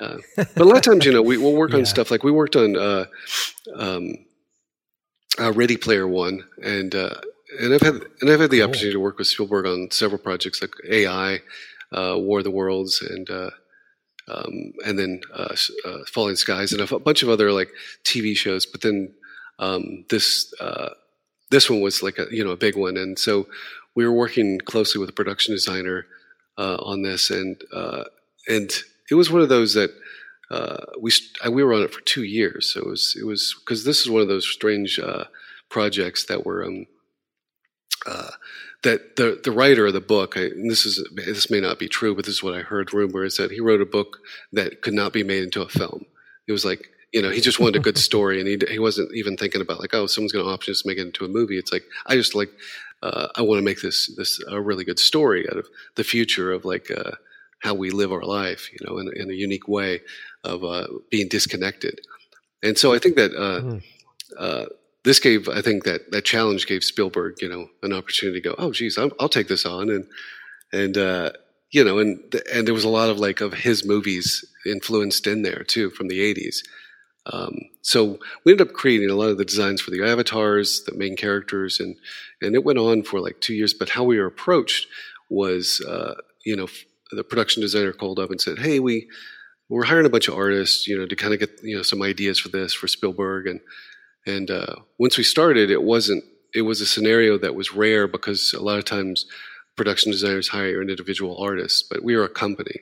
Uh, 0.00 0.18
but 0.36 0.56
a 0.60 0.64
lot 0.64 0.76
of 0.76 0.82
times, 0.82 1.04
you 1.04 1.12
know, 1.12 1.22
we, 1.22 1.36
we'll 1.38 1.54
work 1.54 1.72
Yeah. 1.72 1.78
on 1.78 1.86
stuff 1.86 2.10
like 2.10 2.22
we 2.22 2.30
worked 2.30 2.56
on 2.56 2.76
uh, 2.76 3.06
um, 3.74 4.12
uh, 5.40 5.52
Ready 5.52 5.76
Player 5.76 6.06
One, 6.06 6.44
and 6.62 6.94
uh, 6.94 7.14
and 7.60 7.74
I've 7.74 7.82
had 7.82 8.02
and 8.20 8.30
I've 8.30 8.40
had 8.40 8.50
the 8.50 8.62
opportunity 8.62 8.92
to 8.92 9.00
work 9.00 9.18
with 9.18 9.26
Spielberg 9.26 9.66
on 9.66 9.90
several 9.90 10.18
projects 10.20 10.60
like 10.62 10.70
AI, 10.88 11.40
uh, 11.92 12.16
War 12.18 12.38
of 12.38 12.44
the 12.44 12.50
Worlds, 12.50 13.02
and 13.02 13.28
uh, 13.30 13.50
um, 14.28 14.72
and 14.86 14.98
then 14.98 15.20
uh, 15.34 15.54
uh, 15.84 15.98
Falling 16.12 16.36
Skies, 16.36 16.72
and 16.72 16.80
a 16.80 16.98
bunch 16.98 17.22
of 17.22 17.28
other 17.28 17.52
like 17.52 17.70
TV 18.04 18.36
shows. 18.36 18.66
But 18.66 18.82
then 18.82 19.12
um, 19.58 20.04
this 20.10 20.52
uh, 20.60 20.90
this 21.50 21.68
one 21.70 21.80
was 21.80 22.02
like 22.02 22.18
a 22.18 22.26
you 22.30 22.44
know 22.44 22.50
a 22.52 22.56
big 22.56 22.76
one, 22.76 22.96
and 22.96 23.18
so 23.18 23.46
we 23.94 24.04
were 24.04 24.12
working 24.12 24.58
closely 24.60 25.00
with 25.00 25.08
a 25.10 25.14
production 25.14 25.54
designer 25.54 26.06
uh, 26.56 26.76
on 26.82 27.02
this, 27.02 27.30
and 27.30 27.60
uh, 27.72 28.04
and 28.48 28.70
it 29.10 29.14
was 29.14 29.30
one 29.30 29.42
of 29.42 29.48
those 29.48 29.74
that 29.74 29.90
uh, 30.50 30.84
we 31.00 31.12
I- 31.44 31.48
we 31.50 31.62
were 31.64 31.74
on 31.74 31.82
it 31.82 31.92
for 31.94 32.00
two 32.02 32.24
years, 32.24 32.72
so 32.72 32.80
it 32.80 32.86
was 32.86 33.16
it 33.20 33.24
was 33.26 33.54
because 33.60 33.84
this 33.84 34.00
is 34.00 34.10
one 34.10 34.22
of 34.22 34.28
those 34.28 34.48
strange 34.48 34.98
uh, 34.98 35.24
projects 35.70 36.26
that 36.26 36.46
were 36.46 36.64
um, 36.64 36.86
uh, 38.06 38.30
that 38.82 39.16
the 39.16 39.40
the 39.42 39.50
writer 39.52 39.86
of 39.86 39.92
the 39.92 40.00
book, 40.00 40.36
I, 40.36 40.42
and 40.42 40.70
this 40.70 40.86
is 40.86 41.06
this 41.14 41.50
may 41.50 41.60
not 41.60 41.78
be 41.78 41.88
true, 41.88 42.14
but 42.14 42.24
this 42.24 42.36
is 42.36 42.42
what 42.42 42.54
I 42.54 42.60
heard 42.60 42.94
rumor 42.94 43.24
is 43.24 43.36
that 43.36 43.50
he 43.50 43.60
wrote 43.60 43.80
a 43.80 43.86
book 43.86 44.18
that 44.52 44.82
could 44.82 44.94
not 44.94 45.12
be 45.12 45.22
made 45.24 45.42
into 45.42 45.62
a 45.62 45.68
film. 45.68 46.06
It 46.46 46.52
was 46.52 46.64
like 46.64 46.88
you 47.12 47.22
know 47.22 47.30
he 47.30 47.40
just 47.40 47.60
wanted 47.60 47.76
a 47.76 47.80
good 47.80 47.98
story, 48.08 48.40
and 48.40 48.48
he 48.48 48.58
he 48.70 48.78
wasn't 48.78 49.14
even 49.14 49.36
thinking 49.36 49.60
about 49.60 49.80
like 49.80 49.94
oh 49.94 50.06
someone's 50.06 50.32
going 50.32 50.44
to 50.44 50.50
option 50.50 50.72
us 50.72 50.82
to 50.82 50.88
make 50.88 50.98
it 50.98 51.06
into 51.06 51.24
a 51.24 51.28
movie. 51.28 51.58
It's 51.58 51.72
like 51.72 51.84
I 52.06 52.14
just 52.14 52.34
like 52.34 52.50
uh, 53.02 53.28
I 53.34 53.42
want 53.42 53.58
to 53.58 53.64
make 53.64 53.82
this 53.82 54.14
this 54.16 54.40
a 54.48 54.60
really 54.60 54.84
good 54.84 54.98
story 54.98 55.46
out 55.50 55.58
of 55.58 55.66
the 55.96 56.04
future 56.04 56.52
of 56.52 56.64
like 56.64 56.90
uh, 56.90 57.12
how 57.60 57.74
we 57.74 57.90
live 57.90 58.12
our 58.12 58.22
life, 58.22 58.70
you 58.72 58.78
know, 58.86 58.98
in, 58.98 59.10
in 59.16 59.30
a 59.30 59.34
unique 59.34 59.68
way 59.68 60.00
of 60.44 60.64
uh, 60.64 60.86
being 61.10 61.28
disconnected. 61.28 62.00
And 62.62 62.78
so 62.78 62.92
I 62.92 62.98
think 62.98 63.16
that 63.16 63.32
mm. 63.32 64.68
this 65.04 65.20
gave 65.20 65.48
I 65.48 65.62
think 65.62 65.84
that 65.84 66.10
that 66.12 66.24
challenge 66.24 66.66
gave 66.66 66.84
Spielberg 66.84 67.36
you 67.40 67.48
know 67.48 67.68
an 67.82 67.92
opportunity 67.92 68.40
to 68.40 68.48
go 68.48 68.54
oh 68.58 68.72
geez 68.72 68.98
I'll, 68.98 69.10
I'll 69.20 69.28
take 69.28 69.48
this 69.48 69.64
on 69.64 69.88
and 69.90 70.06
and 70.72 70.98
uh, 70.98 71.30
you 71.70 71.84
know 71.84 71.98
and 71.98 72.20
and 72.52 72.66
there 72.66 72.74
was 72.74 72.84
a 72.84 72.88
lot 72.88 73.08
of 73.08 73.18
like 73.18 73.40
of 73.40 73.54
his 73.54 73.86
movies 73.86 74.44
influenced 74.66 75.26
in 75.26 75.42
there 75.42 75.62
too 75.62 75.90
from 75.90 76.08
the 76.08 76.18
80s 76.34 76.58
um, 77.30 77.58
so 77.82 78.18
we 78.44 78.52
ended 78.52 78.68
up 78.68 78.74
creating 78.74 79.10
a 79.10 79.14
lot 79.14 79.28
of 79.28 79.38
the 79.38 79.44
designs 79.44 79.80
for 79.80 79.90
the 79.90 80.02
avatars, 80.02 80.84
the 80.84 80.94
main 80.94 81.16
characters, 81.16 81.78
and 81.78 81.96
and 82.40 82.54
it 82.54 82.64
went 82.64 82.78
on 82.78 83.02
for 83.02 83.20
like 83.20 83.40
two 83.40 83.54
years. 83.54 83.74
But 83.74 83.90
how 83.90 84.04
we 84.04 84.18
were 84.18 84.26
approached 84.26 84.86
was, 85.28 85.82
uh, 85.86 86.14
you 86.44 86.56
know, 86.56 86.68
the 87.10 87.24
production 87.24 87.62
designer 87.62 87.92
called 87.92 88.18
up 88.18 88.30
and 88.30 88.40
said, 88.40 88.58
"Hey, 88.58 88.80
we 88.80 89.08
we're 89.68 89.84
hiring 89.84 90.06
a 90.06 90.10
bunch 90.10 90.28
of 90.28 90.34
artists, 90.34 90.88
you 90.88 90.98
know, 90.98 91.06
to 91.06 91.16
kind 91.16 91.34
of 91.34 91.40
get 91.40 91.60
you 91.62 91.76
know 91.76 91.82
some 91.82 92.02
ideas 92.02 92.38
for 92.38 92.48
this 92.48 92.72
for 92.72 92.88
Spielberg." 92.88 93.46
And 93.46 93.60
and 94.26 94.50
uh, 94.50 94.76
once 94.98 95.16
we 95.16 95.24
started, 95.24 95.70
it 95.70 95.82
wasn't 95.82 96.24
it 96.54 96.62
was 96.62 96.80
a 96.80 96.86
scenario 96.86 97.38
that 97.38 97.54
was 97.54 97.74
rare 97.74 98.08
because 98.08 98.54
a 98.54 98.62
lot 98.62 98.78
of 98.78 98.84
times 98.84 99.26
production 99.76 100.10
designers 100.10 100.48
hire 100.48 100.80
an 100.80 100.90
individual 100.90 101.38
artist, 101.38 101.86
but 101.90 102.02
we 102.02 102.14
are 102.14 102.24
a 102.24 102.28
company. 102.28 102.80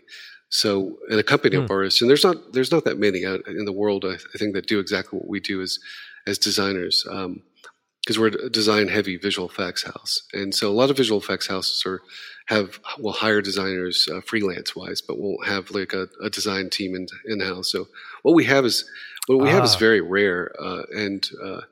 So, 0.48 0.96
and 1.10 1.18
a 1.18 1.24
company 1.24 1.56
of 1.56 1.66
hmm. 1.66 1.72
artists, 1.72 2.00
and 2.00 2.08
there's 2.08 2.24
not 2.24 2.52
there's 2.52 2.70
not 2.70 2.84
that 2.84 2.98
many 2.98 3.26
out 3.26 3.46
in 3.48 3.64
the 3.64 3.72
world. 3.72 4.04
I, 4.04 4.14
I 4.14 4.38
think 4.38 4.54
that 4.54 4.66
do 4.66 4.78
exactly 4.78 5.18
what 5.18 5.28
we 5.28 5.40
do 5.40 5.60
as 5.60 5.78
as 6.26 6.38
designers, 6.38 7.02
because 7.04 8.16
um, 8.16 8.20
we're 8.20 8.28
a 8.28 8.50
design 8.50 8.88
heavy 8.88 9.16
visual 9.16 9.48
effects 9.48 9.82
house, 9.82 10.22
and 10.32 10.54
so 10.54 10.70
a 10.70 10.72
lot 10.72 10.90
of 10.90 10.96
visual 10.96 11.20
effects 11.20 11.48
houses 11.48 11.82
are 11.84 12.00
have 12.46 12.80
will 12.98 13.12
hire 13.12 13.42
designers 13.42 14.08
uh, 14.12 14.20
freelance 14.20 14.74
wise, 14.74 15.00
but 15.00 15.18
won't 15.18 15.46
have 15.46 15.70
like 15.70 15.92
a, 15.92 16.08
a 16.22 16.30
design 16.30 16.70
team 16.70 16.94
in 16.94 17.06
in 17.26 17.40
house. 17.40 17.70
So 17.70 17.88
what 18.22 18.34
we 18.34 18.44
have 18.44 18.64
is 18.64 18.88
what 19.26 19.40
we 19.40 19.48
ah. 19.48 19.52
have 19.52 19.64
is 19.64 19.74
ah. 19.74 19.78
very 19.78 20.00
rare, 20.00 20.52
uh, 20.58 20.82
and 20.94 21.26
uh, 21.42 21.62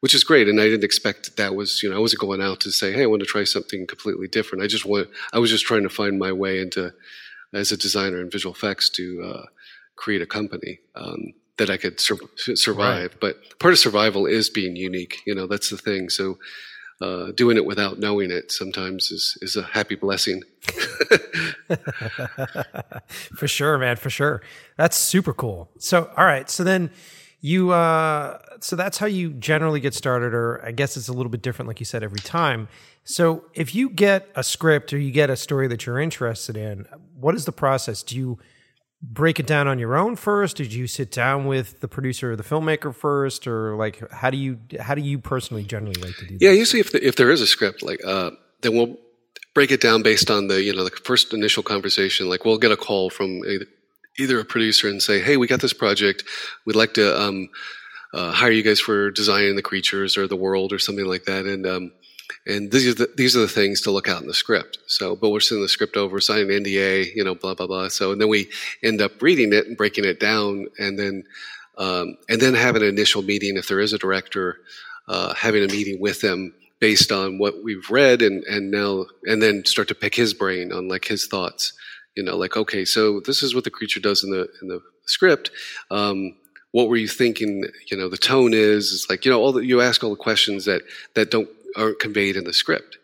which 0.00 0.14
is 0.14 0.24
great. 0.24 0.48
And 0.48 0.60
I 0.60 0.64
didn't 0.64 0.84
expect 0.84 1.24
that, 1.24 1.36
that 1.36 1.54
was 1.54 1.82
you 1.82 1.90
know 1.90 1.96
I 1.96 2.00
wasn't 2.00 2.20
going 2.20 2.42
out 2.42 2.60
to 2.60 2.70
say 2.70 2.92
hey 2.92 3.02
I 3.02 3.06
want 3.06 3.20
to 3.20 3.26
try 3.26 3.44
something 3.44 3.86
completely 3.86 4.28
different. 4.28 4.64
I 4.64 4.66
just 4.66 4.86
want 4.86 5.08
I 5.32 5.38
was 5.38 5.50
just 5.50 5.66
trying 5.66 5.82
to 5.82 5.90
find 5.90 6.18
my 6.18 6.32
way 6.32 6.60
into 6.60 6.92
as 7.52 7.70
a 7.70 7.76
designer 7.76 8.20
in 8.20 8.30
visual 8.30 8.54
effects 8.54 8.88
to 8.90 9.22
uh, 9.22 9.46
create 9.96 10.22
a 10.22 10.26
company 10.26 10.80
um, 10.94 11.34
that 11.58 11.68
I 11.68 11.76
could 11.76 12.00
sur- 12.00 12.16
survive. 12.36 13.10
Right. 13.10 13.20
But 13.20 13.58
part 13.58 13.72
of 13.72 13.78
survival 13.78 14.24
is 14.26 14.48
being 14.48 14.74
unique. 14.74 15.18
You 15.26 15.34
know, 15.34 15.46
that's 15.46 15.68
the 15.68 15.76
thing. 15.76 16.08
So 16.08 16.38
uh, 17.00 17.32
doing 17.32 17.56
it 17.56 17.64
without 17.64 17.98
knowing 17.98 18.30
it 18.30 18.52
sometimes 18.52 19.10
is 19.10 19.38
is 19.42 19.56
a 19.56 19.62
happy 19.62 19.94
blessing. 19.94 20.42
for 23.36 23.48
sure, 23.48 23.78
man. 23.78 23.96
For 23.96 24.10
sure. 24.10 24.42
That's 24.76 24.96
super 24.96 25.32
cool. 25.32 25.70
So, 25.78 26.10
all 26.16 26.24
right. 26.24 26.48
So 26.48 26.64
then 26.64 26.90
you 27.44 27.72
uh 27.72 28.38
so 28.60 28.76
that's 28.76 28.98
how 28.98 29.06
you 29.06 29.32
generally 29.32 29.80
get 29.80 29.92
started 29.92 30.32
or 30.32 30.64
i 30.64 30.70
guess 30.70 30.96
it's 30.96 31.08
a 31.08 31.12
little 31.12 31.28
bit 31.28 31.42
different 31.42 31.66
like 31.66 31.80
you 31.80 31.84
said 31.84 32.04
every 32.04 32.20
time 32.20 32.68
so 33.04 33.44
if 33.54 33.74
you 33.74 33.90
get 33.90 34.28
a 34.36 34.44
script 34.44 34.92
or 34.92 34.98
you 34.98 35.10
get 35.10 35.28
a 35.30 35.36
story 35.36 35.66
that 35.68 35.86
you're 35.86 35.98
interested 35.98 36.56
in, 36.56 36.86
what 37.18 37.34
is 37.34 37.44
the 37.44 37.52
process? 37.52 38.02
Do 38.02 38.16
you 38.16 38.38
break 39.02 39.40
it 39.40 39.46
down 39.46 39.66
on 39.66 39.78
your 39.78 39.96
own 39.96 40.16
first? 40.16 40.56
Did 40.56 40.72
you 40.72 40.86
sit 40.86 41.10
down 41.10 41.46
with 41.46 41.80
the 41.80 41.88
producer 41.88 42.32
or 42.32 42.36
the 42.36 42.42
filmmaker 42.42 42.94
first, 42.94 43.46
or 43.46 43.76
like 43.76 44.10
how 44.10 44.30
do 44.30 44.36
you 44.36 44.58
how 44.80 44.94
do 44.94 45.02
you 45.02 45.18
personally 45.18 45.64
generally 45.64 46.00
like 46.00 46.16
to 46.16 46.26
do? 46.26 46.38
Yeah, 46.40 46.52
usually 46.52 46.80
if 46.80 46.92
the, 46.92 47.06
if 47.06 47.16
there 47.16 47.30
is 47.30 47.40
a 47.40 47.46
script, 47.46 47.82
like 47.82 48.00
uh, 48.04 48.30
then 48.62 48.74
we'll 48.74 48.96
break 49.54 49.70
it 49.70 49.80
down 49.80 50.02
based 50.02 50.30
on 50.30 50.48
the 50.48 50.62
you 50.62 50.74
know 50.74 50.84
the 50.84 50.90
first 50.90 51.34
initial 51.34 51.62
conversation. 51.62 52.28
Like 52.28 52.44
we'll 52.44 52.58
get 52.58 52.72
a 52.72 52.76
call 52.76 53.10
from 53.10 53.42
either 54.18 54.38
a 54.38 54.44
producer 54.44 54.88
and 54.88 55.02
say, 55.02 55.20
"Hey, 55.20 55.36
we 55.36 55.46
got 55.46 55.60
this 55.60 55.72
project. 55.72 56.24
We'd 56.64 56.76
like 56.76 56.94
to." 56.94 57.20
Um, 57.20 57.48
uh, 58.14 58.30
hire 58.30 58.50
you 58.50 58.62
guys 58.62 58.78
for 58.78 59.10
designing 59.10 59.56
the 59.56 59.62
creatures 59.62 60.18
or 60.18 60.28
the 60.28 60.36
world 60.36 60.74
or 60.74 60.78
something 60.78 61.06
like 61.06 61.24
that, 61.24 61.46
and 61.46 61.66
um, 61.66 61.92
and 62.46 62.72
these 62.72 62.88
are 62.88 62.94
the, 62.94 63.10
these 63.16 63.36
are 63.36 63.40
the 63.40 63.48
things 63.48 63.80
to 63.82 63.90
look 63.90 64.08
out 64.08 64.20
in 64.20 64.26
the 64.26 64.34
script. 64.34 64.78
So, 64.86 65.14
but 65.14 65.30
we're 65.30 65.40
sending 65.40 65.62
the 65.62 65.68
script 65.68 65.96
over, 65.96 66.20
signing 66.20 66.50
an 66.50 66.64
NDA, 66.64 67.14
you 67.14 67.22
know, 67.22 67.34
blah 67.34 67.54
blah 67.54 67.66
blah. 67.66 67.88
So, 67.88 68.12
and 68.12 68.20
then 68.20 68.28
we 68.28 68.50
end 68.82 69.00
up 69.00 69.22
reading 69.22 69.52
it 69.52 69.66
and 69.66 69.76
breaking 69.76 70.04
it 70.04 70.18
down, 70.18 70.66
and 70.78 70.98
then 70.98 71.24
um, 71.78 72.16
and 72.28 72.40
then 72.40 72.54
have 72.54 72.76
an 72.76 72.82
initial 72.82 73.22
meeting 73.22 73.56
if 73.56 73.68
there 73.68 73.80
is 73.80 73.92
a 73.92 73.98
director, 73.98 74.58
uh, 75.08 75.34
having 75.34 75.62
a 75.62 75.68
meeting 75.68 76.00
with 76.00 76.20
them 76.20 76.52
based 76.80 77.12
on 77.12 77.38
what 77.38 77.62
we've 77.62 77.88
read, 77.90 78.22
and 78.22 78.42
and 78.44 78.70
now 78.70 79.06
and 79.24 79.40
then 79.40 79.64
start 79.64 79.88
to 79.88 79.94
pick 79.94 80.14
his 80.14 80.34
brain 80.34 80.72
on 80.72 80.88
like 80.88 81.04
his 81.04 81.26
thoughts. 81.26 81.72
You 82.16 82.24
know, 82.24 82.36
like 82.36 82.56
okay, 82.56 82.84
so 82.84 83.20
this 83.20 83.42
is 83.42 83.54
what 83.54 83.64
the 83.64 83.70
creature 83.70 84.00
does 84.00 84.24
in 84.24 84.30
the 84.30 84.48
in 84.60 84.68
the 84.68 84.80
script. 85.06 85.52
Um, 85.92 86.34
what 86.72 86.88
were 86.88 86.96
you 86.96 87.08
thinking? 87.08 87.66
You 87.88 87.96
know, 87.96 88.08
the 88.08 88.16
tone 88.16 88.52
is. 88.52 88.92
It's 88.92 89.08
like 89.08 89.24
you 89.24 89.30
know, 89.30 89.40
all 89.40 89.52
the, 89.52 89.64
you 89.64 89.80
ask 89.80 90.02
all 90.02 90.10
the 90.10 90.16
questions 90.16 90.64
that 90.64 90.82
that 91.14 91.30
don't 91.30 91.48
aren't 91.76 91.98
conveyed 91.98 92.36
in 92.36 92.44
the 92.44 92.52
script. 92.52 92.98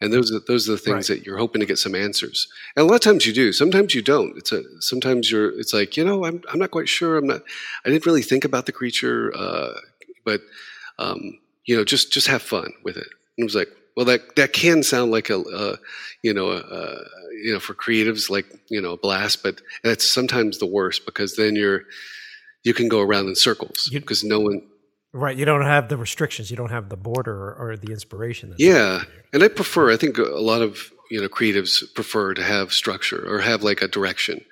And 0.00 0.12
those 0.12 0.32
are, 0.32 0.38
those 0.46 0.68
are 0.68 0.72
the 0.72 0.78
things 0.78 1.10
right. 1.10 1.18
that 1.18 1.26
you're 1.26 1.38
hoping 1.38 1.60
to 1.60 1.66
get 1.66 1.78
some 1.78 1.94
answers. 1.94 2.46
And 2.76 2.84
a 2.84 2.86
lot 2.86 2.96
of 2.96 3.00
times 3.00 3.26
you 3.26 3.32
do. 3.32 3.52
Sometimes 3.52 3.94
you 3.94 4.02
don't. 4.02 4.36
It's 4.36 4.52
a 4.52 4.62
sometimes 4.80 5.30
you're. 5.30 5.58
It's 5.58 5.74
like 5.74 5.96
you 5.96 6.04
know 6.04 6.24
I'm 6.24 6.42
I'm 6.52 6.60
not 6.60 6.70
quite 6.70 6.88
sure. 6.88 7.16
I'm 7.16 7.26
not. 7.26 7.42
I 7.84 7.90
didn't 7.90 8.06
really 8.06 8.22
think 8.22 8.44
about 8.44 8.66
the 8.66 8.72
creature, 8.72 9.32
uh, 9.36 9.72
but 10.24 10.40
um, 11.00 11.38
you 11.64 11.76
know 11.76 11.84
just 11.84 12.12
just 12.12 12.28
have 12.28 12.42
fun 12.42 12.72
with 12.84 12.96
it. 12.96 13.08
And 13.36 13.42
it 13.42 13.44
was 13.44 13.56
like 13.56 13.70
well 13.96 14.06
that 14.06 14.36
that 14.36 14.52
can 14.52 14.84
sound 14.84 15.10
like 15.10 15.30
a, 15.30 15.40
a 15.40 15.78
you 16.22 16.32
know 16.32 16.52
a, 16.52 17.04
you 17.42 17.52
know 17.52 17.60
for 17.60 17.74
creatives 17.74 18.30
like 18.30 18.46
you 18.68 18.80
know 18.80 18.92
a 18.92 18.98
blast, 18.98 19.42
but 19.42 19.60
that's 19.82 20.06
sometimes 20.06 20.58
the 20.58 20.66
worst 20.66 21.06
because 21.06 21.34
then 21.34 21.56
you're 21.56 21.82
you 22.62 22.72
can 22.72 22.88
go 22.88 23.00
around 23.00 23.26
in 23.26 23.34
circles 23.34 23.88
because 23.92 24.22
no 24.22 24.38
one 24.38 24.62
Right. 25.12 25.36
You 25.36 25.44
don't 25.44 25.62
have 25.62 25.88
the 25.88 25.96
restrictions. 25.96 26.50
You 26.50 26.56
don't 26.56 26.70
have 26.70 26.90
the 26.90 26.96
border 26.96 27.54
or, 27.54 27.76
the 27.76 27.92
inspiration. 27.92 28.54
yeah. 28.58 29.02
And 29.32 29.42
I 29.42 29.48
prefer, 29.48 29.90
I 29.90 29.96
think 29.96 30.18
a 30.18 30.22
lot 30.22 30.62
of, 30.62 30.90
you 31.10 31.20
know, 31.20 31.28
creatives 31.28 31.82
prefer 31.94 32.34
to 32.34 32.42
have 32.42 32.72
structure 32.72 33.24
or 33.26 33.40
have 33.40 33.62
like 33.62 33.82
a 33.82 33.88
direction. 33.88 34.44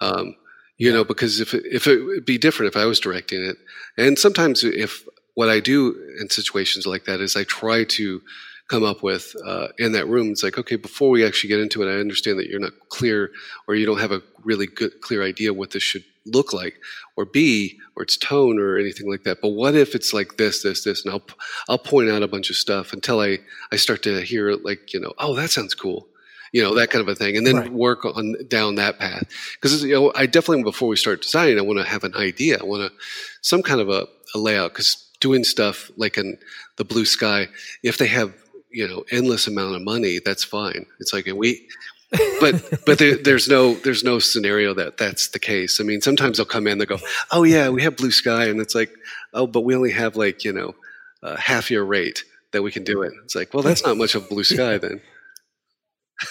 Um, 0.00 0.36
you 0.76 0.88
yeah. 0.88 0.96
know, 0.96 1.04
because 1.04 1.40
if 1.40 1.54
it, 1.54 1.64
if 1.66 1.86
it 1.86 2.02
would 2.02 2.26
be 2.26 2.38
different 2.38 2.74
if 2.74 2.80
I 2.80 2.84
was 2.84 3.00
directing 3.00 3.42
it. 3.42 3.56
And 3.96 4.18
sometimes 4.18 4.64
if 4.64 5.06
what 5.34 5.48
I 5.48 5.60
do 5.60 5.94
in 6.20 6.28
situations 6.30 6.86
like 6.86 7.04
that 7.04 7.20
is 7.20 7.36
I 7.36 7.44
try 7.44 7.84
to 7.84 8.22
come 8.68 8.84
up 8.84 9.02
with 9.02 9.34
uh, 9.44 9.68
in 9.78 9.92
that 9.92 10.08
room. 10.08 10.30
It's 10.30 10.42
like, 10.42 10.58
okay, 10.58 10.76
before 10.76 11.10
we 11.10 11.24
actually 11.24 11.48
get 11.48 11.60
into 11.60 11.82
it, 11.82 11.92
I 11.92 12.00
understand 12.00 12.38
that 12.38 12.48
you're 12.48 12.60
not 12.60 12.72
clear 12.88 13.30
or 13.68 13.74
you 13.74 13.86
don't 13.86 14.00
have 14.00 14.12
a 14.12 14.22
really 14.42 14.66
good, 14.66 15.00
clear 15.00 15.22
idea 15.22 15.52
what 15.52 15.70
this 15.70 15.82
should 15.82 16.04
look 16.26 16.52
like 16.52 16.80
or 17.16 17.26
be 17.26 17.78
or 17.96 18.02
its 18.02 18.16
tone 18.16 18.58
or 18.58 18.78
anything 18.78 19.10
like 19.10 19.24
that. 19.24 19.40
But 19.42 19.50
what 19.50 19.74
if 19.74 19.94
it's 19.94 20.12
like 20.12 20.36
this, 20.36 20.62
this, 20.62 20.84
this, 20.84 21.04
and 21.04 21.12
I'll 21.12 21.24
I'll 21.68 21.78
point 21.78 22.10
out 22.10 22.22
a 22.22 22.28
bunch 22.28 22.50
of 22.50 22.56
stuff 22.56 22.92
until 22.92 23.20
I 23.20 23.38
I 23.72 23.76
start 23.76 24.02
to 24.04 24.22
hear 24.22 24.52
like 24.52 24.92
you 24.94 25.00
know, 25.00 25.12
oh, 25.18 25.34
that 25.34 25.50
sounds 25.50 25.74
cool. 25.74 26.08
You 26.52 26.62
know 26.62 26.74
that 26.76 26.90
kind 26.90 27.02
of 27.02 27.08
a 27.08 27.16
thing, 27.16 27.36
and 27.36 27.46
then 27.46 27.56
right. 27.56 27.72
work 27.72 28.04
on 28.04 28.36
down 28.48 28.76
that 28.76 28.98
path. 28.98 29.24
Because 29.54 29.82
you 29.82 29.92
know, 29.92 30.12
I 30.14 30.26
definitely 30.26 30.62
before 30.62 30.88
we 30.88 30.96
start 30.96 31.22
designing, 31.22 31.58
I 31.58 31.62
want 31.62 31.80
to 31.80 31.84
have 31.84 32.04
an 32.04 32.14
idea. 32.14 32.58
I 32.60 32.64
want 32.64 32.90
to 32.90 32.98
some 33.40 33.62
kind 33.62 33.80
of 33.80 33.88
a, 33.88 34.06
a 34.34 34.38
layout. 34.38 34.72
Because 34.72 35.10
doing 35.20 35.42
stuff 35.42 35.90
like 35.96 36.16
in 36.16 36.38
the 36.76 36.84
blue 36.84 37.04
sky, 37.04 37.48
if 37.82 37.98
they 37.98 38.06
have 38.06 38.32
you 38.74 38.86
know 38.86 39.04
endless 39.10 39.46
amount 39.46 39.76
of 39.76 39.82
money, 39.82 40.20
that's 40.24 40.44
fine. 40.44 40.86
It's 41.00 41.12
like 41.12 41.26
and 41.26 41.38
we 41.38 41.66
but 42.40 42.84
but 42.86 42.98
there, 42.98 43.16
there's 43.16 43.48
no 43.48 43.74
there's 43.74 44.04
no 44.04 44.18
scenario 44.18 44.74
that 44.74 44.96
that's 44.98 45.28
the 45.28 45.38
case. 45.38 45.80
I 45.80 45.84
mean, 45.84 46.00
sometimes 46.00 46.36
they'll 46.36 46.46
come 46.46 46.66
in, 46.66 46.78
they'll 46.78 46.86
go, 46.86 46.98
"Oh 47.30 47.42
yeah, 47.42 47.70
we 47.70 47.82
have 47.82 47.96
blue 47.96 48.10
sky," 48.10 48.46
and 48.46 48.60
it's 48.60 48.74
like, 48.74 48.90
"Oh, 49.32 49.46
but 49.46 49.62
we 49.62 49.74
only 49.74 49.90
have 49.92 50.16
like 50.16 50.44
you 50.44 50.52
know 50.52 50.74
uh, 51.22 51.36
half 51.36 51.70
your 51.70 51.84
rate 51.84 52.24
that 52.52 52.62
we 52.62 52.70
can 52.70 52.84
do 52.84 53.02
it." 53.02 53.12
It's 53.24 53.34
like, 53.34 53.52
well, 53.52 53.62
that's 53.62 53.84
not 53.84 53.96
much 53.96 54.14
of 54.14 54.28
blue 54.28 54.44
sky 54.44 54.78
then. 54.78 55.00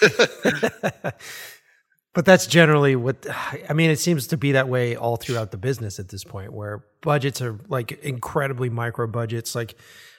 but 2.14 2.24
that's 2.24 2.46
generally 2.46 2.96
what 2.96 3.26
I 3.68 3.72
mean. 3.74 3.90
It 3.90 3.98
seems 3.98 4.28
to 4.28 4.36
be 4.36 4.52
that 4.52 4.68
way 4.68 4.96
all 4.96 5.16
throughout 5.16 5.50
the 5.50 5.58
business 5.58 5.98
at 5.98 6.08
this 6.08 6.24
point, 6.24 6.52
where 6.52 6.84
budgets 7.02 7.42
are 7.42 7.58
like 7.68 7.92
incredibly 7.92 8.70
micro 8.70 9.06
budgets. 9.06 9.54
Like 9.54 9.74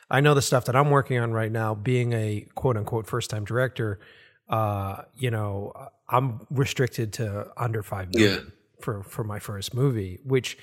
I 0.10 0.22
know 0.22 0.34
the 0.34 0.42
stuff 0.42 0.66
that 0.66 0.76
I'm 0.76 0.90
working 0.90 1.18
on 1.18 1.32
right 1.32 1.52
now, 1.52 1.76
being 1.76 2.14
a 2.14 2.48
quote 2.56 2.78
unquote 2.78 3.08
first 3.08 3.30
time 3.30 3.46
director 3.46 4.00
uh, 4.50 5.04
you 5.16 5.32
know, 5.32 5.74
I'm 6.08 6.46
restricted 6.50 7.14
to 7.14 7.52
under 7.58 7.82
five 7.82 8.14
million 8.14 8.44
yeah. 8.46 8.52
for 8.80 9.04
for 9.04 9.24
my 9.24 9.40
first 9.40 9.74
movie, 9.74 10.20
which 10.24 10.58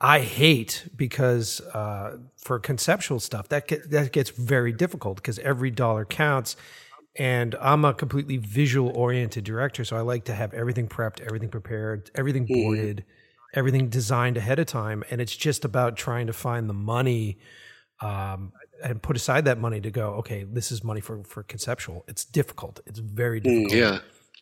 I 0.00 0.20
hate 0.20 0.88
because 0.96 1.60
uh, 1.60 2.18
for 2.36 2.58
conceptual 2.58 3.20
stuff 3.20 3.48
that 3.50 3.68
get, 3.68 3.90
that 3.90 4.12
gets 4.12 4.30
very 4.30 4.72
difficult 4.72 5.16
because 5.16 5.38
every 5.40 5.70
dollar 5.70 6.04
counts, 6.04 6.56
and 7.16 7.54
I'm 7.60 7.84
a 7.84 7.94
completely 7.94 8.38
visual 8.38 8.90
oriented 8.90 9.44
director, 9.44 9.84
so 9.84 9.96
I 9.96 10.00
like 10.00 10.24
to 10.24 10.34
have 10.34 10.52
everything 10.54 10.88
prepped, 10.88 11.20
everything 11.20 11.50
prepared, 11.50 12.10
everything 12.14 12.46
Mm-hmm. 12.46 12.62
boarded, 12.62 13.04
everything 13.54 13.88
designed 13.88 14.36
ahead 14.36 14.58
of 14.58 14.66
time, 14.66 15.04
and 15.10 15.20
it's 15.20 15.36
just 15.36 15.64
about 15.64 15.96
trying 15.96 16.26
to 16.26 16.32
find 16.32 16.68
the 16.68 16.74
money. 16.74 17.38
Um, 18.00 18.52
and 18.82 19.02
put 19.02 19.16
aside 19.16 19.44
that 19.44 19.58
money 19.58 19.80
to 19.80 19.90
go. 19.90 20.14
Okay, 20.20 20.44
this 20.44 20.70
is 20.72 20.82
money 20.84 21.00
for 21.00 21.22
for 21.24 21.42
conceptual. 21.42 22.04
It's 22.08 22.24
difficult. 22.24 22.80
It's 22.86 22.98
very 22.98 23.40
difficult 23.40 23.72
Mm, 23.72 23.76
yeah. 23.78 23.98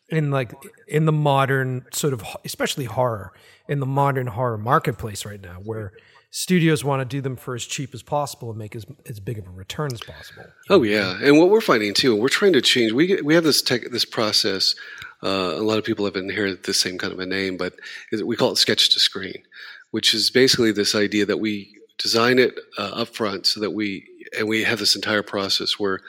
in 0.09 0.31
like 0.31 0.53
in 0.87 1.05
the 1.05 1.11
modern 1.11 1.85
sort 1.93 2.13
of 2.13 2.23
especially 2.45 2.85
horror 2.85 3.31
in 3.67 3.79
the 3.79 3.85
modern 3.85 4.27
horror 4.27 4.57
marketplace 4.57 5.25
right 5.25 5.41
now 5.41 5.57
where 5.63 5.93
studios 6.31 6.83
want 6.83 7.01
to 7.01 7.05
do 7.05 7.21
them 7.21 7.35
for 7.35 7.55
as 7.55 7.65
cheap 7.65 7.93
as 7.93 8.03
possible 8.03 8.49
and 8.49 8.57
make 8.57 8.75
as, 8.75 8.85
as 9.07 9.19
big 9.19 9.37
of 9.39 9.47
a 9.47 9.51
return 9.51 9.89
as 9.91 9.99
possible 10.01 10.45
Oh 10.69 10.83
yeah, 10.83 11.17
and 11.23 11.37
what 11.39 11.49
we're 11.49 11.61
finding 11.61 11.93
too, 11.93 12.15
we're 12.15 12.29
trying 12.29 12.53
to 12.53 12.61
change. 12.61 12.91
We 12.91 13.19
we 13.23 13.33
have 13.35 13.43
this 13.43 13.61
tech, 13.61 13.81
this 13.91 14.05
process. 14.05 14.75
Uh, 15.21 15.53
a 15.57 15.63
lot 15.69 15.77
of 15.77 15.83
people 15.83 16.05
have 16.05 16.15
inherited 16.15 16.63
the 16.63 16.73
same 16.73 16.97
kind 16.97 17.11
of 17.11 17.19
a 17.19 17.25
name, 17.25 17.57
but 17.57 17.73
we 18.23 18.35
call 18.37 18.51
it 18.53 18.57
sketch 18.57 18.89
to 18.93 18.99
screen, 18.99 19.43
which 19.91 20.13
is 20.13 20.29
basically 20.31 20.71
this 20.71 20.95
idea 20.95 21.25
that 21.25 21.39
we 21.39 21.75
design 21.97 22.39
it 22.39 22.57
uh, 22.77 23.01
up 23.01 23.09
front 23.09 23.45
so 23.45 23.59
that 23.59 23.71
we 23.71 24.07
and 24.37 24.47
we 24.47 24.63
have 24.63 24.79
this 24.79 24.95
entire 24.95 25.23
process 25.23 25.79
where 25.79 25.99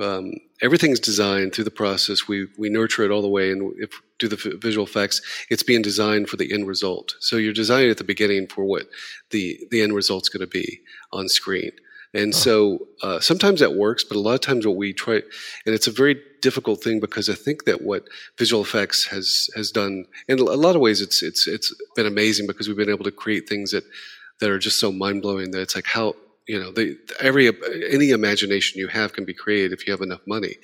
um, 0.00 0.32
everything's 0.62 1.00
designed 1.00 1.54
through 1.54 1.64
the 1.64 1.70
process. 1.70 2.26
We 2.26 2.48
we 2.56 2.70
nurture 2.70 3.04
it 3.04 3.10
all 3.10 3.22
the 3.22 3.28
way, 3.28 3.50
and 3.50 3.74
if 3.78 4.00
do 4.18 4.28
the 4.28 4.58
visual 4.60 4.86
effects, 4.86 5.20
it's 5.50 5.62
being 5.62 5.82
designed 5.82 6.28
for 6.28 6.36
the 6.36 6.52
end 6.52 6.66
result. 6.66 7.14
So 7.20 7.36
you're 7.36 7.52
designing 7.52 7.90
at 7.90 7.98
the 7.98 8.04
beginning 8.04 8.46
for 8.46 8.64
what 8.64 8.84
the 9.30 9.60
the 9.70 9.82
end 9.82 9.94
result's 9.94 10.28
going 10.28 10.40
to 10.40 10.46
be 10.46 10.80
on 11.12 11.28
screen. 11.28 11.72
And 12.14 12.34
so 12.34 12.88
uh, 13.02 13.20
sometimes 13.20 13.60
that 13.60 13.74
works, 13.74 14.04
but 14.04 14.16
a 14.16 14.20
lot 14.20 14.34
of 14.34 14.42
times 14.42 14.66
what 14.66 14.76
we 14.76 14.92
try, 14.92 15.14
and 15.14 15.74
it's 15.74 15.86
a 15.86 15.90
very 15.90 16.20
difficult 16.42 16.82
thing 16.84 17.00
because 17.00 17.30
I 17.30 17.34
think 17.34 17.64
that 17.64 17.80
what 17.80 18.04
visual 18.36 18.62
effects 18.62 19.06
has 19.06 19.48
has 19.56 19.70
done, 19.70 20.04
in 20.28 20.38
a 20.38 20.42
lot 20.42 20.76
of 20.76 20.82
ways, 20.82 21.00
it's 21.00 21.22
it's 21.22 21.46
it's 21.46 21.74
been 21.96 22.06
amazing 22.06 22.46
because 22.46 22.68
we've 22.68 22.76
been 22.76 22.90
able 22.90 23.04
to 23.04 23.10
create 23.10 23.48
things 23.48 23.70
that 23.70 23.84
that 24.40 24.50
are 24.50 24.58
just 24.58 24.78
so 24.78 24.92
mind 24.92 25.22
blowing 25.22 25.52
that 25.52 25.62
it's 25.62 25.74
like 25.74 25.86
how 25.86 26.14
you 26.48 26.58
know 26.58 26.72
they, 26.72 26.96
every 27.20 27.50
any 27.90 28.10
imagination 28.10 28.80
you 28.80 28.88
have 28.88 29.12
can 29.12 29.24
be 29.24 29.34
created 29.34 29.72
if 29.72 29.86
you 29.86 29.92
have 29.92 30.02
enough 30.02 30.20
money. 30.26 30.56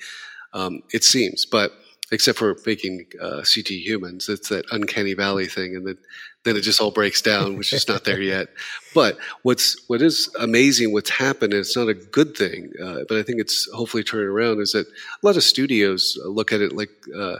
Um, 0.53 0.81
it 0.91 1.03
seems, 1.03 1.45
but 1.45 1.71
except 2.11 2.39
for 2.39 2.57
making 2.65 3.05
uh, 3.21 3.41
CG 3.41 3.69
humans, 3.69 4.29
it's 4.29 4.49
that 4.49 4.65
uncanny 4.71 5.13
valley 5.13 5.45
thing, 5.45 5.75
and 5.75 5.85
then 5.87 5.97
then 6.43 6.55
it 6.55 6.61
just 6.61 6.81
all 6.81 6.91
breaks 6.91 7.21
down, 7.21 7.57
which 7.57 7.73
is 7.73 7.87
not 7.87 8.05
there 8.05 8.21
yet. 8.21 8.47
But 8.95 9.19
what's 9.43 9.79
what 9.87 10.01
is 10.01 10.33
amazing, 10.39 10.93
what's 10.93 11.11
happened, 11.11 11.53
and 11.53 11.59
it's 11.59 11.77
not 11.77 11.89
a 11.89 11.93
good 11.93 12.35
thing, 12.35 12.71
uh, 12.83 13.01
but 13.07 13.19
I 13.19 13.23
think 13.23 13.39
it's 13.39 13.69
hopefully 13.71 14.03
turning 14.03 14.29
around, 14.29 14.61
is 14.61 14.71
that 14.71 14.87
a 14.87 15.25
lot 15.25 15.37
of 15.37 15.43
studios 15.43 16.17
look 16.25 16.51
at 16.51 16.61
it 16.61 16.73
like. 16.75 16.91
Uh, 17.15 17.37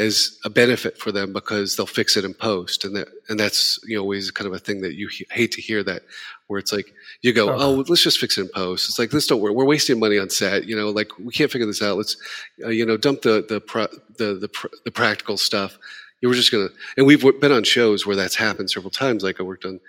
as 0.00 0.38
a 0.44 0.50
benefit 0.50 0.94
for 0.98 1.12
them 1.12 1.32
because 1.32 1.76
they'll 1.76 1.86
fix 2.00 2.16
it 2.16 2.24
in 2.24 2.34
post, 2.34 2.84
and 2.84 2.96
that 2.96 3.08
and 3.28 3.38
that's 3.38 3.78
you 3.86 3.96
know 3.96 4.02
always 4.02 4.30
kind 4.30 4.48
of 4.48 4.54
a 4.54 4.58
thing 4.66 4.80
that 4.80 4.94
you 4.94 5.08
he- 5.08 5.26
hate 5.30 5.52
to 5.52 5.60
hear 5.60 5.82
that 5.84 6.02
where 6.46 6.58
it's 6.58 6.72
like 6.72 6.88
you 7.22 7.32
go, 7.32 7.44
oh, 7.64 7.84
let's 7.88 8.02
just 8.02 8.18
fix 8.18 8.38
it 8.38 8.42
in 8.42 8.48
post. 8.48 8.88
It's 8.88 8.98
like 8.98 9.10
this 9.10 9.26
don't 9.26 9.40
work. 9.42 9.54
We're 9.54 9.64
wasting 9.74 10.00
money 10.00 10.18
on 10.18 10.30
set. 10.30 10.64
You 10.66 10.76
know, 10.76 10.88
like 10.90 11.10
we 11.18 11.32
can't 11.32 11.50
figure 11.50 11.66
this 11.66 11.82
out. 11.82 11.96
Let's 11.98 12.16
uh, 12.64 12.68
you 12.78 12.84
know 12.86 12.96
dump 12.96 13.22
the 13.22 13.44
the 13.48 13.60
pro, 13.60 13.86
the 14.18 14.34
the, 14.34 14.48
pr- 14.48 14.74
the 14.84 14.90
practical 14.90 15.36
stuff. 15.36 15.78
You 16.22 16.28
were 16.28 16.34
just 16.34 16.50
gonna, 16.52 16.68
and 16.96 17.06
we've 17.06 17.22
been 17.40 17.52
on 17.52 17.64
shows 17.64 18.06
where 18.06 18.16
that's 18.16 18.36
happened 18.36 18.70
several 18.70 18.90
times. 18.90 19.22
Like 19.22 19.40
I 19.40 19.42
worked 19.42 19.64
on 19.64 19.80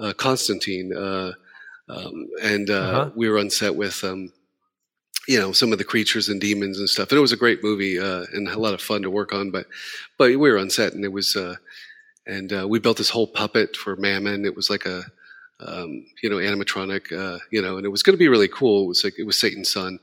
uh, 0.00 0.12
Constantine, 0.14 0.94
uh, 0.94 1.32
um, 1.88 2.28
and 2.42 2.68
uh, 2.70 2.74
Uh-huh. 2.74 3.10
we 3.14 3.28
were 3.28 3.38
on 3.38 3.50
set 3.50 3.74
with. 3.76 4.02
Um, 4.04 4.32
you 5.28 5.38
know 5.38 5.52
some 5.52 5.70
of 5.72 5.78
the 5.78 5.84
creatures 5.84 6.28
and 6.28 6.40
demons 6.40 6.78
and 6.78 6.88
stuff. 6.88 7.10
And 7.10 7.18
it 7.18 7.20
was 7.20 7.32
a 7.32 7.36
great 7.36 7.62
movie 7.62 8.00
uh, 8.00 8.24
and 8.32 8.48
a 8.48 8.58
lot 8.58 8.74
of 8.74 8.80
fun 8.80 9.02
to 9.02 9.10
work 9.10 9.32
on 9.32 9.50
but 9.50 9.66
but 10.16 10.30
we 10.30 10.36
were 10.36 10.58
on 10.58 10.70
set 10.70 10.94
and 10.94 11.04
it 11.04 11.12
was 11.12 11.36
uh, 11.36 11.54
and 12.26 12.52
uh, 12.52 12.66
we 12.66 12.80
built 12.80 12.96
this 12.96 13.10
whole 13.10 13.26
puppet 13.26 13.76
for 13.76 13.94
mammon. 13.96 14.44
It 14.44 14.56
was 14.56 14.70
like 14.70 14.86
a 14.86 15.04
um, 15.60 16.06
you 16.22 16.30
know 16.30 16.36
animatronic 16.36 17.12
uh, 17.12 17.38
you 17.50 17.60
know 17.62 17.76
and 17.76 17.84
it 17.84 17.90
was 17.90 18.02
going 18.02 18.14
to 18.14 18.18
be 18.18 18.28
really 18.28 18.48
cool. 18.48 18.84
It 18.84 18.88
was 18.88 19.04
like 19.04 19.18
it 19.18 19.24
was 19.24 19.38
satan's 19.38 19.70
son. 19.70 20.00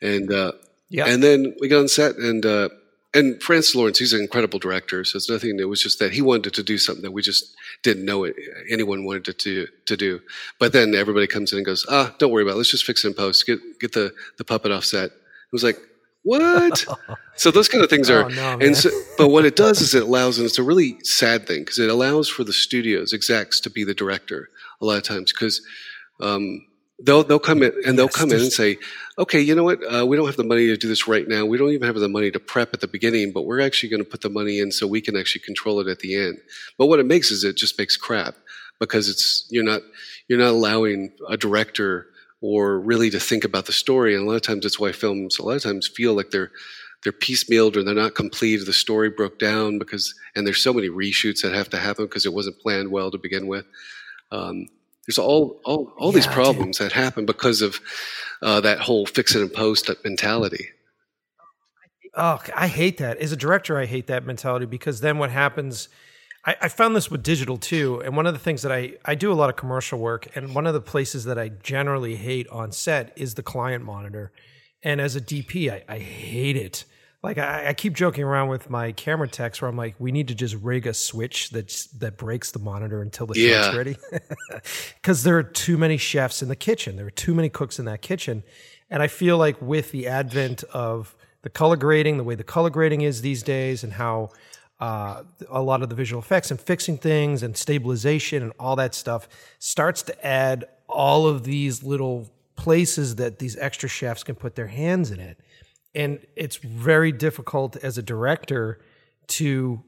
And 0.00 0.32
uh, 0.32 0.52
yeah. 0.88 1.04
and 1.06 1.22
then 1.22 1.54
we 1.60 1.68
got 1.68 1.80
on 1.80 1.88
set 1.88 2.16
and 2.16 2.44
uh, 2.44 2.70
and 3.14 3.42
Francis 3.42 3.74
Lawrence, 3.74 3.98
he's 3.98 4.12
an 4.12 4.20
incredible 4.20 4.58
director. 4.58 5.04
So 5.04 5.16
it's 5.16 5.28
nothing. 5.28 5.58
It 5.60 5.68
was 5.68 5.82
just 5.82 5.98
that 5.98 6.12
he 6.12 6.22
wanted 6.22 6.54
to 6.54 6.62
do 6.62 6.78
something 6.78 7.02
that 7.02 7.10
we 7.10 7.22
just 7.22 7.54
didn't 7.82 8.04
know 8.04 8.24
it, 8.24 8.36
anyone 8.70 9.04
wanted 9.04 9.24
to, 9.26 9.32
to 9.34 9.66
to 9.86 9.96
do. 9.96 10.20
But 10.58 10.72
then 10.72 10.94
everybody 10.94 11.26
comes 11.26 11.52
in 11.52 11.58
and 11.58 11.66
goes, 11.66 11.84
ah, 11.88 12.14
don't 12.18 12.32
worry 12.32 12.42
about 12.42 12.54
it. 12.54 12.58
Let's 12.58 12.70
just 12.70 12.84
fix 12.84 13.04
it 13.04 13.08
in 13.08 13.14
post. 13.14 13.46
Get 13.46 13.58
get 13.80 13.92
the 13.92 14.14
the 14.38 14.44
puppet 14.44 14.72
offset. 14.72 15.10
It 15.10 15.52
was 15.52 15.62
like, 15.62 15.78
what? 16.22 16.86
so 17.36 17.50
those 17.50 17.68
kind 17.68 17.84
of 17.84 17.90
things 17.90 18.08
are. 18.08 18.24
Oh, 18.24 18.28
no, 18.28 18.58
and 18.60 18.76
so, 18.76 18.90
but 19.18 19.28
what 19.28 19.44
it 19.44 19.56
does 19.56 19.82
is 19.82 19.94
it 19.94 20.04
allows, 20.04 20.38
and 20.38 20.46
it's 20.46 20.58
a 20.58 20.62
really 20.62 20.98
sad 21.02 21.46
thing 21.46 21.60
because 21.60 21.78
it 21.78 21.90
allows 21.90 22.28
for 22.28 22.44
the 22.44 22.52
studios 22.52 23.12
execs 23.12 23.60
to 23.60 23.70
be 23.70 23.84
the 23.84 23.94
director 23.94 24.48
a 24.80 24.84
lot 24.84 24.96
of 24.96 25.02
times 25.02 25.32
because. 25.32 25.60
Um, 26.20 26.66
They'll 27.04 27.24
they'll 27.24 27.38
come 27.38 27.62
in 27.62 27.72
and 27.86 27.98
they'll 27.98 28.06
Yes, 28.06 28.16
come 28.16 28.30
in 28.30 28.40
and 28.40 28.52
say, 28.52 28.78
okay, 29.18 29.40
you 29.40 29.54
know 29.54 29.64
what? 29.64 29.80
Uh, 29.82 30.06
we 30.06 30.16
don't 30.16 30.26
have 30.26 30.36
the 30.36 30.44
money 30.44 30.66
to 30.66 30.76
do 30.76 30.88
this 30.88 31.08
right 31.08 31.26
now. 31.26 31.44
We 31.44 31.58
don't 31.58 31.70
even 31.70 31.86
have 31.86 31.96
the 31.96 32.08
money 32.08 32.30
to 32.30 32.40
prep 32.40 32.72
at 32.74 32.80
the 32.80 32.88
beginning, 32.88 33.32
but 33.32 33.42
we're 33.42 33.60
actually 33.60 33.88
going 33.88 34.04
to 34.04 34.08
put 34.08 34.20
the 34.20 34.30
money 34.30 34.58
in 34.60 34.70
so 34.72 34.86
we 34.86 35.00
can 35.00 35.16
actually 35.16 35.42
control 35.42 35.80
it 35.80 35.88
at 35.88 36.00
the 36.00 36.16
end. 36.16 36.38
But 36.78 36.86
what 36.86 37.00
it 37.00 37.06
makes 37.06 37.30
is 37.30 37.44
it 37.44 37.56
just 37.56 37.78
makes 37.78 37.96
crap 37.96 38.36
because 38.78 39.08
it's 39.08 39.46
you're 39.50 39.64
not 39.64 39.82
you're 40.28 40.38
not 40.38 40.50
allowing 40.50 41.12
a 41.28 41.36
director 41.36 42.06
or 42.40 42.80
really 42.80 43.10
to 43.10 43.20
think 43.20 43.44
about 43.44 43.66
the 43.66 43.72
story. 43.72 44.14
And 44.14 44.24
a 44.24 44.26
lot 44.26 44.36
of 44.36 44.42
times 44.42 44.62
that's 44.64 44.80
why 44.80 44.92
films 44.92 45.38
a 45.38 45.42
lot 45.42 45.56
of 45.56 45.62
times 45.62 45.88
feel 45.88 46.14
like 46.14 46.30
they're 46.30 46.50
they're 47.02 47.12
piecemealed 47.12 47.76
or 47.76 47.82
they're 47.82 47.94
not 47.94 48.14
complete. 48.14 48.64
The 48.64 48.72
story 48.72 49.10
broke 49.10 49.38
down 49.38 49.78
because 49.78 50.14
and 50.36 50.46
there's 50.46 50.62
so 50.62 50.72
many 50.72 50.88
reshoots 50.88 51.42
that 51.42 51.52
have 51.52 51.70
to 51.70 51.78
happen 51.78 52.06
because 52.06 52.26
it 52.26 52.32
wasn't 52.32 52.60
planned 52.60 52.90
well 52.90 53.10
to 53.10 53.18
begin 53.18 53.46
with. 53.46 53.66
Um, 54.30 54.68
there's 55.16 55.26
all 55.26 55.60
all, 55.64 55.92
all 55.98 56.12
these 56.12 56.26
Yeah, 56.26 56.34
dude. 56.34 56.44
problems 56.44 56.78
that 56.78 56.92
happen 56.92 57.26
because 57.26 57.62
of 57.62 57.80
uh, 58.40 58.60
that 58.60 58.80
whole 58.80 59.06
fix 59.06 59.34
it 59.34 59.42
and 59.42 59.52
post 59.52 59.90
mentality. 60.04 60.68
Oh, 62.14 62.40
I 62.54 62.66
hate 62.66 62.98
that. 62.98 63.18
As 63.18 63.32
a 63.32 63.36
director, 63.36 63.78
I 63.78 63.86
hate 63.86 64.06
that 64.08 64.26
mentality 64.26 64.66
because 64.66 65.00
then 65.00 65.16
what 65.18 65.30
happens, 65.30 65.88
I, 66.44 66.56
I 66.62 66.68
found 66.68 66.94
this 66.94 67.10
with 67.10 67.22
digital 67.22 67.56
too. 67.56 68.00
And 68.04 68.16
one 68.16 68.26
of 68.26 68.34
the 68.34 68.38
things 68.38 68.62
that 68.62 68.72
I, 68.72 68.94
I 69.04 69.14
do 69.14 69.32
a 69.32 69.34
lot 69.34 69.48
of 69.48 69.56
commercial 69.56 69.98
work, 69.98 70.28
and 70.34 70.54
one 70.54 70.66
of 70.66 70.74
the 70.74 70.80
places 70.80 71.24
that 71.24 71.38
I 71.38 71.48
generally 71.48 72.16
hate 72.16 72.46
on 72.48 72.70
set 72.72 73.12
is 73.16 73.34
the 73.34 73.42
client 73.42 73.84
monitor. 73.84 74.30
And 74.82 75.00
as 75.00 75.16
a 75.16 75.20
DP, 75.22 75.70
I, 75.72 75.84
I 75.88 75.98
hate 76.00 76.56
it. 76.56 76.84
Like 77.22 77.38
I, 77.38 77.68
I 77.68 77.72
keep 77.74 77.92
joking 77.94 78.24
around 78.24 78.48
with 78.48 78.68
my 78.68 78.90
camera 78.92 79.28
techs 79.28 79.62
where 79.62 79.68
I'm 79.68 79.76
like, 79.76 79.94
we 80.00 80.10
need 80.10 80.28
to 80.28 80.34
just 80.34 80.56
rig 80.56 80.86
a 80.88 80.94
switch 80.94 81.50
that's 81.50 81.86
that 81.98 82.16
breaks 82.16 82.50
the 82.50 82.58
monitor 82.58 83.00
until 83.00 83.26
the 83.26 83.38
Yeah. 83.38 83.62
shot's 83.62 83.76
ready. 83.76 83.96
Because 84.96 85.22
there 85.22 85.36
are 85.38 85.42
too 85.42 85.76
many 85.78 85.96
chefs 85.96 86.42
in 86.42 86.48
the 86.48 86.56
kitchen. 86.56 86.96
There 86.96 87.06
are 87.06 87.10
too 87.10 87.34
many 87.34 87.48
cooks 87.48 87.78
in 87.78 87.84
that 87.86 88.02
kitchen. 88.02 88.42
And 88.90 89.02
I 89.02 89.08
feel 89.08 89.36
like 89.38 89.60
with 89.62 89.90
the 89.92 90.06
advent 90.06 90.62
of 90.72 91.16
the 91.42 91.50
color 91.50 91.76
grading, 91.76 92.18
the 92.18 92.24
way 92.24 92.34
the 92.34 92.44
color 92.44 92.70
grading 92.70 93.00
is 93.00 93.20
these 93.22 93.42
days, 93.42 93.82
and 93.82 93.92
how 93.94 94.30
uh, 94.80 95.22
a 95.48 95.62
lot 95.62 95.82
of 95.82 95.88
the 95.88 95.94
visual 95.94 96.20
effects 96.22 96.50
and 96.50 96.60
fixing 96.60 96.98
things 96.98 97.42
and 97.42 97.56
stabilization 97.56 98.42
and 98.42 98.52
all 98.60 98.76
that 98.76 98.94
stuff 98.94 99.28
starts 99.58 100.02
to 100.02 100.26
add 100.26 100.64
all 100.88 101.26
of 101.26 101.44
these 101.44 101.82
little 101.82 102.30
places 102.56 103.16
that 103.16 103.38
these 103.38 103.56
extra 103.56 103.88
chefs 103.88 104.22
can 104.22 104.34
put 104.34 104.54
their 104.54 104.66
hands 104.68 105.10
in 105.10 105.18
it. 105.20 105.38
And 105.94 106.24
it's 106.36 106.56
very 106.56 107.12
difficult 107.12 107.76
as 107.76 107.98
a 107.98 108.02
director 108.02 108.80
to 109.28 109.82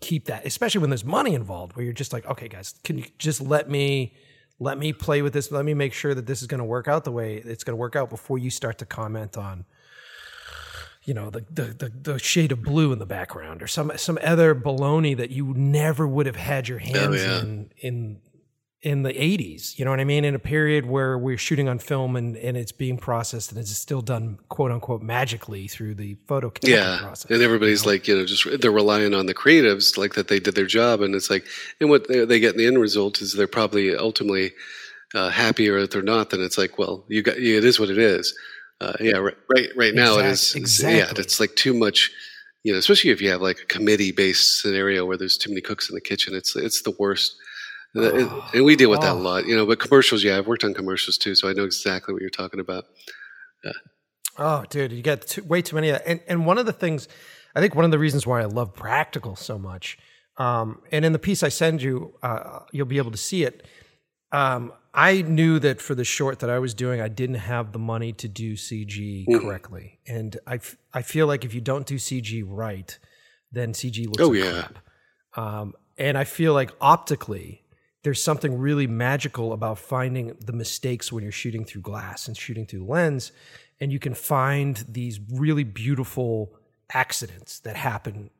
keep 0.00 0.26
that, 0.26 0.46
especially 0.46 0.80
when 0.80 0.90
there's 0.90 1.04
money 1.04 1.34
involved, 1.34 1.76
where 1.76 1.84
you're 1.84 1.92
just 1.92 2.12
like, 2.12 2.26
okay, 2.26 2.48
guys, 2.48 2.74
can 2.84 2.98
you 2.98 3.04
just 3.18 3.40
let 3.40 3.68
me 3.68 4.14
let 4.60 4.78
me 4.78 4.92
play 4.92 5.22
with 5.22 5.32
this? 5.32 5.52
Let 5.52 5.64
me 5.64 5.74
make 5.74 5.92
sure 5.92 6.14
that 6.14 6.26
this 6.26 6.40
is 6.40 6.46
going 6.46 6.58
to 6.58 6.64
work 6.64 6.88
out 6.88 7.04
the 7.04 7.12
way 7.12 7.36
it's 7.36 7.64
going 7.64 7.72
to 7.72 7.80
work 7.80 7.96
out 7.96 8.10
before 8.10 8.38
you 8.38 8.50
start 8.50 8.78
to 8.78 8.86
comment 8.86 9.36
on, 9.36 9.64
you 11.04 11.14
know, 11.14 11.30
the, 11.30 11.44
the 11.50 11.62
the 11.62 12.12
the 12.12 12.18
shade 12.18 12.52
of 12.52 12.62
blue 12.62 12.92
in 12.92 12.98
the 12.98 13.06
background 13.06 13.62
or 13.62 13.66
some 13.66 13.92
some 13.96 14.18
other 14.22 14.54
baloney 14.54 15.16
that 15.16 15.30
you 15.30 15.52
never 15.54 16.06
would 16.06 16.26
have 16.26 16.36
had 16.36 16.68
your 16.68 16.80
oh, 16.80 16.84
hands 16.84 17.22
yeah. 17.22 17.40
in 17.40 17.70
in 17.78 18.20
in 18.82 19.02
the 19.02 19.12
80s 19.12 19.76
you 19.76 19.84
know 19.84 19.90
what 19.90 19.98
i 19.98 20.04
mean 20.04 20.24
in 20.24 20.36
a 20.36 20.38
period 20.38 20.86
where 20.86 21.18
we're 21.18 21.36
shooting 21.36 21.68
on 21.68 21.80
film 21.80 22.14
and, 22.14 22.36
and 22.36 22.56
it's 22.56 22.70
being 22.70 22.96
processed 22.96 23.50
and 23.50 23.60
it's 23.60 23.76
still 23.76 24.00
done 24.00 24.38
quote 24.48 24.70
unquote 24.70 25.02
magically 25.02 25.66
through 25.66 25.96
the 25.96 26.16
photo 26.28 26.52
Yeah, 26.62 26.98
process 27.00 27.28
and 27.30 27.42
everybody's 27.42 27.84
like, 27.84 28.06
you 28.06 28.16
know, 28.16 28.24
just 28.24 28.46
they're 28.60 28.70
relying 28.70 29.14
on 29.14 29.26
the 29.26 29.34
creatives, 29.34 29.98
like 29.98 30.14
that 30.14 30.28
they 30.28 30.38
did 30.38 30.54
their 30.54 30.66
job, 30.66 31.00
and 31.00 31.14
it's 31.16 31.28
like, 31.28 31.44
and 31.80 31.90
what 31.90 32.06
they, 32.08 32.38
get 32.38 32.52
in 32.54 32.58
the 32.58 32.66
end 32.66 32.78
result 32.78 33.20
is 33.20 33.32
they're 33.34 33.48
probably 33.48 33.96
ultimately 33.96 34.52
uh, 35.14 35.30
happy, 35.30 35.68
or 35.68 35.78
if 35.78 35.90
they're 35.90 36.02
not, 36.02 36.30
then 36.30 36.40
it's 36.40 36.56
like, 36.58 36.78
well, 36.78 37.04
you 37.08 37.22
got, 37.22 37.36
it 37.36 37.64
is 37.64 37.80
what 37.80 37.90
it 37.90 37.98
is. 37.98 38.32
Uh, 38.80 38.92
yeah, 39.00 39.16
right, 39.16 39.36
right, 39.50 39.68
right 39.76 39.94
now 39.94 40.18
it 40.18 40.26
is. 40.26 40.54
Exact- 40.54 40.94
Yeah, 40.96 41.20
it's 41.20 41.40
like 41.40 41.54
too 41.56 41.74
much. 41.74 42.10
You 42.62 42.72
know, 42.72 42.78
especially 42.78 43.10
if 43.10 43.20
you 43.20 43.30
have 43.30 43.40
like 43.40 43.60
a 43.60 43.66
committee-based 43.66 44.60
scenario 44.60 45.04
where 45.04 45.16
there's 45.16 45.36
too 45.38 45.50
many 45.50 45.60
cooks 45.62 45.88
in 45.88 45.94
the 45.94 46.00
kitchen, 46.00 46.34
it's 46.34 46.54
it's 46.54 46.82
the 46.82 46.94
worst. 46.98 47.34
Oh, 47.96 48.50
and 48.54 48.64
we 48.64 48.76
deal 48.76 48.90
with 48.90 49.00
that 49.00 49.12
a 49.12 49.14
oh. 49.14 49.18
lot, 49.18 49.46
you 49.46 49.56
know. 49.56 49.66
But 49.66 49.80
commercials, 49.80 50.24
yeah, 50.24 50.38
I've 50.38 50.46
worked 50.46 50.64
on 50.64 50.74
commercials 50.74 51.18
too, 51.18 51.34
so 51.34 51.48
I 51.48 51.52
know 51.52 51.64
exactly 51.64 52.12
what 52.12 52.20
you're 52.20 52.30
talking 52.30 52.60
about. 52.60 52.84
Yeah. 53.64 53.72
Oh, 54.38 54.64
dude, 54.70 54.92
you 54.92 55.02
got 55.02 55.22
too, 55.22 55.42
way 55.44 55.62
too 55.62 55.76
many. 55.76 55.90
of 55.90 56.00
And 56.06 56.20
and 56.28 56.46
one 56.46 56.58
of 56.58 56.66
the 56.66 56.72
things, 56.72 57.08
I 57.54 57.60
think 57.60 57.74
one 57.74 57.84
of 57.84 57.90
the 57.90 57.98
reasons 57.98 58.26
why 58.26 58.40
I 58.40 58.44
love 58.44 58.74
practical 58.74 59.36
so 59.36 59.58
much, 59.58 59.98
um, 60.36 60.82
and 60.92 61.04
in 61.04 61.12
the 61.12 61.18
piece 61.18 61.42
I 61.42 61.48
send 61.48 61.82
you, 61.82 62.14
uh, 62.22 62.60
you'll 62.72 62.86
be 62.86 62.98
able 62.98 63.10
to 63.10 63.18
see 63.18 63.44
it. 63.44 63.66
Um, 64.30 64.72
I 64.92 65.22
knew 65.22 65.58
that 65.60 65.80
for 65.80 65.94
the 65.94 66.04
short 66.04 66.40
that 66.40 66.50
I 66.50 66.58
was 66.58 66.74
doing, 66.74 67.00
I 67.00 67.08
didn't 67.08 67.36
have 67.36 67.72
the 67.72 67.78
money 67.78 68.12
to 68.14 68.28
do 68.28 68.54
CG 68.54 69.26
mm. 69.26 69.40
correctly, 69.40 70.00
and 70.06 70.36
I, 70.46 70.56
f- 70.56 70.76
I 70.92 71.02
feel 71.02 71.26
like 71.26 71.44
if 71.44 71.54
you 71.54 71.60
don't 71.60 71.86
do 71.86 71.96
CG 71.96 72.42
right, 72.46 72.98
then 73.52 73.72
CG 73.72 74.06
looks 74.06 74.20
oh, 74.20 74.28
like 74.28 74.40
yeah. 74.40 74.50
crap. 74.50 74.78
Um, 75.36 75.74
and 75.96 76.18
I 76.18 76.24
feel 76.24 76.52
like 76.52 76.72
optically, 76.80 77.62
there's 78.02 78.22
something 78.22 78.58
really 78.58 78.86
magical 78.86 79.52
about 79.52 79.78
finding 79.78 80.36
the 80.40 80.52
mistakes 80.52 81.10
when 81.12 81.22
you're 81.22 81.32
shooting 81.32 81.64
through 81.64 81.82
glass 81.82 82.28
and 82.28 82.36
shooting 82.36 82.66
through 82.66 82.84
lens, 82.84 83.32
and 83.80 83.92
you 83.92 83.98
can 83.98 84.14
find 84.14 84.84
these 84.88 85.20
really 85.32 85.64
beautiful 85.64 86.54
accidents 86.92 87.60
that 87.60 87.76
happen 87.76 88.30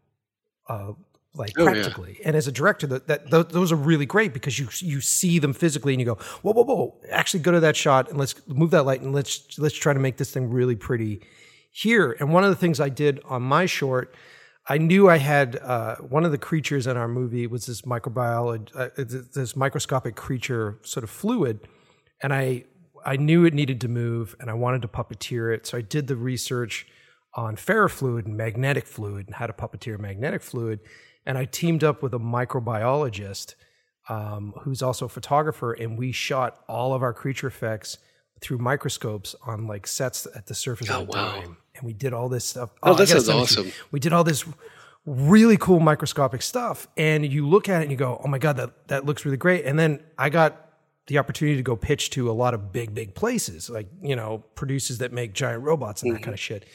uh, 0.68 0.92
like 1.34 1.52
oh, 1.58 1.64
practically. 1.64 2.16
Yeah. 2.20 2.28
And 2.28 2.36
as 2.36 2.46
a 2.46 2.52
director, 2.52 2.86
that, 2.88 3.06
that 3.08 3.30
th- 3.30 3.48
those 3.48 3.72
are 3.72 3.76
really 3.76 4.06
great 4.06 4.32
because 4.32 4.58
you 4.58 4.68
you 4.80 5.00
see 5.00 5.38
them 5.38 5.52
physically 5.52 5.92
and 5.92 6.00
you 6.00 6.06
go, 6.06 6.14
whoa, 6.42 6.52
whoa, 6.52 6.64
whoa! 6.64 7.00
Actually, 7.10 7.40
go 7.40 7.52
to 7.52 7.60
that 7.60 7.76
shot 7.76 8.08
and 8.08 8.18
let's 8.18 8.34
move 8.48 8.70
that 8.70 8.84
light 8.84 9.00
and 9.00 9.14
let's 9.14 9.58
let's 9.58 9.76
try 9.76 9.92
to 9.92 10.00
make 10.00 10.16
this 10.16 10.30
thing 10.30 10.50
really 10.50 10.76
pretty 10.76 11.20
here. 11.70 12.16
And 12.18 12.32
one 12.32 12.44
of 12.44 12.50
the 12.50 12.56
things 12.56 12.80
I 12.80 12.88
did 12.88 13.20
on 13.24 13.42
my 13.42 13.66
short, 13.66 14.14
I 14.68 14.78
knew 14.78 15.08
I 15.08 15.16
had 15.16 15.56
uh, 15.56 15.96
one 15.96 16.24
of 16.24 16.30
the 16.30 16.38
creatures 16.38 16.86
in 16.86 16.96
our 16.96 17.08
movie 17.08 17.46
was 17.46 17.66
this 17.66 17.82
microbiology, 17.82 18.70
uh, 18.76 18.90
this 19.34 19.56
microscopic 19.56 20.14
creature, 20.14 20.78
sort 20.82 21.04
of 21.04 21.10
fluid, 21.10 21.66
and 22.22 22.32
I 22.32 22.64
I 23.04 23.16
knew 23.16 23.44
it 23.44 23.54
needed 23.54 23.80
to 23.82 23.88
move 23.88 24.34
and 24.40 24.50
I 24.50 24.54
wanted 24.54 24.82
to 24.82 24.88
puppeteer 24.88 25.54
it, 25.54 25.66
so 25.66 25.78
I 25.78 25.80
did 25.80 26.08
the 26.08 26.16
research 26.16 26.86
on 27.34 27.56
ferrofluid 27.56 28.26
and 28.26 28.36
magnetic 28.36 28.86
fluid 28.86 29.26
and 29.26 29.36
how 29.36 29.46
to 29.46 29.52
puppeteer 29.52 29.98
magnetic 29.98 30.42
fluid 30.42 30.80
and 31.28 31.36
I 31.36 31.44
teamed 31.44 31.84
up 31.84 32.02
with 32.02 32.14
a 32.14 32.18
microbiologist 32.18 33.54
um, 34.08 34.54
who's 34.62 34.80
also 34.80 35.04
a 35.04 35.08
photographer, 35.10 35.74
and 35.74 35.98
we 35.98 36.10
shot 36.10 36.64
all 36.66 36.94
of 36.94 37.02
our 37.02 37.12
creature 37.12 37.46
effects 37.46 37.98
through 38.40 38.56
microscopes 38.56 39.34
on 39.46 39.66
like 39.66 39.86
sets 39.86 40.26
at 40.34 40.46
the 40.46 40.54
surface 40.54 40.88
oh, 40.90 41.02
of 41.02 41.06
the 41.06 41.12
wow. 41.12 41.32
time. 41.32 41.56
And 41.78 41.86
we 41.86 41.92
did 41.92 42.12
all 42.12 42.28
this 42.28 42.44
stuff. 42.44 42.70
Oh, 42.82 42.92
oh 42.92 42.94
that 42.94 43.08
sounds 43.08 43.28
awesome. 43.28 43.72
We 43.90 44.00
did 44.00 44.12
all 44.12 44.24
this 44.24 44.44
really 45.06 45.56
cool 45.56 45.80
microscopic 45.80 46.42
stuff, 46.42 46.86
and 46.96 47.24
you 47.24 47.48
look 47.48 47.68
at 47.68 47.80
it 47.80 47.84
and 47.84 47.90
you 47.90 47.96
go, 47.96 48.20
"Oh 48.22 48.28
my 48.28 48.38
god, 48.38 48.56
that 48.56 48.88
that 48.88 49.06
looks 49.06 49.24
really 49.24 49.36
great." 49.36 49.64
And 49.64 49.78
then 49.78 50.00
I 50.18 50.28
got 50.28 50.66
the 51.06 51.18
opportunity 51.18 51.56
to 51.56 51.62
go 51.62 51.74
pitch 51.76 52.10
to 52.10 52.30
a 52.30 52.32
lot 52.32 52.52
of 52.52 52.70
big, 52.72 52.94
big 52.94 53.14
places, 53.14 53.70
like 53.70 53.88
you 54.02 54.16
know, 54.16 54.44
producers 54.54 54.98
that 54.98 55.12
make 55.12 55.32
giant 55.32 55.62
robots 55.62 56.02
and 56.02 56.10
mm-hmm. 56.10 56.20
that 56.20 56.24
kind 56.24 56.34
of 56.34 56.40
shit 56.40 56.66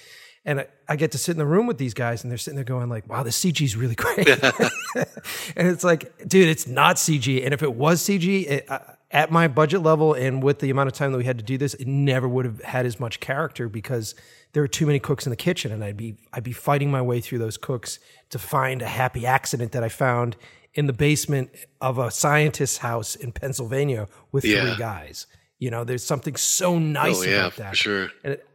and 0.46 0.62
I, 0.62 0.68
I, 0.88 0.96
get 0.96 1.12
to 1.14 1.18
sit 1.18 1.32
in 1.32 1.38
the 1.38 1.46
room 1.46 1.68
with 1.68 1.78
these 1.78 1.94
guys 1.94 2.24
and 2.24 2.32
they're 2.32 2.38
sitting 2.38 2.56
there 2.56 2.66
going 2.66 2.90
like 2.90 3.08
wow 3.10 3.24
the 3.24 3.30
cg 3.30 3.62
is 3.62 3.76
really 3.76 3.96
great 3.96 4.28
and 5.56 5.68
it's 5.68 5.84
like 5.84 6.28
dude 6.28 6.50
it's 6.50 6.68
not 6.68 6.98
cg 6.98 7.44
and 7.44 7.54
if 7.54 7.64
it 7.64 7.74
was 7.74 8.02
cg 8.04 8.48
it, 8.48 8.70
uh, 8.70 8.80
at 9.12 9.32
my 9.32 9.48
budget 9.48 9.82
level 9.82 10.14
and 10.14 10.44
with 10.44 10.60
the 10.60 10.70
amount 10.70 10.88
of 10.88 10.94
time 10.94 11.12
that 11.12 11.18
we 11.18 11.24
had 11.24 11.38
to 11.38 11.44
do 11.44 11.58
this 11.58 11.74
it 11.76 11.88
never 11.88 12.28
would 12.28 12.46
have 12.46 12.62
had 12.64 12.86
as 12.86 13.00
much 13.00 13.20
character 13.20 13.70
because 13.70 14.16
there 14.54 14.64
were 14.64 14.68
too 14.68 14.86
many 14.86 15.00
cooks 15.00 15.26
in 15.26 15.30
the 15.30 15.36
kitchen 15.36 15.72
and 15.72 15.84
i'd 15.84 15.98
be 15.98 16.16
i'd 16.34 16.44
be 16.44 16.54
fighting 16.54 16.90
my 16.90 17.02
way 17.02 17.20
through 17.20 17.40
those 17.40 17.58
cooks 17.58 18.00
to 18.30 18.40
find 18.40 18.82
a 18.82 18.88
happy 18.88 19.26
accident 19.26 19.72
that 19.72 19.84
i 19.84 19.90
found 19.90 20.36
in 20.74 20.88
the 20.88 20.94
basement 20.94 21.50
of 21.82 21.98
a 21.98 22.10
scientist's 22.10 22.78
house 22.78 23.16
in 23.16 23.32
pennsylvania 23.32 24.08
with 24.32 24.44
yeah. 24.44 24.62
three 24.62 24.76
guys. 24.78 25.28
You 25.60 25.72
know 25.72 25.84
there's 25.84 26.04
something 26.04 26.36
so 26.36 26.78
nice 26.78 27.20
oh, 27.20 27.24
yeah, 27.24 27.36
about 27.38 27.56
that. 27.58 27.70
for 27.70 27.76
sure. 27.76 28.10
And 28.24 28.34
it, 28.34 28.48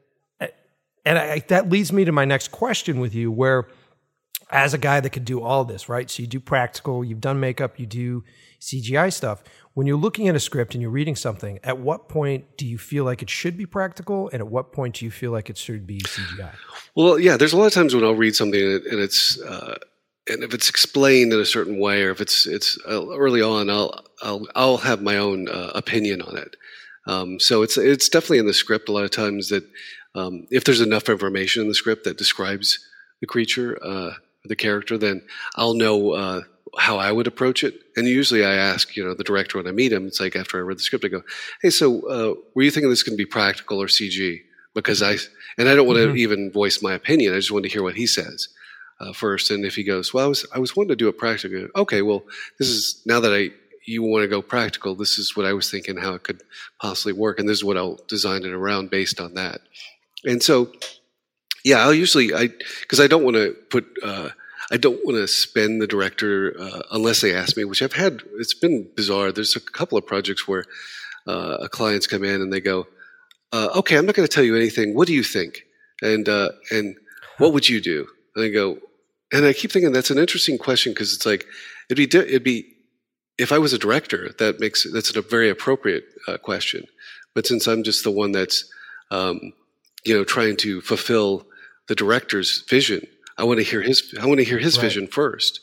and 1.08 1.18
I, 1.18 1.38
that 1.48 1.70
leads 1.70 1.90
me 1.90 2.04
to 2.04 2.12
my 2.12 2.26
next 2.26 2.50
question 2.50 3.00
with 3.00 3.14
you, 3.14 3.32
where 3.32 3.66
as 4.50 4.74
a 4.74 4.78
guy 4.78 5.00
that 5.00 5.10
could 5.10 5.24
do 5.24 5.42
all 5.42 5.64
this, 5.64 5.88
right? 5.88 6.10
So 6.10 6.22
you 6.22 6.26
do 6.26 6.40
practical, 6.40 7.04
you've 7.04 7.20
done 7.20 7.40
makeup, 7.40 7.78
you 7.78 7.86
do 7.86 8.24
CGI 8.60 9.12
stuff. 9.12 9.42
When 9.74 9.86
you're 9.86 9.98
looking 9.98 10.28
at 10.28 10.34
a 10.34 10.40
script 10.40 10.74
and 10.74 10.82
you're 10.82 10.90
reading 10.90 11.14
something, 11.14 11.60
at 11.62 11.78
what 11.78 12.08
point 12.08 12.56
do 12.56 12.66
you 12.66 12.78
feel 12.78 13.04
like 13.04 13.22
it 13.22 13.30
should 13.30 13.56
be 13.56 13.66
practical, 13.66 14.28
and 14.32 14.40
at 14.40 14.48
what 14.48 14.72
point 14.72 14.96
do 14.96 15.04
you 15.04 15.10
feel 15.10 15.30
like 15.30 15.50
it 15.50 15.56
should 15.56 15.86
be 15.86 16.00
CGI? 16.00 16.50
Well, 16.94 17.18
yeah, 17.18 17.36
there's 17.36 17.52
a 17.52 17.56
lot 17.56 17.66
of 17.66 17.72
times 17.72 17.94
when 17.94 18.04
I'll 18.04 18.14
read 18.14 18.34
something 18.34 18.60
and 18.60 19.00
it's. 19.00 19.40
Uh, 19.40 19.78
and 20.30 20.44
if 20.44 20.52
it's 20.52 20.68
explained 20.68 21.32
in 21.32 21.40
a 21.40 21.46
certain 21.46 21.78
way, 21.78 22.02
or 22.02 22.10
if 22.10 22.20
it's 22.20 22.46
it's 22.46 22.78
uh, 22.86 23.08
early 23.16 23.40
on, 23.40 23.70
I'll 23.70 24.04
I'll 24.22 24.46
I'll 24.54 24.76
have 24.76 25.00
my 25.00 25.16
own 25.16 25.48
uh, 25.48 25.72
opinion 25.74 26.20
on 26.20 26.36
it. 26.36 26.54
Um, 27.06 27.40
so 27.40 27.62
it's 27.62 27.78
it's 27.78 28.10
definitely 28.10 28.38
in 28.38 28.46
the 28.46 28.52
script 28.52 28.90
a 28.90 28.92
lot 28.92 29.04
of 29.04 29.10
times 29.10 29.48
that 29.48 29.64
um, 30.14 30.46
if 30.50 30.64
there's 30.64 30.82
enough 30.82 31.08
information 31.08 31.62
in 31.62 31.68
the 31.68 31.74
script 31.74 32.04
that 32.04 32.18
describes 32.18 32.78
the 33.20 33.26
creature, 33.26 33.78
uh, 33.82 34.12
the 34.48 34.56
character, 34.56 34.98
then 34.98 35.22
I'll 35.56 35.74
know 35.74 36.12
uh, 36.12 36.42
how 36.78 36.98
I 36.98 37.12
would 37.12 37.26
approach 37.26 37.64
it. 37.64 37.74
And 37.96 38.06
usually 38.06 38.44
I 38.44 38.54
ask, 38.54 38.96
you 38.96 39.04
know, 39.04 39.14
the 39.14 39.24
director 39.24 39.58
when 39.58 39.66
I 39.66 39.72
meet 39.72 39.92
him, 39.92 40.06
it's 40.06 40.20
like 40.20 40.36
after 40.36 40.58
I 40.58 40.62
read 40.62 40.78
the 40.78 40.82
script, 40.82 41.04
I 41.04 41.08
go, 41.08 41.22
hey, 41.62 41.70
so 41.70 42.00
uh, 42.08 42.34
were 42.54 42.62
you 42.62 42.70
thinking 42.70 42.90
this 42.90 43.02
going 43.02 43.16
to 43.16 43.22
be 43.22 43.26
practical 43.26 43.80
or 43.80 43.86
CG? 43.86 44.40
Because 44.74 45.02
I, 45.02 45.16
and 45.56 45.68
I 45.68 45.74
don't 45.74 45.86
want 45.86 45.98
to 45.98 46.06
mm-hmm. 46.08 46.16
even 46.18 46.52
voice 46.52 46.82
my 46.82 46.94
opinion. 46.94 47.32
I 47.32 47.36
just 47.36 47.50
want 47.50 47.64
to 47.64 47.70
hear 47.70 47.82
what 47.82 47.96
he 47.96 48.06
says. 48.06 48.48
Uh, 49.00 49.12
first, 49.12 49.52
and 49.52 49.64
if 49.64 49.76
he 49.76 49.84
goes, 49.84 50.12
well, 50.12 50.24
I 50.24 50.28
was 50.28 50.44
I 50.52 50.58
was 50.58 50.74
wanting 50.74 50.88
to 50.88 50.96
do 50.96 51.06
it 51.06 51.18
practical. 51.18 51.68
Okay, 51.76 52.02
well, 52.02 52.24
this 52.58 52.68
is 52.68 53.00
now 53.06 53.20
that 53.20 53.32
I 53.32 53.50
you 53.86 54.02
want 54.02 54.22
to 54.22 54.28
go 54.28 54.42
practical. 54.42 54.94
This 54.94 55.18
is 55.18 55.36
what 55.36 55.46
I 55.46 55.52
was 55.52 55.70
thinking 55.70 55.96
how 55.96 56.14
it 56.14 56.22
could 56.22 56.42
possibly 56.80 57.12
work, 57.12 57.38
and 57.38 57.48
this 57.48 57.58
is 57.58 57.64
what 57.64 57.76
I'll 57.76 58.00
design 58.08 58.44
it 58.44 58.52
around 58.52 58.90
based 58.90 59.20
on 59.20 59.34
that. 59.34 59.60
And 60.24 60.42
so, 60.42 60.72
yeah, 61.64 61.78
I'll 61.78 61.94
usually 61.94 62.34
I 62.34 62.48
because 62.80 63.00
I 63.00 63.06
don't 63.06 63.24
want 63.24 63.36
to 63.36 63.56
put 63.70 63.86
uh, 64.02 64.30
I 64.70 64.76
don't 64.76 65.04
want 65.04 65.16
to 65.16 65.26
spend 65.28 65.80
the 65.80 65.86
director 65.86 66.54
uh, 66.58 66.82
unless 66.92 67.20
they 67.20 67.34
ask 67.34 67.56
me, 67.56 67.64
which 67.64 67.82
I've 67.82 67.94
had. 67.94 68.22
It's 68.38 68.54
been 68.54 68.88
bizarre. 68.94 69.32
There's 69.32 69.56
a 69.56 69.60
couple 69.60 69.96
of 69.96 70.06
projects 70.06 70.46
where 70.46 70.64
uh, 71.26 71.58
a 71.60 71.68
clients 71.68 72.06
come 72.06 72.24
in 72.24 72.42
and 72.42 72.52
they 72.52 72.60
go, 72.60 72.86
uh, 73.52 73.68
"Okay, 73.76 73.96
I'm 73.96 74.06
not 74.06 74.14
going 74.14 74.28
to 74.28 74.34
tell 74.34 74.44
you 74.44 74.56
anything. 74.56 74.94
What 74.94 75.08
do 75.08 75.14
you 75.14 75.22
think?" 75.22 75.62
And 76.02 76.28
uh, 76.28 76.50
and 76.70 76.96
what 77.38 77.52
would 77.52 77.68
you 77.68 77.80
do? 77.80 78.06
And 78.36 78.44
I 78.44 78.48
go, 78.48 78.78
and 79.32 79.46
I 79.46 79.52
keep 79.52 79.72
thinking 79.72 79.92
that's 79.92 80.10
an 80.10 80.18
interesting 80.18 80.58
question 80.58 80.92
because 80.92 81.14
it's 81.14 81.26
like 81.26 81.46
it'd 81.88 82.10
be 82.10 82.18
it'd 82.18 82.44
be 82.44 82.66
if 83.38 83.52
I 83.52 83.58
was 83.58 83.72
a 83.72 83.78
director, 83.78 84.34
that 84.38 84.60
makes 84.60 84.86
that's 84.92 85.14
a 85.14 85.22
very 85.22 85.48
appropriate 85.48 86.04
uh, 86.26 86.36
question. 86.36 86.84
But 87.34 87.46
since 87.46 87.66
I'm 87.66 87.82
just 87.84 88.04
the 88.04 88.10
one 88.10 88.32
that's 88.32 88.70
um, 89.10 89.52
you 90.04 90.14
know, 90.14 90.24
trying 90.24 90.56
to 90.56 90.80
fulfill 90.80 91.46
the 91.88 91.94
director's 91.94 92.62
vision. 92.68 93.06
I 93.38 93.44
want 93.44 93.58
to 93.58 93.64
hear 93.64 93.80
his. 93.80 94.14
I 94.20 94.26
want 94.26 94.38
to 94.38 94.44
hear 94.44 94.58
his 94.58 94.76
right. 94.76 94.82
vision 94.82 95.06
first, 95.06 95.60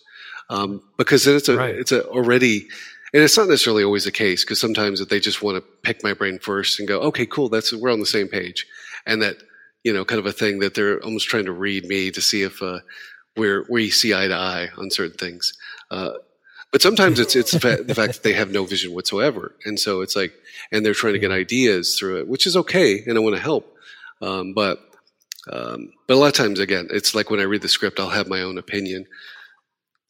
um, 0.50 0.82
because 0.98 1.26
then 1.26 1.36
it's 1.36 1.50
a 1.50 1.58
right. 1.58 1.76
it's 1.76 1.92
a 1.92 2.06
already, 2.08 2.68
and 3.14 3.22
it's 3.22 3.38
not 3.38 3.50
necessarily 3.50 3.84
always 3.84 4.06
the 4.06 4.12
case 4.12 4.44
because 4.44 4.60
sometimes 4.60 5.06
they 5.06 5.20
just 5.20 5.42
want 5.42 5.58
to 5.58 5.62
pick 5.84 6.04
my 6.04 6.14
brain 6.14 6.40
first 6.40 6.80
and 6.80 6.88
go, 6.88 7.02
okay, 7.02 7.26
cool, 7.26 7.50
that's 7.50 7.74
we're 7.74 7.92
on 7.92 8.00
the 8.00 8.06
same 8.06 8.28
page, 8.28 8.66
and 9.06 9.22
that 9.22 9.38
you 9.86 9.94
know, 9.94 10.04
kind 10.04 10.20
of 10.20 10.26
a 10.26 10.32
thing 10.32 10.60
that 10.60 10.74
they're 10.74 11.00
almost 11.04 11.28
trying 11.28 11.46
to 11.46 11.52
read 11.52 11.86
me 11.86 12.10
to 12.10 12.20
see 12.20 12.42
if 12.42 12.62
uh, 12.62 12.80
we're 13.38 13.66
we 13.70 13.92
see 13.92 14.16
eye 14.16 14.28
to 14.28 14.36
eye 14.36 14.70
on 14.78 14.90
certain 14.90 15.16
things. 15.18 15.54
Uh, 15.92 16.14
but 16.72 16.82
sometimes 16.82 17.20
it's 17.20 17.36
it's 17.36 17.52
the 17.52 17.60
fact 17.60 17.88
that 17.88 18.24
they 18.24 18.34
have 18.34 18.52
no 18.52 18.66
vision 18.66 18.94
whatsoever, 18.94 19.56
and 19.64 19.80
so 19.80 20.02
it's 20.02 20.16
like, 20.16 20.34
and 20.72 20.84
they're 20.84 20.94
trying 20.94 21.14
to 21.14 21.20
get 21.20 21.32
ideas 21.32 21.98
through 21.98 22.20
it, 22.20 22.28
which 22.28 22.48
is 22.48 22.58
okay, 22.58 23.04
and 23.06 23.16
I 23.16 23.22
want 23.22 23.36
to 23.36 23.42
help. 23.42 23.78
Um, 24.22 24.54
but 24.54 24.80
um, 25.52 25.92
but 26.08 26.16
a 26.16 26.18
lot 26.18 26.28
of 26.28 26.34
times, 26.34 26.60
again, 26.60 26.88
it's 26.90 27.14
like 27.14 27.30
when 27.30 27.40
I 27.40 27.44
read 27.44 27.62
the 27.62 27.68
script, 27.68 28.00
I'll 28.00 28.10
have 28.10 28.28
my 28.28 28.42
own 28.42 28.58
opinion, 28.58 29.06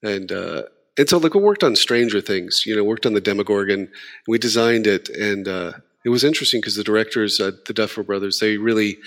and 0.02 0.32
uh, 0.32 0.64
and 0.98 1.10
so 1.10 1.18
like 1.18 1.34
we 1.34 1.42
worked 1.42 1.64
on 1.64 1.76
Stranger 1.76 2.22
Things, 2.22 2.64
you 2.66 2.76
know, 2.76 2.84
worked 2.84 3.06
on 3.06 3.14
the 3.14 3.22
Demogorgon, 3.22 3.90
we 4.28 4.38
designed 4.38 4.88
it, 4.88 5.10
and 5.10 5.48
uh, 5.48 5.74
it 6.06 6.10
was 6.10 6.24
interesting 6.24 6.62
because 6.62 6.76
the 6.76 6.84
directors, 6.84 7.40
uh, 7.40 7.52
the 7.66 7.74
Duffer 7.74 8.04
Brothers, 8.04 8.40
they 8.40 8.58
really 8.58 8.98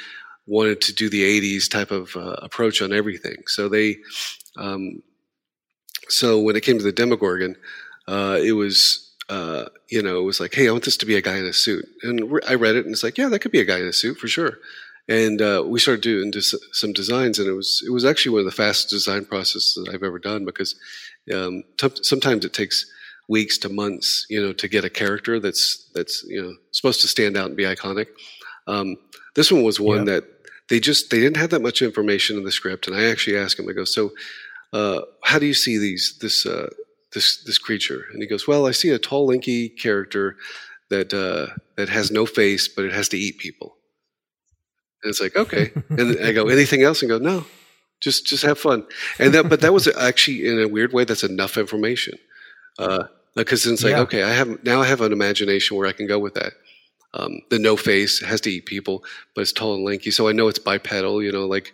wanted 0.46 0.80
to 0.82 0.92
do 0.92 1.08
the 1.08 1.22
'80s 1.22 1.70
type 1.70 1.90
of 1.90 2.14
uh, 2.14 2.36
approach 2.42 2.82
on 2.82 2.92
everything. 2.92 3.36
So 3.46 3.68
they, 3.68 3.96
um, 4.58 5.02
so 6.08 6.40
when 6.40 6.56
it 6.56 6.62
came 6.62 6.78
to 6.78 6.84
the 6.84 6.92
Demogorgon, 6.92 7.56
uh, 8.06 8.38
it 8.42 8.52
was 8.52 9.04
uh, 9.30 9.66
you 9.88 10.02
know, 10.02 10.18
it 10.18 10.24
was 10.24 10.40
like, 10.40 10.54
hey, 10.54 10.68
I 10.68 10.72
want 10.72 10.84
this 10.84 10.96
to 10.98 11.06
be 11.06 11.16
a 11.16 11.22
guy 11.22 11.36
in 11.36 11.44
a 11.44 11.52
suit. 11.52 11.86
And 12.02 12.40
I 12.48 12.54
read 12.54 12.76
it 12.76 12.86
and 12.86 12.94
it's 12.94 13.02
like, 13.02 13.18
yeah, 13.18 13.28
that 13.28 13.40
could 13.40 13.52
be 13.52 13.60
a 13.60 13.64
guy 13.66 13.78
in 13.78 13.86
a 13.86 13.92
suit 13.92 14.16
for 14.16 14.26
sure 14.26 14.58
and 15.08 15.40
uh, 15.40 15.64
we 15.66 15.80
started 15.80 16.02
doing 16.02 16.32
some 16.72 16.92
designs, 16.92 17.38
and 17.38 17.48
it 17.48 17.54
was 17.54 17.82
it 17.86 17.90
was 17.90 18.04
actually 18.04 18.32
one 18.32 18.40
of 18.40 18.46
the 18.46 18.52
fastest 18.52 18.90
design 18.90 19.24
processes 19.24 19.74
that 19.76 19.92
I've 19.92 20.02
ever 20.02 20.18
done 20.18 20.44
because 20.44 20.76
um, 21.34 21.64
t- 21.78 21.88
sometimes 22.02 22.44
it 22.44 22.52
takes 22.52 22.84
weeks 23.28 23.58
to 23.58 23.68
months, 23.68 24.26
you 24.28 24.40
know, 24.40 24.52
to 24.52 24.68
get 24.68 24.84
a 24.84 24.90
character 24.90 25.40
that's 25.40 25.90
that's 25.94 26.24
you 26.28 26.42
know 26.42 26.54
supposed 26.72 27.00
to 27.00 27.08
stand 27.08 27.36
out 27.36 27.46
and 27.46 27.56
be 27.56 27.64
iconic. 27.64 28.06
Um, 28.66 28.96
this 29.34 29.50
one 29.50 29.62
was 29.62 29.80
one 29.80 30.06
yeah. 30.06 30.14
that 30.14 30.24
they 30.68 30.78
just 30.78 31.10
they 31.10 31.20
didn't 31.20 31.38
have 31.38 31.50
that 31.50 31.62
much 31.62 31.80
information 31.80 32.36
in 32.36 32.44
the 32.44 32.52
script, 32.52 32.86
and 32.86 32.94
I 32.94 33.04
actually 33.04 33.38
asked 33.38 33.58
him. 33.58 33.68
I 33.68 33.72
go, 33.72 33.84
so 33.84 34.10
uh, 34.74 35.00
how 35.24 35.38
do 35.38 35.46
you 35.46 35.54
see 35.54 35.78
these 35.78 36.18
this 36.20 36.44
uh, 36.44 36.68
this 37.14 37.42
this 37.44 37.56
creature?" 37.56 38.04
And 38.12 38.20
he 38.20 38.28
goes, 38.28 38.46
"Well, 38.46 38.66
I 38.66 38.72
see 38.72 38.90
a 38.90 38.98
tall, 38.98 39.28
lanky 39.28 39.70
character 39.70 40.36
that 40.90 41.14
uh, 41.14 41.54
that 41.76 41.88
has 41.88 42.10
no 42.10 42.26
face, 42.26 42.68
but 42.68 42.84
it 42.84 42.92
has 42.92 43.08
to 43.08 43.18
eat 43.18 43.38
people." 43.38 43.77
And 45.02 45.10
it's 45.10 45.20
like, 45.20 45.36
okay. 45.36 45.70
And 45.90 46.18
I 46.24 46.32
go, 46.32 46.48
anything 46.48 46.82
else? 46.82 47.02
And 47.02 47.08
go, 47.08 47.18
no, 47.18 47.44
just 48.00 48.26
just 48.26 48.42
have 48.44 48.58
fun. 48.58 48.84
And 49.18 49.32
that, 49.34 49.48
but 49.48 49.60
that 49.60 49.72
was 49.72 49.86
actually 49.88 50.46
in 50.46 50.60
a 50.60 50.68
weird 50.68 50.92
way, 50.92 51.04
that's 51.04 51.24
enough 51.24 51.56
information. 51.56 52.18
Uh, 52.78 53.04
because 53.34 53.66
it's 53.66 53.82
like, 53.84 53.92
Yeah. 53.92 54.00
okay, 54.02 54.22
I 54.22 54.30
have 54.32 54.64
now 54.64 54.80
I 54.80 54.86
have 54.86 55.00
an 55.00 55.12
imagination 55.12 55.76
where 55.76 55.86
I 55.88 55.92
can 55.92 56.06
go 56.06 56.18
with 56.18 56.34
that. 56.34 56.52
Um, 57.14 57.40
the 57.50 57.58
no 57.58 57.76
face 57.76 58.20
has 58.20 58.40
to 58.42 58.50
eat 58.50 58.66
people, 58.66 59.02
but 59.34 59.40
it's 59.42 59.52
tall 59.52 59.74
and 59.74 59.84
lanky, 59.84 60.10
so 60.10 60.28
I 60.28 60.32
know 60.32 60.48
it's 60.48 60.58
bipedal. 60.58 61.22
You 61.22 61.32
know, 61.32 61.46
like, 61.46 61.72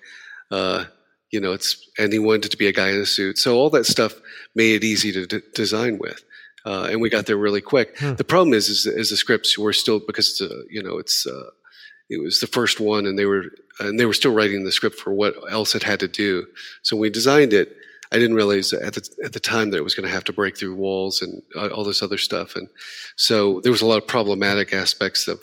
uh, 0.51 0.85
you 1.31 1.41
know, 1.41 1.53
it's 1.53 1.77
and 1.99 2.13
he 2.13 2.19
wanted 2.19 2.51
to 2.51 2.57
be 2.57 2.69
a 2.69 2.73
guy 2.73 2.91
in 2.91 3.01
a 3.01 3.07
suit, 3.07 3.39
so 3.39 3.57
all 3.57 3.71
that 3.71 3.87
stuff 3.87 4.13
made 4.55 4.75
it 4.77 4.85
easy 4.87 5.11
to 5.13 5.27
d- 5.27 5.41
design 5.55 5.99
with. 5.99 6.23
Uh, 6.65 6.89
and 6.91 7.01
we 7.01 7.11
got 7.11 7.27
there 7.27 7.37
really 7.37 7.61
quick. 7.61 7.99
The 7.99 8.25
problem 8.25 8.55
is, 8.55 8.69
is, 8.71 8.87
is 8.87 9.11
the 9.11 9.17
scripts 9.17 9.59
were 9.59 9.73
still 9.75 10.01
because 10.01 10.31
it's 10.31 10.41
a, 10.41 10.63
you 10.71 10.83
know 10.83 10.99
it's 10.99 11.27
uh, 11.27 11.51
it 12.10 12.22
was 12.22 12.40
the 12.40 12.47
first 12.47 12.81
one, 12.81 13.06
and 13.06 13.18
they 13.18 13.26
were 13.26 13.44
and 13.81 13.98
they 13.98 14.06
were 14.06 14.14
still 14.14 14.32
writing 14.32 14.64
the 14.64 14.72
script 14.72 14.98
for 14.98 15.12
what 15.12 15.35
else 15.51 15.74
it 15.74 15.82
had 15.82 16.01
to 16.01 16.09
do. 16.09 16.47
So 16.82 16.97
we 16.97 17.10
designed 17.10 17.52
it, 17.52 17.76
I 18.12 18.18
didn't 18.18 18.36
realize 18.36 18.72
at 18.72 18.94
the 18.94 19.09
at 19.24 19.32
the 19.32 19.40
time 19.40 19.70
that 19.70 19.78
it 19.78 19.85
was 19.85 19.94
going 19.94 20.06
to 20.06 20.14
have 20.14 20.24
to 20.24 20.32
break 20.32 20.56
through 20.56 20.76
walls 20.76 21.22
and 21.22 21.43
uh, 21.56 21.68
all 21.68 21.85
this 21.85 22.02
other 22.02 22.18
stuff, 22.18 22.55
and 22.56 22.68
so 23.16 23.60
there 23.60 23.72
was 23.72 23.82
a 23.82 23.86
lot 23.86 23.98
of 23.98 24.06
problematic 24.06 24.72
aspects 24.72 25.26
of 25.26 25.40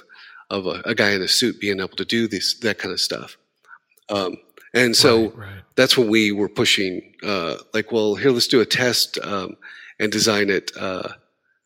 of 0.49 0.65
a, 0.67 0.81
a 0.85 0.95
guy 0.95 1.11
in 1.11 1.21
a 1.21 1.27
suit 1.27 1.59
being 1.59 1.79
able 1.79 1.97
to 1.97 2.05
do 2.05 2.27
this 2.27 2.57
that 2.59 2.77
kind 2.77 2.93
of 2.93 2.99
stuff. 2.99 3.37
Um, 4.09 4.37
and 4.73 4.95
so 4.95 5.29
Right, 5.29 5.37
right. 5.37 5.63
that's 5.75 5.97
when 5.97 6.09
we 6.09 6.31
were 6.31 6.47
pushing, 6.47 7.13
uh, 7.23 7.57
like, 7.73 7.91
well, 7.91 8.15
here, 8.15 8.31
let's 8.31 8.47
do 8.47 8.61
a 8.61 8.65
test 8.65 9.17
um, 9.21 9.57
and 9.99 10.11
design 10.11 10.49
it, 10.49 10.71
uh, 10.79 11.09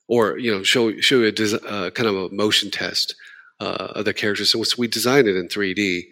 or 0.07 0.39
you 0.39 0.51
know, 0.51 0.63
show 0.63 0.99
show 1.01 1.19
you 1.19 1.25
a 1.25 1.31
des- 1.31 1.59
uh, 1.67 1.91
kind 1.91 2.09
of 2.09 2.15
a 2.15 2.29
motion 2.33 2.71
test 2.71 3.15
uh, 3.59 3.93
of 3.95 4.05
the 4.05 4.13
characters. 4.13 4.51
So 4.51 4.63
we 4.77 4.87
designed 4.87 5.27
it 5.27 5.35
in 5.35 5.47
3D, 5.47 6.03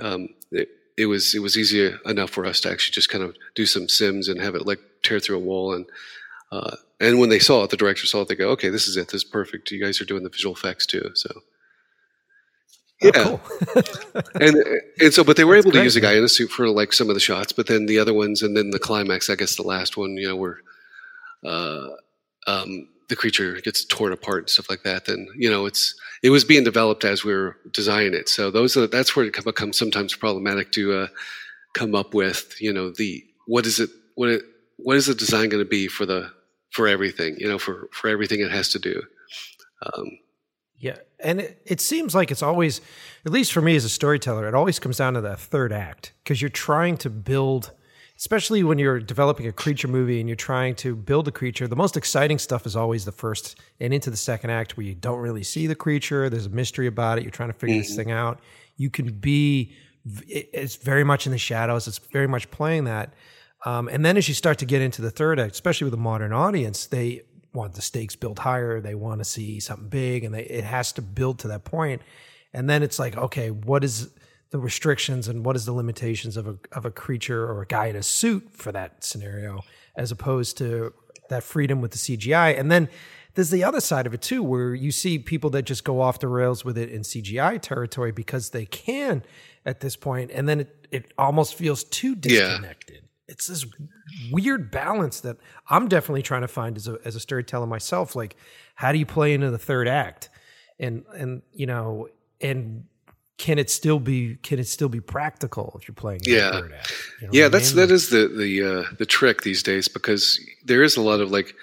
um, 0.00 0.28
it, 0.50 0.68
it 0.96 1.06
was 1.06 1.34
it 1.34 1.40
was 1.40 1.56
easy 1.56 1.92
enough 2.04 2.30
for 2.30 2.44
us 2.44 2.60
to 2.60 2.70
actually 2.70 2.94
just 2.94 3.08
kind 3.08 3.22
of 3.22 3.36
do 3.54 3.66
some 3.66 3.88
sims 3.88 4.28
and 4.28 4.40
have 4.40 4.54
it 4.54 4.66
like 4.66 4.80
tear 5.02 5.20
through 5.20 5.36
a 5.36 5.40
wall 5.40 5.74
and. 5.74 5.86
Uh, 6.50 6.76
and 7.00 7.20
when 7.20 7.28
they 7.28 7.38
saw 7.38 7.62
it, 7.62 7.70
the 7.70 7.76
director 7.76 8.06
saw 8.06 8.22
it. 8.22 8.28
They 8.28 8.34
go, 8.34 8.48
"Okay, 8.50 8.70
this 8.70 8.88
is 8.88 8.96
it. 8.96 9.08
This 9.08 9.22
is 9.22 9.24
perfect. 9.24 9.70
You 9.70 9.82
guys 9.82 10.00
are 10.00 10.06
doing 10.06 10.24
the 10.24 10.30
visual 10.30 10.54
effects 10.54 10.86
too." 10.86 11.10
So, 11.14 11.42
yeah, 13.00 13.10
Oh, 13.14 13.40
cool. 13.44 14.22
and 14.40 14.56
and 14.98 15.14
so, 15.14 15.22
but 15.22 15.36
they 15.36 15.44
were 15.44 15.54
That's 15.56 15.66
able 15.66 15.74
to 15.74 15.84
use 15.84 15.94
a 15.94 16.00
guy 16.00 16.14
in 16.14 16.24
a 16.24 16.28
suit 16.28 16.50
for 16.50 16.68
like 16.68 16.92
some 16.92 17.08
of 17.08 17.14
the 17.14 17.20
shots, 17.20 17.52
but 17.52 17.66
then 17.66 17.86
the 17.86 17.98
other 17.98 18.14
ones, 18.14 18.42
and 18.42 18.56
then 18.56 18.70
the 18.70 18.78
climax, 18.78 19.30
I 19.30 19.36
guess 19.36 19.56
the 19.56 19.62
last 19.62 19.96
one, 19.96 20.16
you 20.16 20.26
know, 20.26 20.36
where 20.36 20.58
uh, 21.44 21.88
um, 22.46 22.88
the 23.08 23.16
creature 23.16 23.60
gets 23.60 23.84
torn 23.84 24.12
apart 24.12 24.44
and 24.44 24.50
stuff 24.50 24.70
like 24.70 24.82
that. 24.82 25.06
Then 25.06 25.26
you 25.36 25.50
know, 25.50 25.66
it's 25.66 25.94
it 26.22 26.30
was 26.30 26.44
being 26.44 26.64
developed 26.64 27.04
as 27.04 27.24
we 27.24 27.34
were 27.34 27.56
designing 27.72 28.14
it. 28.14 28.28
So 28.28 28.50
those 28.50 28.76
are 28.76 28.86
that's 28.86 29.14
where 29.14 29.26
it 29.26 29.44
becomes 29.44 29.78
sometimes 29.78 30.14
problematic 30.14 30.72
to 30.72 30.92
uh, 30.92 31.06
come 31.74 31.94
up 31.94 32.14
with, 32.14 32.56
you 32.60 32.72
know, 32.72 32.90
the 32.90 33.24
what 33.46 33.66
is 33.66 33.80
it 33.80 33.90
what 34.14 34.28
it 34.28 34.42
what 34.76 34.96
is 34.96 35.06
the 35.06 35.14
design 35.14 35.48
going 35.48 35.64
to 35.64 35.68
be 35.68 35.88
for 35.88 36.06
the 36.06 36.30
for 36.70 36.86
everything, 36.86 37.36
you 37.38 37.48
know, 37.48 37.58
for 37.58 37.88
for 37.92 38.08
everything 38.08 38.40
it 38.40 38.50
has 38.50 38.68
to 38.70 38.78
do. 38.78 39.02
Um, 39.82 40.18
Yeah, 40.78 40.98
and 41.22 41.40
it, 41.40 41.62
it 41.64 41.80
seems 41.80 42.14
like 42.14 42.30
it's 42.30 42.42
always, 42.42 42.80
at 43.26 43.32
least 43.32 43.52
for 43.52 43.60
me 43.60 43.74
as 43.74 43.84
a 43.84 43.88
storyteller, 43.88 44.46
it 44.46 44.54
always 44.54 44.78
comes 44.78 44.96
down 44.96 45.14
to 45.14 45.20
that 45.22 45.40
third 45.40 45.72
act 45.72 46.12
because 46.22 46.40
you're 46.40 46.48
trying 46.48 46.96
to 46.98 47.10
build, 47.10 47.72
especially 48.18 48.64
when 48.64 48.78
you're 48.78 48.98
developing 48.98 49.46
a 49.46 49.52
creature 49.52 49.86
movie 49.86 50.18
and 50.18 50.28
you're 50.28 50.36
trying 50.36 50.74
to 50.74 50.96
build 50.96 51.28
a 51.28 51.30
creature. 51.30 51.68
The 51.68 51.76
most 51.76 51.96
exciting 51.96 52.38
stuff 52.38 52.66
is 52.66 52.74
always 52.74 53.04
the 53.04 53.12
first 53.12 53.60
and 53.78 53.94
into 53.94 54.10
the 54.10 54.16
second 54.16 54.50
act 54.50 54.76
where 54.76 54.84
you 54.84 54.94
don't 54.94 55.20
really 55.20 55.44
see 55.44 55.68
the 55.68 55.76
creature. 55.76 56.28
There's 56.28 56.46
a 56.46 56.50
mystery 56.50 56.88
about 56.88 57.18
it. 57.18 57.22
You're 57.22 57.30
trying 57.30 57.50
to 57.50 57.58
figure 57.58 57.78
this 57.78 57.94
thing 57.94 58.10
out. 58.10 58.40
You 58.76 58.90
can 58.90 59.12
be, 59.12 59.72
it's 60.26 60.76
very 60.76 61.04
much 61.04 61.26
in 61.26 61.32
the 61.32 61.38
shadows. 61.38 61.86
It's 61.86 61.98
very 61.98 62.26
much 62.26 62.50
playing 62.50 62.84
that. 62.84 63.14
Um, 63.64 63.88
and 63.88 64.04
then 64.04 64.16
as 64.16 64.28
you 64.28 64.34
start 64.34 64.58
to 64.58 64.66
get 64.66 64.82
into 64.82 65.00
the 65.00 65.10
third 65.10 65.38
act, 65.38 65.52
especially 65.52 65.84
with 65.84 65.94
a 65.94 65.98
modern 65.98 66.32
audience, 66.32 66.86
they 66.86 67.22
want 67.52 67.74
the 67.74 67.82
stakes 67.82 68.16
built 68.16 68.40
higher. 68.40 68.80
They 68.80 68.94
want 68.94 69.20
to 69.20 69.24
see 69.24 69.60
something 69.60 69.88
big, 69.88 70.24
and 70.24 70.34
they, 70.34 70.44
it 70.44 70.64
has 70.64 70.92
to 70.92 71.02
build 71.02 71.40
to 71.40 71.48
that 71.48 71.64
point. 71.64 72.02
And 72.52 72.68
then 72.70 72.82
it's 72.82 72.98
like, 72.98 73.16
okay, 73.16 73.50
what 73.50 73.84
is 73.84 74.10
the 74.50 74.58
restrictions 74.58 75.28
and 75.28 75.44
what 75.44 75.56
is 75.56 75.64
the 75.66 75.72
limitations 75.72 76.36
of 76.36 76.46
a 76.48 76.56
of 76.72 76.84
a 76.86 76.90
creature 76.90 77.44
or 77.44 77.62
a 77.62 77.66
guy 77.66 77.86
in 77.86 77.96
a 77.96 78.02
suit 78.02 78.48
for 78.52 78.72
that 78.72 79.04
scenario, 79.04 79.60
as 79.96 80.10
opposed 80.10 80.56
to 80.58 80.92
that 81.28 81.42
freedom 81.42 81.80
with 81.80 81.90
the 81.90 81.98
CGI. 81.98 82.58
And 82.58 82.70
then 82.70 82.88
there's 83.34 83.50
the 83.50 83.62
other 83.62 83.80
side 83.80 84.06
of 84.06 84.14
it 84.14 84.22
too, 84.22 84.42
where 84.42 84.74
you 84.74 84.90
see 84.90 85.18
people 85.18 85.50
that 85.50 85.62
just 85.62 85.84
go 85.84 86.00
off 86.00 86.18
the 86.18 86.28
rails 86.28 86.64
with 86.64 86.78
it 86.78 86.88
in 86.90 87.02
CGI 87.02 87.60
territory 87.60 88.10
because 88.10 88.50
they 88.50 88.64
can 88.66 89.22
at 89.66 89.80
this 89.80 89.96
point, 89.96 90.30
and 90.32 90.48
then 90.48 90.60
it, 90.60 90.88
it 90.90 91.12
almost 91.18 91.54
feels 91.54 91.84
too 91.84 92.10
Yeah. 92.10 92.22
disconnected. 92.48 93.02
It's 93.28 93.46
this 93.46 93.66
weird 94.32 94.70
balance 94.70 95.20
that 95.20 95.36
I'm 95.68 95.88
definitely 95.88 96.22
trying 96.22 96.40
to 96.40 96.48
find 96.48 96.76
as 96.78 96.88
a 96.88 96.98
as 97.04 97.14
a 97.14 97.20
storyteller 97.20 97.66
myself. 97.66 98.16
Like, 98.16 98.36
how 98.74 98.90
do 98.92 98.98
you 98.98 99.04
play 99.06 99.34
into 99.34 99.50
the 99.50 99.58
third 99.58 99.86
act, 99.86 100.30
and 100.80 101.04
and 101.14 101.42
you 101.52 101.66
know, 101.66 102.08
and 102.40 102.84
can 103.38 103.58
it 103.58 103.70
still 103.70 103.98
be 104.00 104.36
can 104.42 104.58
it 104.58 104.66
still 104.68 104.88
be 104.88 105.00
practical 105.00 105.76
if 105.80 105.88
you're 105.88 105.94
playing 105.94 106.20
Yeah. 106.24 106.50
the? 106.50 106.56
You 106.56 106.62
know 106.62 107.30
yeah, 107.32 107.42
what 107.44 107.46
I 107.46 107.48
that's 107.58 107.74
mean? 107.74 107.86
that 107.86 107.92
is 107.94 108.10
the 108.10 108.28
the 108.28 108.62
uh, 108.62 108.84
the 108.98 109.06
trick 109.06 109.42
these 109.42 109.62
days 109.62 109.88
because 109.88 110.40
there 110.64 110.82
is 110.82 110.96
a 110.96 111.02
lot 111.02 111.20
of 111.20 111.30
like 111.30 111.54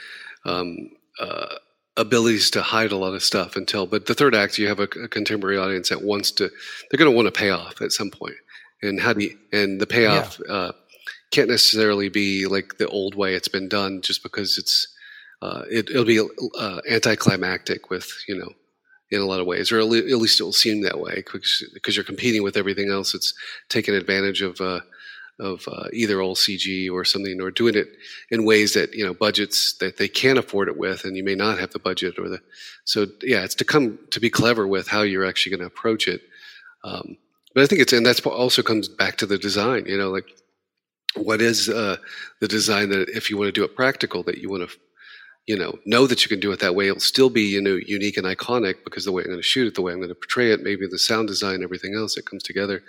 um, 0.46 0.90
uh, 1.20 1.56
abilities 1.98 2.50
to 2.52 2.62
hide 2.62 2.92
a 2.92 2.98
lot 2.98 3.14
of 3.14 3.24
stuff 3.24 3.56
until. 3.56 3.86
But 3.88 4.06
the 4.06 4.14
third 4.14 4.34
act, 4.36 4.58
you 4.58 4.68
have 4.68 4.80
a, 4.80 4.84
a 4.84 5.08
contemporary 5.08 5.58
audience 5.58 5.90
that 5.90 6.02
wants 6.02 6.32
to. 6.32 6.50
They're 6.90 6.98
going 6.98 7.12
to 7.12 7.16
want 7.16 7.28
a 7.28 7.32
payoff 7.32 7.82
at 7.82 7.92
some 7.92 8.10
point, 8.10 8.36
and 8.82 9.00
how 9.00 9.14
do 9.14 9.26
you, 9.26 9.38
and 9.52 9.80
the 9.82 9.88
payoff 9.88 10.40
uh, 10.50 10.72
can't 11.32 11.50
necessarily 11.50 12.08
be 12.10 12.48
like 12.48 12.78
the 12.78 12.88
old 12.88 13.16
way 13.16 13.34
it's 13.36 13.48
been 13.50 13.68
done, 13.68 14.02
just 14.02 14.24
because 14.24 14.58
it's 14.58 14.88
uh, 15.42 15.64
it, 15.70 15.90
it'll 15.90 16.06
be 16.06 16.22
uh, 16.58 16.80
anticlimactic 16.90 17.90
with 17.90 18.10
you 18.28 18.38
know 18.38 18.52
in 19.12 19.22
a 19.22 19.26
lot 19.26 19.40
of 19.40 19.46
ways, 19.46 19.72
or 19.72 19.80
at 19.80 19.88
least 19.88 20.40
it 20.40 20.44
will 20.44 20.52
seem 20.52 20.82
that 20.82 21.00
way 21.00 21.16
because 21.16 21.96
you're 21.96 22.04
competing 22.04 22.44
with 22.44 22.58
everything 22.58 22.90
else. 22.90 23.14
It's 23.14 23.34
taking 23.70 23.94
advantage 23.94 24.42
of 24.42 24.60
uh, 24.60 24.82
of 25.40 25.68
uh, 25.68 25.88
either 25.92 26.22
old 26.22 26.38
CG 26.38 26.90
or 26.92 27.04
something, 27.04 27.42
or 27.42 27.52
doing 27.52 27.76
it 27.76 27.90
in 28.32 28.46
ways 28.46 28.74
that 28.74 28.94
you 28.94 29.06
know 29.06 29.14
budgets 29.14 29.78
that 29.80 29.98
they 29.98 30.08
can't 30.08 30.40
afford 30.40 30.68
it 30.68 30.78
with, 30.78 31.04
and 31.06 31.16
you 31.16 31.24
may 31.24 31.36
not 31.36 31.60
have 31.60 31.72
the 31.72 31.80
budget 31.80 32.18
or 32.18 32.30
the. 32.30 32.42
So 32.86 33.08
yeah, 33.22 33.44
it's 33.44 33.56
to 33.56 33.66
come 33.66 34.00
to 34.12 34.20
be 34.20 34.30
clever 34.30 34.68
with 34.68 34.88
how 34.88 35.02
you're 35.02 35.26
actually 35.26 35.52
going 35.52 35.68
to 35.68 35.74
approach 35.74 36.08
it. 36.08 36.22
Um, 36.84 37.18
but 37.54 37.64
I 37.64 37.68
think 37.68 37.82
it's 37.82 37.94
and 37.94 38.06
that's 38.06 38.22
also 38.22 38.62
comes 38.62 38.88
back 38.88 39.18
to 39.18 39.26
the 39.26 39.38
design. 39.38 39.86
You 39.86 39.98
know, 39.98 40.10
like 40.10 40.30
what 41.16 41.42
is 41.42 41.70
uh, 41.70 41.98
the 42.40 42.48
design 42.48 42.90
that 42.90 43.10
if 43.10 43.30
you 43.30 43.38
want 43.38 43.48
to 43.48 43.52
do 43.52 43.64
it 43.64 43.76
practical, 43.76 44.24
that 44.24 44.40
you 44.40 44.50
want 44.50 44.70
to 44.70 44.78
you 45.48 45.58
know 45.58 45.78
know 45.86 46.08
that 46.08 46.24
you 46.24 46.30
can 46.30 46.40
do 46.40 46.52
it 46.52 46.60
that 46.60 46.76
way. 46.76 46.88
It'll 46.88 47.00
still 47.00 47.30
be 47.30 47.44
you 47.44 47.62
know 47.62 47.76
unique 47.76 48.18
and 48.18 48.26
iconic 48.26 48.84
because 48.84 49.06
the 49.06 49.12
way 49.12 49.24
i'm 49.24 49.30
going 49.30 49.40
to 49.40 49.44
shoot 49.44 49.68
it 49.68 49.76
the 49.76 49.82
way 49.82 49.92
i'm 49.94 50.00
going 50.00 50.10
to 50.10 50.16
portray 50.16 50.52
it 50.52 50.62
maybe 50.64 50.88
the 50.88 50.98
sound 51.00 51.28
design 51.28 51.64
everything 51.64 51.96
else 51.96 52.16
that 52.16 52.26
comes 52.30 52.44
together. 52.44 52.84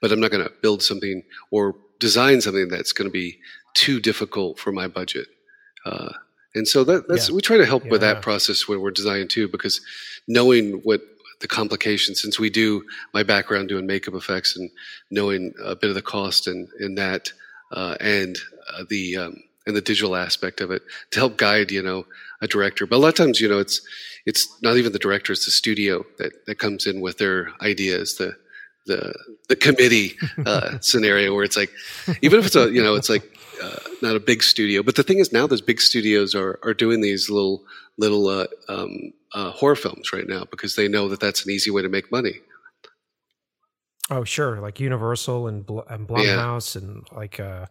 But 0.00 0.12
i'm 0.12 0.20
not 0.20 0.30
going 0.30 0.44
to 0.44 0.52
build 0.62 0.82
something 0.82 1.22
or 1.50 1.76
design 1.98 2.40
something 2.40 2.68
that's 2.68 2.92
going 2.92 3.08
to 3.08 3.12
be 3.12 3.38
too 3.74 4.00
difficult 4.00 4.58
for 4.58 4.72
my 4.72 4.88
budget. 4.88 5.28
Uh, 5.84 6.12
and 6.54 6.66
so 6.66 6.82
that, 6.84 7.06
that's 7.08 7.28
Yeah. 7.28 7.36
we 7.36 7.42
try 7.42 7.58
to 7.58 7.66
help 7.66 7.84
with 7.86 8.00
that 8.00 8.22
process 8.22 8.66
when 8.66 8.80
we're 8.80 8.90
designing 8.90 9.28
too 9.28 9.46
because 9.48 9.80
knowing 10.26 10.80
what 10.82 11.00
the 11.40 11.48
complications 11.48 12.20
since 12.20 12.38
we 12.38 12.50
do 12.50 12.82
my 13.14 13.22
background 13.22 13.68
doing 13.68 13.86
makeup 13.86 14.14
effects 14.14 14.56
and 14.56 14.70
knowing 15.10 15.54
a 15.64 15.76
bit 15.76 15.88
of 15.88 15.94
the 15.94 16.02
cost 16.02 16.46
and 16.46 16.68
in 16.80 16.96
that 16.96 17.32
uh, 17.72 17.96
and 18.00 18.36
uh, 18.74 18.84
the 18.88 19.16
um, 19.16 19.42
and 19.70 19.76
the 19.76 19.80
digital 19.80 20.16
aspect 20.16 20.60
of 20.60 20.70
it 20.70 20.82
to 21.12 21.18
help 21.18 21.36
guide 21.36 21.70
you 21.70 21.82
know 21.82 22.06
a 22.42 22.46
director. 22.46 22.86
But 22.86 22.96
a 22.96 22.98
lot 22.98 23.08
of 23.08 23.14
times 23.14 23.40
you 23.40 23.48
know 23.48 23.58
it's 23.58 23.80
it's 24.26 24.48
not 24.62 24.76
even 24.76 24.92
the 24.92 24.98
director 24.98 25.32
it's 25.32 25.46
the 25.46 25.50
studio 25.50 26.04
that 26.18 26.32
that 26.46 26.58
comes 26.58 26.86
in 26.86 27.00
with 27.00 27.18
their 27.18 27.50
ideas 27.62 28.16
the 28.16 28.36
the 28.86 29.14
the 29.48 29.56
committee 29.56 30.16
uh, 30.46 30.78
scenario 30.80 31.34
where 31.34 31.44
it's 31.44 31.56
like 31.56 31.72
even 32.22 32.38
if 32.38 32.46
it's 32.46 32.56
a 32.56 32.70
you 32.70 32.82
know 32.82 32.94
it's 32.94 33.08
like 33.08 33.24
uh, 33.62 33.78
not 34.02 34.16
a 34.16 34.20
big 34.20 34.42
studio. 34.42 34.82
But 34.82 34.96
the 34.96 35.02
thing 35.02 35.18
is 35.18 35.32
now 35.32 35.46
those 35.46 35.60
big 35.60 35.80
studios 35.80 36.34
are 36.34 36.58
are 36.62 36.74
doing 36.74 37.00
these 37.00 37.30
little 37.30 37.62
little 37.98 38.28
uh, 38.28 38.46
um, 38.68 39.12
uh, 39.34 39.50
horror 39.50 39.76
films 39.76 40.12
right 40.12 40.26
now 40.26 40.44
because 40.50 40.76
they 40.76 40.88
know 40.88 41.08
that 41.08 41.20
that's 41.20 41.44
an 41.44 41.50
easy 41.50 41.70
way 41.70 41.82
to 41.82 41.88
make 41.88 42.10
money. 42.10 42.40
Oh, 44.10 44.24
sure, 44.24 44.60
like 44.60 44.80
Universal 44.80 45.46
and, 45.46 45.64
Bl- 45.64 45.80
and 45.88 46.08
Blumhouse 46.08 46.74
and 46.74 47.06
like 47.12 47.38
uh, 47.38 47.66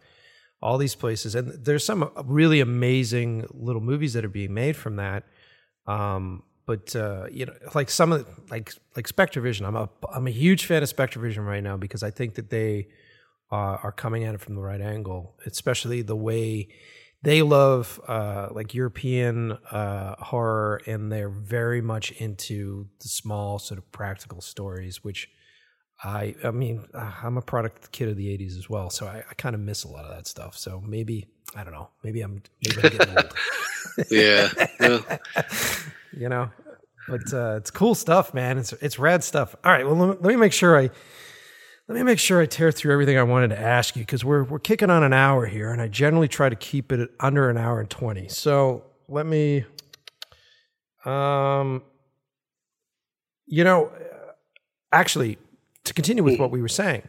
all 0.62 0.78
these 0.78 0.94
places. 0.94 1.34
And 1.34 1.64
there's 1.64 1.84
some 1.84 2.10
really 2.24 2.60
amazing 2.60 3.46
little 3.50 3.80
movies 3.80 4.12
that 4.12 4.24
are 4.24 4.28
being 4.28 4.54
made 4.54 4.76
from 4.76 4.96
that. 4.96 5.24
Um, 5.86 6.42
but 6.66 6.94
uh, 6.94 7.26
you 7.30 7.46
know, 7.46 7.54
like 7.74 7.90
some 7.90 8.12
of 8.12 8.24
the, 8.24 8.42
like 8.50 8.72
like 8.94 9.08
SpectreVision, 9.08 9.66
I'm 9.66 9.76
a 9.76 9.88
I'm 10.12 10.26
a 10.26 10.30
huge 10.30 10.66
fan 10.66 10.82
of 10.82 10.94
SpectreVision 10.94 11.44
right 11.44 11.62
now 11.62 11.76
because 11.76 12.02
I 12.02 12.10
think 12.10 12.34
that 12.34 12.50
they 12.50 12.88
uh, 13.50 13.78
are 13.82 13.92
coming 13.92 14.24
at 14.24 14.34
it 14.34 14.40
from 14.40 14.54
the 14.54 14.60
right 14.60 14.80
angle, 14.80 15.34
especially 15.46 16.02
the 16.02 16.14
way 16.14 16.68
they 17.22 17.42
love 17.42 18.00
uh, 18.06 18.48
like 18.52 18.72
European 18.72 19.52
uh, 19.70 20.14
horror, 20.16 20.80
and 20.86 21.10
they're 21.10 21.28
very 21.28 21.80
much 21.80 22.12
into 22.12 22.86
the 23.00 23.08
small 23.08 23.58
sort 23.58 23.78
of 23.78 23.90
practical 23.90 24.40
stories, 24.40 25.02
which 25.02 25.28
I 26.02 26.34
I 26.42 26.50
mean 26.50 26.86
uh, 26.94 27.12
I'm 27.22 27.36
a 27.36 27.42
product 27.42 27.92
kid 27.92 28.08
of 28.08 28.16
the 28.16 28.26
'80s 28.26 28.56
as 28.58 28.70
well, 28.70 28.90
so 28.90 29.06
I, 29.06 29.24
I 29.28 29.34
kind 29.34 29.54
of 29.54 29.60
miss 29.60 29.84
a 29.84 29.88
lot 29.88 30.04
of 30.04 30.10
that 30.16 30.26
stuff. 30.26 30.56
So 30.56 30.82
maybe 30.86 31.28
I 31.54 31.64
don't 31.64 31.72
know, 31.72 31.90
maybe 32.02 32.22
I'm 32.22 32.42
maybe 32.64 32.82
I'm 32.82 32.98
getting 32.98 33.16
old. 33.16 33.34
yeah, 34.10 34.48
yeah. 34.80 35.18
you 36.16 36.28
know, 36.28 36.50
but 37.08 37.32
uh, 37.32 37.56
it's 37.56 37.70
cool 37.70 37.94
stuff, 37.94 38.32
man. 38.32 38.58
It's 38.58 38.72
it's 38.74 38.98
rad 38.98 39.22
stuff. 39.24 39.54
All 39.64 39.72
right, 39.72 39.86
well 39.86 39.96
let 39.96 40.08
me, 40.08 40.16
let 40.20 40.34
me 40.34 40.36
make 40.36 40.52
sure 40.52 40.78
I 40.78 40.90
let 41.88 41.96
me 41.96 42.02
make 42.04 42.20
sure 42.20 42.40
I 42.40 42.46
tear 42.46 42.70
through 42.70 42.92
everything 42.92 43.18
I 43.18 43.24
wanted 43.24 43.48
to 43.48 43.58
ask 43.58 43.96
you 43.96 44.02
because 44.02 44.24
we're 44.24 44.44
we're 44.44 44.60
kicking 44.60 44.90
on 44.90 45.02
an 45.02 45.12
hour 45.12 45.44
here, 45.46 45.70
and 45.72 45.82
I 45.82 45.88
generally 45.88 46.28
try 46.28 46.48
to 46.48 46.56
keep 46.56 46.92
it 46.92 47.10
under 47.18 47.50
an 47.50 47.56
hour 47.56 47.80
and 47.80 47.90
twenty. 47.90 48.28
So 48.28 48.84
let 49.08 49.26
me, 49.26 49.64
um, 51.04 51.82
you 53.46 53.64
know, 53.64 53.90
actually, 54.92 55.36
to 55.90 55.94
continue 55.94 56.22
with 56.22 56.38
what 56.38 56.52
we 56.52 56.62
were 56.62 56.68
saying, 56.68 57.02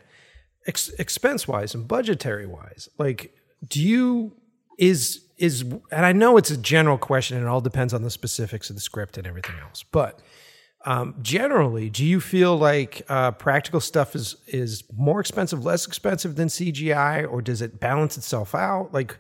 ex- 0.66 0.90
expense 0.98 1.48
wise 1.48 1.76
and 1.76 1.88
budgetary 1.88 2.48
wise, 2.48 2.90
like, 2.98 3.36
do 3.68 3.82
you 3.82 4.34
is 4.80 5.24
is 5.38 5.62
and 5.92 6.06
I 6.06 6.14
know 6.14 6.38
it's 6.38 6.50
a 6.50 6.58
general 6.58 6.98
question, 6.98 7.38
and 7.38 7.46
it 7.46 7.50
all 7.50 7.62
depends 7.62 7.94
on 7.94 8.02
the 8.02 8.10
specifics 8.10 8.72
of 8.72 8.76
the 8.76 8.82
script 8.82 9.20
and 9.20 9.28
everything 9.28 9.56
else, 9.62 9.84
but 9.84 10.20
um, 10.84 11.14
generally, 11.22 11.92
do 11.92 12.04
you 12.04 12.20
feel 12.20 12.58
like 12.58 13.04
uh, 13.08 13.32
practical 13.32 13.80
stuff 13.80 14.16
is 14.16 14.38
is 14.48 14.84
more 14.98 15.20
expensive, 15.20 15.64
less 15.64 15.86
expensive 15.86 16.36
than 16.36 16.48
CGI, 16.48 17.32
or 17.32 17.44
does 17.44 17.62
it 17.62 17.80
balance 17.80 18.18
itself 18.18 18.56
out? 18.56 18.92
Like, 18.92 19.16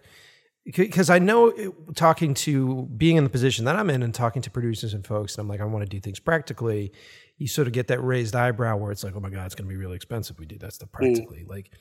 because 0.66 1.12
I 1.12 1.20
know 1.20 1.50
it, 1.50 1.72
talking 1.96 2.34
to 2.34 2.90
being 2.98 3.18
in 3.18 3.24
the 3.24 3.30
position 3.30 3.66
that 3.66 3.76
I'm 3.76 3.92
in 3.92 4.02
and 4.02 4.14
talking 4.14 4.42
to 4.42 4.50
producers 4.50 4.96
and 4.96 5.06
folks, 5.06 5.36
and 5.36 5.44
I'm 5.44 5.48
like, 5.48 5.62
I 5.62 5.66
want 5.66 5.84
to 5.84 5.90
do 5.90 6.00
things 6.00 6.20
practically. 6.20 6.94
You 7.42 7.48
sort 7.48 7.68
of 7.68 7.74
get 7.74 7.88
that 7.88 8.00
raised 8.02 8.36
eyebrow 8.36 8.78
where 8.78 8.92
it's 8.92 9.04
like, 9.04 9.16
oh 9.16 9.20
my 9.20 9.30
god, 9.30 9.48
it's 9.48 9.56
going 9.56 9.68
to 9.68 9.74
be 9.74 9.76
really 9.76 9.96
expensive. 9.96 10.38
We 10.38 10.46
do 10.46 10.58
that 10.60 10.74
stuff 10.74 10.92
practically. 10.92 11.40
Mm. 11.40 11.50
Like, 11.50 11.72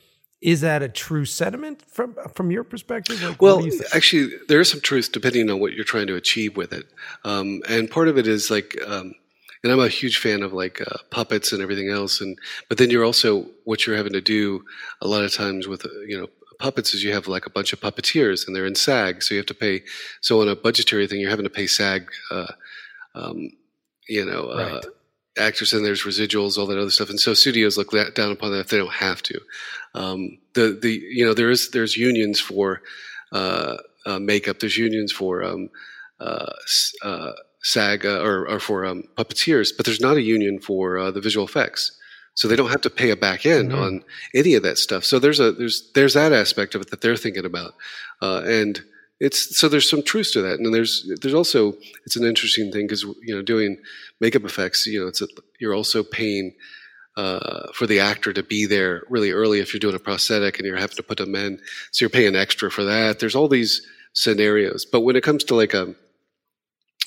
is 0.41 0.63
that 0.63 0.83
a 0.83 0.89
true 0.89 1.27
sentiment 1.27 1.83
from 1.83 2.17
from 2.35 2.51
your 2.51 2.65
perspective? 2.65 3.23
Like, 3.23 3.43
well, 3.43 3.63
actually, 3.95 4.33
there 4.49 4.61
is 4.61 4.71
some 4.71 4.81
truth 4.81 5.13
depending 5.13 5.51
on 5.51 5.61
what 5.61 5.75
you're 5.75 5.85
trying 5.85 6.07
to 6.07 6.17
achieve 6.17 6.57
with 6.57 6.73
it, 6.73 6.87
um, 7.25 7.61
and 7.69 7.91
part 7.91 8.09
of 8.09 8.19
it 8.19 8.27
is 8.27 8.51
like. 8.51 8.77
Um, 8.87 9.15
and 9.63 9.71
I'm 9.71 9.79
a 9.81 9.89
huge 9.89 10.17
fan 10.17 10.43
of 10.43 10.55
like 10.55 10.81
uh, 10.81 10.97
puppets 11.11 11.53
and 11.53 11.61
everything 11.61 11.91
else. 11.91 12.23
And 12.23 12.39
but 12.71 12.79
then 12.79 12.89
you're 12.89 13.05
also 13.05 13.47
what 13.65 13.87
you're 13.87 13.95
having 13.95 14.15
to 14.15 14.21
do 14.23 14.65
a 15.03 15.07
lot 15.07 15.23
of 15.23 15.35
times 15.35 15.69
with 15.69 15.85
uh, 15.85 15.91
you 16.09 16.19
know 16.19 16.29
puppets 16.59 16.95
is 16.95 17.05
you 17.05 17.13
have 17.13 17.29
like 17.29 17.45
a 17.45 17.51
bunch 17.51 17.75
of 17.75 17.81
puppeteers 17.81 18.47
and 18.47 18.57
they're 18.57 18.65
in 18.65 18.75
SAG, 18.75 19.23
so 19.23 19.35
you 19.35 19.39
have 19.39 19.47
to 19.47 19.55
pay. 19.55 19.83
So 20.23 20.41
on 20.41 20.49
a 20.49 20.57
budgetary 20.57 21.07
thing, 21.07 21.21
you're 21.21 21.29
having 21.29 21.45
to 21.45 21.51
pay 21.51 21.67
SAG, 21.67 22.11
uh, 22.31 22.53
um, 23.15 23.51
you 24.09 24.25
know, 24.25 24.49
uh, 24.49 24.81
right. 24.83 24.85
Actors, 25.39 25.73
and 25.73 25.85
there's 25.85 26.03
residuals, 26.03 26.59
all 26.59 26.67
that 26.67 26.79
other 26.79 26.91
stuff. 26.91 27.11
And 27.11 27.21
so 27.21 27.35
studios 27.35 27.77
look 27.77 27.91
that, 27.93 28.15
down 28.15 28.33
upon 28.33 28.53
that 28.53 28.61
if 28.61 28.69
they 28.69 28.79
don't 28.79 28.93
have 28.93 29.23
to. 29.25 29.41
Um, 29.95 30.39
the 30.55 30.79
the 30.81 31.01
you 31.11 31.25
know 31.25 31.35
there 31.35 31.51
is 31.51 31.71
there's 31.71 31.97
unions 31.97 32.41
for 32.41 32.83
uh, 33.33 33.77
uh, 34.07 34.19
makeup. 34.19 34.61
There's 34.61 34.77
unions 34.77 35.13
for 35.13 35.43
um, 35.43 35.71
SAG 37.63 38.07
uh, 38.07 38.21
or, 38.21 38.49
or, 38.49 38.61
for 38.61 38.85
um, 38.85 39.05
puppeteers, 39.17 39.73
but 39.77 39.87
there's 39.87 40.01
not 40.01 40.17
a 40.17 40.23
union 40.23 40.59
for 40.59 40.99
uh, 40.99 41.11
the 41.11 41.21
visual 41.21 41.47
effects, 41.47 41.93
so 42.35 42.49
they 42.49 42.57
don't 42.57 42.71
have 42.71 42.81
to 42.83 42.91
pay 42.91 43.11
a 43.11 43.17
back 43.17 43.47
end 43.47 43.71
mm-hmm. 43.71 43.81
on 43.81 44.05
any 44.35 44.55
of 44.55 44.63
that 44.63 44.79
stuff. 44.79 45.05
So 45.05 45.19
there's 45.19 45.41
a 45.41 45.53
there's 45.53 45.91
there's 45.95 46.15
that 46.15 46.33
aspect 46.33 46.75
of 46.75 46.83
it 46.83 46.91
that 46.91 47.01
they're 47.01 47.17
thinking 47.17 47.45
about, 47.45 47.75
uh, 48.23 48.43
and 48.45 48.83
it's 49.21 49.59
so 49.59 49.69
there's 49.69 49.89
some 49.89 50.03
truth 50.03 50.33
to 50.33 50.43
that, 50.43 50.59
and 50.59 50.75
there's 50.75 51.09
there's 51.21 51.35
also 51.35 51.75
it's 52.07 52.17
an 52.17 52.25
interesting 52.25 52.73
thing 52.73 52.87
because 52.87 53.03
you 53.03 53.35
know 53.35 53.43
doing 53.43 53.79
makeup 54.21 54.45
effects, 54.45 54.87
you 54.87 55.01
know, 55.01 55.09
it's 55.09 55.23
a, 55.23 55.27
you're 55.61 55.75
also 55.75 56.03
paying. 56.03 56.55
Uh, 57.17 57.67
for 57.75 57.89
the 57.89 57.99
actor 57.99 58.33
to 58.33 58.43
be 58.43 58.67
there 58.67 59.03
really 59.11 59.33
early 59.33 59.59
if 59.59 59.75
you're 59.75 59.81
doing 59.81 59.97
a 59.97 59.99
prosthetic 59.99 60.59
and 60.59 60.67
you're 60.67 60.79
having 60.79 60.97
to 60.97 61.03
put 61.03 61.19
them 61.19 61.35
in, 61.35 61.59
so 61.91 62.05
you're 62.05 62.09
paying 62.09 62.37
extra 62.37 62.71
for 62.71 62.85
that. 62.85 63.19
There's 63.19 63.35
all 63.35 63.49
these 63.49 63.85
scenarios, 64.15 64.87
but 64.87 65.01
when 65.01 65.17
it 65.17 65.25
comes 65.25 65.43
to 65.45 65.57
like 65.57 65.75
a 65.75 65.95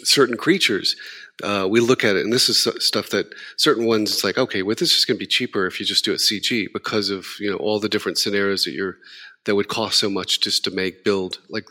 certain 0.03 0.37
creatures, 0.37 0.95
uh, 1.41 1.67
we 1.71 1.79
look 1.79 2.03
at 2.03 2.15
it, 2.17 2.23
and 2.23 2.33
this 2.33 2.49
is 2.49 2.67
stuff 2.85 3.09
that 3.09 3.33
certain 3.57 3.85
ones. 3.85 4.11
It's 4.11 4.23
like, 4.23 4.37
okay, 4.37 4.61
well, 4.61 4.75
this 4.75 4.95
is 4.95 5.05
going 5.05 5.17
to 5.17 5.23
be 5.23 5.25
cheaper 5.25 5.65
if 5.65 5.79
you 5.79 5.85
just 5.85 6.05
do 6.05 6.13
it 6.13 6.17
CG 6.17 6.67
because 6.73 7.09
of 7.09 7.25
you 7.39 7.49
know 7.49 7.57
all 7.57 7.79
the 7.79 7.89
different 7.89 8.17
scenarios 8.17 8.65
that 8.65 8.73
you're 8.73 8.97
that 9.45 9.55
would 9.55 9.67
cost 9.67 9.99
so 9.99 10.09
much 10.09 10.41
just 10.41 10.63
to 10.65 10.71
make 10.71 11.03
build 11.03 11.39
like 11.49 11.65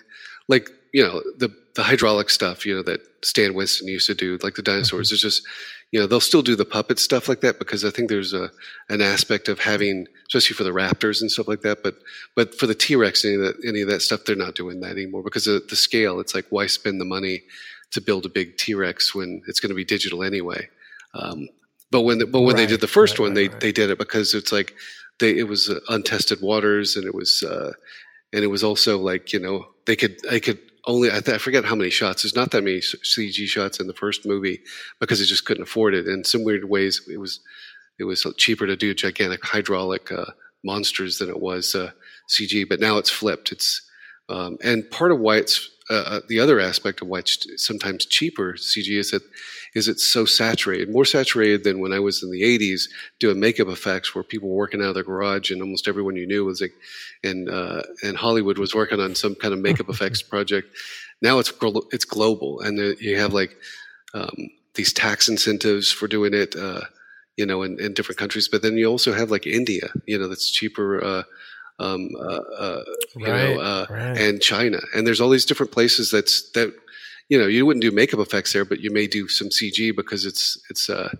like 0.52 0.70
you 0.92 1.02
know 1.02 1.20
the 1.38 1.48
the 1.74 1.82
hydraulic 1.82 2.28
stuff 2.28 2.66
you 2.66 2.74
know 2.74 2.82
that 2.82 3.00
Stan 3.24 3.54
Winston 3.54 3.88
used 3.88 4.06
to 4.06 4.14
do 4.14 4.38
like 4.42 4.54
the 4.54 4.62
dinosaurs. 4.62 5.08
Mm-hmm. 5.08 5.14
It's 5.14 5.22
just 5.22 5.42
you 5.90 6.00
know 6.00 6.06
they'll 6.06 6.20
still 6.20 6.42
do 6.42 6.56
the 6.56 6.64
puppet 6.64 6.98
stuff 6.98 7.28
like 7.28 7.40
that 7.40 7.58
because 7.58 7.84
I 7.84 7.90
think 7.90 8.08
there's 8.08 8.32
a 8.32 8.50
an 8.88 9.00
aspect 9.00 9.48
of 9.48 9.58
having 9.58 10.06
especially 10.28 10.54
for 10.54 10.64
the 10.64 10.70
raptors 10.70 11.20
and 11.20 11.30
stuff 11.30 11.48
like 11.48 11.62
that. 11.62 11.82
But 11.82 11.96
but 12.34 12.54
for 12.54 12.66
the 12.66 12.74
T 12.74 12.94
Rex 12.96 13.24
any 13.24 13.34
of 13.34 13.40
that 13.40 13.56
any 13.66 13.80
of 13.80 13.88
that 13.88 14.02
stuff 14.02 14.24
they're 14.24 14.36
not 14.36 14.54
doing 14.54 14.80
that 14.80 14.92
anymore 14.92 15.22
because 15.22 15.46
of 15.46 15.66
the 15.68 15.76
scale. 15.76 16.20
It's 16.20 16.34
like 16.34 16.46
why 16.50 16.66
spend 16.66 17.00
the 17.00 17.06
money 17.06 17.42
to 17.92 18.00
build 18.00 18.26
a 18.26 18.30
big 18.30 18.56
T 18.56 18.74
Rex 18.74 19.14
when 19.14 19.42
it's 19.46 19.60
going 19.60 19.70
to 19.70 19.76
be 19.76 19.84
digital 19.84 20.22
anyway. 20.22 20.68
Um, 21.14 21.48
but 21.90 22.02
when 22.02 22.18
the, 22.18 22.26
but 22.26 22.40
when 22.40 22.56
right, 22.56 22.62
they 22.62 22.66
did 22.66 22.80
the 22.80 22.88
first 22.88 23.18
right, 23.18 23.26
one, 23.26 23.34
right, 23.34 23.50
they 23.52 23.58
they 23.66 23.72
did 23.72 23.90
it 23.90 23.98
because 23.98 24.34
it's 24.34 24.52
like 24.52 24.74
they 25.20 25.36
it 25.38 25.48
was 25.48 25.68
uh, 25.68 25.80
untested 25.88 26.40
waters 26.40 26.96
and 26.96 27.04
it 27.06 27.14
was 27.14 27.42
uh, 27.42 27.72
and 28.32 28.42
it 28.42 28.48
was 28.48 28.64
also 28.64 28.98
like 28.98 29.32
you 29.32 29.38
know 29.38 29.66
they 29.86 29.96
could 29.96 30.16
they 30.28 30.40
could 30.40 30.58
only 30.84 31.08
I, 31.10 31.20
th- 31.20 31.36
I, 31.36 31.38
forget 31.38 31.64
how 31.64 31.74
many 31.74 31.90
shots. 31.90 32.22
There's 32.22 32.34
not 32.34 32.50
that 32.50 32.64
many 32.64 32.78
CG 32.78 33.46
shots 33.46 33.80
in 33.80 33.86
the 33.86 33.94
first 33.94 34.26
movie 34.26 34.62
because 35.00 35.18
they 35.18 35.24
just 35.24 35.44
couldn't 35.44 35.62
afford 35.62 35.94
it. 35.94 36.08
In 36.08 36.24
some 36.24 36.44
weird 36.44 36.68
ways, 36.68 37.06
it 37.10 37.18
was 37.18 37.40
it 37.98 38.04
was 38.04 38.26
cheaper 38.36 38.66
to 38.66 38.76
do 38.76 38.94
gigantic 38.94 39.44
hydraulic 39.44 40.10
uh, 40.10 40.32
monsters 40.64 41.18
than 41.18 41.28
it 41.28 41.40
was 41.40 41.74
uh, 41.74 41.92
CG. 42.28 42.68
But 42.68 42.80
now 42.80 42.98
it's 42.98 43.10
flipped. 43.10 43.52
It's 43.52 43.82
um, 44.28 44.58
and 44.62 44.88
part 44.90 45.12
of 45.12 45.20
why 45.20 45.36
it's 45.36 45.68
uh, 45.92 46.04
uh, 46.06 46.20
the 46.28 46.40
other 46.40 46.58
aspect 46.58 47.02
of 47.02 47.08
why 47.08 47.18
it's 47.18 47.46
sometimes 47.62 48.06
cheaper 48.06 48.54
CG 48.54 48.98
is 48.98 49.10
that 49.10 49.22
is 49.74 49.88
it's 49.88 50.06
so 50.06 50.24
saturated, 50.24 50.90
more 50.90 51.04
saturated 51.04 51.64
than 51.64 51.80
when 51.80 51.92
I 51.92 51.98
was 51.98 52.22
in 52.22 52.30
the 52.30 52.42
'80s 52.42 52.88
doing 53.20 53.38
makeup 53.38 53.68
effects, 53.68 54.14
where 54.14 54.24
people 54.24 54.48
were 54.48 54.56
working 54.56 54.80
out 54.80 54.88
of 54.88 54.94
their 54.94 55.04
garage 55.04 55.50
and 55.50 55.60
almost 55.60 55.88
everyone 55.88 56.16
you 56.16 56.26
knew 56.26 56.46
was 56.46 56.62
like, 56.62 56.72
and 57.22 57.50
uh, 57.50 57.82
and 58.02 58.16
Hollywood 58.16 58.56
was 58.56 58.74
working 58.74 59.00
on 59.00 59.14
some 59.14 59.34
kind 59.34 59.52
of 59.52 59.60
makeup 59.60 59.88
effects 59.94 60.22
project. 60.22 60.74
Now 61.20 61.38
it's 61.38 61.52
it's 61.92 62.06
global, 62.06 62.60
and 62.60 62.78
you 62.98 63.18
have 63.18 63.34
like 63.34 63.54
um, 64.14 64.48
these 64.74 64.94
tax 64.94 65.28
incentives 65.28 65.92
for 65.92 66.08
doing 66.08 66.32
it. 66.32 66.56
Uh, 66.56 66.82
you 67.38 67.46
know, 67.46 67.62
in, 67.62 67.80
in, 67.80 67.94
different 67.94 68.18
countries, 68.18 68.46
but 68.46 68.60
then 68.60 68.76
you 68.76 68.86
also 68.86 69.10
have 69.10 69.30
like 69.30 69.46
India, 69.46 69.88
you 70.06 70.18
know, 70.18 70.28
that's 70.28 70.50
cheaper 70.50 71.02
uh, 71.02 71.22
um, 71.82 72.10
uh, 72.18 72.40
uh, 72.58 72.84
you 73.16 73.26
right, 73.26 73.56
know, 73.56 73.60
uh, 73.60 73.86
right. 73.90 74.18
and 74.18 74.40
China. 74.40 74.80
And 74.94 75.06
there's 75.06 75.20
all 75.20 75.30
these 75.30 75.44
different 75.44 75.72
places 75.72 76.10
that's 76.10 76.50
that 76.52 76.72
you 77.28 77.38
know 77.38 77.46
you 77.46 77.66
wouldn't 77.66 77.82
do 77.82 77.90
makeup 77.90 78.20
effects 78.20 78.52
there, 78.52 78.64
but 78.64 78.80
you 78.80 78.90
may 78.90 79.06
do 79.06 79.28
some 79.28 79.48
CG 79.48 79.94
because 79.94 80.24
it's 80.24 80.58
it's 80.70 80.88
uh, 80.88 81.12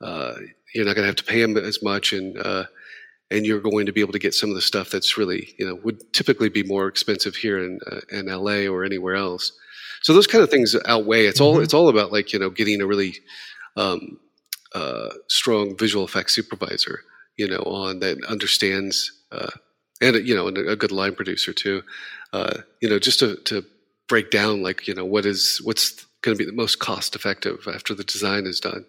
uh, 0.00 0.34
you're 0.74 0.84
not 0.84 0.94
going 0.94 1.04
to 1.04 1.08
have 1.08 1.16
to 1.16 1.24
pay 1.24 1.40
them 1.40 1.56
as 1.56 1.82
much 1.82 2.12
and 2.12 2.38
uh, 2.38 2.64
and 3.30 3.44
you're 3.44 3.60
going 3.60 3.86
to 3.86 3.92
be 3.92 4.00
able 4.00 4.12
to 4.12 4.18
get 4.18 4.34
some 4.34 4.48
of 4.48 4.54
the 4.54 4.62
stuff 4.62 4.90
that's 4.90 5.18
really 5.18 5.54
you 5.58 5.66
know 5.66 5.74
would 5.84 6.12
typically 6.12 6.48
be 6.48 6.62
more 6.62 6.88
expensive 6.88 7.36
here 7.36 7.58
in 7.58 7.80
uh, 7.90 8.00
in 8.10 8.26
LA 8.26 8.70
or 8.70 8.84
anywhere 8.84 9.14
else. 9.14 9.52
So 10.02 10.14
those 10.14 10.28
kind 10.28 10.44
of 10.44 10.50
things 10.50 10.76
outweigh. 10.86 11.26
It's 11.26 11.40
all 11.40 11.54
mm-hmm. 11.54 11.64
it's 11.64 11.74
all 11.74 11.88
about 11.88 12.12
like 12.12 12.32
you 12.32 12.38
know 12.38 12.50
getting 12.50 12.80
a 12.80 12.86
really 12.86 13.16
um, 13.76 14.18
uh, 14.74 15.10
strong 15.28 15.76
visual 15.76 16.04
effects 16.04 16.34
supervisor 16.34 17.00
you 17.36 17.48
know 17.48 17.62
on 17.64 18.00
that 18.00 18.22
understands 18.24 19.12
uh, 19.32 19.50
and 20.00 20.16
you 20.26 20.34
know, 20.34 20.48
and 20.48 20.58
a 20.58 20.76
good 20.76 20.92
line 20.92 21.14
producer 21.14 21.52
too. 21.52 21.82
Uh, 22.32 22.58
you 22.80 22.88
know, 22.88 22.98
just 22.98 23.18
to, 23.20 23.36
to 23.36 23.64
break 24.08 24.30
down 24.30 24.62
like 24.62 24.86
you 24.86 24.94
know 24.94 25.04
what 25.04 25.26
is 25.26 25.60
what's 25.64 26.04
going 26.22 26.36
to 26.36 26.38
be 26.38 26.48
the 26.48 26.56
most 26.56 26.78
cost 26.78 27.14
effective 27.14 27.66
after 27.72 27.94
the 27.94 28.04
design 28.04 28.46
is 28.46 28.60
done. 28.60 28.84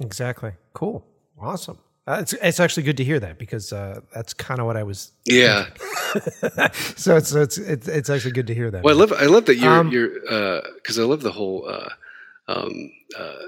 Exactly. 0.00 0.52
Cool. 0.72 1.06
Awesome. 1.40 1.78
Uh, 2.06 2.18
it's 2.20 2.34
it's 2.34 2.60
actually 2.60 2.82
good 2.82 2.98
to 2.98 3.04
hear 3.04 3.18
that 3.18 3.38
because 3.38 3.72
uh, 3.72 4.00
that's 4.14 4.34
kind 4.34 4.60
of 4.60 4.66
what 4.66 4.76
I 4.76 4.82
was. 4.82 5.12
Yeah. 5.24 5.66
so 6.96 7.16
it's 7.16 7.32
it's 7.32 7.56
it's 7.56 7.88
it's 7.88 8.10
actually 8.10 8.32
good 8.32 8.46
to 8.48 8.54
hear 8.54 8.70
that. 8.70 8.84
Well, 8.84 8.94
I 8.94 8.98
love 8.98 9.12
I 9.12 9.24
love 9.24 9.46
that 9.46 9.56
you're 9.56 9.72
um, 9.72 9.90
you're 9.90 10.08
because 10.74 10.98
uh, 10.98 11.02
I 11.02 11.06
love 11.06 11.22
the 11.22 11.32
whole 11.32 11.66
uh, 11.66 11.88
um, 12.48 12.90
uh, 13.18 13.38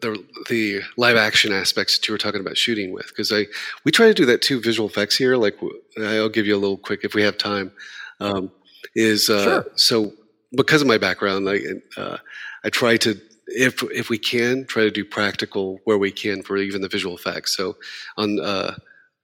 the, 0.00 0.24
the 0.48 0.80
live 0.96 1.16
action 1.16 1.52
aspects 1.52 1.98
that 1.98 2.08
you 2.08 2.12
were 2.12 2.18
talking 2.18 2.40
about 2.40 2.56
shooting 2.56 2.92
with 2.92 3.08
because 3.08 3.32
I 3.32 3.46
we 3.84 3.92
try 3.92 4.06
to 4.06 4.14
do 4.14 4.26
that 4.26 4.42
too 4.42 4.60
visual 4.60 4.88
effects 4.88 5.16
here 5.16 5.36
like 5.36 5.56
I'll 5.98 6.28
give 6.28 6.46
you 6.46 6.56
a 6.56 6.58
little 6.58 6.78
quick 6.78 7.00
if 7.02 7.14
we 7.14 7.22
have 7.22 7.36
time 7.36 7.72
um, 8.20 8.50
is 8.94 9.28
uh, 9.28 9.44
sure. 9.44 9.66
so 9.74 10.12
because 10.56 10.80
of 10.80 10.88
my 10.88 10.98
background 10.98 11.48
I 11.48 11.60
uh, 12.00 12.18
I 12.64 12.70
try 12.70 12.96
to 12.98 13.20
if 13.48 13.82
if 13.84 14.08
we 14.08 14.18
can 14.18 14.64
try 14.66 14.84
to 14.84 14.90
do 14.90 15.04
practical 15.04 15.80
where 15.84 15.98
we 15.98 16.10
can 16.10 16.42
for 16.42 16.56
even 16.56 16.82
the 16.82 16.88
visual 16.88 17.16
effects 17.16 17.56
so 17.56 17.76
on 18.16 18.40
uh, 18.40 18.76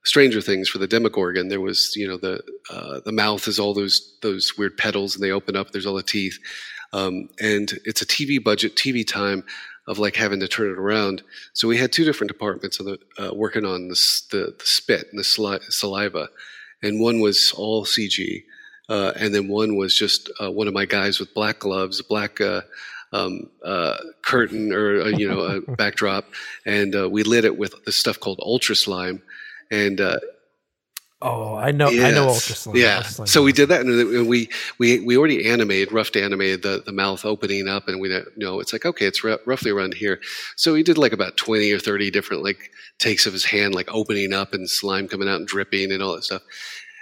Stranger 0.05 0.41
Things 0.41 0.67
for 0.67 0.79
the 0.79 0.87
Demogorgon, 0.87 1.47
there 1.47 1.61
was 1.61 1.95
you 1.95 2.07
know 2.07 2.17
the 2.17 2.41
uh, 2.69 2.99
the 3.05 3.11
mouth 3.11 3.47
is 3.47 3.59
all 3.59 3.73
those 3.73 4.17
those 4.21 4.57
weird 4.57 4.77
petals, 4.77 5.15
and 5.15 5.23
they 5.23 5.31
open 5.31 5.55
up. 5.55 5.71
There's 5.71 5.85
all 5.85 5.95
the 5.95 6.03
teeth, 6.03 6.37
um, 6.93 7.29
and 7.41 7.73
it's 7.85 8.01
a 8.01 8.05
TV 8.05 8.41
budget, 8.41 8.75
TV 8.75 9.05
time 9.05 9.43
of 9.87 9.99
like 9.99 10.15
having 10.15 10.39
to 10.39 10.47
turn 10.47 10.71
it 10.71 10.77
around. 10.77 11.23
So 11.51 11.67
we 11.67 11.77
had 11.77 11.91
two 11.91 12.05
different 12.05 12.29
departments 12.29 12.77
the, 12.77 12.99
uh, 13.17 13.33
working 13.33 13.65
on 13.65 13.89
this, 13.89 14.21
the, 14.31 14.55
the 14.57 14.65
spit 14.65 15.07
and 15.11 15.19
the 15.19 15.59
saliva, 15.69 16.29
and 16.81 17.01
one 17.01 17.19
was 17.19 17.51
all 17.51 17.83
CG, 17.83 18.43
uh, 18.87 19.11
and 19.15 19.33
then 19.33 19.47
one 19.47 19.75
was 19.75 19.97
just 19.97 20.29
uh, 20.41 20.51
one 20.51 20.67
of 20.67 20.73
my 20.73 20.85
guys 20.85 21.19
with 21.19 21.33
black 21.33 21.59
gloves, 21.59 22.01
black 22.01 22.39
uh, 22.39 22.61
um, 23.11 23.49
uh, 23.63 23.97
curtain 24.21 24.71
or 24.71 25.01
uh, 25.01 25.07
you 25.07 25.27
know 25.27 25.41
a 25.41 25.61
backdrop, 25.75 26.25
and 26.65 27.11
we 27.11 27.23
lit 27.23 27.45
it 27.45 27.57
with 27.57 27.73
this 27.85 27.97
stuff 27.97 28.19
called 28.19 28.39
ultra 28.41 28.75
slime, 28.75 29.21
and 29.71 29.99
Oh, 31.25 31.55
I 31.55 31.71
know, 31.71 31.89
yes. 31.89 32.67
I 32.67 32.71
know. 32.71 32.75
Yeah. 32.77 33.01
So 33.03 33.43
we 33.43 33.53
did 33.53 33.69
that, 33.69 33.85
and 33.85 34.27
we 34.27 34.49
we 34.77 34.99
we 34.99 35.17
already 35.17 35.49
animated, 35.49 35.93
rough 35.93 36.13
animated 36.17 36.63
the, 36.63 36.83
the 36.85 36.91
mouth 36.91 37.23
opening 37.23 37.69
up, 37.69 37.87
and 37.87 38.01
we 38.01 38.09
know 38.35 38.59
it's 38.59 38.73
like 38.73 38.85
okay, 38.85 39.05
it's 39.05 39.23
r- 39.23 39.39
roughly 39.45 39.71
around 39.71 39.93
here. 39.93 40.19
So 40.57 40.73
we 40.73 40.83
did 40.83 40.97
like 40.97 41.13
about 41.13 41.37
twenty 41.37 41.71
or 41.71 41.79
thirty 41.79 42.11
different 42.11 42.43
like 42.43 42.71
takes 42.99 43.25
of 43.25 43.31
his 43.31 43.45
hand, 43.45 43.73
like 43.73 43.89
opening 43.93 44.33
up 44.33 44.53
and 44.53 44.69
slime 44.69 45.07
coming 45.07 45.29
out 45.29 45.37
and 45.37 45.47
dripping 45.47 45.93
and 45.93 46.03
all 46.03 46.15
that 46.15 46.25
stuff. 46.25 46.41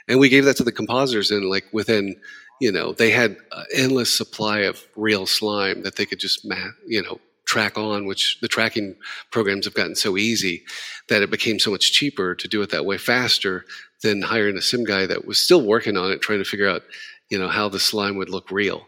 And 0.08 0.20
we 0.20 0.30
gave 0.30 0.46
that 0.46 0.58
to 0.58 0.64
the 0.64 0.72
compositors, 0.72 1.32
and 1.32 1.50
like 1.50 1.66
within, 1.72 2.16
you 2.60 2.72
know, 2.72 2.94
they 2.94 3.10
had 3.10 3.38
an 3.52 3.66
endless 3.76 4.16
supply 4.16 4.60
of 4.60 4.84
real 4.96 5.26
slime 5.26 5.82
that 5.82 5.96
they 5.96 6.06
could 6.06 6.20
just, 6.20 6.46
ma- 6.46 6.74
you 6.86 7.02
know, 7.02 7.20
track 7.46 7.76
on, 7.76 8.06
which 8.06 8.38
the 8.42 8.48
tracking 8.48 8.96
programs 9.32 9.66
have 9.66 9.74
gotten 9.74 9.96
so 9.96 10.16
easy 10.16 10.64
that 11.10 11.24
it 11.24 11.32
became 11.32 11.58
so 11.58 11.72
much 11.72 11.92
cheaper 11.92 12.36
to 12.36 12.48
do 12.48 12.62
it 12.62 12.70
that 12.70 12.86
way 12.86 13.00
faster 13.00 13.66
than 14.04 14.22
hiring 14.22 14.58
a 14.58 14.62
sim 14.62 14.84
guy 14.84 15.06
that 15.06 15.26
was 15.26 15.40
still 15.40 15.66
working 15.66 15.98
on 15.98 16.12
it, 16.12 16.22
trying 16.22 16.40
to 16.40 16.46
figure 16.46 16.70
out, 16.70 16.84
you 17.30 17.38
know, 17.38 17.48
how 17.48 17.70
the 17.70 17.80
slime 17.80 18.18
would 18.18 18.30
look 18.30 18.52
real. 18.52 18.86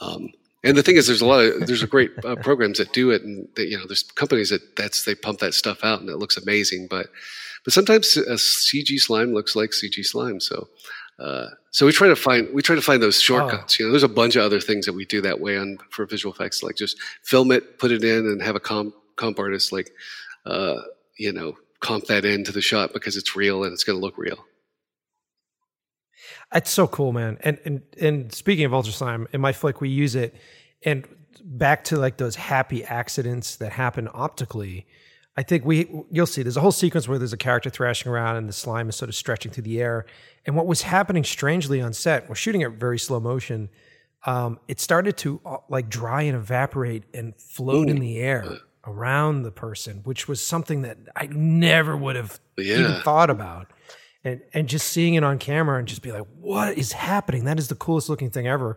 Um, 0.00 0.30
and 0.64 0.76
the 0.76 0.82
thing 0.82 0.96
is, 0.96 1.06
there's 1.06 1.22
a 1.22 1.26
lot 1.26 1.44
of 1.44 1.66
there's 1.66 1.82
a 1.82 1.86
great 1.86 2.12
uh, 2.24 2.36
programs 2.36 2.78
that 2.78 2.92
do 2.92 3.10
it, 3.10 3.22
and 3.22 3.48
that, 3.54 3.68
you 3.68 3.78
know, 3.78 3.86
there's 3.86 4.02
companies 4.02 4.50
that 4.50 4.76
that's 4.76 5.04
they 5.04 5.14
pump 5.14 5.38
that 5.38 5.54
stuff 5.54 5.84
out 5.84 6.00
and 6.00 6.10
it 6.10 6.16
looks 6.16 6.36
amazing. 6.36 6.88
But 6.90 7.06
but 7.64 7.72
sometimes 7.72 8.16
a 8.16 8.34
CG 8.34 8.98
slime 8.98 9.32
looks 9.32 9.54
like 9.54 9.70
CG 9.70 10.04
slime. 10.04 10.40
So 10.40 10.68
uh, 11.18 11.48
so 11.70 11.86
we 11.86 11.92
try 11.92 12.08
to 12.08 12.16
find 12.16 12.48
we 12.52 12.62
try 12.62 12.76
to 12.76 12.82
find 12.82 13.02
those 13.02 13.20
shortcuts. 13.20 13.76
Oh. 13.76 13.76
You 13.78 13.86
know, 13.86 13.92
there's 13.92 14.02
a 14.02 14.08
bunch 14.08 14.36
of 14.36 14.42
other 14.42 14.60
things 14.60 14.86
that 14.86 14.92
we 14.92 15.04
do 15.04 15.20
that 15.22 15.40
way 15.40 15.56
on 15.56 15.78
for 15.90 16.04
visual 16.06 16.34
effects, 16.34 16.62
like 16.62 16.76
just 16.76 17.00
film 17.22 17.52
it, 17.52 17.78
put 17.78 17.92
it 17.92 18.04
in, 18.04 18.26
and 18.26 18.42
have 18.42 18.56
a 18.56 18.60
comp 18.60 18.94
comp 19.16 19.38
artist 19.38 19.72
like 19.72 19.92
uh, 20.44 20.76
you 21.16 21.32
know 21.32 21.56
comp 21.80 22.06
that 22.06 22.24
into 22.24 22.52
the 22.52 22.60
shot 22.60 22.92
because 22.92 23.16
it's 23.16 23.36
real 23.36 23.64
and 23.64 23.72
it's 23.72 23.84
going 23.84 23.98
to 23.98 24.04
look 24.04 24.18
real. 24.18 24.44
It's 26.54 26.70
so 26.70 26.86
cool, 26.86 27.12
man. 27.12 27.38
And 27.40 27.58
and 27.64 27.82
and 28.00 28.32
speaking 28.32 28.64
of 28.64 28.74
ultra 28.74 28.92
slime, 28.92 29.28
in 29.32 29.40
my 29.40 29.52
flick 29.52 29.80
we 29.80 29.88
use 29.88 30.14
it, 30.14 30.34
and 30.84 31.06
back 31.44 31.84
to 31.84 31.96
like 31.96 32.16
those 32.16 32.36
happy 32.36 32.84
accidents 32.84 33.56
that 33.56 33.72
happen 33.72 34.08
optically. 34.12 34.86
I 35.38 35.42
think 35.42 35.64
we 35.64 35.88
you'll 36.10 36.26
see 36.26 36.42
there's 36.42 36.56
a 36.56 36.62
whole 36.62 36.72
sequence 36.72 37.06
where 37.06 37.18
there's 37.18 37.32
a 37.32 37.38
character 37.38 37.68
thrashing 37.68 38.10
around 38.10 38.36
and 38.36 38.48
the 38.48 38.54
slime 38.54 38.88
is 38.88 38.96
sort 38.96 39.08
of 39.10 39.14
stretching 39.14 39.52
through 39.52 39.64
the 39.64 39.80
air. 39.80 40.06
And 40.46 40.56
what 40.56 40.66
was 40.66 40.82
happening 40.82 41.24
strangely 41.24 41.80
on 41.80 41.92
set, 41.92 42.28
we're 42.28 42.34
shooting 42.36 42.62
at 42.62 42.72
very 42.72 42.98
slow 42.98 43.20
motion. 43.20 43.68
Um, 44.24 44.58
it 44.66 44.80
started 44.80 45.16
to 45.18 45.40
uh, 45.44 45.58
like 45.68 45.88
dry 45.88 46.22
and 46.22 46.36
evaporate 46.36 47.04
and 47.12 47.36
float 47.36 47.88
Ooh. 47.88 47.90
in 47.90 47.98
the 47.98 48.18
air 48.18 48.60
around 48.86 49.42
the 49.42 49.50
person, 49.50 50.00
which 50.04 50.26
was 50.26 50.44
something 50.44 50.82
that 50.82 50.96
I 51.14 51.26
never 51.26 51.96
would 51.96 52.16
have 52.16 52.40
yeah. 52.56 52.78
even 52.78 53.00
thought 53.02 53.28
about 53.28 53.70
and 54.26 54.40
and 54.52 54.68
just 54.68 54.88
seeing 54.88 55.14
it 55.14 55.22
on 55.22 55.38
camera 55.38 55.78
and 55.78 55.86
just 55.86 56.02
be 56.02 56.10
like, 56.10 56.26
what 56.40 56.76
is 56.76 56.92
happening? 56.92 57.44
That 57.44 57.60
is 57.60 57.68
the 57.68 57.76
coolest 57.76 58.08
looking 58.08 58.28
thing 58.28 58.48
ever. 58.48 58.76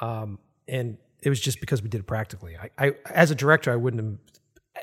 Um, 0.00 0.38
and 0.68 0.98
it 1.22 1.30
was 1.30 1.40
just 1.40 1.60
because 1.60 1.82
we 1.82 1.88
did 1.88 2.00
it 2.00 2.06
practically. 2.06 2.56
I, 2.58 2.70
I, 2.78 2.92
as 3.06 3.30
a 3.30 3.34
director, 3.34 3.72
I 3.72 3.76
wouldn't 3.76 4.02
have 4.02 4.18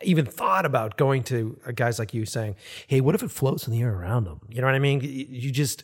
even 0.03 0.25
thought 0.25 0.65
about 0.65 0.97
going 0.97 1.23
to 1.23 1.59
guys 1.75 1.99
like 1.99 2.13
you 2.13 2.25
saying, 2.25 2.55
"Hey, 2.87 3.01
what 3.01 3.13
if 3.13 3.21
it 3.21 3.29
floats 3.29 3.67
in 3.67 3.71
the 3.71 3.81
air 3.81 3.93
around 3.93 4.23
them?" 4.23 4.41
You 4.49 4.61
know 4.61 4.67
what 4.67 4.75
I 4.75 4.79
mean? 4.79 5.01
You 5.03 5.51
just, 5.51 5.83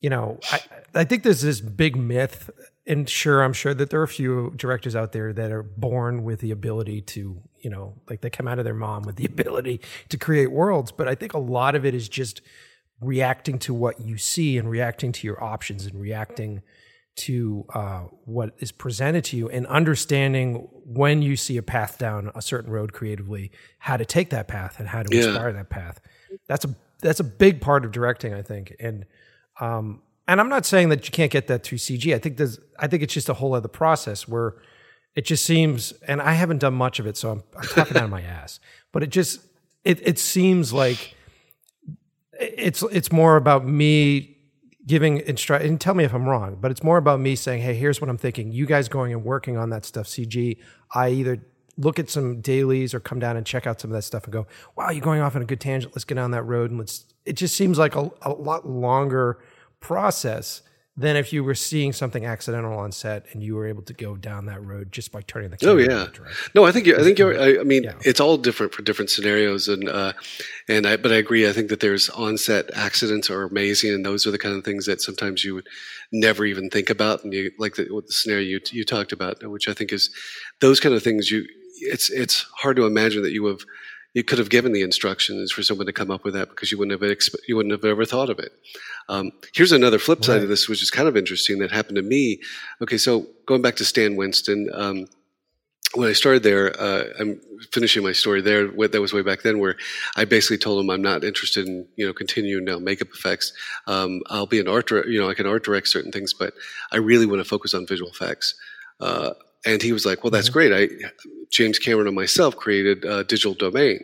you 0.00 0.10
know, 0.10 0.38
I, 0.52 0.60
I 0.94 1.04
think 1.04 1.24
there's 1.24 1.42
this 1.42 1.60
big 1.60 1.96
myth, 1.96 2.50
and 2.86 3.08
sure, 3.08 3.42
I'm 3.42 3.52
sure 3.52 3.74
that 3.74 3.90
there 3.90 3.98
are 3.98 4.04
a 4.04 4.08
few 4.08 4.52
directors 4.54 4.94
out 4.94 5.10
there 5.10 5.32
that 5.32 5.50
are 5.50 5.64
born 5.64 6.22
with 6.22 6.38
the 6.38 6.52
ability 6.52 7.00
to, 7.02 7.42
you 7.58 7.70
know, 7.70 7.94
like 8.08 8.20
they 8.20 8.30
come 8.30 8.46
out 8.46 8.60
of 8.60 8.64
their 8.64 8.74
mom 8.74 9.02
with 9.02 9.16
the 9.16 9.24
ability 9.34 9.80
to 10.08 10.16
create 10.16 10.52
worlds. 10.52 10.92
But 10.92 11.08
I 11.08 11.16
think 11.16 11.34
a 11.34 11.38
lot 11.38 11.74
of 11.74 11.84
it 11.84 11.96
is 11.96 12.08
just 12.08 12.42
reacting 13.00 13.58
to 13.58 13.74
what 13.74 14.00
you 14.00 14.16
see 14.18 14.58
and 14.58 14.70
reacting 14.70 15.12
to 15.12 15.26
your 15.26 15.42
options 15.42 15.86
and 15.86 16.00
reacting 16.00 16.62
to 17.16 17.66
uh, 17.74 18.00
what 18.24 18.54
is 18.58 18.72
presented 18.72 19.24
to 19.24 19.36
you 19.36 19.48
and 19.48 19.66
understanding 19.66 20.68
when 20.84 21.22
you 21.22 21.36
see 21.36 21.56
a 21.56 21.62
path 21.62 21.98
down 21.98 22.30
a 22.34 22.42
certain 22.42 22.70
road 22.70 22.92
creatively 22.92 23.50
how 23.78 23.96
to 23.96 24.04
take 24.04 24.30
that 24.30 24.48
path 24.48 24.78
and 24.78 24.88
how 24.88 25.02
to 25.02 25.14
yeah. 25.14 25.24
inspire 25.24 25.52
that 25.52 25.70
path. 25.70 26.00
That's 26.46 26.64
a 26.64 26.74
that's 27.00 27.20
a 27.20 27.24
big 27.24 27.60
part 27.60 27.84
of 27.84 27.92
directing 27.92 28.34
i 28.34 28.42
think. 28.42 28.74
And 28.78 29.06
um, 29.60 30.02
and 30.30 30.40
i'm 30.40 30.48
not 30.48 30.64
saying 30.64 30.88
that 30.90 31.04
you 31.06 31.10
can't 31.10 31.30
get 31.30 31.48
that 31.48 31.64
through 31.64 31.78
cg 31.78 32.14
i 32.14 32.18
think 32.18 32.36
there's 32.36 32.58
i 32.78 32.86
think 32.86 33.02
it's 33.02 33.12
just 33.12 33.28
a 33.28 33.34
whole 33.34 33.54
other 33.54 33.68
process 33.68 34.28
where 34.28 34.54
it 35.14 35.24
just 35.24 35.44
seems 35.44 35.92
and 36.06 36.22
i 36.22 36.32
haven't 36.32 36.58
done 36.58 36.74
much 36.74 36.98
of 37.00 37.06
it 37.06 37.16
so 37.16 37.30
i'm, 37.32 37.42
I'm 37.56 37.68
talking 37.68 37.96
out 37.96 38.04
of 38.04 38.10
my 38.10 38.22
ass 38.38 38.60
but 38.92 39.02
it 39.02 39.10
just 39.10 39.40
it, 39.84 40.06
it 40.06 40.18
seems 40.18 40.72
like 40.72 41.14
it's 42.40 42.82
it's 42.84 43.12
more 43.12 43.36
about 43.36 43.66
me 43.66 44.36
giving 44.86 45.18
instruction 45.18 45.68
and 45.70 45.80
tell 45.80 45.94
me 45.94 46.04
if 46.04 46.14
I'm 46.14 46.28
wrong, 46.28 46.56
but 46.60 46.70
it's 46.70 46.82
more 46.82 46.96
about 46.96 47.20
me 47.20 47.36
saying, 47.36 47.62
"Hey, 47.62 47.74
here's 47.74 48.00
what 48.00 48.10
I'm 48.10 48.18
thinking." 48.18 48.52
You 48.52 48.66
guys 48.66 48.88
going 48.88 49.12
and 49.12 49.24
working 49.24 49.56
on 49.56 49.70
that 49.70 49.84
stuff, 49.84 50.06
CG. 50.06 50.56
I 50.94 51.10
either 51.10 51.38
look 51.76 51.98
at 51.98 52.10
some 52.10 52.40
dailies 52.40 52.92
or 52.92 53.00
come 53.00 53.18
down 53.18 53.36
and 53.36 53.46
check 53.46 53.66
out 53.66 53.80
some 53.80 53.90
of 53.90 53.94
that 53.94 54.02
stuff 54.02 54.24
and 54.24 54.32
go, 54.32 54.46
"Wow, 54.76 54.90
you're 54.90 55.04
going 55.04 55.20
off 55.20 55.36
on 55.36 55.42
a 55.42 55.44
good 55.46 55.60
tangent. 55.60 55.94
Let's 55.94 56.04
get 56.04 56.16
down 56.16 56.30
that 56.32 56.42
road 56.42 56.70
and 56.70 56.78
let's." 56.78 57.04
It 57.26 57.34
just 57.34 57.54
seems 57.54 57.78
like 57.78 57.94
a, 57.94 58.10
a 58.22 58.30
lot 58.32 58.66
longer 58.68 59.38
process 59.80 60.62
than 61.00 61.16
if 61.16 61.32
you 61.32 61.42
were 61.42 61.54
seeing 61.54 61.94
something 61.94 62.26
accidental 62.26 62.78
on 62.78 62.92
set 62.92 63.24
and 63.32 63.42
you 63.42 63.56
were 63.56 63.66
able 63.66 63.82
to 63.82 63.94
go 63.94 64.16
down 64.16 64.44
that 64.46 64.62
road 64.62 64.92
just 64.92 65.10
by 65.10 65.22
turning 65.22 65.48
the 65.48 65.56
oh, 65.62 65.76
camera. 65.78 65.86
Oh 65.88 66.24
yeah, 66.24 66.32
no, 66.54 66.64
I 66.66 66.72
think 66.72 66.86
you 66.86 66.98
I 66.98 67.02
think 67.02 67.18
you're. 67.18 67.40
I, 67.40 67.60
I 67.60 67.64
mean, 67.64 67.84
yeah. 67.84 67.94
it's 68.02 68.20
all 68.20 68.36
different 68.36 68.74
for 68.74 68.82
different 68.82 69.10
scenarios, 69.10 69.66
and 69.66 69.88
uh, 69.88 70.12
and 70.68 70.86
I 70.86 70.98
but 70.98 71.10
I 71.10 71.16
agree. 71.16 71.48
I 71.48 71.52
think 71.52 71.70
that 71.70 71.80
there's 71.80 72.10
on-set 72.10 72.70
accidents 72.74 73.30
are 73.30 73.44
amazing, 73.44 73.94
and 73.94 74.04
those 74.04 74.26
are 74.26 74.30
the 74.30 74.38
kind 74.38 74.54
of 74.54 74.62
things 74.62 74.84
that 74.86 75.00
sometimes 75.00 75.42
you 75.42 75.54
would 75.54 75.68
never 76.12 76.44
even 76.44 76.68
think 76.68 76.90
about, 76.90 77.24
and 77.24 77.32
you 77.32 77.50
like 77.58 77.76
the, 77.76 77.84
the 77.84 78.12
scenario 78.12 78.44
you 78.44 78.60
you 78.70 78.84
talked 78.84 79.12
about, 79.12 79.42
which 79.48 79.68
I 79.68 79.72
think 79.72 79.94
is 79.94 80.10
those 80.60 80.80
kind 80.80 80.94
of 80.94 81.02
things. 81.02 81.30
You 81.30 81.46
it's 81.80 82.10
it's 82.10 82.42
hard 82.56 82.76
to 82.76 82.84
imagine 82.84 83.22
that 83.22 83.32
you 83.32 83.46
have 83.46 83.64
you 84.14 84.24
could 84.24 84.38
have 84.38 84.50
given 84.50 84.72
the 84.72 84.82
instructions 84.82 85.52
for 85.52 85.62
someone 85.62 85.86
to 85.86 85.92
come 85.92 86.10
up 86.10 86.24
with 86.24 86.34
that 86.34 86.48
because 86.50 86.72
you 86.72 86.78
wouldn't 86.78 87.00
have 87.00 87.08
exp- 87.08 87.36
you 87.46 87.56
wouldn't 87.56 87.72
have 87.72 87.84
ever 87.84 88.04
thought 88.04 88.30
of 88.30 88.38
it. 88.38 88.52
Um, 89.08 89.32
here's 89.54 89.72
another 89.72 89.98
flip 89.98 90.24
side 90.24 90.34
right. 90.34 90.42
of 90.42 90.48
this, 90.48 90.68
which 90.68 90.82
is 90.82 90.90
kind 90.90 91.08
of 91.08 91.16
interesting 91.16 91.58
that 91.58 91.70
happened 91.70 91.96
to 91.96 92.02
me. 92.02 92.40
Okay, 92.82 92.98
so 92.98 93.26
going 93.46 93.62
back 93.62 93.76
to 93.76 93.84
Stan 93.84 94.16
Winston, 94.16 94.68
um, 94.72 95.06
when 95.94 96.08
I 96.08 96.12
started 96.12 96.44
there, 96.44 96.80
uh, 96.80 97.04
I'm 97.18 97.40
finishing 97.72 98.04
my 98.04 98.12
story 98.12 98.40
there. 98.40 98.68
That 98.68 99.00
was 99.00 99.12
way 99.12 99.22
back 99.22 99.42
then, 99.42 99.58
where 99.58 99.76
I 100.16 100.24
basically 100.24 100.58
told 100.58 100.82
him 100.82 100.90
I'm 100.90 101.02
not 101.02 101.24
interested 101.24 101.66
in 101.66 101.86
you 101.96 102.06
know 102.06 102.12
continuing 102.12 102.64
now 102.64 102.78
makeup 102.78 103.08
effects. 103.12 103.52
Um, 103.86 104.22
I'll 104.26 104.46
be 104.46 104.60
an 104.60 104.68
art, 104.68 104.86
director, 104.86 105.10
you 105.10 105.20
know, 105.20 105.28
I 105.28 105.34
can 105.34 105.46
art 105.46 105.64
direct 105.64 105.88
certain 105.88 106.12
things, 106.12 106.32
but 106.32 106.54
I 106.92 106.98
really 106.98 107.26
want 107.26 107.40
to 107.40 107.44
focus 107.48 107.74
on 107.74 107.86
visual 107.86 108.10
effects. 108.10 108.54
Uh, 109.00 109.32
and 109.64 109.82
he 109.82 109.92
was 109.92 110.06
like, 110.06 110.24
"Well, 110.24 110.30
that's 110.30 110.48
mm-hmm. 110.48 110.70
great. 110.70 110.72
I, 110.72 111.10
James 111.50 111.78
Cameron 111.78 112.06
and 112.06 112.16
myself 112.16 112.56
created 112.56 113.04
uh, 113.04 113.22
Digital 113.24 113.54
Domain, 113.54 114.00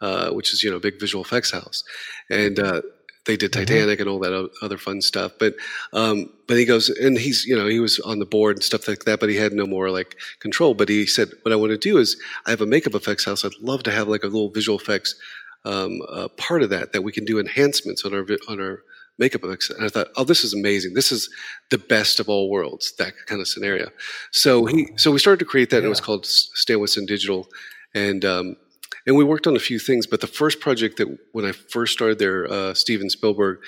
uh, 0.00 0.30
which 0.30 0.52
is 0.52 0.62
you 0.62 0.70
know 0.70 0.76
a 0.76 0.80
big 0.80 0.98
visual 0.98 1.24
effects 1.24 1.50
house, 1.50 1.84
and 2.30 2.58
uh, 2.58 2.82
they 3.26 3.36
did 3.36 3.52
mm-hmm. 3.52 3.60
Titanic 3.60 3.98
mm-hmm. 3.98 4.08
and 4.08 4.10
all 4.10 4.18
that 4.20 4.50
other 4.62 4.78
fun 4.78 5.00
stuff. 5.00 5.32
But 5.38 5.54
um, 5.92 6.30
but 6.48 6.56
he 6.56 6.64
goes 6.64 6.88
and 6.88 7.16
he's 7.18 7.44
you 7.44 7.56
know 7.56 7.66
he 7.66 7.80
was 7.80 8.00
on 8.00 8.18
the 8.18 8.26
board 8.26 8.56
and 8.56 8.64
stuff 8.64 8.88
like 8.88 9.04
that, 9.04 9.20
but 9.20 9.28
he 9.28 9.36
had 9.36 9.52
no 9.52 9.66
more 9.66 9.90
like 9.90 10.16
control. 10.40 10.74
But 10.74 10.88
he 10.88 11.06
said, 11.06 11.30
"What 11.42 11.52
I 11.52 11.56
want 11.56 11.70
to 11.70 11.78
do 11.78 11.98
is 11.98 12.20
I 12.46 12.50
have 12.50 12.60
a 12.60 12.66
makeup 12.66 12.94
effects 12.94 13.24
house. 13.24 13.44
I'd 13.44 13.52
love 13.60 13.82
to 13.84 13.92
have 13.92 14.08
like 14.08 14.24
a 14.24 14.28
little 14.28 14.50
visual 14.50 14.78
effects." 14.78 15.14
Um, 15.64 16.00
uh, 16.08 16.28
part 16.28 16.62
of 16.62 16.70
that 16.70 16.92
that 16.92 17.02
we 17.02 17.10
can 17.10 17.24
do 17.24 17.40
enhancements 17.40 18.04
on 18.04 18.14
our 18.14 18.24
on 18.48 18.60
our 18.60 18.84
makeup 19.18 19.44
effects. 19.44 19.70
And 19.70 19.84
I 19.84 19.88
thought, 19.88 20.08
oh, 20.16 20.24
this 20.24 20.44
is 20.44 20.54
amazing. 20.54 20.94
This 20.94 21.12
is 21.12 21.28
the 21.70 21.78
best 21.78 22.20
of 22.20 22.28
all 22.28 22.48
worlds, 22.48 22.92
that 22.98 23.14
kind 23.26 23.40
of 23.40 23.48
scenario. 23.48 23.90
So 24.30 24.64
he, 24.66 24.88
so 24.96 25.10
we 25.10 25.18
started 25.18 25.40
to 25.40 25.44
create 25.44 25.70
that. 25.70 25.76
Yeah. 25.76 25.80
And 25.80 25.86
it 25.86 25.90
was 25.90 26.00
called 26.00 26.26
Stan 26.26 26.80
Winston 26.80 27.06
Digital, 27.06 27.48
and 27.94 28.24
um, 28.24 28.56
and 29.06 29.16
we 29.16 29.24
worked 29.24 29.46
on 29.46 29.56
a 29.56 29.60
few 29.60 29.78
things. 29.78 30.06
But 30.06 30.20
the 30.20 30.26
first 30.26 30.60
project 30.60 30.98
that 30.98 31.18
when 31.32 31.44
I 31.44 31.52
first 31.52 31.92
started 31.92 32.18
there, 32.18 32.50
uh, 32.50 32.74
Steven 32.74 33.10
Spielberg 33.10 33.58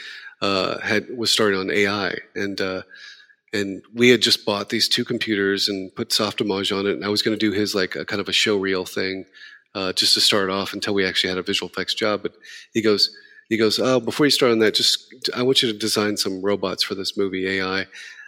uh, 0.41 0.79
had 0.81 1.07
was 1.17 1.31
starting 1.31 1.59
on 1.59 1.71
AI, 1.71 2.17
and 2.35 2.61
uh, 2.61 2.83
and 3.53 3.83
we 3.93 4.11
had 4.11 4.23
just 4.23 4.45
bought 4.45 4.69
these 4.69 4.89
two 4.89 5.05
computers 5.05 5.69
and 5.69 5.95
put 5.95 6.11
Softimage 6.11 6.77
on 6.77 6.87
it. 6.87 6.93
And 6.93 7.05
I 7.05 7.09
was 7.09 7.23
going 7.23 7.37
to 7.37 7.51
do 7.51 7.53
his 7.53 7.75
like 7.75 7.97
a 7.97 8.05
kind 8.05 8.21
of 8.21 8.29
a 8.29 8.33
show 8.33 8.57
reel 8.57 8.85
thing. 8.85 9.27
Uh, 9.73 9.93
just 9.93 10.15
to 10.15 10.21
start 10.21 10.51
off 10.51 10.73
until 10.73 10.93
we 10.93 11.07
actually 11.07 11.29
had 11.29 11.39
a 11.39 11.45
visual 11.45 11.71
effects 11.71 11.95
job. 11.95 12.23
But 12.25 12.33
he 12.75 12.83
goes, 12.83 13.17
he 13.51 13.59
goes, 13.59 13.79
"Oh, 13.79 14.01
before 14.01 14.25
you 14.25 14.31
start 14.31 14.53
on 14.53 14.61
that, 14.61 14.75
just 14.75 15.13
I 15.37 15.43
want 15.43 15.63
you 15.63 15.71
to 15.71 15.79
design 15.79 16.17
some 16.17 16.41
robots 16.41 16.83
for 16.83 16.95
this 16.95 17.19
movie 17.19 17.47
AI." 17.47 17.87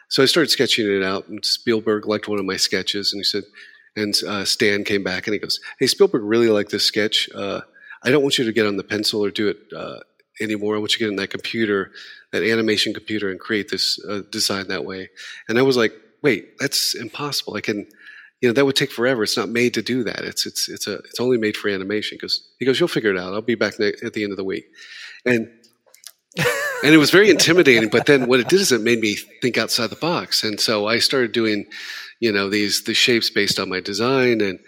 So 0.08 0.22
I 0.22 0.26
started 0.26 0.50
sketching 0.50 0.86
it 0.86 1.02
out, 1.02 1.28
and 1.28 1.42
Spielberg 1.42 2.06
liked 2.06 2.28
one 2.28 2.38
of 2.38 2.44
my 2.44 2.58
sketches, 2.58 3.14
and 3.14 3.20
he 3.20 3.24
said, 3.24 3.44
and 3.96 4.14
uh, 4.26 4.44
Stan 4.44 4.84
came 4.84 5.02
back 5.02 5.26
and 5.26 5.34
he 5.34 5.40
goes, 5.40 5.60
"Hey, 5.78 5.86
Spielberg 5.86 6.22
really 6.22 6.48
liked 6.48 6.70
this 6.70 6.84
sketch. 6.84 7.28
Uh, 7.34 7.60
I 8.02 8.10
don't 8.10 8.22
want 8.22 8.38
you 8.38 8.44
to 8.44 8.52
get 8.52 8.66
on 8.66 8.76
the 8.76 8.84
pencil 8.84 9.24
or 9.24 9.30
do 9.30 9.48
it 9.48 9.58
uh, 9.76 10.00
anymore. 10.40 10.76
I 10.76 10.78
want 10.78 10.92
you 10.92 10.98
to 10.98 11.04
get 11.04 11.10
in 11.10 11.16
that 11.16 11.30
computer, 11.30 11.92
that 12.32 12.42
animation 12.42 12.94
computer, 12.94 13.30
and 13.30 13.38
create 13.38 13.70
this 13.70 13.98
uh, 14.08 14.22
design 14.30 14.68
that 14.68 14.84
way." 14.84 15.10
And 15.48 15.58
I 15.58 15.62
was 15.62 15.76
like, 15.76 15.92
"Wait, 16.22 16.58
that's 16.58 16.94
impossible. 16.94 17.56
I 17.56 17.60
can." 17.60 17.86
You 18.40 18.48
know 18.48 18.54
that 18.54 18.64
would 18.64 18.74
take 18.74 18.90
forever. 18.90 19.22
It's 19.22 19.36
not 19.36 19.50
made 19.50 19.72
to 19.74 19.82
do 19.82 20.02
that. 20.02 20.24
It's 20.24 20.46
it's 20.46 20.68
it's 20.68 20.88
a 20.88 20.94
it's 20.94 21.20
only 21.20 21.38
made 21.38 21.56
for 21.56 21.68
animation. 21.68 22.16
Because 22.16 22.42
he 22.58 22.64
goes, 22.64 22.80
you'll 22.80 22.88
figure 22.88 23.12
it 23.12 23.16
out. 23.16 23.32
I'll 23.32 23.40
be 23.40 23.54
back 23.54 23.74
at 23.78 24.14
the 24.14 24.24
end 24.24 24.32
of 24.32 24.36
the 24.36 24.42
week, 24.42 24.64
and 25.24 25.48
and 26.82 26.92
it 26.92 26.98
was 26.98 27.10
very 27.10 27.30
intimidating. 27.30 27.88
But 27.88 28.06
then 28.06 28.26
what 28.26 28.40
it 28.40 28.48
did 28.48 28.60
is 28.60 28.72
it 28.72 28.80
made 28.80 29.00
me 29.00 29.16
think 29.40 29.56
outside 29.56 29.90
the 29.90 29.96
box, 29.96 30.42
and 30.42 30.60
so 30.60 30.86
I 30.86 30.98
started 30.98 31.32
doing, 31.32 31.66
you 32.20 32.32
know, 32.32 32.48
these 32.48 32.84
the 32.84 32.94
shapes 32.94 33.30
based 33.30 33.58
on 33.58 33.68
my 33.68 33.80
design, 33.80 34.40
and 34.40 34.58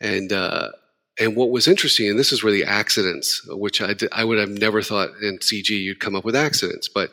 and 0.00 0.32
uh, 0.32 0.70
and 1.18 1.36
what 1.36 1.50
was 1.50 1.68
interesting, 1.68 2.08
and 2.08 2.18
this 2.18 2.32
is 2.32 2.42
where 2.42 2.52
the 2.52 2.64
accidents, 2.64 3.42
which 3.48 3.80
I 3.80 3.94
did, 3.94 4.08
I 4.12 4.24
would 4.24 4.38
have 4.38 4.50
never 4.50 4.82
thought 4.82 5.10
in 5.22 5.38
CG 5.38 5.70
you'd 5.70 6.00
come 6.00 6.16
up 6.16 6.24
with 6.24 6.36
accidents, 6.36 6.88
but 6.88 7.10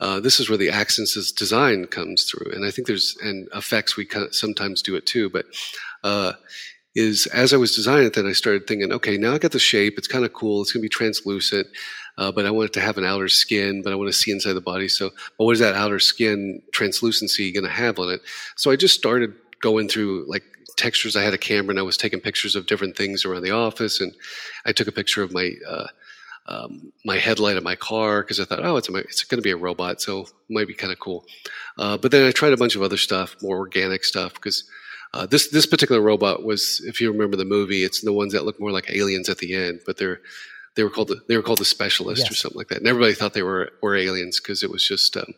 uh, 0.00 0.20
this 0.20 0.40
is 0.40 0.48
where 0.48 0.58
the 0.58 0.70
accidents 0.70 1.32
design 1.32 1.86
comes 1.86 2.24
through, 2.24 2.52
and 2.52 2.64
I 2.64 2.70
think 2.70 2.86
there's 2.86 3.16
and 3.22 3.48
effects 3.54 3.96
we 3.96 4.08
sometimes 4.30 4.82
do 4.82 4.96
it 4.96 5.06
too, 5.06 5.30
but. 5.30 5.46
Uh, 6.04 6.32
is 6.98 7.26
as 7.26 7.52
I 7.52 7.58
was 7.58 7.76
designing 7.76 8.06
it, 8.06 8.14
then 8.14 8.26
I 8.26 8.32
started 8.32 8.66
thinking, 8.66 8.90
okay, 8.90 9.18
now 9.18 9.34
I 9.34 9.38
got 9.38 9.52
the 9.52 9.58
shape. 9.58 9.98
It's 9.98 10.08
kind 10.08 10.24
of 10.24 10.32
cool. 10.32 10.62
It's 10.62 10.72
going 10.72 10.80
to 10.80 10.86
be 10.86 10.88
translucent 10.88 11.66
uh, 12.18 12.32
but 12.32 12.46
I 12.46 12.50
want 12.50 12.70
it 12.70 12.72
to 12.74 12.80
have 12.80 12.98
an 12.98 13.04
outer 13.04 13.28
skin, 13.28 13.82
but 13.82 13.92
I 13.92 13.96
want 13.96 14.08
to 14.08 14.12
see 14.12 14.30
inside 14.30 14.54
the 14.54 14.60
body. 14.60 14.88
So, 14.88 15.10
what 15.36 15.52
is 15.52 15.60
that 15.60 15.74
outer 15.74 15.98
skin 15.98 16.62
translucency 16.72 17.52
going 17.52 17.64
to 17.64 17.70
have 17.70 17.98
on 17.98 18.10
it? 18.10 18.22
So 18.56 18.70
I 18.70 18.76
just 18.76 18.94
started 18.94 19.34
going 19.60 19.88
through 19.88 20.26
like 20.28 20.42
textures. 20.76 21.16
I 21.16 21.22
had 21.22 21.34
a 21.34 21.38
camera 21.38 21.70
and 21.70 21.78
I 21.78 21.82
was 21.82 21.96
taking 21.96 22.20
pictures 22.20 22.56
of 22.56 22.66
different 22.66 22.96
things 22.96 23.24
around 23.24 23.42
the 23.42 23.50
office, 23.50 24.00
and 24.00 24.14
I 24.64 24.72
took 24.72 24.88
a 24.88 24.92
picture 24.92 25.22
of 25.22 25.32
my. 25.32 25.52
Uh, 25.68 25.86
um, 26.48 26.92
my 27.04 27.18
headlight 27.18 27.56
of 27.56 27.64
my 27.64 27.74
car 27.74 28.22
because 28.22 28.38
I 28.38 28.44
thought, 28.44 28.64
oh, 28.64 28.76
it's, 28.76 28.88
it's 28.88 29.24
going 29.24 29.38
to 29.38 29.42
be 29.42 29.50
a 29.50 29.56
robot, 29.56 30.00
so 30.00 30.20
it 30.20 30.32
might 30.48 30.68
be 30.68 30.74
kind 30.74 30.92
of 30.92 31.00
cool. 31.00 31.24
Uh, 31.76 31.98
but 31.98 32.12
then 32.12 32.24
I 32.24 32.30
tried 32.30 32.52
a 32.52 32.56
bunch 32.56 32.76
of 32.76 32.82
other 32.82 32.96
stuff, 32.96 33.34
more 33.42 33.56
organic 33.56 34.04
stuff, 34.04 34.34
because 34.34 34.62
uh, 35.12 35.26
this 35.26 35.48
this 35.48 35.66
particular 35.66 36.00
robot 36.00 36.44
was, 36.44 36.80
if 36.86 37.00
you 37.00 37.10
remember 37.10 37.36
the 37.36 37.44
movie, 37.44 37.82
it's 37.82 38.00
the 38.00 38.12
ones 38.12 38.32
that 38.32 38.44
look 38.44 38.60
more 38.60 38.70
like 38.70 38.88
aliens 38.90 39.28
at 39.28 39.38
the 39.38 39.54
end, 39.54 39.80
but 39.84 39.96
they're 39.96 40.20
they 40.76 40.84
were 40.84 40.90
called 40.90 41.08
the, 41.08 41.20
they 41.26 41.36
were 41.36 41.42
called 41.42 41.58
the 41.58 41.64
specialist 41.64 42.22
yes. 42.22 42.30
or 42.30 42.34
something 42.34 42.58
like 42.58 42.68
that. 42.68 42.78
And 42.78 42.86
everybody 42.86 43.14
thought 43.14 43.34
they 43.34 43.42
were 43.42 43.72
were 43.82 43.96
aliens 43.96 44.38
because 44.38 44.62
it 44.62 44.70
was 44.70 44.86
just 44.86 45.16
um, 45.16 45.34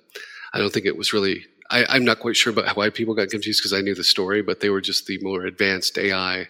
I 0.52 0.58
don't 0.58 0.72
think 0.72 0.86
it 0.86 0.96
was 0.96 1.12
really. 1.12 1.46
I, 1.70 1.96
am 1.96 2.04
not 2.04 2.20
quite 2.20 2.34
sure 2.34 2.50
about 2.50 2.76
why 2.76 2.88
people 2.88 3.14
got 3.14 3.28
confused 3.28 3.60
because 3.60 3.74
I 3.74 3.82
knew 3.82 3.94
the 3.94 4.02
story, 4.02 4.40
but 4.40 4.60
they 4.60 4.70
were 4.70 4.80
just 4.80 5.06
the 5.06 5.18
more 5.20 5.44
advanced 5.44 5.98
AI 5.98 6.48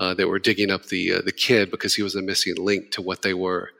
uh, 0.00 0.14
that 0.14 0.26
were 0.26 0.40
digging 0.40 0.70
up 0.70 0.86
the 0.86 1.14
uh, 1.14 1.20
the 1.22 1.32
kid 1.32 1.70
because 1.70 1.94
he 1.94 2.02
was 2.02 2.14
a 2.14 2.22
missing 2.22 2.56
link 2.56 2.90
to 2.92 3.02
what 3.02 3.22
they 3.22 3.34
were. 3.34 3.70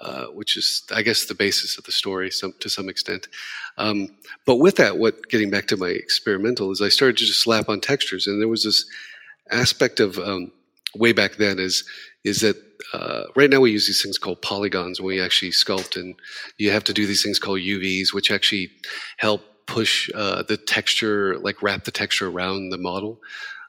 Uh, 0.00 0.24
which 0.26 0.56
is, 0.56 0.82
I 0.92 1.02
guess, 1.02 1.26
the 1.26 1.36
basis 1.36 1.78
of 1.78 1.84
the 1.84 1.92
story 1.92 2.28
some, 2.28 2.52
to 2.58 2.68
some 2.68 2.88
extent. 2.88 3.28
Um, 3.78 4.08
but 4.44 4.56
with 4.56 4.74
that, 4.76 4.98
what 4.98 5.28
getting 5.28 5.50
back 5.50 5.68
to 5.68 5.76
my 5.76 5.86
experimental 5.86 6.72
is, 6.72 6.82
I 6.82 6.88
started 6.88 7.16
to 7.18 7.24
just 7.24 7.40
slap 7.40 7.68
on 7.68 7.80
textures, 7.80 8.26
and 8.26 8.40
there 8.40 8.48
was 8.48 8.64
this 8.64 8.86
aspect 9.52 10.00
of 10.00 10.18
um, 10.18 10.50
way 10.96 11.12
back 11.12 11.36
then 11.36 11.60
is 11.60 11.84
is 12.24 12.40
that 12.40 12.56
uh, 12.92 13.24
right 13.36 13.50
now 13.50 13.60
we 13.60 13.70
use 13.70 13.86
these 13.86 14.02
things 14.02 14.18
called 14.18 14.40
polygons 14.42 15.00
when 15.00 15.08
we 15.08 15.20
actually 15.20 15.50
sculpt, 15.50 15.96
and 15.96 16.14
you 16.58 16.70
have 16.70 16.84
to 16.84 16.92
do 16.92 17.06
these 17.06 17.22
things 17.22 17.38
called 17.38 17.60
UVs, 17.60 18.12
which 18.12 18.30
actually 18.30 18.70
help 19.18 19.42
push 19.66 20.10
uh, 20.14 20.42
the 20.42 20.56
texture, 20.56 21.38
like 21.38 21.62
wrap 21.62 21.84
the 21.84 21.90
texture 21.90 22.28
around 22.28 22.70
the 22.70 22.78
model. 22.78 23.20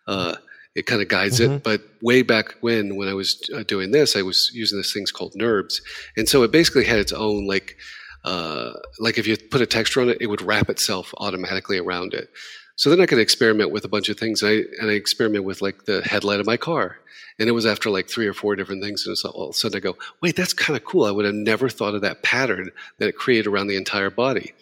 Uh, 0.08 0.36
it 0.76 0.86
kind 0.86 1.02
of 1.02 1.08
guides 1.08 1.40
mm-hmm. 1.40 1.54
it. 1.54 1.64
But 1.64 1.82
way 2.02 2.22
back 2.22 2.56
when, 2.62 2.96
when 2.96 3.08
I 3.08 3.14
was 3.14 3.42
uh, 3.54 3.64
doing 3.64 3.92
this, 3.92 4.16
I 4.16 4.22
was 4.22 4.52
using 4.54 4.78
these 4.78 4.94
things 4.94 5.12
called 5.12 5.34
NURBS, 5.34 5.82
and 6.18 6.28
so 6.28 6.44
it 6.44 6.52
basically 6.52 6.86
had 6.86 7.00
its 7.00 7.14
own 7.14 7.46
like. 7.46 7.78
Uh, 8.24 8.74
like 8.98 9.20
if 9.20 9.28
you 9.28 9.38
put 9.38 9.62
a 9.62 9.68
texture 9.68 10.02
on 10.02 10.10
it, 10.10 10.18
it 10.20 10.26
would 10.26 10.42
wrap 10.42 10.68
itself 10.68 11.14
automatically 11.18 11.78
around 11.78 12.16
it. 12.16 12.28
So 12.76 12.90
then 12.90 13.02
I 13.02 13.06
could 13.06 13.20
experiment 13.20 13.72
with 13.72 13.86
a 13.86 13.90
bunch 13.90 14.10
of 14.10 14.20
things. 14.20 14.42
And 14.42 14.52
I, 14.52 14.82
and 14.82 14.92
I 14.92 14.94
experiment 14.94 15.46
with 15.46 15.62
like 15.62 15.86
the 15.86 16.02
headlight 16.02 16.40
of 16.40 16.46
my 16.46 16.58
car. 16.58 16.98
And 17.40 17.50
it 17.50 17.54
was 17.54 17.66
after 17.66 17.90
like 17.90 18.10
three 18.10 18.28
or 18.28 18.34
four 18.34 18.56
different 18.56 18.84
things. 18.84 19.06
And 19.06 19.18
so 19.18 19.30
all 19.30 19.46
of 19.46 19.50
a 19.52 19.54
sudden 19.54 19.78
I 19.78 19.80
go, 19.80 19.98
wait, 20.22 20.36
that's 20.36 20.54
kind 20.54 20.78
of 20.78 20.86
cool. 20.86 21.06
I 21.06 21.12
would 21.12 21.26
have 21.26 21.36
never 21.36 21.70
thought 21.70 21.96
of 21.96 22.02
that 22.02 22.24
pattern 22.24 22.72
that 22.98 23.10
it 23.10 23.18
created 23.18 23.48
around 23.48 23.68
the 23.68 23.78
entire 23.78 24.10
body. 24.10 24.54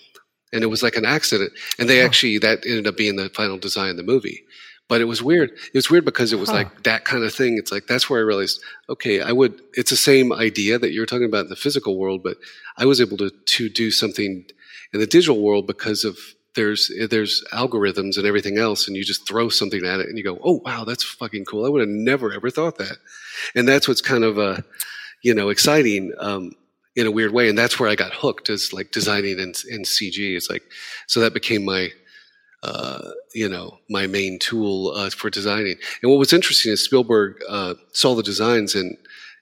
And 0.51 0.63
it 0.63 0.67
was 0.67 0.83
like 0.83 0.95
an 0.95 1.05
accident. 1.05 1.51
And 1.79 1.89
they 1.89 2.01
actually, 2.03 2.37
that 2.39 2.65
ended 2.65 2.87
up 2.87 2.97
being 2.97 3.15
the 3.15 3.29
final 3.29 3.57
design 3.57 3.91
of 3.91 3.97
the 3.97 4.03
movie. 4.03 4.43
But 4.87 5.01
it 5.01 5.05
was 5.05 5.23
weird. 5.23 5.51
It 5.51 5.75
was 5.75 5.89
weird 5.89 6.05
because 6.05 6.33
it 6.33 6.39
was 6.39 6.49
huh. 6.49 6.55
like 6.55 6.83
that 6.83 7.05
kind 7.05 7.23
of 7.23 7.33
thing. 7.33 7.57
It's 7.57 7.71
like, 7.71 7.87
that's 7.87 8.09
where 8.09 8.19
I 8.19 8.23
realized, 8.23 8.61
okay, 8.89 9.21
I 9.21 9.31
would, 9.31 9.61
it's 9.73 9.89
the 9.89 9.95
same 9.95 10.33
idea 10.33 10.77
that 10.77 10.91
you're 10.91 11.05
talking 11.05 11.25
about 11.25 11.45
in 11.45 11.49
the 11.49 11.55
physical 11.55 11.97
world, 11.97 12.21
but 12.21 12.37
I 12.77 12.85
was 12.85 13.01
able 13.01 13.17
to, 13.17 13.29
to 13.29 13.69
do 13.69 13.91
something 13.91 14.45
in 14.93 14.99
the 14.99 15.07
digital 15.07 15.41
world 15.41 15.67
because 15.67 16.03
of 16.03 16.17
there's 16.55 16.91
there's 17.09 17.43
algorithms 17.51 18.17
and 18.17 18.25
everything 18.25 18.57
else, 18.57 18.87
and 18.87 18.95
you 18.95 19.03
just 19.03 19.27
throw 19.27 19.49
something 19.49 19.85
at 19.85 19.99
it, 19.99 20.07
and 20.07 20.17
you 20.17 20.23
go, 20.23 20.39
"Oh 20.43 20.61
wow, 20.63 20.83
that's 20.83 21.03
fucking 21.03 21.45
cool! 21.45 21.65
I 21.65 21.69
would 21.69 21.81
have 21.81 21.89
never 21.89 22.33
ever 22.33 22.49
thought 22.49 22.77
that." 22.77 22.97
And 23.55 23.67
that's 23.67 23.87
what's 23.87 24.01
kind 24.01 24.23
of 24.23 24.37
uh, 24.37 24.61
you 25.21 25.33
know 25.33 25.49
exciting 25.49 26.13
um, 26.19 26.51
in 26.95 27.07
a 27.07 27.11
weird 27.11 27.33
way, 27.33 27.49
and 27.49 27.57
that's 27.57 27.79
where 27.79 27.89
I 27.89 27.95
got 27.95 28.13
hooked 28.13 28.49
as 28.49 28.71
like 28.73 28.91
designing 28.91 29.39
in, 29.39 29.53
in 29.69 29.83
CG. 29.83 30.35
It's 30.35 30.49
like 30.49 30.63
so 31.07 31.19
that 31.19 31.33
became 31.33 31.65
my 31.65 31.89
uh, 32.61 33.11
you 33.33 33.49
know 33.49 33.79
my 33.89 34.07
main 34.07 34.39
tool 34.39 34.91
uh, 34.95 35.09
for 35.09 35.29
designing. 35.29 35.75
And 36.01 36.11
what 36.11 36.19
was 36.19 36.33
interesting 36.33 36.71
is 36.71 36.83
Spielberg 36.83 37.41
uh, 37.49 37.75
saw 37.93 38.15
the 38.15 38.23
designs 38.23 38.75
and 38.75 38.97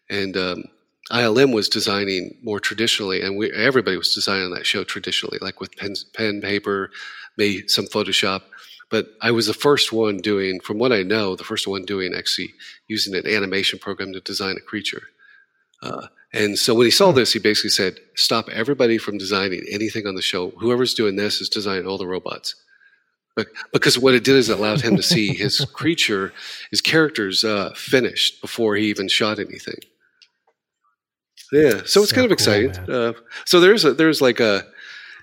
and 0.10 0.38
um, 0.38 0.64
ILM 1.12 1.54
was 1.54 1.70
designing 1.70 2.38
more 2.42 2.60
traditionally, 2.60 3.22
and 3.22 3.38
we, 3.38 3.52
everybody 3.52 3.98
was 3.98 4.16
designing 4.16 4.52
that 4.52 4.66
show 4.66 4.84
traditionally, 4.84 5.38
like 5.42 5.60
with 5.60 5.76
pen, 5.76 5.94
pen, 6.14 6.42
paper, 6.42 6.92
maybe 7.38 7.68
some 7.68 7.86
Photoshop. 7.86 8.42
But 8.90 9.08
I 9.22 9.32
was 9.32 9.48
the 9.48 9.54
first 9.54 9.92
one 9.92 10.18
doing, 10.18 10.60
from 10.60 10.78
what 10.78 10.92
I 10.92 11.04
know, 11.04 11.36
the 11.36 11.44
first 11.44 11.68
one 11.68 11.86
doing 11.86 12.14
actually 12.14 12.54
using 12.88 13.16
an 13.16 13.28
animation 13.28 13.80
program 13.80 14.14
to 14.14 14.22
design 14.22 14.56
a 14.58 14.62
creature. 14.62 15.04
Uh, 15.82 16.08
and 16.34 16.58
so 16.58 16.74
when 16.74 16.86
he 16.86 16.92
saw 16.92 17.12
hmm. 17.12 17.18
this, 17.18 17.34
he 17.34 17.40
basically 17.40 17.72
said, 17.72 18.00
"Stop 18.16 18.50
everybody 18.50 18.98
from 18.98 19.18
designing 19.18 19.64
anything 19.70 20.08
on 20.08 20.16
the 20.16 20.22
show. 20.22 20.52
Whoever's 20.52 20.94
doing 20.94 21.16
this 21.16 21.42
is 21.42 21.50
designing 21.50 21.88
all 21.88 21.98
the 21.98 22.08
robots." 22.08 22.56
But 23.36 23.48
because 23.72 23.98
what 23.98 24.14
it 24.14 24.24
did 24.24 24.36
is 24.36 24.50
it 24.50 24.58
allowed 24.58 24.82
him 24.82 24.98
to 24.98 25.04
see 25.04 25.34
his 25.34 25.66
creature, 25.74 26.34
his 26.70 26.82
characters 26.82 27.44
uh, 27.44 27.72
finished 27.76 28.42
before 28.42 28.76
he 28.76 28.88
even 28.88 29.08
shot 29.08 29.40
anything. 29.40 29.80
Yeah, 31.52 31.82
so 31.86 32.02
it's 32.02 32.12
kind 32.12 32.26
of 32.26 32.32
exciting. 32.32 32.72
uh, 32.90 33.14
so 33.46 33.60
there's 33.60 33.84
a, 33.86 33.94
there's 33.94 34.22
like 34.22 34.40
a 34.40 34.64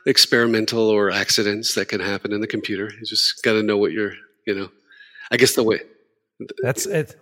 experimental 0.06 0.88
or 0.88 1.10
accidents 1.10 1.74
that 1.74 1.88
can 1.88 2.00
happen 2.00 2.32
in 2.32 2.40
the 2.40 2.46
computer. 2.46 2.90
You 2.92 3.06
just 3.06 3.42
got 3.42 3.54
to 3.54 3.62
know 3.62 3.78
what 3.78 3.92
you're, 3.92 4.12
you 4.46 4.54
know. 4.54 4.70
I 5.30 5.36
guess 5.36 5.54
the 5.54 5.62
way. 5.62 5.80
That's 6.62 6.86
it. 6.86 7.16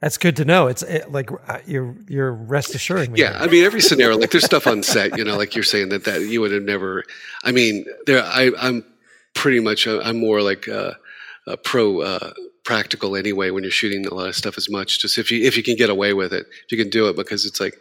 That's 0.00 0.18
good 0.18 0.36
to 0.36 0.44
know. 0.44 0.66
It's 0.66 0.82
it, 0.82 1.10
like 1.10 1.30
uh, 1.48 1.58
you're 1.66 1.96
you're 2.08 2.32
rest 2.32 2.74
assuring 2.74 3.12
me. 3.12 3.20
Yeah, 3.20 3.36
I 3.40 3.46
mean 3.46 3.64
every 3.64 3.80
scenario, 3.80 4.18
like 4.18 4.30
there's 4.30 4.44
stuff 4.44 4.66
on 4.66 4.82
set, 4.82 5.16
you 5.16 5.24
know, 5.24 5.36
like 5.36 5.54
you're 5.54 5.64
saying 5.64 5.88
that 5.88 6.04
that 6.04 6.22
you 6.22 6.40
would 6.40 6.52
have 6.52 6.62
never. 6.62 7.04
I 7.44 7.52
mean, 7.52 7.86
there 8.06 8.22
I 8.22 8.50
I'm 8.58 8.84
pretty 9.34 9.60
much 9.60 9.86
uh, 9.86 10.00
I'm 10.04 10.18
more 10.18 10.42
like 10.42 10.68
uh, 10.68 10.92
a 11.46 11.56
pro 11.56 12.02
uh, 12.02 12.32
practical 12.64 13.16
anyway 13.16 13.50
when 13.50 13.62
you're 13.62 13.70
shooting 13.70 14.06
a 14.06 14.12
lot 14.12 14.28
of 14.28 14.36
stuff 14.36 14.58
as 14.58 14.68
much. 14.68 15.00
Just 15.00 15.16
if 15.16 15.30
you 15.30 15.46
if 15.46 15.56
you 15.56 15.62
can 15.62 15.76
get 15.76 15.88
away 15.88 16.12
with 16.12 16.32
it, 16.32 16.46
if 16.64 16.72
you 16.72 16.78
can 16.78 16.90
do 16.90 17.08
it, 17.08 17.16
because 17.16 17.46
it's 17.46 17.60
like 17.60 17.78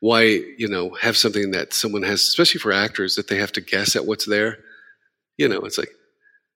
why 0.00 0.22
you 0.58 0.68
know 0.68 0.94
have 1.00 1.16
something 1.16 1.50
that 1.52 1.72
someone 1.72 2.02
has, 2.02 2.22
especially 2.22 2.60
for 2.60 2.72
actors, 2.72 3.16
that 3.16 3.28
they 3.28 3.38
have 3.38 3.52
to 3.52 3.60
guess 3.60 3.96
at 3.96 4.06
what's 4.06 4.26
there. 4.26 4.58
You 5.36 5.48
know, 5.48 5.60
it's 5.60 5.78
like 5.78 5.90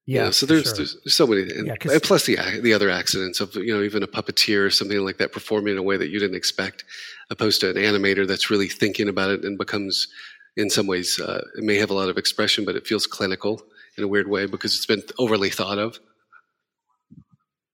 yeah. 0.07 0.21
You 0.21 0.25
know, 0.25 0.31
so 0.33 0.47
there's, 0.47 0.65
sure. 0.65 0.75
there's, 0.75 0.97
there's 1.05 1.15
so 1.15 1.27
many, 1.27 1.43
and, 1.43 1.67
yeah, 1.69 1.75
and 1.93 2.03
plus 2.03 2.27
the 2.27 2.37
the 2.62 2.73
other 2.73 2.91
accidents 2.91 3.41
of 3.41 3.55
you 3.55 3.73
know 3.73 3.83
even 3.83 4.03
a 4.03 4.09
puppeteer 4.09 4.67
or 4.67 4.71
something 4.71 4.99
like 4.99 5.19
that 5.19 5.33
performing 5.33 5.75
in 5.75 5.79
a 5.79 5.83
way 5.83 5.97
that 5.97 6.11
you 6.11 6.19
didn't 6.19 6.37
expect, 6.37 6.85
opposed 7.31 7.61
to 7.61 7.71
an 7.71 7.77
animator 7.77 8.27
that's 8.27 8.51
really 8.51 8.69
thinking 8.69 9.09
about 9.09 9.31
it 9.31 9.45
and 9.45 9.57
becomes 9.59 10.09
in 10.57 10.71
some 10.71 10.87
ways 10.87 11.21
uh, 11.21 11.45
it 11.57 11.65
may 11.65 11.77
have 11.77 11.91
a 11.91 11.95
lot 11.95 12.09
of 12.09 12.19
expression, 12.19 12.65
but 12.65 12.77
it 12.77 12.87
feels 12.87 13.07
clinical 13.07 13.62
in 13.97 14.05
a 14.05 14.09
weird 14.09 14.29
way 14.29 14.47
because 14.47 14.75
it's 14.75 14.87
been 14.87 15.03
overly 15.19 15.51
thought 15.51 15.79
of. 15.79 15.99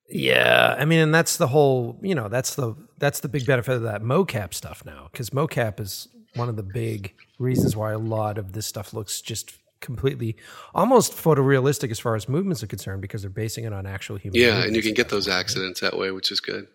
Yeah, 0.09 0.77
I 0.79 0.85
mean, 0.85 1.01
and 1.01 1.15
that's 1.15 1.37
the 1.37 1.49
whole, 1.49 1.99
you 2.03 2.15
know, 2.15 2.29
that's 2.29 2.55
the 2.55 2.75
that's 2.99 3.21
the 3.21 3.29
big 3.29 3.47
benefit 3.47 3.75
of 3.75 3.83
that 3.83 4.03
mocap 4.03 4.55
stuff 4.55 4.85
now, 4.85 5.09
because 5.13 5.31
mocap 5.31 5.81
is 5.81 6.09
one 6.35 6.49
of 6.49 6.57
the 6.57 6.63
big 6.63 7.15
reasons 7.39 7.77
why 7.77 7.93
a 7.93 7.99
lot 7.99 8.39
of 8.39 8.53
this 8.53 8.67
stuff 8.67 8.93
looks 8.93 9.21
just 9.21 9.53
completely 9.81 10.37
almost 10.75 11.13
photorealistic 11.13 11.91
as 11.91 11.99
far 11.99 12.17
as 12.17 12.29
movements 12.29 12.63
are 12.63 12.67
concerned, 12.67 13.03
because 13.03 13.23
they're 13.23 13.31
basing 13.31 13.65
it 13.65 13.73
on 13.73 13.87
actual 13.87 14.17
human. 14.17 14.41
Yeah, 14.41 14.63
and 14.63 14.75
you 14.75 14.83
can 14.83 14.95
get 14.95 15.09
those 15.09 15.29
accidents 15.29 15.81
that 15.81 15.97
way, 15.99 16.11
which 16.11 16.31
is 16.31 16.41
good. 16.41 16.69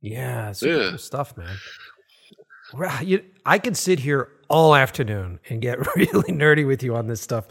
Yeah, 0.00 0.52
yeah. 0.60 0.90
cool 0.90 0.98
stuff, 0.98 1.36
man. 1.36 1.56
I 3.44 3.58
could 3.58 3.76
sit 3.76 4.00
here 4.00 4.28
all 4.48 4.74
afternoon 4.74 5.40
and 5.48 5.62
get 5.62 5.78
really 5.96 6.32
nerdy 6.32 6.66
with 6.66 6.82
you 6.82 6.96
on 6.96 7.06
this 7.06 7.20
stuff, 7.20 7.46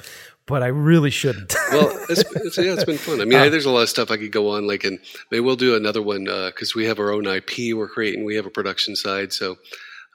but 0.46 0.64
I 0.64 0.68
really 0.68 1.10
shouldn't. 1.12 1.54
well, 1.72 1.98
it's, 2.10 2.22
it's, 2.36 2.58
yeah, 2.58 2.74
it's 2.74 2.84
been 2.84 2.98
fun. 2.98 3.22
I 3.22 3.26
mean, 3.26 3.40
uh, 3.40 3.50
there's 3.50 3.66
a 3.66 3.72
lot 3.72 3.84
of 3.84 3.90
stuff 3.90 4.12
I 4.12 4.18
could 4.18 4.32
go 4.32 4.50
on, 4.56 4.68
like, 4.68 4.84
and 4.84 5.00
maybe 5.32 5.42
we'll 5.42 5.56
do 5.56 5.76
another 5.76 6.02
one 6.02 6.26
because 6.26 6.72
uh, 6.72 6.78
we 6.78 6.86
have 6.86 7.00
our 7.00 7.12
own 7.12 7.26
IP 7.28 7.74
we're 7.76 7.88
creating. 7.88 8.24
We 8.26 8.36
have 8.36 8.46
a 8.46 8.50
production 8.52 8.96
side, 8.96 9.32
so 9.34 9.58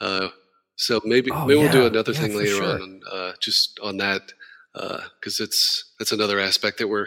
uh, 0.01 0.29
so 0.77 1.01
maybe 1.05 1.31
Oh, 1.31 1.47
maybe 1.47 1.61
we'll 1.61 1.73
do 1.73 1.87
another 1.87 2.13
Yeah, 2.13 2.21
thing 2.21 2.37
later 2.37 2.57
sure. 2.57 2.65
on, 2.83 3.01
uh, 3.11 3.33
just 3.41 3.79
on 3.83 3.97
that 3.99 4.33
because 5.19 5.41
it's 5.41 5.95
that's 5.99 6.13
another 6.13 6.39
aspect 6.39 6.77
that 6.79 6.89
we're 6.89 7.07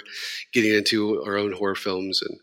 getting 0.54 0.74
into 0.74 1.22
our 1.24 1.38
own 1.38 1.52
horror 1.52 1.76
films 1.76 2.20
and 2.28 2.40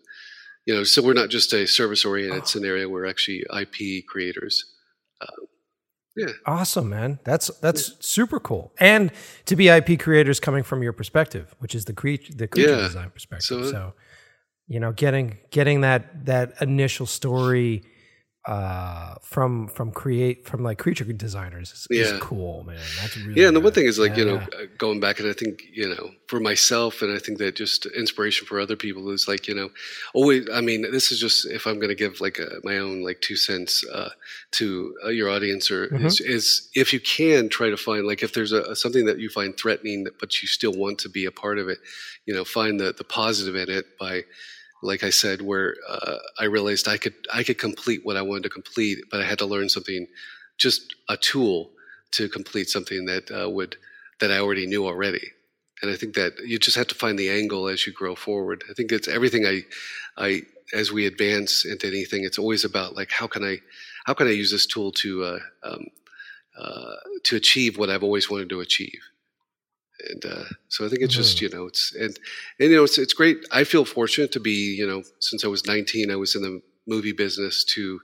you 0.66 0.72
know 0.72 0.84
so 0.84 1.02
we're 1.02 1.14
not 1.14 1.30
just 1.30 1.52
a 1.52 1.66
service 1.66 2.04
oriented 2.04 2.42
Oh. 2.42 2.46
scenario 2.46 2.88
we're 2.88 3.06
actually 3.06 3.42
ip 3.60 4.06
creators 4.06 4.64
Awesome, 6.46 6.88
man. 6.88 7.18
That's 7.24 7.48
that's 7.60 7.92
super 8.04 8.40
cool. 8.40 8.72
And 8.78 9.10
to 9.46 9.56
be 9.56 9.68
IP 9.68 9.98
creators 9.98 10.40
coming 10.40 10.62
from 10.62 10.82
your 10.82 10.92
perspective, 10.92 11.54
which 11.58 11.74
is 11.74 11.84
the 11.84 11.92
creature 11.92 12.32
the 12.34 12.48
creature 12.48 12.70
Yeah. 12.70 12.76
design 12.88 13.10
perspective. 13.10 13.46
So- 13.66 13.70
So, 13.70 13.92
you 14.66 14.80
know, 14.80 14.92
getting 14.92 15.38
getting 15.50 15.82
that 15.82 16.26
that 16.26 16.54
initial 16.60 17.06
story 17.06 17.82
uh 18.46 19.14
from 19.22 19.66
from 19.66 19.90
create 19.90 20.46
from 20.46 20.62
like 20.62 20.78
creature 20.78 21.04
designers 21.04 21.72
is, 21.72 21.86
is 21.90 22.12
Yeah. 22.12 22.18
cool, 22.20 22.62
man. 22.64 22.94
That's 22.94 23.16
really 23.16 23.40
yeah 23.40 23.48
and 23.48 23.56
the 23.56 23.60
one 23.60 23.72
thing 23.72 23.86
is 23.86 23.98
like 23.98 24.16
you 24.16 24.24
know 24.24 24.36
uh, 24.36 24.66
going 24.78 25.00
back 25.00 25.18
and 25.18 25.28
i 25.28 25.32
think 25.32 25.64
you 25.72 25.88
know 25.88 26.10
for 26.28 26.38
myself 26.38 27.02
and 27.02 27.12
i 27.12 27.18
think 27.18 27.38
that 27.38 27.56
just 27.56 27.86
inspiration 27.86 28.46
for 28.46 28.60
other 28.60 28.76
people 28.76 29.10
is 29.10 29.26
like 29.26 29.48
you 29.48 29.54
know 29.54 29.70
always 30.14 30.48
i 30.52 30.60
mean 30.60 30.82
this 30.92 31.10
is 31.10 31.18
just 31.18 31.46
if 31.46 31.66
i'm 31.66 31.76
going 31.76 31.88
to 31.88 31.94
give 31.96 32.20
like 32.20 32.38
a, 32.38 32.46
my 32.62 32.78
own 32.78 33.02
like 33.02 33.20
two 33.20 33.34
cents 33.36 33.84
uh, 33.92 34.10
to 34.52 34.94
uh, 35.04 35.08
your 35.08 35.28
audience 35.28 35.70
or 35.70 35.88
Mm-hmm. 35.88 36.06
is, 36.06 36.20
is 36.20 36.70
if 36.74 36.92
you 36.92 37.00
can 37.00 37.48
try 37.48 37.68
to 37.70 37.76
find 37.76 38.06
like 38.06 38.22
if 38.22 38.32
there's 38.32 38.52
a, 38.52 38.74
something 38.76 39.06
that 39.06 39.18
you 39.18 39.28
find 39.28 39.56
threatening 39.56 40.06
but 40.20 40.40
you 40.40 40.48
still 40.48 40.72
want 40.72 40.98
to 41.00 41.08
be 41.08 41.24
a 41.26 41.32
part 41.32 41.58
of 41.58 41.68
it 41.68 41.78
you 42.26 42.34
know 42.34 42.44
find 42.44 42.78
the, 42.78 42.92
the 42.92 43.04
positive 43.04 43.56
in 43.56 43.68
it 43.68 43.86
by 43.98 44.22
like 44.82 45.02
I 45.02 45.10
said, 45.10 45.42
where 45.42 45.74
uh, 45.88 46.18
I 46.38 46.44
realized 46.44 46.88
I 46.88 46.98
could 46.98 47.14
I 47.32 47.42
could 47.42 47.58
complete 47.58 48.00
what 48.04 48.16
I 48.16 48.22
wanted 48.22 48.44
to 48.44 48.48
complete, 48.50 48.98
but 49.10 49.20
I 49.20 49.24
had 49.24 49.38
to 49.38 49.46
learn 49.46 49.68
something, 49.68 50.06
just 50.58 50.94
a 51.08 51.16
tool 51.16 51.70
to 52.12 52.28
complete 52.28 52.68
something 52.68 53.06
that 53.06 53.30
uh, 53.30 53.48
would 53.50 53.76
that 54.20 54.30
I 54.30 54.38
already 54.38 54.66
knew 54.66 54.86
already. 54.86 55.32
And 55.82 55.90
I 55.90 55.96
think 55.96 56.14
that 56.14 56.32
you 56.44 56.58
just 56.58 56.76
have 56.76 56.86
to 56.88 56.94
find 56.94 57.18
the 57.18 57.28
angle 57.30 57.68
as 57.68 57.86
you 57.86 57.92
grow 57.92 58.14
forward. 58.14 58.64
I 58.70 58.72
think 58.72 58.92
it's 58.92 59.08
everything 59.08 59.46
I 59.46 59.64
I 60.16 60.42
as 60.72 60.92
we 60.92 61.06
advance 61.06 61.64
into 61.64 61.86
anything, 61.86 62.24
it's 62.24 62.38
always 62.38 62.64
about 62.64 62.96
like 62.96 63.10
how 63.10 63.26
can 63.26 63.44
I 63.44 63.58
how 64.04 64.14
can 64.14 64.26
I 64.26 64.30
use 64.30 64.50
this 64.50 64.66
tool 64.66 64.92
to 64.92 65.24
uh, 65.24 65.38
um, 65.62 65.86
uh, 66.58 66.96
to 67.24 67.36
achieve 67.36 67.76
what 67.76 67.90
I've 67.90 68.02
always 68.02 68.30
wanted 68.30 68.48
to 68.50 68.60
achieve. 68.60 69.00
And 70.08 70.24
uh, 70.24 70.44
so 70.68 70.84
I 70.84 70.88
think 70.88 71.02
it's 71.02 71.14
just 71.14 71.40
you 71.40 71.48
know 71.48 71.66
it's 71.66 71.94
and 71.94 72.18
and 72.58 72.70
you 72.70 72.76
know 72.76 72.84
it's 72.84 72.98
it's 72.98 73.14
great. 73.14 73.38
I 73.50 73.64
feel 73.64 73.84
fortunate 73.84 74.32
to 74.32 74.40
be 74.40 74.74
you 74.78 74.86
know 74.86 75.02
since 75.20 75.44
I 75.44 75.48
was 75.48 75.66
19, 75.66 76.10
I 76.10 76.16
was 76.16 76.34
in 76.34 76.42
the 76.42 76.60
movie 76.86 77.12
business 77.12 77.64
to, 77.74 78.00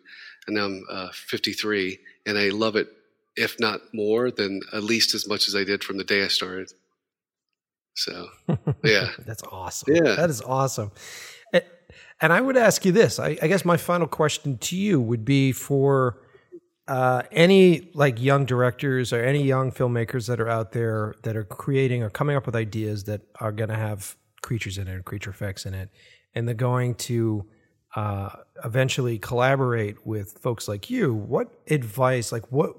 and 0.47 0.57
now 0.57 0.65
I'm 0.65 0.85
uh, 0.91 1.09
53, 1.12 1.99
and 2.27 2.39
I 2.39 2.49
love 2.49 2.77
it 2.77 2.89
if 3.37 3.59
not 3.59 3.81
more 3.95 4.31
than 4.31 4.61
at 4.73 4.83
least 4.83 5.15
as 5.15 5.27
much 5.27 5.49
as 5.49 5.55
I 5.55 5.65
did 5.65 5.83
from 5.83 5.97
the 5.97 6.05
day 6.05 6.24
I 6.24 6.29
started. 6.29 6.73
So 7.95 8.29
yeah, 8.85 9.09
That's 9.27 9.43
awesome. 9.51 9.95
Yeah. 9.95 10.15
That 10.16 10.31
is 10.31 10.43
awesome. 10.43 10.93
And 12.23 12.33
I 12.33 12.41
would 12.41 12.57
ask 12.57 12.85
you 12.85 12.93
this. 12.93 13.19
I, 13.19 13.37
I 13.43 13.49
guess 13.49 13.65
my 13.65 13.77
final 13.77 14.07
question 14.07 14.57
to 14.59 14.77
you 14.77 15.01
would 15.01 15.24
be 15.24 15.51
for 15.51 16.22
uh, 16.93 17.23
any 17.32 17.89
like 17.94 18.20
young 18.20 18.44
directors 18.44 19.14
or 19.14 19.24
any 19.24 19.43
young 19.43 19.73
filmmakers 19.73 20.28
that 20.28 20.39
are 20.39 20.48
out 20.51 20.73
there 20.73 21.14
that 21.23 21.35
are 21.35 21.44
creating 21.44 22.02
or 22.02 22.10
coming 22.10 22.36
up 22.36 22.44
with 22.44 22.55
ideas 22.55 23.05
that 23.05 23.23
are 23.40 23.51
going 23.51 23.70
to 23.70 23.77
have 23.77 24.14
creatures 24.43 24.77
in 24.77 24.86
it 24.86 24.94
or 24.94 25.02
creature 25.02 25.31
effects 25.31 25.64
in 25.64 25.73
it, 25.73 25.89
and 26.35 26.47
they're 26.47 26.55
going 26.55 26.94
to 26.94 27.47
uh, 27.97 28.28
eventually 28.62 29.19
collaborate 29.19 30.06
with 30.06 30.32
folks 30.32 30.69
like 30.69 30.90
you. 30.90 31.14
What 31.14 31.48
advice, 31.70 32.31
like 32.31 32.52
what, 32.52 32.77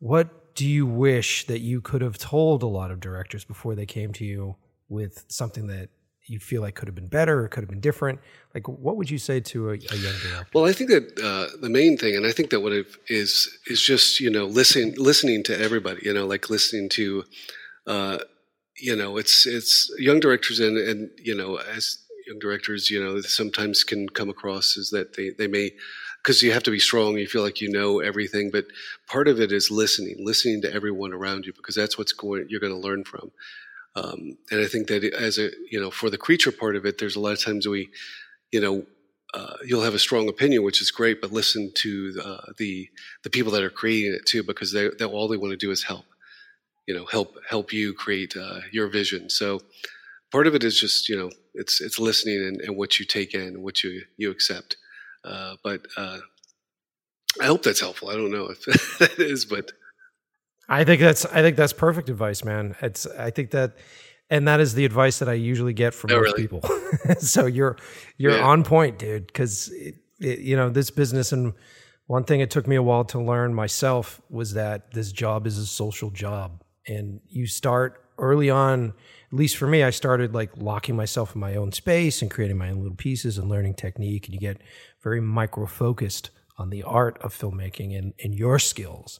what 0.00 0.56
do 0.56 0.66
you 0.66 0.84
wish 0.84 1.46
that 1.46 1.60
you 1.60 1.80
could 1.80 2.02
have 2.02 2.18
told 2.18 2.64
a 2.64 2.66
lot 2.66 2.90
of 2.90 2.98
directors 2.98 3.44
before 3.44 3.76
they 3.76 3.86
came 3.86 4.12
to 4.14 4.24
you 4.24 4.56
with 4.88 5.24
something 5.28 5.68
that 5.68 5.90
you 6.26 6.38
feel 6.38 6.62
like 6.62 6.74
could 6.74 6.88
have 6.88 6.94
been 6.94 7.08
better 7.08 7.44
or 7.44 7.48
could 7.48 7.62
have 7.62 7.68
been 7.68 7.80
different? 7.80 8.20
Like, 8.54 8.66
what 8.68 8.96
would 8.96 9.10
you 9.10 9.18
say 9.18 9.40
to 9.40 9.70
a, 9.70 9.72
a 9.72 9.96
young 9.96 10.14
director? 10.22 10.46
Well, 10.54 10.64
I 10.64 10.72
think 10.72 10.90
that 10.90 11.20
uh, 11.22 11.56
the 11.60 11.68
main 11.68 11.96
thing, 11.96 12.16
and 12.16 12.26
I 12.26 12.32
think 12.32 12.50
that 12.50 12.60
what 12.60 12.72
it 12.72 12.86
is 13.08 13.48
is 13.66 13.80
just 13.80 14.20
you 14.20 14.30
know 14.30 14.46
listening 14.46 14.94
listening 14.96 15.42
to 15.44 15.60
everybody. 15.60 16.00
You 16.04 16.14
know, 16.14 16.26
like 16.26 16.48
listening 16.50 16.88
to, 16.90 17.24
uh, 17.86 18.18
you 18.80 18.96
know, 18.96 19.16
it's 19.16 19.46
it's 19.46 19.90
young 19.98 20.20
directors 20.20 20.60
and 20.60 20.78
and 20.78 21.10
you 21.22 21.34
know 21.34 21.56
as 21.56 21.98
young 22.26 22.38
directors, 22.38 22.90
you 22.90 23.02
know, 23.02 23.20
sometimes 23.20 23.84
can 23.84 24.08
come 24.08 24.28
across 24.28 24.76
as 24.76 24.90
that 24.90 25.16
they 25.16 25.30
they 25.30 25.46
may 25.46 25.72
because 26.22 26.42
you 26.42 26.52
have 26.52 26.62
to 26.62 26.70
be 26.70 26.78
strong. 26.78 27.18
You 27.18 27.26
feel 27.26 27.42
like 27.42 27.60
you 27.60 27.70
know 27.70 28.00
everything, 28.00 28.50
but 28.50 28.66
part 29.06 29.28
of 29.28 29.40
it 29.40 29.52
is 29.52 29.70
listening, 29.70 30.16
listening 30.24 30.62
to 30.62 30.72
everyone 30.72 31.12
around 31.12 31.44
you 31.44 31.52
because 31.52 31.74
that's 31.74 31.98
what's 31.98 32.12
going 32.12 32.46
you're 32.48 32.60
going 32.60 32.72
to 32.72 32.78
learn 32.78 33.04
from. 33.04 33.30
Um, 33.96 34.36
and 34.50 34.60
I 34.60 34.66
think 34.66 34.88
that 34.88 35.04
as 35.04 35.38
a 35.38 35.50
you 35.70 35.80
know 35.80 35.90
for 35.90 36.10
the 36.10 36.18
creature 36.18 36.52
part 36.52 36.76
of 36.76 36.84
it, 36.84 36.98
there's 36.98 37.16
a 37.16 37.20
lot 37.20 37.32
of 37.32 37.42
times 37.42 37.68
we, 37.68 37.88
you 38.52 38.60
know, 38.60 38.84
uh, 39.34 39.56
you'll 39.64 39.82
have 39.82 39.94
a 39.94 39.98
strong 39.98 40.28
opinion, 40.28 40.62
which 40.64 40.80
is 40.82 40.90
great, 40.90 41.20
but 41.20 41.32
listen 41.32 41.72
to 41.76 42.20
uh, 42.24 42.52
the 42.58 42.88
the 43.22 43.30
people 43.30 43.52
that 43.52 43.62
are 43.62 43.70
creating 43.70 44.14
it 44.14 44.26
too, 44.26 44.42
because 44.42 44.72
they, 44.72 44.88
all 45.04 45.28
they 45.28 45.36
want 45.36 45.52
to 45.52 45.56
do 45.56 45.70
is 45.70 45.84
help. 45.84 46.04
You 46.86 46.94
know, 46.94 47.06
help 47.06 47.36
help 47.48 47.72
you 47.72 47.94
create 47.94 48.36
uh, 48.36 48.60
your 48.72 48.88
vision. 48.88 49.30
So 49.30 49.60
part 50.30 50.46
of 50.46 50.54
it 50.54 50.64
is 50.64 50.78
just 50.78 51.08
you 51.08 51.16
know 51.16 51.30
it's 51.54 51.80
it's 51.80 51.98
listening 51.98 52.38
and, 52.38 52.60
and 52.60 52.76
what 52.76 52.98
you 52.98 53.06
take 53.06 53.34
in, 53.34 53.42
and 53.42 53.62
what 53.62 53.82
you 53.84 54.02
you 54.16 54.30
accept. 54.30 54.76
Uh, 55.24 55.56
but 55.62 55.86
uh, 55.96 56.18
I 57.40 57.46
hope 57.46 57.62
that's 57.62 57.80
helpful. 57.80 58.10
I 58.10 58.14
don't 58.14 58.30
know 58.30 58.46
if 58.50 58.64
that 58.98 59.18
is, 59.18 59.44
but 59.44 59.72
I 60.68 60.84
think 60.84 61.00
that's 61.00 61.24
I 61.26 61.42
think 61.42 61.56
that's 61.56 61.72
perfect 61.72 62.08
advice, 62.08 62.44
man. 62.44 62.74
It's 62.80 63.06
I 63.06 63.30
think 63.30 63.50
that 63.50 63.76
and 64.30 64.48
that 64.48 64.60
is 64.60 64.74
the 64.74 64.84
advice 64.84 65.18
that 65.18 65.28
I 65.28 65.34
usually 65.34 65.74
get 65.74 65.92
from 65.94 66.10
Oh, 66.12 66.16
most 66.16 66.24
really? 66.36 66.42
people. 66.42 66.62
so 67.18 67.46
you're 67.46 67.76
you're 68.16 68.32
Yeah. 68.38 68.44
on 68.46 68.64
point, 68.64 68.98
dude. 68.98 69.26
Because 69.26 69.70
you 70.18 70.56
know 70.56 70.70
this 70.70 70.90
business, 70.90 71.32
and 71.32 71.52
one 72.06 72.24
thing 72.24 72.40
it 72.40 72.50
took 72.50 72.66
me 72.66 72.76
a 72.76 72.82
while 72.82 73.04
to 73.06 73.20
learn 73.20 73.54
myself 73.54 74.20
was 74.30 74.54
that 74.54 74.92
this 74.92 75.12
job 75.12 75.46
is 75.46 75.58
a 75.58 75.66
social 75.66 76.10
job, 76.10 76.62
and 76.86 77.20
you 77.28 77.46
start 77.46 78.02
early 78.18 78.48
on. 78.50 78.94
At 79.32 79.38
least 79.38 79.56
for 79.56 79.66
me, 79.66 79.82
I 79.82 79.90
started 79.90 80.32
like 80.32 80.52
locking 80.56 80.94
myself 80.96 81.34
in 81.34 81.40
my 81.40 81.56
own 81.56 81.72
space 81.72 82.22
and 82.22 82.30
creating 82.30 82.56
my 82.56 82.70
own 82.70 82.78
little 82.80 82.96
pieces 82.96 83.36
and 83.36 83.48
learning 83.50 83.74
technique, 83.74 84.26
and 84.26 84.34
you 84.34 84.40
get 84.40 84.60
very 85.02 85.20
micro 85.20 85.66
focused 85.66 86.30
on 86.56 86.70
the 86.70 86.84
art 86.84 87.18
of 87.20 87.36
filmmaking 87.36 87.98
and, 87.98 88.14
and 88.22 88.32
your 88.34 88.60
skills. 88.60 89.18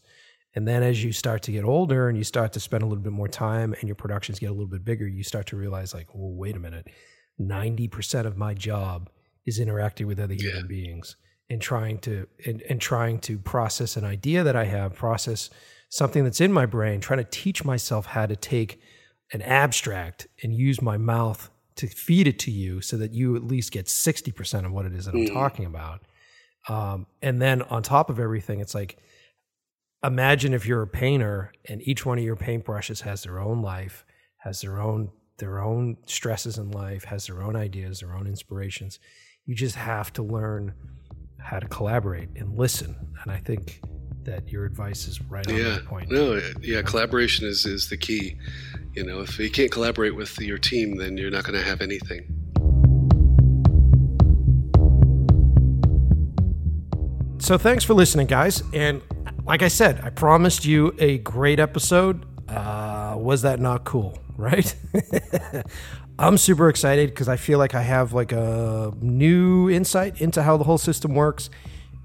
And 0.55 0.69
then 0.69 0.83
as 0.83 1.03
you 1.03 1.13
start 1.13 1.43
to 1.43 1.53
get 1.53 1.65
older 1.65 2.09
and 2.09 2.17
you 2.17 2.25
start 2.25 2.53
to 2.53 2.61
spend 2.61 2.83
a 2.83 2.87
little 2.87 3.03
bit 3.03 3.13
more 3.13 3.29
time 3.29 3.75
and 3.75 3.89
your 3.89 3.97
productions 3.97 4.39
get 4.39 4.51
a 4.51 4.53
little 4.53 4.69
bit 4.69 4.85
bigger, 4.85 5.07
you 5.07 5.25
start 5.25 5.47
to 5.47 5.57
realize, 5.57 5.93
like, 5.93 6.09
oh, 6.15 6.31
wait 6.31 6.57
a 6.57 6.61
minute, 6.61 6.87
90% 7.41 8.25
of 8.25 8.37
my 8.37 8.55
job 8.55 9.11
is 9.47 9.59
interacting 9.59 10.07
with 10.07 10.21
other 10.21 10.35
human 10.35 10.67
beings 10.69 11.17
and 11.51 11.61
trying 11.61 11.99
to 11.99 12.27
and, 12.47 12.63
and 12.63 12.81
trying 12.81 13.19
to 13.21 13.39
process 13.39 13.97
an 13.97 14.05
idea 14.05 14.45
that 14.45 14.57
I 14.57 14.65
have, 14.65 14.95
process 14.95 15.51
something 15.89 16.25
that's 16.25 16.41
in 16.41 16.53
my 16.53 16.67
brain, 16.67 17.01
trying 17.01 17.19
to 17.19 17.31
teach 17.31 17.65
myself 17.65 18.07
how 18.07 18.27
to 18.27 18.37
take 18.37 18.81
an 19.33 19.43
abstract 19.43 20.27
and 20.43 20.55
use 20.55 20.81
my 20.81 20.97
mouth 20.97 21.51
to 21.77 21.87
feed 21.89 22.29
it 22.29 22.39
to 22.39 22.51
you 22.51 22.81
so 22.81 22.97
that 22.97 23.13
you 23.13 23.35
at 23.37 23.43
least 23.43 23.73
get 23.73 23.87
60% 23.87 24.65
of 24.65 24.73
what 24.73 24.87
it 24.87 24.93
is 24.93 25.07
that 25.07 25.15
I'm 25.15 25.27
talking 25.27 25.67
about. 25.67 26.03
Um, 26.69 27.07
and 27.21 27.43
then 27.43 27.63
on 27.63 27.83
top 27.83 28.11
of 28.11 28.21
everything, 28.21 28.61
it's 28.61 28.75
like, 28.75 28.97
imagine 30.05 30.53
if 30.53 30.67
you're 30.67 30.83
a 30.83 30.87
painter 30.87 31.53
and 31.69 31.81
each 31.87 32.05
one 32.05 32.19
of 32.19 32.25
your 32.25 32.37
paintbrushes 32.37 33.03
has 33.03 33.23
their 33.23 33.41
own 33.41 33.63
life, 33.63 34.05
has 34.39 34.61
their 34.61 34.81
own 34.81 35.11
their 35.39 35.59
own 35.59 35.97
stresses 36.07 36.59
in 36.59 36.71
life, 36.71 37.05
has 37.05 37.27
their 37.27 37.43
own 37.43 37.57
ideas, 37.57 38.01
their 38.01 38.15
own 38.15 38.27
inspirations. 38.29 39.01
You 39.47 39.55
just 39.57 39.75
have 39.75 40.13
to 40.13 40.23
learn 40.23 40.75
how 41.41 41.59
to 41.59 41.67
collaborate 41.67 42.29
and 42.37 42.57
listen. 42.57 42.95
And 43.23 43.33
I 43.33 43.39
think 43.39 43.81
that 44.23 44.49
your 44.49 44.65
advice 44.65 45.09
is 45.09 45.21
right 45.23 45.47
on 45.49 45.57
yeah, 45.57 45.65
that 45.71 45.87
point. 45.87 46.11
no, 46.11 46.41
yeah, 46.63 46.83
collaboration 46.83 47.47
is 47.47 47.67
is 47.67 47.89
the 47.89 47.97
key. 47.97 48.37
You 48.93 49.05
know, 49.05 49.21
if 49.23 49.39
you 49.39 49.51
can't 49.51 49.73
collaborate 49.73 50.15
with 50.15 50.39
your 50.39 50.59
team, 50.59 50.99
then 50.99 51.17
you're 51.17 51.31
not 51.31 51.45
going 51.45 51.59
to 51.59 51.67
have 51.67 51.81
anything. 51.81 52.45
So 57.41 57.59
thanks 57.59 57.85
for 57.85 57.93
listening, 57.93 58.27
guys. 58.27 58.63
And 58.73 59.03
like 59.45 59.63
I 59.63 59.69
said, 59.69 60.01
I 60.03 60.11
promised 60.11 60.65
you 60.65 60.95
a 60.99 61.19
great 61.19 61.61
episode. 61.61 62.25
Uh, 62.49 63.15
was 63.19 63.43
that 63.43 63.61
not 63.61 63.85
cool? 63.85 64.19
Right? 64.37 64.75
I'm 66.19 66.39
super 66.39 66.69
excited 66.69 67.11
because 67.11 67.29
I 67.29 67.37
feel 67.37 67.61
like 67.61 67.77
I 67.77 67.83
have 67.83 68.13
like 68.13 68.33
a 68.33 68.93
new 69.01 69.71
insight 69.71 70.21
into 70.21 70.43
how 70.43 70.57
the 70.57 70.65
whole 70.65 70.77
system 70.77 71.15
works. 71.15 71.51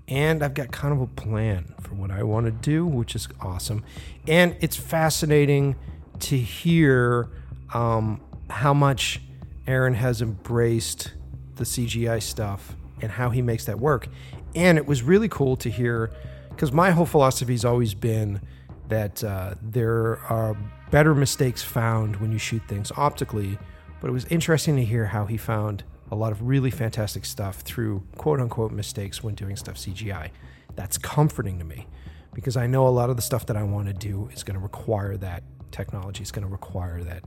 and 0.07 0.43
I've 0.43 0.53
got 0.53 0.71
kind 0.71 0.93
of 0.93 1.01
a 1.01 1.07
plan 1.07 1.73
for 1.81 1.95
what 1.95 2.11
I 2.11 2.21
want 2.21 2.45
to 2.45 2.51
do, 2.51 2.85
which 2.85 3.15
is 3.15 3.27
awesome. 3.41 3.83
And 4.27 4.55
it's 4.59 4.75
fascinating 4.75 5.75
to 6.19 6.37
hear 6.37 7.29
um, 7.73 8.21
how 8.51 8.75
much 8.75 9.21
Aaron 9.65 9.95
has 9.95 10.21
embraced 10.21 11.13
the 11.55 11.63
CGI 11.63 12.21
stuff 12.21 12.75
and 13.01 13.11
how 13.11 13.31
he 13.31 13.41
makes 13.41 13.65
that 13.65 13.79
work. 13.79 14.07
And 14.53 14.77
it 14.77 14.85
was 14.85 15.01
really 15.01 15.29
cool 15.29 15.55
to 15.57 15.69
hear 15.69 16.11
because 16.59 16.73
my 16.73 16.91
whole 16.91 17.05
philosophy 17.05 17.53
has 17.53 17.63
always 17.63 17.93
been 17.93 18.41
that 18.89 19.23
uh, 19.23 19.53
there 19.61 20.17
are 20.27 20.57
better 20.91 21.15
mistakes 21.15 21.63
found 21.63 22.17
when 22.17 22.33
you 22.33 22.37
shoot 22.37 22.61
things 22.67 22.91
optically. 22.97 23.57
But 24.01 24.09
it 24.09 24.11
was 24.11 24.25
interesting 24.25 24.75
to 24.75 24.83
hear 24.83 25.05
how 25.05 25.25
he 25.25 25.37
found 25.37 25.85
a 26.11 26.15
lot 26.15 26.33
of 26.33 26.41
really 26.41 26.69
fantastic 26.69 27.23
stuff 27.23 27.61
through 27.61 28.03
quote 28.17 28.41
unquote 28.41 28.73
mistakes 28.73 29.23
when 29.23 29.35
doing 29.35 29.55
stuff 29.55 29.75
CGI. 29.75 30.31
That's 30.75 30.97
comforting 30.97 31.59
to 31.59 31.63
me 31.63 31.87
because 32.33 32.57
I 32.57 32.67
know 32.67 32.85
a 32.85 32.89
lot 32.89 33.09
of 33.09 33.15
the 33.15 33.21
stuff 33.21 33.45
that 33.45 33.55
I 33.55 33.63
want 33.63 33.87
to 33.87 33.93
do 33.93 34.29
is 34.33 34.43
going 34.43 34.55
to 34.55 34.61
require 34.61 35.15
that 35.15 35.43
technology, 35.71 36.23
it's 36.23 36.31
going 36.31 36.45
to 36.45 36.51
require 36.51 37.01
that 37.05 37.23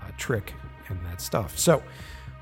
uh, 0.00 0.10
trick 0.18 0.54
and 0.88 1.04
that 1.06 1.20
stuff. 1.20 1.58
So, 1.58 1.82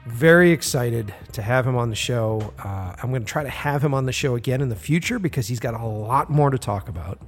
very 0.07 0.51
excited 0.51 1.15
to 1.33 1.43
have 1.43 1.67
him 1.67 1.77
on 1.77 1.91
the 1.91 1.97
show. 1.97 2.53
Uh, 2.59 2.95
I'm 3.03 3.11
going 3.11 3.23
to 3.23 3.29
try 3.29 3.43
to 3.43 3.51
have 3.51 3.85
him 3.85 3.95
on 3.95 4.07
the 4.07 4.13
show 4.13 4.35
again 4.35 4.61
in 4.61 4.69
the 4.69 4.77
future 4.77 5.19
because 5.19 5.49
he's 5.49 5.61
got 5.61 5.75
a 5.75 5.85
lot 5.85 6.31
more 6.31 6.51
to 6.51 6.59
talk 6.59 6.89
about. 6.89 7.21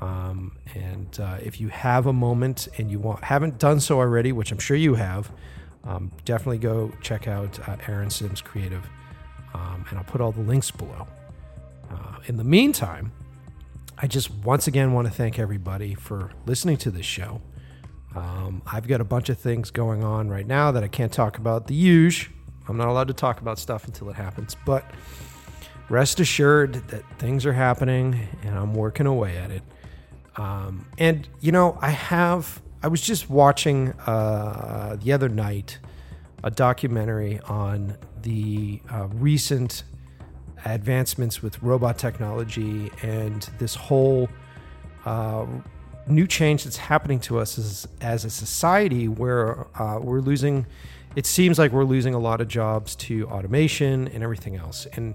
Um, 0.00 0.56
and 0.74 1.18
uh, 1.20 1.38
if 1.42 1.60
you 1.60 1.68
have 1.68 2.06
a 2.06 2.12
moment 2.12 2.68
and 2.78 2.90
you 2.90 2.98
want, 2.98 3.24
haven't 3.24 3.58
done 3.58 3.80
so 3.80 3.98
already, 3.98 4.32
which 4.32 4.52
I'm 4.52 4.58
sure 4.58 4.76
you 4.76 4.94
have, 4.94 5.30
um, 5.84 6.12
definitely 6.24 6.58
go 6.58 6.92
check 7.00 7.26
out 7.26 7.58
uh, 7.68 7.76
Aaron 7.86 8.10
Sims 8.10 8.40
Creative, 8.40 8.88
um, 9.54 9.84
and 9.88 9.98
I'll 9.98 10.04
put 10.04 10.20
all 10.20 10.32
the 10.32 10.42
links 10.42 10.70
below. 10.70 11.06
Uh, 11.90 12.18
in 12.26 12.36
the 12.36 12.44
meantime, 12.44 13.12
I 13.96 14.06
just 14.06 14.30
once 14.30 14.66
again 14.66 14.92
want 14.92 15.08
to 15.08 15.12
thank 15.12 15.38
everybody 15.38 15.94
for 15.94 16.30
listening 16.46 16.76
to 16.78 16.90
this 16.90 17.06
show. 17.06 17.40
Um, 18.18 18.62
I've 18.66 18.88
got 18.88 19.00
a 19.00 19.04
bunch 19.04 19.28
of 19.28 19.38
things 19.38 19.70
going 19.70 20.02
on 20.02 20.28
right 20.28 20.46
now 20.46 20.72
that 20.72 20.82
I 20.82 20.88
can't 20.88 21.12
talk 21.12 21.38
about. 21.38 21.68
The 21.68 21.74
huge, 21.74 22.30
I'm 22.66 22.76
not 22.76 22.88
allowed 22.88 23.08
to 23.08 23.14
talk 23.14 23.40
about 23.40 23.60
stuff 23.60 23.86
until 23.86 24.10
it 24.10 24.16
happens, 24.16 24.56
but 24.66 24.84
rest 25.88 26.18
assured 26.18 26.74
that 26.88 27.02
things 27.18 27.46
are 27.46 27.52
happening 27.52 28.28
and 28.42 28.58
I'm 28.58 28.74
working 28.74 29.06
away 29.06 29.36
at 29.36 29.52
it. 29.52 29.62
Um, 30.36 30.86
and 30.98 31.28
you 31.40 31.52
know, 31.52 31.78
I 31.80 31.90
have 31.90 32.60
I 32.82 32.88
was 32.88 33.00
just 33.00 33.30
watching 33.30 33.92
uh, 34.06 34.96
the 35.00 35.12
other 35.12 35.28
night 35.28 35.78
a 36.42 36.50
documentary 36.50 37.38
on 37.40 37.96
the 38.22 38.80
uh, 38.90 39.06
recent 39.14 39.84
advancements 40.64 41.40
with 41.40 41.62
robot 41.62 41.98
technology 41.98 42.90
and 43.02 43.48
this 43.58 43.76
whole 43.76 44.28
uh, 45.04 45.46
new 46.08 46.26
change 46.26 46.64
that's 46.64 46.76
happening 46.76 47.20
to 47.20 47.38
us 47.38 47.58
as, 47.58 47.88
as 48.00 48.24
a 48.24 48.30
society 48.30 49.08
where 49.08 49.66
uh, 49.80 49.98
we're 50.00 50.20
losing, 50.20 50.66
it 51.16 51.26
seems 51.26 51.58
like 51.58 51.72
we're 51.72 51.84
losing 51.84 52.14
a 52.14 52.18
lot 52.18 52.40
of 52.40 52.48
jobs 52.48 52.96
to 52.96 53.26
automation 53.28 54.08
and 54.08 54.22
everything 54.22 54.56
else. 54.56 54.86
And 54.94 55.14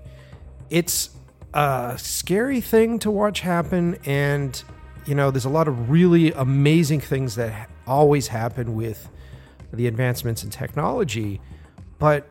it's 0.70 1.10
a 1.54 1.96
scary 1.98 2.62
thing 2.62 3.00
to 3.00 3.12
watch 3.12 3.42
happen. 3.42 3.98
And 4.06 4.62
you 5.06 5.16
know, 5.16 5.32
there's 5.32 5.46
a 5.46 5.50
lot 5.50 5.68
of 5.68 5.90
really 5.90 6.32
amazing 6.32 7.02
things 7.02 7.36
that 7.36 7.70
always 7.86 8.28
happen 8.28 8.76
with 8.76 9.10
the 9.74 9.88
advancements 9.88 10.44
in 10.44 10.50
technology, 10.50 11.42
but 12.00 12.30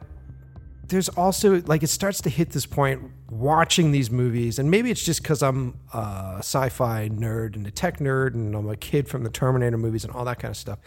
there's 0.86 1.08
also 1.10 1.60
like 1.62 1.82
it 1.82 1.88
starts 1.88 2.20
to 2.22 2.30
hit 2.30 2.50
this 2.50 2.66
point 2.66 3.02
watching 3.32 3.92
these 3.92 4.10
movies, 4.10 4.58
and 4.58 4.70
maybe 4.70 4.90
it's 4.90 5.02
just 5.02 5.22
because 5.22 5.42
I'm 5.42 5.78
a 5.92 6.36
sci-fi 6.38 7.08
nerd 7.08 7.56
and 7.56 7.66
a 7.66 7.70
tech 7.70 7.98
nerd, 7.98 8.34
and 8.34 8.54
I'm 8.54 8.68
a 8.68 8.76
kid 8.76 9.08
from 9.08 9.24
the 9.24 9.30
Terminator 9.30 9.78
movies 9.78 10.04
and 10.04 10.12
all 10.12 10.24
that 10.26 10.38
kind 10.38 10.50
of 10.50 10.56
stuff. 10.56 10.78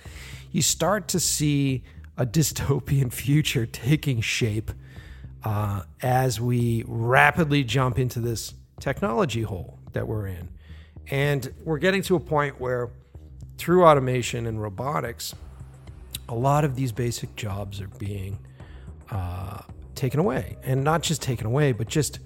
You 0.51 0.61
start 0.61 1.07
to 1.09 1.19
see 1.19 1.83
a 2.17 2.25
dystopian 2.25 3.11
future 3.11 3.65
taking 3.65 4.21
shape 4.21 4.71
uh, 5.43 5.83
as 6.01 6.39
we 6.39 6.83
rapidly 6.87 7.63
jump 7.63 7.97
into 7.97 8.19
this 8.19 8.53
technology 8.79 9.41
hole 9.41 9.79
that 9.93 10.07
we're 10.07 10.27
in. 10.27 10.49
And 11.09 11.53
we're 11.63 11.79
getting 11.79 12.01
to 12.03 12.15
a 12.15 12.19
point 12.19 12.59
where, 12.59 12.89
through 13.57 13.85
automation 13.85 14.45
and 14.45 14.61
robotics, 14.61 15.33
a 16.29 16.35
lot 16.35 16.63
of 16.63 16.75
these 16.75 16.91
basic 16.91 17.35
jobs 17.35 17.79
are 17.79 17.87
being 17.87 18.39
uh, 19.11 19.61
taken 19.93 20.19
away. 20.19 20.57
And 20.63 20.83
not 20.83 21.03
just 21.03 21.21
taken 21.21 21.45
away, 21.45 21.71
but 21.71 21.87
just 21.87 22.19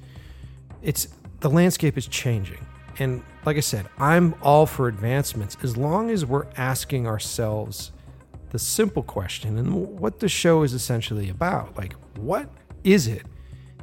it's 0.81 1.07
the 1.39 1.49
landscape 1.49 1.97
is 1.97 2.07
changing. 2.07 2.65
And 2.99 3.23
like 3.45 3.57
I 3.57 3.61
said, 3.61 3.88
I'm 3.97 4.35
all 4.41 4.65
for 4.65 4.88
advancements 4.88 5.56
as 5.64 5.77
long 5.77 6.10
as 6.10 6.26
we're 6.26 6.47
asking 6.57 7.07
ourselves 7.07 7.91
the 8.49 8.60
simple 8.60 9.03
question 9.03 9.57
and 9.57 9.99
what 9.99 10.19
the 10.19 10.27
show 10.27 10.64
is 10.64 10.73
essentially 10.73 11.30
about. 11.30 11.77
Like, 11.77 11.93
what 12.18 12.49
is 12.84 13.07
it 13.07 13.26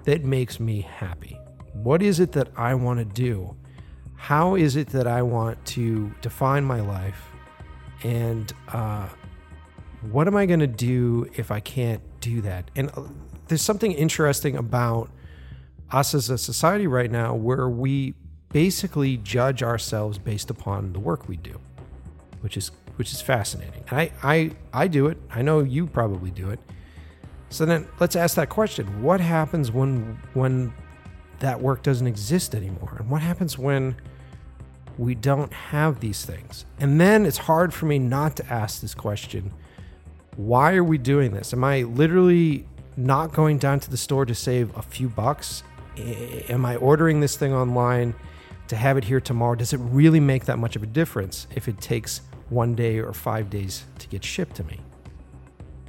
that 0.05 0.25
makes 0.25 0.61
me 0.61 0.83
happy? 0.83 1.39
What 1.73 2.03
is 2.03 2.21
it 2.21 2.33
that 2.33 2.49
I 2.57 2.75
want 2.75 2.99
to 2.99 3.05
do? 3.05 3.57
how 4.17 4.55
is 4.55 4.77
it 4.77 4.89
that 4.89 5.07
I 5.07 5.23
want 5.23 5.65
to 5.67 6.13
define 6.21 6.65
my 6.65 6.81
life? 6.81 7.31
And 8.03 8.53
uh, 8.69 9.09
what 10.11 10.27
am 10.27 10.37
I 10.37 10.47
going 10.47 10.61
to 10.61 10.67
do 10.67 11.31
if 11.35 11.51
I 11.51 11.61
can't 11.61 12.03
do 12.21 12.41
that? 12.41 12.71
And 12.75 12.91
uh, 12.97 13.03
there's 13.49 13.63
something 13.63 13.93
interesting 13.93 14.57
about 14.57 15.11
us 15.93 16.15
as 16.15 16.31
a 16.31 16.39
society 16.39 16.87
right 16.87 17.11
now 17.11 17.35
where 17.35 17.69
we 17.69 18.15
basically 18.53 19.17
judge 19.19 19.63
ourselves 19.63 20.19
based 20.19 20.51
upon 20.51 20.93
the 20.93 21.01
work 21.01 21.29
we 21.29 21.37
do, 21.37 21.61
which 22.41 22.57
is 22.57 22.71
which 22.97 23.13
is 23.13 23.21
fascinating. 23.21 23.85
I 23.91 24.11
I 24.23 24.51
I 24.73 24.89
do 24.89 25.07
it. 25.07 25.19
I 25.31 25.43
know 25.43 25.61
you 25.61 25.87
probably 25.87 26.31
do 26.31 26.51
it. 26.51 26.61
So 27.51 27.65
then 27.65 27.87
let's 28.01 28.17
ask 28.17 28.37
that 28.37 28.49
question. 28.49 29.03
What 29.03 29.21
happens 29.21 29.71
when 29.71 30.19
when 30.35 30.73
that 31.39 31.61
work 31.61 31.83
doesn't 31.83 32.07
exist 32.07 32.55
anymore? 32.55 32.97
And 32.99 33.11
what 33.11 33.23
happens 33.23 33.59
when 33.59 33.97
we 34.99 35.15
don't 35.15 35.53
have 35.53 36.01
these 36.01 36.25
things? 36.25 36.65
And 36.81 37.01
then 37.01 37.27
it's 37.27 37.39
hard 37.39 37.75
for 37.75 37.87
me 37.87 37.99
not 37.99 38.37
to 38.37 38.47
ask 38.53 38.81
this 38.81 38.95
question 38.95 39.53
why 40.37 40.75
are 40.75 40.85
we 40.85 40.99
doing 40.99 41.33
this? 41.33 41.55
Am 41.55 41.65
I 41.65 41.83
literally 41.83 42.67
not 42.97 43.33
going 43.33 43.59
down 43.59 43.81
to 43.81 43.91
the 43.91 43.97
store 43.97 44.27
to 44.27 44.35
save 44.35 44.75
a 44.77 44.83
few 44.83 45.09
bucks? 45.09 45.63
Am 45.99 46.65
I 46.65 46.77
ordering 46.77 47.21
this 47.21 47.37
thing 47.37 47.53
online 47.53 48.15
to 48.69 48.77
have 48.77 48.97
it 48.97 49.05
here 49.05 49.21
tomorrow? 49.21 49.55
Does 49.55 49.73
it 49.73 49.79
really 49.79 50.21
make 50.21 50.45
that 50.47 50.59
much 50.59 50.77
of 50.77 50.83
a 50.83 50.87
difference 50.87 51.47
if 51.55 51.69
it 51.69 51.81
takes 51.81 52.21
one 52.49 52.75
day 52.75 52.99
or 52.99 53.13
five 53.13 53.51
days 53.51 53.85
to 53.99 54.09
get 54.09 54.25
shipped 54.25 54.57
to 54.57 54.65
me? 54.65 54.81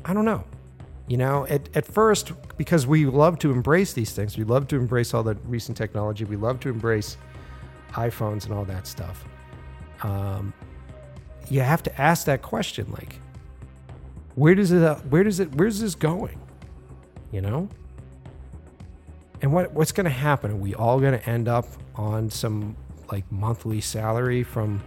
I 0.05 0.13
don't 0.13 0.25
know. 0.25 0.43
You 1.07 1.17
know, 1.17 1.47
at, 1.47 1.69
at 1.75 1.85
first, 1.85 2.33
because 2.57 2.85
we 2.85 3.05
love 3.05 3.39
to 3.39 3.51
embrace 3.51 3.93
these 3.93 4.11
things, 4.11 4.37
we 4.37 4.43
love 4.43 4.67
to 4.67 4.75
embrace 4.75 5.13
all 5.13 5.23
the 5.23 5.35
recent 5.45 5.77
technology, 5.77 6.25
we 6.25 6.35
love 6.35 6.59
to 6.61 6.69
embrace 6.69 7.17
iPhones 7.91 8.45
and 8.45 8.53
all 8.53 8.65
that 8.65 8.85
stuff. 8.87 9.23
Um, 10.03 10.53
you 11.49 11.61
have 11.61 11.81
to 11.83 12.01
ask 12.01 12.25
that 12.25 12.41
question, 12.41 12.91
like, 12.91 13.19
where 14.35 14.53
does 14.53 14.71
it, 14.71 15.05
where 15.05 15.23
does 15.23 15.39
it, 15.39 15.55
where's 15.55 15.79
this 15.79 15.95
going? 15.95 16.39
You 17.31 17.41
know, 17.41 17.69
and 19.41 19.53
what 19.53 19.73
what's 19.73 19.91
going 19.91 20.05
to 20.05 20.09
happen? 20.09 20.51
Are 20.51 20.55
we 20.55 20.73
all 20.73 20.99
going 20.99 21.17
to 21.19 21.29
end 21.29 21.47
up 21.47 21.65
on 21.95 22.29
some 22.29 22.75
like 23.11 23.29
monthly 23.31 23.81
salary 23.81 24.43
from 24.43 24.83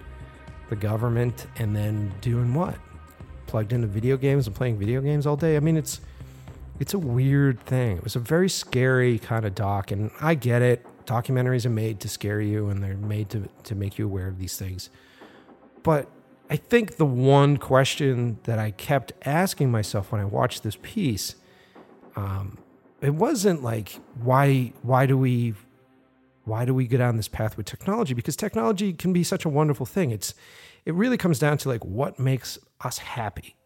the 0.69 0.77
government, 0.77 1.47
and 1.57 1.75
then 1.75 2.13
doing 2.21 2.55
what? 2.55 2.77
Plugged 3.47 3.73
into 3.73 3.87
video 3.87 4.17
games 4.17 4.47
and 4.47 4.55
playing 4.55 4.79
video 4.79 5.01
games 5.01 5.27
all 5.27 5.37
day? 5.37 5.57
I 5.57 5.61
mean, 5.61 5.77
it's 5.77 6.01
it's 6.79 6.95
a 6.95 6.99
weird 6.99 7.61
thing. 7.61 7.99
It 7.99 8.05
was 8.05 8.17
a 8.17 8.21
very 8.21 8.49
scary 8.49 9.19
kind 9.19 9.45
of 9.45 9.55
doc, 9.55 9.91
and 9.91 10.11
I 10.21 10.35
get 10.35 10.63
it. 10.63 10.87
Documentaries 11.07 11.67
are 11.67 11.71
made 11.71 12.01
to 12.01 12.09
scare 12.09 12.41
you, 12.41 12.69
and 12.69 12.83
they're 12.83 12.97
made 12.97 13.31
to 13.31 13.49
to 13.65 13.75
make 13.75 13.99
you 13.99 14.07
aware 14.07 14.29
of 14.29 14.39
these 14.39 14.57
things. 14.57 14.91
But 15.83 16.09
I 16.49 16.57
think 16.57 16.97
the 16.97 17.07
one 17.07 17.57
question 17.59 18.39
that 18.45 18.59
I 18.59 18.73
kept 18.73 19.13
asking 19.25 19.71
myself 19.71 20.11
when 20.11 20.21
I 20.21 20.25
watched 20.25 20.63
this 20.63 20.77
piece, 20.83 21.37
um, 22.17 22.59
it 23.01 23.15
wasn't 23.15 23.63
like 23.63 23.99
why 24.23 24.73
why 24.83 25.07
do 25.07 25.17
we 25.17 25.55
why 26.45 26.65
do 26.65 26.75
we 26.75 26.87
go 26.87 26.99
down 26.99 27.17
this 27.17 27.29
path 27.29 27.57
with 27.57 27.67
technology? 27.67 28.15
Because 28.15 28.37
technology 28.37 28.93
can 28.93 29.13
be 29.13 29.23
such 29.23 29.45
a 29.45 29.49
wonderful 29.49 29.87
thing. 29.87 30.11
It's 30.11 30.35
it 30.85 30.95
really 30.95 31.17
comes 31.17 31.39
down 31.39 31.59
to 31.59 31.69
like 31.69 31.85
what 31.85 32.19
makes 32.19 32.59
us 32.81 32.99
happy 32.99 33.57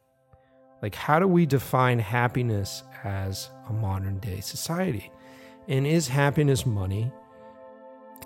like, 0.84 0.94
how 0.94 1.18
do 1.18 1.26
we 1.26 1.46
define 1.46 1.98
happiness 1.98 2.82
as 3.04 3.48
a 3.70 3.72
modern 3.72 4.18
day 4.18 4.40
society? 4.40 5.10
And 5.66 5.86
is 5.86 6.08
happiness 6.08 6.66
money? 6.66 7.10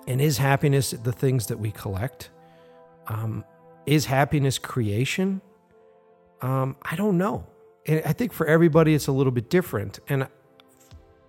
And 0.07 0.19
is 0.19 0.37
happiness 0.37 0.91
the 0.91 1.13
things 1.13 1.45
that 1.45 1.57
we 1.57 1.71
collect? 1.71 2.31
Um, 3.07 3.45
is 3.85 4.07
happiness 4.07 4.57
creation? 4.57 5.39
Um, 6.41 6.75
I 6.81 6.97
don't 6.97 7.17
know. 7.17 7.47
And 7.85 8.01
I 8.05 8.11
think 8.11 8.33
for 8.33 8.45
everybody, 8.45 8.93
it's 8.93 9.07
a 9.07 9.13
little 9.13 9.31
bit 9.31 9.49
different. 9.49 9.99
And 10.09 10.27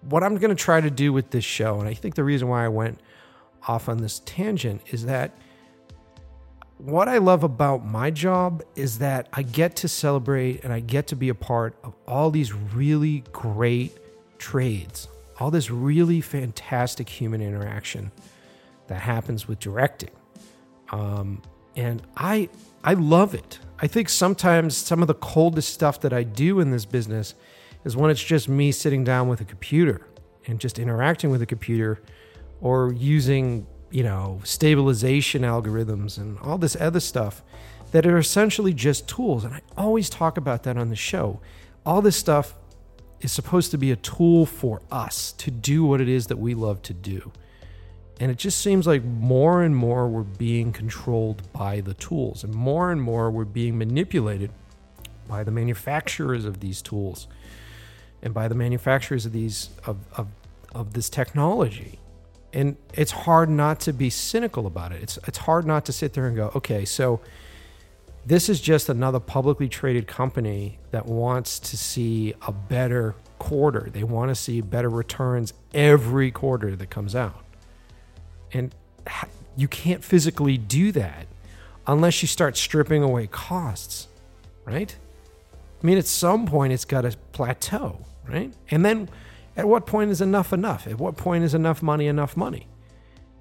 what 0.02 0.22
I'm 0.22 0.36
going 0.36 0.55
to 0.55 0.62
try 0.62 0.81
to 0.81 0.90
do 0.90 1.12
with 1.12 1.31
this 1.31 1.44
show, 1.44 1.78
and 1.81 1.89
I 1.89 1.94
think 1.94 2.14
the 2.14 2.24
reason 2.24 2.48
why 2.48 2.64
I 2.64 2.68
went 2.68 3.01
off 3.68 3.89
on 3.89 3.98
this 3.98 4.20
tangent 4.24 4.82
is 4.90 5.05
that 5.06 5.36
what 6.78 7.09
I 7.09 7.18
love 7.18 7.44
about 7.44 7.85
my 7.85 8.10
job 8.10 8.62
is 8.74 8.98
that 9.01 9.28
I 9.32 9.43
get 9.43 9.77
to 9.77 9.89
celebrate 9.89 10.64
and 10.64 10.72
I 10.72 10.81
get 10.81 11.09
to 11.09 11.16
be 11.16 11.28
a 11.28 11.35
part 11.35 11.77
of 11.85 11.94
all 12.09 12.31
these 12.31 12.55
really 12.55 13.22
great 13.32 13.98
trades, 14.39 15.09
all 15.39 15.51
this 15.51 15.70
really 15.70 16.22
fantastic 16.22 17.09
human 17.09 17.43
interaction 17.43 18.10
that 18.86 19.01
happens 19.01 19.47
with 19.47 19.59
directing. 19.59 20.10
Um, 20.90 21.43
and 21.77 22.02
I 22.16 22.48
I 22.82 22.94
love 22.94 23.35
it. 23.35 23.59
I 23.78 23.86
think 23.86 24.09
sometimes 24.09 24.77
some 24.77 25.02
of 25.02 25.09
the 25.09 25.14
coldest 25.14 25.72
stuff 25.72 26.01
that 26.01 26.12
I 26.12 26.22
do 26.22 26.60
in 26.60 26.70
this 26.70 26.86
business 26.86 27.35
is 27.85 27.97
when 27.97 28.11
it's 28.11 28.23
just 28.23 28.48
me 28.48 28.73
sitting 28.73 29.05
down 29.05 29.28
with 29.28 29.40
a 29.40 29.44
computer 29.44 30.07
and 30.47 30.59
just 30.59 30.78
interacting 30.78 31.31
with 31.31 31.43
a 31.43 31.47
computer 31.47 32.01
or 32.61 32.93
using 32.93 33.66
you 33.90 34.02
know, 34.02 34.40
stabilization 34.44 35.43
algorithms 35.43 36.16
and 36.16 36.39
all 36.39 36.59
this 36.59 36.77
other 36.77 37.01
stuff 37.01 37.43
that 37.93 38.07
are 38.07 38.19
essentially 38.19 38.73
just 38.73 39.09
tools. 39.09 39.44
And 39.44 39.55
I 39.55 39.61
always 39.77 40.09
talk 40.09 40.36
about 40.36 40.62
that 40.62 40.77
on 40.77 40.90
the 40.90 40.97
show. 40.97 41.40
All 41.85 42.01
this 42.01 42.16
stuff 42.16 42.55
is 43.20 43.32
supposed 43.32 43.70
to 43.73 43.78
be 43.78 43.90
a 43.90 43.97
tool 43.97 44.47
for 44.47 44.81
us 44.90 45.32
to 45.32 45.51
do 45.51 45.85
what 45.85 46.01
it 46.01 46.09
is 46.09 46.28
that 46.28 46.39
we 46.39 46.55
love 46.55 46.82
to 46.82 46.94
do. 46.94 47.32
And 48.20 48.31
it 48.31 48.39
just 48.39 48.61
seems 48.61 48.86
like 48.86 49.02
more 49.02 49.62
and 49.62 49.74
more 49.74 50.07
we're 50.07 50.23
being 50.23 50.73
controlled 50.73 51.43
by 51.52 51.81
the 51.81 51.94
tools, 51.94 52.44
and 52.44 52.55
more 52.55 52.93
and 52.93 53.01
more 53.01 53.31
we're 53.31 53.47
being 53.47 53.78
manipulated 53.78 54.51
by 55.27 55.43
the 55.43 55.51
manufacturers 55.51 56.44
of 56.44 56.61
these 56.61 56.82
tools 56.82 57.28
and 58.22 58.34
by 58.34 58.48
the 58.48 58.55
manufacturers 58.55 59.26
of 59.26 59.32
these 59.32 59.70
of, 59.86 59.98
of, 60.16 60.28
of 60.74 60.92
this 60.92 61.09
technology 61.09 61.98
and 62.52 62.76
it's 62.94 63.12
hard 63.12 63.48
not 63.48 63.80
to 63.80 63.92
be 63.92 64.10
cynical 64.10 64.66
about 64.66 64.92
it. 64.92 65.02
It's 65.02 65.18
it's 65.26 65.38
hard 65.38 65.66
not 65.66 65.84
to 65.86 65.92
sit 65.92 66.14
there 66.14 66.26
and 66.26 66.36
go, 66.36 66.51
okay, 66.56 66.84
so 66.84 67.20
this 68.26 68.48
is 68.48 68.60
just 68.60 68.88
another 68.88 69.20
publicly 69.20 69.68
traded 69.68 70.06
company 70.06 70.78
that 70.90 71.06
wants 71.06 71.59
to 71.59 71.76
see 71.76 72.34
a 72.47 72.52
better 72.52 73.14
quarter. 73.38 73.88
They 73.90 74.05
want 74.05 74.30
to 74.30 74.34
see 74.34 74.60
better 74.60 74.90
returns 74.90 75.55
every 75.72 76.30
quarter 76.30 76.76
that 76.76 76.90
comes 76.90 77.14
out. 77.14 77.44
And 78.52 78.74
you 79.56 79.68
can't 79.68 80.05
physically 80.05 80.59
do 80.59 80.92
that 80.92 81.26
unless 81.86 82.22
you 82.22 82.28
start 82.28 82.56
stripping 82.56 83.02
away 83.02 83.26
costs, 83.26 84.09
right? 84.64 84.94
I 85.82 85.86
mean, 85.86 85.97
at 85.97 86.06
some 86.06 86.47
point, 86.47 86.72
it's 86.74 86.84
got 86.84 87.02
to 87.02 87.16
plateau, 87.32 88.05
right? 88.28 88.52
And 88.70 88.84
then 88.84 89.09
at 89.56 89.68
what 89.68 89.86
point 89.86 90.10
is 90.10 90.20
enough 90.20 90.52
enough? 90.52 90.86
At 90.86 90.98
what 90.98 91.16
point 91.16 91.44
is 91.44 91.55
enough 91.55 91.82
money 91.82 92.06
enough 92.06 92.36
money? 92.36 92.66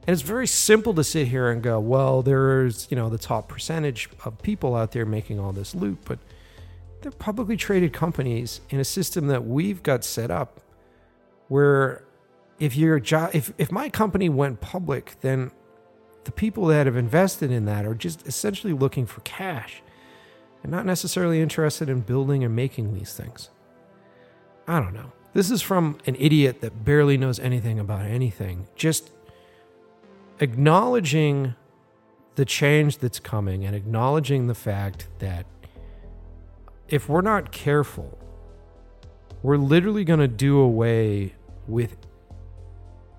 And 0.08 0.14
it's 0.14 0.22
very 0.22 0.48
simple 0.48 0.94
to 0.96 1.04
sit 1.04 1.28
here 1.28 1.50
and 1.50 1.62
go, 1.62 1.80
well, 1.80 2.24
there's, 2.24 2.88
you 2.90 2.98
know, 2.98 3.10
the 3.10 3.18
top 3.18 3.48
percentage 3.48 4.10
of 4.26 4.42
people 4.42 4.76
out 4.76 4.92
there 4.92 5.06
making 5.06 5.40
all 5.40 5.52
this 5.52 5.76
loot, 5.76 6.00
but 6.06 6.20
they're 7.02 7.12
publicly 7.12 7.56
traded 7.58 7.94
companies 7.94 8.62
in 8.70 8.80
a 8.80 8.84
system 8.86 9.28
that 9.28 9.46
we've 9.46 9.84
got 9.84 10.04
set 10.04 10.32
up 10.32 10.62
where 11.48 12.04
if 12.60 12.76
your 12.76 13.00
job 13.00 13.32
if, 13.34 13.54
if 13.58 13.72
my 13.72 13.90
company 13.90 14.30
went 14.30 14.62
public, 14.62 15.16
then 15.22 15.52
the 16.26 16.32
people 16.32 16.66
that 16.66 16.86
have 16.86 16.98
invested 16.98 17.52
in 17.52 17.66
that 17.66 17.86
are 17.86 17.96
just 17.96 18.28
essentially 18.28 18.74
looking 18.74 19.06
for 19.06 19.22
cash 19.22 19.82
and 20.64 20.72
not 20.72 20.86
necessarily 20.86 21.42
interested 21.42 21.90
in 21.90 22.02
building 22.02 22.44
and 22.44 22.56
making 22.56 22.94
these 22.94 23.14
things. 23.14 23.50
I 24.70 24.80
don't 24.80 24.94
know. 24.94 25.12
This 25.34 25.50
is 25.50 25.64
from 25.64 25.98
an 26.06 26.16
idiot 26.20 26.62
that 26.62 26.86
barely 26.86 27.18
knows 27.18 27.40
anything 27.40 27.80
about 27.80 28.06
anything. 28.06 28.68
Just 28.76 29.10
acknowledging 30.40 31.56
the 32.36 32.46
change 32.46 33.00
that's 33.00 33.20
coming 33.20 33.66
and 33.66 33.76
acknowledging 33.76 34.46
the 34.46 34.54
fact 34.54 35.08
that 35.18 35.48
if 36.88 37.10
we're 37.10 37.22
not 37.22 37.52
careful, 37.52 38.16
we're 39.42 39.58
literally 39.58 40.04
going 40.04 40.20
to 40.20 40.28
do 40.28 40.60
away 40.60 41.34
with 41.68 41.98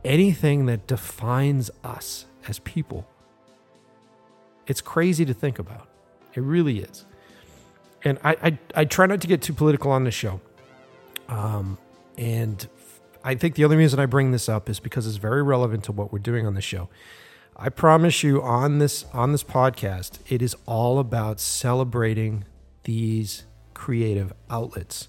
anything 0.04 0.66
that 0.66 0.86
defines 0.86 1.68
us 1.82 2.26
as 2.46 2.60
people. 2.60 3.08
It's 4.68 4.80
crazy 4.80 5.24
to 5.24 5.34
think 5.34 5.58
about. 5.58 5.88
It 6.34 6.42
really 6.42 6.78
is. 6.78 7.06
And 8.04 8.20
I, 8.22 8.36
I, 8.40 8.58
I 8.76 8.84
try 8.84 9.06
not 9.06 9.20
to 9.22 9.26
get 9.26 9.42
too 9.42 9.52
political 9.52 9.90
on 9.90 10.04
the 10.04 10.12
show. 10.12 10.40
Um, 11.30 11.78
and 12.18 12.68
I 13.24 13.34
think 13.36 13.54
the 13.54 13.64
only 13.64 13.76
reason 13.76 13.98
I 13.98 14.06
bring 14.06 14.32
this 14.32 14.48
up 14.48 14.68
is 14.68 14.80
because 14.80 15.06
it's 15.06 15.16
very 15.16 15.42
relevant 15.42 15.84
to 15.84 15.92
what 15.92 16.12
we're 16.12 16.18
doing 16.18 16.46
on 16.46 16.54
the 16.54 16.60
show. 16.60 16.88
I 17.56 17.68
promise 17.68 18.22
you 18.22 18.42
on 18.42 18.78
this 18.78 19.04
on 19.12 19.32
this 19.32 19.44
podcast, 19.44 20.18
it 20.28 20.42
is 20.42 20.56
all 20.66 20.98
about 20.98 21.40
celebrating 21.40 22.44
these 22.84 23.44
creative 23.74 24.32
outlets 24.48 25.08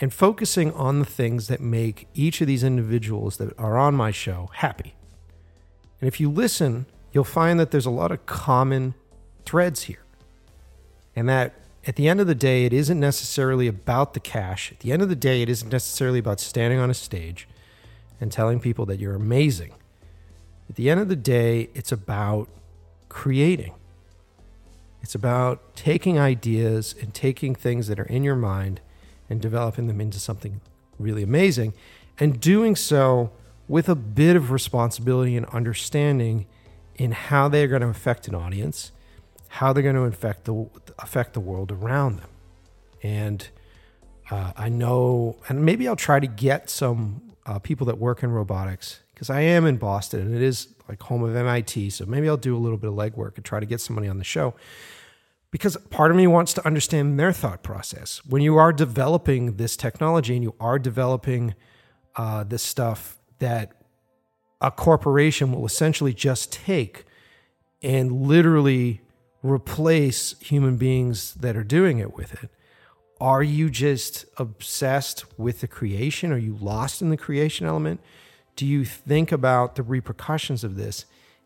and 0.00 0.12
focusing 0.12 0.72
on 0.72 0.98
the 0.98 1.04
things 1.04 1.48
that 1.48 1.60
make 1.60 2.08
each 2.14 2.40
of 2.40 2.46
these 2.46 2.64
individuals 2.64 3.36
that 3.36 3.56
are 3.58 3.76
on 3.76 3.94
my 3.94 4.10
show 4.10 4.48
happy. 4.54 4.94
And 6.00 6.08
if 6.08 6.18
you 6.18 6.30
listen, 6.30 6.86
you'll 7.12 7.24
find 7.24 7.60
that 7.60 7.70
there's 7.70 7.86
a 7.86 7.90
lot 7.90 8.10
of 8.10 8.24
common 8.24 8.94
threads 9.44 9.82
here. 9.82 10.02
And 11.14 11.28
that 11.28 11.54
at 11.86 11.96
the 11.96 12.08
end 12.08 12.20
of 12.20 12.26
the 12.26 12.34
day, 12.34 12.64
it 12.64 12.72
isn't 12.72 13.00
necessarily 13.00 13.66
about 13.66 14.14
the 14.14 14.20
cash. 14.20 14.70
At 14.70 14.80
the 14.80 14.92
end 14.92 15.02
of 15.02 15.08
the 15.08 15.16
day, 15.16 15.42
it 15.42 15.48
isn't 15.48 15.72
necessarily 15.72 16.18
about 16.18 16.38
standing 16.38 16.78
on 16.78 16.90
a 16.90 16.94
stage 16.94 17.48
and 18.20 18.30
telling 18.30 18.60
people 18.60 18.84
that 18.86 18.98
you're 18.98 19.14
amazing. 19.14 19.72
At 20.68 20.76
the 20.76 20.90
end 20.90 21.00
of 21.00 21.08
the 21.08 21.16
day, 21.16 21.70
it's 21.74 21.90
about 21.90 22.48
creating. 23.08 23.74
It's 25.02 25.14
about 25.14 25.74
taking 25.74 26.18
ideas 26.18 26.94
and 27.00 27.14
taking 27.14 27.54
things 27.54 27.88
that 27.88 27.98
are 27.98 28.04
in 28.04 28.24
your 28.24 28.36
mind 28.36 28.80
and 29.30 29.40
developing 29.40 29.86
them 29.86 30.00
into 30.00 30.18
something 30.18 30.60
really 30.98 31.22
amazing 31.22 31.72
and 32.18 32.38
doing 32.40 32.76
so 32.76 33.30
with 33.66 33.88
a 33.88 33.94
bit 33.94 34.36
of 34.36 34.50
responsibility 34.50 35.36
and 35.36 35.46
understanding 35.46 36.46
in 36.96 37.12
how 37.12 37.48
they're 37.48 37.68
going 37.68 37.80
to 37.80 37.88
affect 37.88 38.28
an 38.28 38.34
audience 38.34 38.92
how 39.52 39.72
they're 39.72 39.82
going 39.82 39.96
to 39.96 40.02
affect 40.02 40.44
the 40.44 40.68
affect 41.00 41.34
the 41.34 41.40
world 41.40 41.72
around 41.72 42.20
them. 42.20 42.28
And 43.02 43.48
uh, 44.30 44.52
I 44.56 44.68
know, 44.68 45.38
and 45.48 45.64
maybe 45.64 45.88
I'll 45.88 45.96
try 45.96 46.20
to 46.20 46.28
get 46.28 46.70
some 46.70 47.34
uh, 47.46 47.58
people 47.58 47.84
that 47.86 47.98
work 47.98 48.22
in 48.22 48.30
robotics 48.30 49.00
because 49.12 49.28
I 49.28 49.40
am 49.40 49.66
in 49.66 49.76
Boston 49.76 50.20
and 50.20 50.34
it 50.36 50.42
is 50.42 50.68
like 50.88 51.02
home 51.02 51.24
of 51.24 51.34
MIT. 51.34 51.90
So 51.90 52.06
maybe 52.06 52.28
I'll 52.28 52.36
do 52.36 52.56
a 52.56 52.58
little 52.58 52.78
bit 52.78 52.90
of 52.90 52.94
legwork 52.94 53.36
and 53.36 53.44
try 53.44 53.58
to 53.58 53.66
get 53.66 53.80
somebody 53.80 54.06
on 54.06 54.18
the 54.18 54.24
show 54.24 54.54
because 55.50 55.76
part 55.90 56.12
of 56.12 56.16
me 56.16 56.28
wants 56.28 56.52
to 56.54 56.64
understand 56.64 57.18
their 57.18 57.32
thought 57.32 57.64
process. 57.64 58.24
When 58.24 58.42
you 58.42 58.56
are 58.56 58.72
developing 58.72 59.56
this 59.56 59.76
technology 59.76 60.34
and 60.34 60.44
you 60.44 60.54
are 60.60 60.78
developing 60.78 61.56
uh, 62.14 62.44
this 62.44 62.62
stuff 62.62 63.18
that 63.40 63.72
a 64.60 64.70
corporation 64.70 65.50
will 65.50 65.66
essentially 65.66 66.14
just 66.14 66.52
take 66.52 67.04
and 67.82 68.12
literally 68.12 69.00
replace 69.42 70.38
human 70.40 70.76
beings 70.76 71.34
that 71.34 71.56
are 71.56 71.64
doing 71.64 71.98
it 71.98 72.14
with 72.14 72.42
it? 72.42 72.50
Are 73.20 73.42
you 73.42 73.68
just 73.68 74.24
obsessed 74.38 75.24
with 75.38 75.60
the 75.60 75.68
creation? 75.68 76.32
Are 76.32 76.38
you 76.38 76.56
lost 76.60 77.02
in 77.02 77.10
the 77.10 77.16
creation 77.16 77.66
element? 77.66 78.00
Do 78.56 78.66
you 78.66 78.84
think 78.84 79.30
about 79.30 79.74
the 79.74 79.82
repercussions 79.82 80.64
of 80.64 80.76
this? 80.76 81.04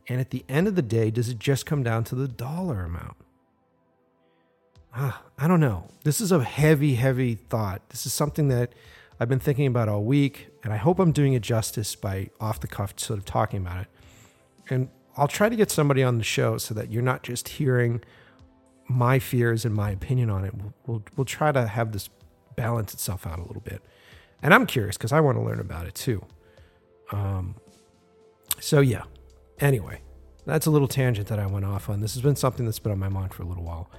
And 0.09 0.21
at 0.21 0.31
the 0.31 0.45
end 0.49 0.69
of 0.69 0.77
the 0.77 0.83
day, 0.83 1.11
does 1.11 1.29
it 1.29 1.39
just 1.39 1.67
come 1.67 1.83
down 1.83 2.05
to 2.05 2.15
the 2.15 2.29
dollar 2.29 2.85
amount? 2.85 3.17
Ah, 4.95 5.23
I 5.39 5.49
don't 5.49 5.61
know. 5.61 5.89
This 6.05 6.21
is 6.21 6.31
a 6.31 6.45
heavy, 6.45 6.95
heavy 6.95 7.35
thought. 7.35 7.89
This 7.89 8.07
is 8.07 8.13
something 8.13 8.49
that 8.49 8.73
I've 9.19 9.29
been 9.29 9.41
thinking 9.41 9.67
about 9.67 9.89
all 9.89 10.05
week, 10.05 10.49
and 10.63 10.73
I 10.73 10.77
hope 10.77 10.99
I'm 11.01 11.11
doing 11.11 11.33
it 11.33 11.43
justice 11.43 11.97
by 11.97 12.31
off 12.41 12.61
the 12.61 12.69
cuff 12.69 12.95
sort 12.97 13.19
of 13.19 13.25
talking 13.25 13.61
about 13.61 13.83
it. 13.83 13.89
And 14.71 14.89
I'll 15.17 15.29
try 15.29 15.49
to 15.49 15.57
get 15.57 15.71
somebody 15.71 16.03
on 16.03 16.19
the 16.19 16.25
show 16.25 16.59
so 16.59 16.75
that 16.75 16.91
you're 16.91 17.03
not 17.03 17.23
just 17.23 17.49
hearing 17.49 18.03
my 18.89 19.19
fears 19.19 19.65
and 19.65 19.75
my 19.75 19.91
opinion 19.91 20.31
on 20.31 20.45
it. 20.45 20.55
We'll, 20.55 20.75
we'll, 20.87 21.03
we'll 21.17 21.25
try 21.25 21.53
to 21.53 21.67
have 21.67 21.93
this 21.93 22.11
balance 22.57 22.93
itself 22.95 23.27
out 23.27 23.39
a 23.39 23.43
little 23.43 23.63
bit. 23.63 23.83
And 24.43 24.53
I'm 24.53 24.67
curious 24.67 24.97
because 24.97 25.13
I 25.13 25.21
want 25.21 25.39
to 25.39 25.43
learn 25.43 25.61
about 25.61 25.87
it 25.87 25.95
too. 25.95 26.25
Um, 27.13 27.55
so, 28.61 28.81
yeah. 28.81 29.05
Anyway, 29.61 30.01
that's 30.47 30.67
a 30.67 30.71
little 30.71 30.89
tangent 30.89 31.29
that 31.29 31.39
I 31.39 31.47
went 31.47 31.65
off 31.65 31.89
on. 31.89 32.01
This 32.01 32.15
has 32.15 32.23
been 32.23 32.37
something 32.37 32.67
that's 32.67 32.79
been 32.79 32.93
on 32.93 32.99
my 32.99 33.09
mind 33.09 33.33
for 33.33 33.43
a 33.43 33.47
little 33.47 33.65
while. 33.65 33.91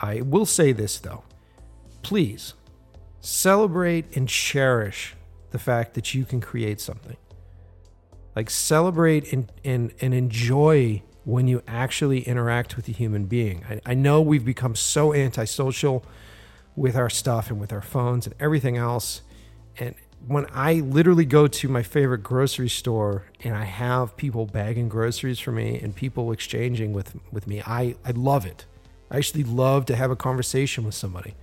I 0.00 0.20
will 0.20 0.46
say 0.46 0.72
this 0.72 0.98
though 0.98 1.24
please 2.02 2.54
celebrate 3.20 4.16
and 4.16 4.28
cherish 4.28 5.14
the 5.50 5.58
fact 5.58 5.94
that 5.94 6.14
you 6.14 6.24
can 6.24 6.40
create 6.40 6.80
something. 6.80 7.16
Like 8.34 8.50
celebrate 8.50 9.32
and, 9.32 9.50
and, 9.64 9.92
and 10.00 10.14
enjoy 10.14 11.02
when 11.24 11.48
you 11.48 11.62
actually 11.66 12.22
interact 12.22 12.76
with 12.76 12.88
a 12.88 12.92
human 12.92 13.26
being. 13.26 13.64
I, 13.68 13.80
I 13.84 13.94
know 13.94 14.20
we've 14.20 14.44
become 14.44 14.74
so 14.74 15.12
antisocial 15.12 16.04
with 16.76 16.96
our 16.96 17.10
stuff 17.10 17.50
and 17.50 17.60
with 17.60 17.72
our 17.72 17.82
phones 17.82 18.26
and 18.26 18.34
everything 18.40 18.76
else. 18.76 19.22
And 19.78 19.94
when 20.26 20.46
I 20.52 20.74
literally 20.74 21.24
go 21.24 21.46
to 21.46 21.68
my 21.68 21.82
favorite 21.82 22.22
grocery 22.22 22.68
store 22.68 23.26
and 23.42 23.54
I 23.56 23.64
have 23.64 24.16
people 24.16 24.46
bagging 24.46 24.88
groceries 24.88 25.38
for 25.38 25.52
me 25.52 25.78
and 25.78 25.94
people 25.94 26.32
exchanging 26.32 26.92
with 26.92 27.16
with 27.32 27.46
me, 27.46 27.62
I 27.66 27.96
I 28.04 28.10
love 28.12 28.46
it. 28.46 28.66
I 29.10 29.16
actually 29.16 29.44
love 29.44 29.86
to 29.86 29.96
have 29.96 30.10
a 30.10 30.16
conversation 30.16 30.84
with 30.84 30.94
somebody 30.94 31.34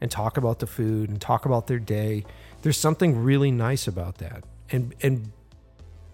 and 0.00 0.10
talk 0.10 0.36
about 0.36 0.58
the 0.58 0.66
food 0.66 1.10
and 1.10 1.20
talk 1.20 1.44
about 1.44 1.66
their 1.66 1.78
day. 1.78 2.24
There's 2.62 2.78
something 2.78 3.22
really 3.22 3.50
nice 3.50 3.86
about 3.86 4.18
that. 4.18 4.44
And 4.70 4.94
and 5.02 5.32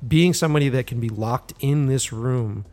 being 0.07 0.33
somebody 0.33 0.69
that 0.71 0.87
can 0.87 1.01
be 1.01 1.09
locked 1.09 1.53
in 1.61 1.87
this 1.87 2.13
room 2.13 2.65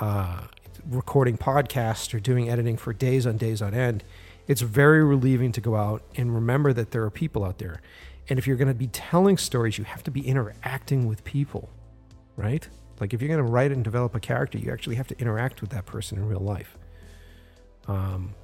uh, 0.00 0.44
recording 0.88 1.36
podcasts 1.36 2.14
or 2.14 2.20
doing 2.20 2.48
editing 2.48 2.76
for 2.76 2.92
days 2.92 3.26
on 3.26 3.36
days 3.36 3.62
on 3.62 3.74
end, 3.74 4.04
it's 4.46 4.60
very 4.60 5.02
relieving 5.02 5.52
to 5.52 5.60
go 5.60 5.76
out 5.76 6.02
and 6.16 6.34
remember 6.34 6.72
that 6.72 6.90
there 6.90 7.02
are 7.02 7.10
people 7.10 7.44
out 7.44 7.58
there. 7.58 7.80
And 8.28 8.38
if 8.38 8.46
you're 8.46 8.56
going 8.56 8.68
to 8.68 8.74
be 8.74 8.86
telling 8.88 9.36
stories, 9.36 9.78
you 9.78 9.84
have 9.84 10.02
to 10.04 10.10
be 10.10 10.26
interacting 10.26 11.06
with 11.06 11.24
people, 11.24 11.70
right? 12.36 12.66
Like 13.00 13.12
if 13.12 13.20
you're 13.20 13.28
going 13.28 13.44
to 13.44 13.50
write 13.50 13.72
and 13.72 13.84
develop 13.84 14.14
a 14.14 14.20
character, 14.20 14.58
you 14.58 14.72
actually 14.72 14.96
have 14.96 15.08
to 15.08 15.18
interact 15.18 15.60
with 15.60 15.70
that 15.70 15.86
person 15.86 16.18
in 16.18 16.26
real 16.26 16.40
life. 16.40 16.78
Um, 17.86 18.34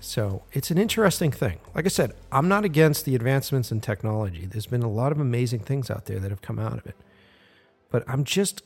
so 0.00 0.42
it's 0.52 0.70
an 0.70 0.78
interesting 0.78 1.30
thing. 1.30 1.58
Like 1.74 1.84
I 1.84 1.88
said, 1.88 2.14
I'm 2.32 2.48
not 2.48 2.64
against 2.64 3.04
the 3.04 3.14
advancements 3.14 3.70
in 3.70 3.80
technology. 3.80 4.46
There's 4.46 4.66
been 4.66 4.82
a 4.82 4.90
lot 4.90 5.12
of 5.12 5.20
amazing 5.20 5.60
things 5.60 5.90
out 5.90 6.06
there 6.06 6.18
that 6.20 6.30
have 6.30 6.40
come 6.40 6.58
out 6.58 6.78
of 6.78 6.86
it. 6.86 6.96
But 7.90 8.04
I'm 8.08 8.24
just, 8.24 8.62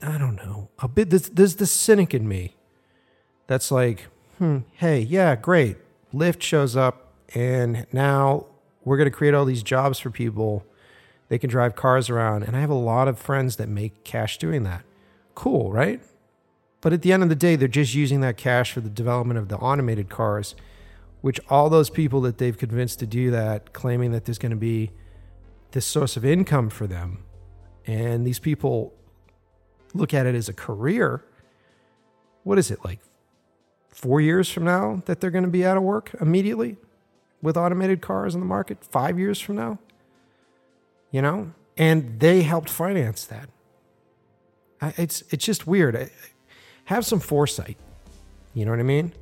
I 0.00 0.16
don't 0.18 0.36
know, 0.36 0.68
a 0.78 0.88
bit, 0.88 1.10
there's, 1.10 1.28
there's 1.28 1.56
the 1.56 1.66
cynic 1.66 2.14
in 2.14 2.28
me 2.28 2.54
that's 3.46 3.70
like, 3.70 4.06
hmm, 4.38 4.58
hey, 4.74 5.00
yeah, 5.00 5.34
great. 5.36 5.76
Lyft 6.14 6.40
shows 6.42 6.76
up 6.76 7.12
and 7.34 7.86
now 7.92 8.46
we're 8.84 8.96
going 8.96 9.10
to 9.10 9.16
create 9.16 9.34
all 9.34 9.44
these 9.44 9.62
jobs 9.62 9.98
for 9.98 10.10
people. 10.10 10.64
They 11.28 11.38
can 11.38 11.50
drive 11.50 11.76
cars 11.76 12.08
around. 12.08 12.44
And 12.44 12.56
I 12.56 12.60
have 12.60 12.70
a 12.70 12.74
lot 12.74 13.08
of 13.08 13.18
friends 13.18 13.56
that 13.56 13.68
make 13.68 14.04
cash 14.04 14.38
doing 14.38 14.62
that. 14.62 14.82
Cool, 15.34 15.70
right? 15.70 16.00
But 16.80 16.92
at 16.92 17.02
the 17.02 17.12
end 17.12 17.22
of 17.22 17.28
the 17.28 17.34
day, 17.34 17.56
they're 17.56 17.68
just 17.68 17.94
using 17.94 18.20
that 18.20 18.36
cash 18.36 18.72
for 18.72 18.80
the 18.80 18.88
development 18.88 19.38
of 19.38 19.48
the 19.48 19.56
automated 19.56 20.08
cars, 20.08 20.54
which 21.20 21.40
all 21.50 21.68
those 21.68 21.90
people 21.90 22.20
that 22.22 22.38
they've 22.38 22.56
convinced 22.56 23.00
to 23.00 23.06
do 23.06 23.30
that, 23.30 23.72
claiming 23.72 24.12
that 24.12 24.24
there's 24.24 24.38
going 24.38 24.50
to 24.50 24.56
be 24.56 24.90
this 25.72 25.84
source 25.84 26.16
of 26.16 26.24
income 26.24 26.70
for 26.70 26.86
them. 26.86 27.24
And 27.88 28.26
these 28.26 28.38
people 28.38 28.94
look 29.94 30.12
at 30.12 30.26
it 30.26 30.34
as 30.34 30.48
a 30.48 30.52
career. 30.52 31.24
What 32.44 32.58
is 32.58 32.70
it, 32.70 32.84
like 32.84 33.00
four 33.88 34.20
years 34.20 34.48
from 34.50 34.64
now 34.64 35.02
that 35.06 35.20
they're 35.20 35.30
going 35.30 35.44
to 35.44 35.50
be 35.50 35.64
out 35.64 35.78
of 35.78 35.82
work 35.82 36.14
immediately 36.20 36.76
with 37.40 37.56
automated 37.56 38.02
cars 38.02 38.34
in 38.34 38.40
the 38.40 38.46
market? 38.46 38.84
Five 38.84 39.18
years 39.18 39.40
from 39.40 39.56
now? 39.56 39.78
You 41.10 41.22
know? 41.22 41.52
And 41.78 42.20
they 42.20 42.42
helped 42.42 42.68
finance 42.68 43.24
that. 43.24 43.48
It's, 44.98 45.22
it's 45.30 45.44
just 45.44 45.66
weird 45.66 46.10
have 46.84 47.04
some 47.04 47.20
foresight. 47.20 47.76
You 48.54 48.64
know 48.64 48.70
what 48.70 48.80
I 48.80 48.84
mean? 48.84 49.12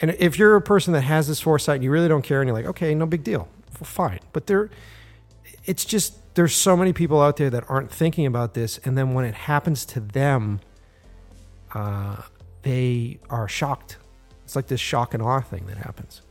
And 0.00 0.14
if 0.18 0.38
you're 0.38 0.56
a 0.56 0.62
person 0.62 0.92
that 0.92 1.02
has 1.02 1.26
this 1.28 1.40
foresight 1.40 1.76
and 1.76 1.84
you 1.84 1.90
really 1.90 2.08
don't 2.08 2.22
care 2.22 2.40
and 2.40 2.48
you're 2.48 2.56
like, 2.56 2.66
okay, 2.66 2.94
no 2.94 3.06
big 3.06 3.24
deal, 3.24 3.48
well, 3.80 3.84
fine. 3.84 4.20
But 4.32 4.46
there, 4.46 4.70
it's 5.64 5.84
just 5.84 6.18
there's 6.34 6.54
so 6.54 6.76
many 6.76 6.92
people 6.92 7.22
out 7.22 7.36
there 7.36 7.50
that 7.50 7.64
aren't 7.68 7.90
thinking 7.90 8.26
about 8.26 8.54
this, 8.54 8.78
and 8.84 8.98
then 8.98 9.14
when 9.14 9.24
it 9.24 9.34
happens 9.34 9.86
to 9.86 10.00
them, 10.00 10.60
uh, 11.72 12.22
they 12.62 13.18
are 13.30 13.48
shocked. 13.48 13.98
It's 14.44 14.56
like 14.56 14.66
this 14.66 14.80
shock 14.80 15.14
and 15.14 15.22
awe 15.22 15.40
thing 15.40 15.66
that 15.66 15.78
happens. 15.78 16.22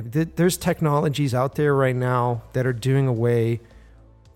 There's 0.00 0.56
technologies 0.56 1.34
out 1.34 1.56
there 1.56 1.74
right 1.74 1.96
now 1.96 2.42
that 2.52 2.66
are 2.66 2.72
doing 2.72 3.08
away, 3.08 3.60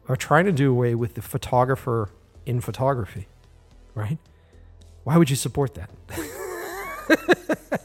are 0.09 0.17
trying 0.17 0.47
to 0.47 0.53
do 0.53 0.73
away 0.73 0.95
with 0.95 1.15
the 1.15 1.23
photographer 1.23 2.11
in 2.47 2.61
photography, 2.61 3.29
right? 3.95 4.19
Why 5.05 5.19
would 5.19 5.31
you 5.31 5.37
support 5.37 5.75
that? 5.75 5.91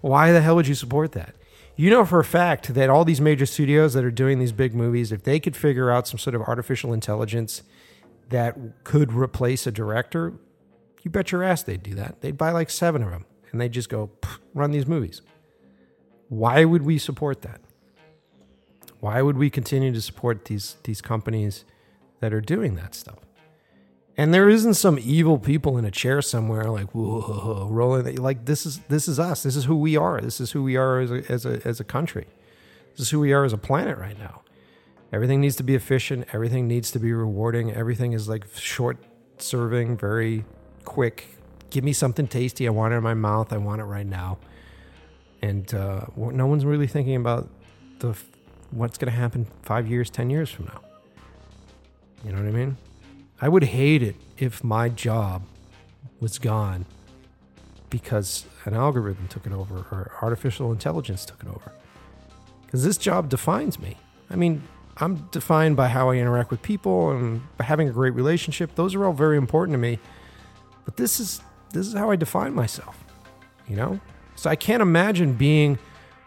Why 0.00 0.32
the 0.32 0.40
hell 0.40 0.56
would 0.56 0.66
you 0.66 0.74
support 0.74 1.12
that? 1.12 1.36
You 1.74 1.88
know 1.90 2.04
for 2.04 2.20
a 2.20 2.24
fact 2.24 2.74
that 2.74 2.90
all 2.90 3.04
these 3.04 3.20
major 3.20 3.46
studios 3.46 3.94
that 3.94 4.04
are 4.04 4.10
doing 4.10 4.38
these 4.38 4.52
big 4.52 4.74
movies, 4.74 5.10
if 5.10 5.22
they 5.22 5.40
could 5.40 5.56
figure 5.56 5.90
out 5.90 6.06
some 6.06 6.18
sort 6.18 6.34
of 6.34 6.42
artificial 6.42 6.92
intelligence 6.92 7.62
that 8.28 8.84
could 8.84 9.12
replace 9.12 9.66
a 9.66 9.72
director, 9.72 10.34
you 11.02 11.10
bet 11.10 11.32
your 11.32 11.42
ass 11.42 11.62
they'd 11.62 11.82
do 11.82 11.94
that. 11.94 12.20
They'd 12.20 12.36
buy 12.36 12.50
like 12.52 12.70
seven 12.70 13.02
of 13.02 13.10
them 13.10 13.24
and 13.50 13.60
they'd 13.60 13.72
just 13.72 13.88
go 13.88 14.10
run 14.54 14.70
these 14.70 14.86
movies. 14.86 15.22
Why 16.28 16.64
would 16.64 16.82
we 16.82 16.98
support 16.98 17.42
that? 17.42 17.60
Why 19.00 19.20
would 19.22 19.36
we 19.36 19.50
continue 19.50 19.92
to 19.92 20.00
support 20.00 20.44
these 20.44 20.76
these 20.84 21.00
companies 21.00 21.64
that 22.20 22.32
are 22.32 22.40
doing 22.40 22.76
that 22.76 22.94
stuff? 22.94 23.18
And 24.16 24.34
there 24.34 24.48
isn't 24.48 24.74
some 24.74 24.98
evil 25.00 25.38
people 25.38 25.78
in 25.78 25.84
a 25.84 25.90
chair 25.90 26.20
somewhere 26.20 26.64
like 26.64 26.94
whoa, 26.94 27.68
rolling. 27.70 28.16
Like 28.16 28.44
this 28.44 28.66
is 28.66 28.78
this 28.88 29.08
is 29.08 29.18
us. 29.18 29.42
This 29.42 29.56
is 29.56 29.64
who 29.64 29.76
we 29.76 29.96
are. 29.96 30.20
This 30.20 30.40
is 30.40 30.52
who 30.52 30.62
we 30.62 30.76
are 30.76 31.00
as 31.00 31.10
a, 31.10 31.32
as 31.32 31.46
a 31.46 31.66
as 31.66 31.80
a 31.80 31.84
country. 31.84 32.26
This 32.92 33.00
is 33.00 33.10
who 33.10 33.20
we 33.20 33.32
are 33.32 33.44
as 33.44 33.52
a 33.52 33.58
planet 33.58 33.96
right 33.96 34.18
now. 34.18 34.42
Everything 35.12 35.40
needs 35.40 35.56
to 35.56 35.62
be 35.62 35.74
efficient. 35.74 36.26
Everything 36.32 36.68
needs 36.68 36.90
to 36.90 36.98
be 36.98 37.12
rewarding. 37.12 37.72
Everything 37.72 38.12
is 38.12 38.28
like 38.28 38.46
short 38.54 38.98
serving 39.38 39.96
very 39.96 40.44
quick. 40.84 41.38
Give 41.70 41.84
me 41.84 41.94
something 41.94 42.28
tasty. 42.28 42.66
I 42.66 42.70
want 42.70 42.92
it 42.92 42.98
in 42.98 43.02
my 43.02 43.14
mouth. 43.14 43.52
I 43.52 43.56
want 43.56 43.80
it 43.80 43.84
right 43.84 44.06
now. 44.06 44.38
And 45.40 45.72
uh, 45.74 46.06
no 46.16 46.46
one's 46.46 46.64
really 46.64 46.86
thinking 46.86 47.16
about 47.16 47.48
the 47.98 48.16
what's 48.70 48.98
going 48.98 49.10
to 49.10 49.18
happen 49.18 49.46
five 49.62 49.88
years 49.88 50.10
ten 50.10 50.28
years 50.28 50.50
from 50.50 50.66
now. 50.66 50.80
You 52.24 52.32
know 52.32 52.38
what 52.38 52.48
i 52.48 52.52
mean 52.52 52.76
I 53.42 53.48
would 53.48 53.64
hate 53.64 54.04
it 54.04 54.14
if 54.38 54.62
my 54.62 54.88
job 54.88 55.42
was 56.20 56.38
gone 56.38 56.86
because 57.90 58.46
an 58.64 58.72
algorithm 58.72 59.26
took 59.26 59.44
it 59.46 59.52
over 59.52 59.78
or 59.90 60.12
artificial 60.22 60.70
intelligence 60.70 61.24
took 61.24 61.42
it 61.42 61.48
over. 61.48 61.72
Because 62.64 62.84
this 62.84 62.96
job 62.96 63.28
defines 63.28 63.80
me. 63.80 63.96
I 64.30 64.36
mean, 64.36 64.62
I'm 64.98 65.28
defined 65.32 65.76
by 65.76 65.88
how 65.88 66.10
I 66.10 66.16
interact 66.18 66.52
with 66.52 66.62
people 66.62 67.10
and 67.10 67.42
having 67.58 67.88
a 67.88 67.92
great 67.92 68.14
relationship. 68.14 68.76
Those 68.76 68.94
are 68.94 69.04
all 69.04 69.12
very 69.12 69.36
important 69.36 69.74
to 69.74 69.78
me. 69.78 69.98
But 70.84 70.96
this 70.96 71.18
is 71.18 71.42
this 71.72 71.88
is 71.88 71.94
how 71.94 72.12
I 72.12 72.16
define 72.16 72.54
myself. 72.54 73.04
You 73.68 73.74
know? 73.74 74.00
So 74.36 74.50
I 74.50 74.56
can't 74.56 74.82
imagine 74.82 75.32
being 75.32 75.80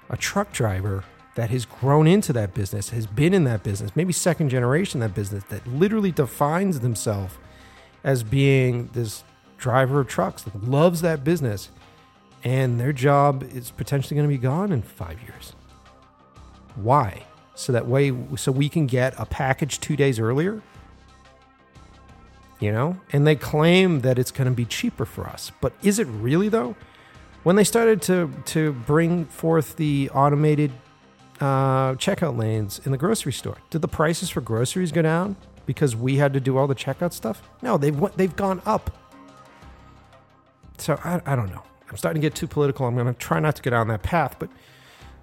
a 0.09 0.17
truck 0.17 0.51
driver 0.51 1.05
that 1.35 1.49
has 1.49 1.65
grown 1.65 2.07
into 2.07 2.33
that 2.33 2.53
business, 2.53 2.89
has 2.89 3.05
been 3.05 3.33
in 3.33 3.43
that 3.43 3.61
business, 3.61 3.91
maybe 3.95 4.13
second 4.13 4.49
generation 4.49 5.01
that 5.01 5.13
business, 5.13 5.43
that 5.49 5.65
literally 5.67 6.11
defines 6.11 6.79
themselves 6.79 7.37
as 8.03 8.23
being 8.23 8.89
this 8.93 9.23
driver 9.57 9.99
of 9.99 10.07
trucks 10.07 10.43
that 10.43 10.63
loves 10.63 11.01
that 11.01 11.23
business, 11.23 11.69
and 12.43 12.79
their 12.79 12.93
job 12.93 13.43
is 13.43 13.71
potentially 13.71 14.15
going 14.15 14.27
to 14.27 14.33
be 14.33 14.41
gone 14.41 14.71
in 14.71 14.81
five 14.81 15.21
years. 15.23 15.53
Why? 16.75 17.23
So 17.55 17.73
that 17.73 17.87
way, 17.87 18.13
so 18.35 18.51
we 18.51 18.69
can 18.69 18.85
get 18.85 19.13
a 19.17 19.25
package 19.25 19.79
two 19.79 19.95
days 19.95 20.19
earlier. 20.19 20.61
You 22.61 22.71
know, 22.71 22.97
and 23.11 23.27
they 23.27 23.35
claim 23.35 24.01
that 24.01 24.17
it's 24.17 24.31
going 24.31 24.47
to 24.47 24.55
be 24.55 24.63
cheaper 24.63 25.05
for 25.05 25.27
us, 25.27 25.51
but 25.59 25.73
is 25.83 25.99
it 25.99 26.07
really 26.07 26.47
though? 26.47 26.75
When 27.43 27.57
they 27.57 27.65
started 27.65 28.01
to 28.03 28.31
to 28.45 28.71
bring 28.71 29.25
forth 29.25 29.75
the 29.75 30.09
automated 30.13 30.71
uh, 31.41 31.93
checkout 31.95 32.37
lanes 32.37 32.79
in 32.85 32.91
the 32.91 32.97
grocery 32.97 33.33
store. 33.33 33.57
Did 33.69 33.81
the 33.81 33.87
prices 33.87 34.29
for 34.29 34.41
groceries 34.41 34.91
go 34.91 35.01
down 35.01 35.35
because 35.65 35.95
we 35.95 36.17
had 36.17 36.33
to 36.33 36.39
do 36.39 36.57
all 36.57 36.67
the 36.67 36.75
checkout 36.75 37.13
stuff? 37.13 37.41
No, 37.61 37.77
they've 37.77 37.99
they've 38.15 38.35
gone 38.35 38.61
up. 38.65 38.91
So 40.77 40.99
I, 41.03 41.21
I 41.25 41.35
don't 41.35 41.49
know. 41.49 41.63
I'm 41.89 41.97
starting 41.97 42.21
to 42.21 42.25
get 42.25 42.35
too 42.35 42.47
political. 42.47 42.85
I'm 42.85 42.95
going 42.95 43.07
to 43.07 43.13
try 43.13 43.39
not 43.39 43.55
to 43.57 43.61
get 43.61 43.73
on 43.73 43.87
that 43.89 44.03
path, 44.03 44.37
but 44.39 44.49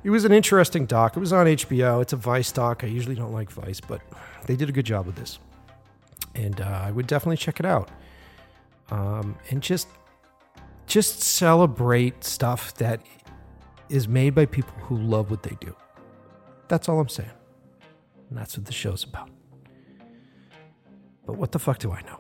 it 0.05 0.10
was 0.10 0.24
an 0.24 0.32
interesting 0.32 0.86
doc. 0.86 1.16
It 1.16 1.20
was 1.20 1.32
on 1.32 1.47
HBO. 1.47 2.01
It's 2.02 2.12
a 2.12 2.16
Vice 2.16 2.52
doc. 2.52 2.84
I 2.84 2.86
usually 2.86 3.14
don't 3.14 3.32
like 3.32 3.51
Vice, 3.51 3.80
but 3.80 4.01
they 4.47 4.56
did 4.56 4.68
a 4.68 4.72
good 4.72 4.86
job 4.86 5.06
with 5.06 5.16
this, 5.16 5.39
and 6.34 6.60
uh, 6.60 6.82
I 6.84 6.90
would 6.90 7.06
definitely 7.06 7.36
check 7.36 7.60
it 7.60 7.66
out. 7.66 7.90
Um, 8.90 9.36
and 9.51 9.62
just 9.62 9.89
just 10.86 11.22
celebrate 11.22 12.24
stuff 12.24 12.74
that 12.74 13.01
is 13.89 14.09
made 14.09 14.34
by 14.34 14.47
people 14.47 14.74
who 14.80 14.98
love 14.98 15.30
what 15.30 15.43
they 15.43 15.56
do. 15.60 15.74
That's 16.72 16.88
all 16.88 16.98
I'm 16.98 17.08
saying. 17.10 17.28
And 18.30 18.38
that's 18.38 18.56
what 18.56 18.64
the 18.64 18.72
show's 18.72 19.04
about. 19.04 19.28
But 21.26 21.36
what 21.36 21.52
the 21.52 21.58
fuck 21.58 21.78
do 21.78 21.92
I 21.92 22.00
know? 22.00 22.18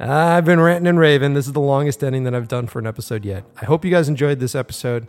I've 0.00 0.44
been 0.44 0.58
ranting 0.58 0.88
and 0.88 0.98
raving. 0.98 1.34
This 1.34 1.46
is 1.46 1.52
the 1.52 1.60
longest 1.60 2.02
ending 2.02 2.24
that 2.24 2.34
I've 2.34 2.48
done 2.48 2.66
for 2.66 2.80
an 2.80 2.86
episode 2.88 3.24
yet. 3.24 3.44
I 3.62 3.64
hope 3.64 3.84
you 3.84 3.92
guys 3.92 4.08
enjoyed 4.08 4.40
this 4.40 4.56
episode. 4.56 5.06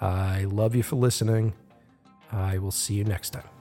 I 0.00 0.44
love 0.44 0.76
you 0.76 0.84
for 0.84 0.94
listening. 0.94 1.54
I 2.30 2.58
will 2.58 2.70
see 2.70 2.94
you 2.94 3.02
next 3.02 3.30
time. 3.30 3.53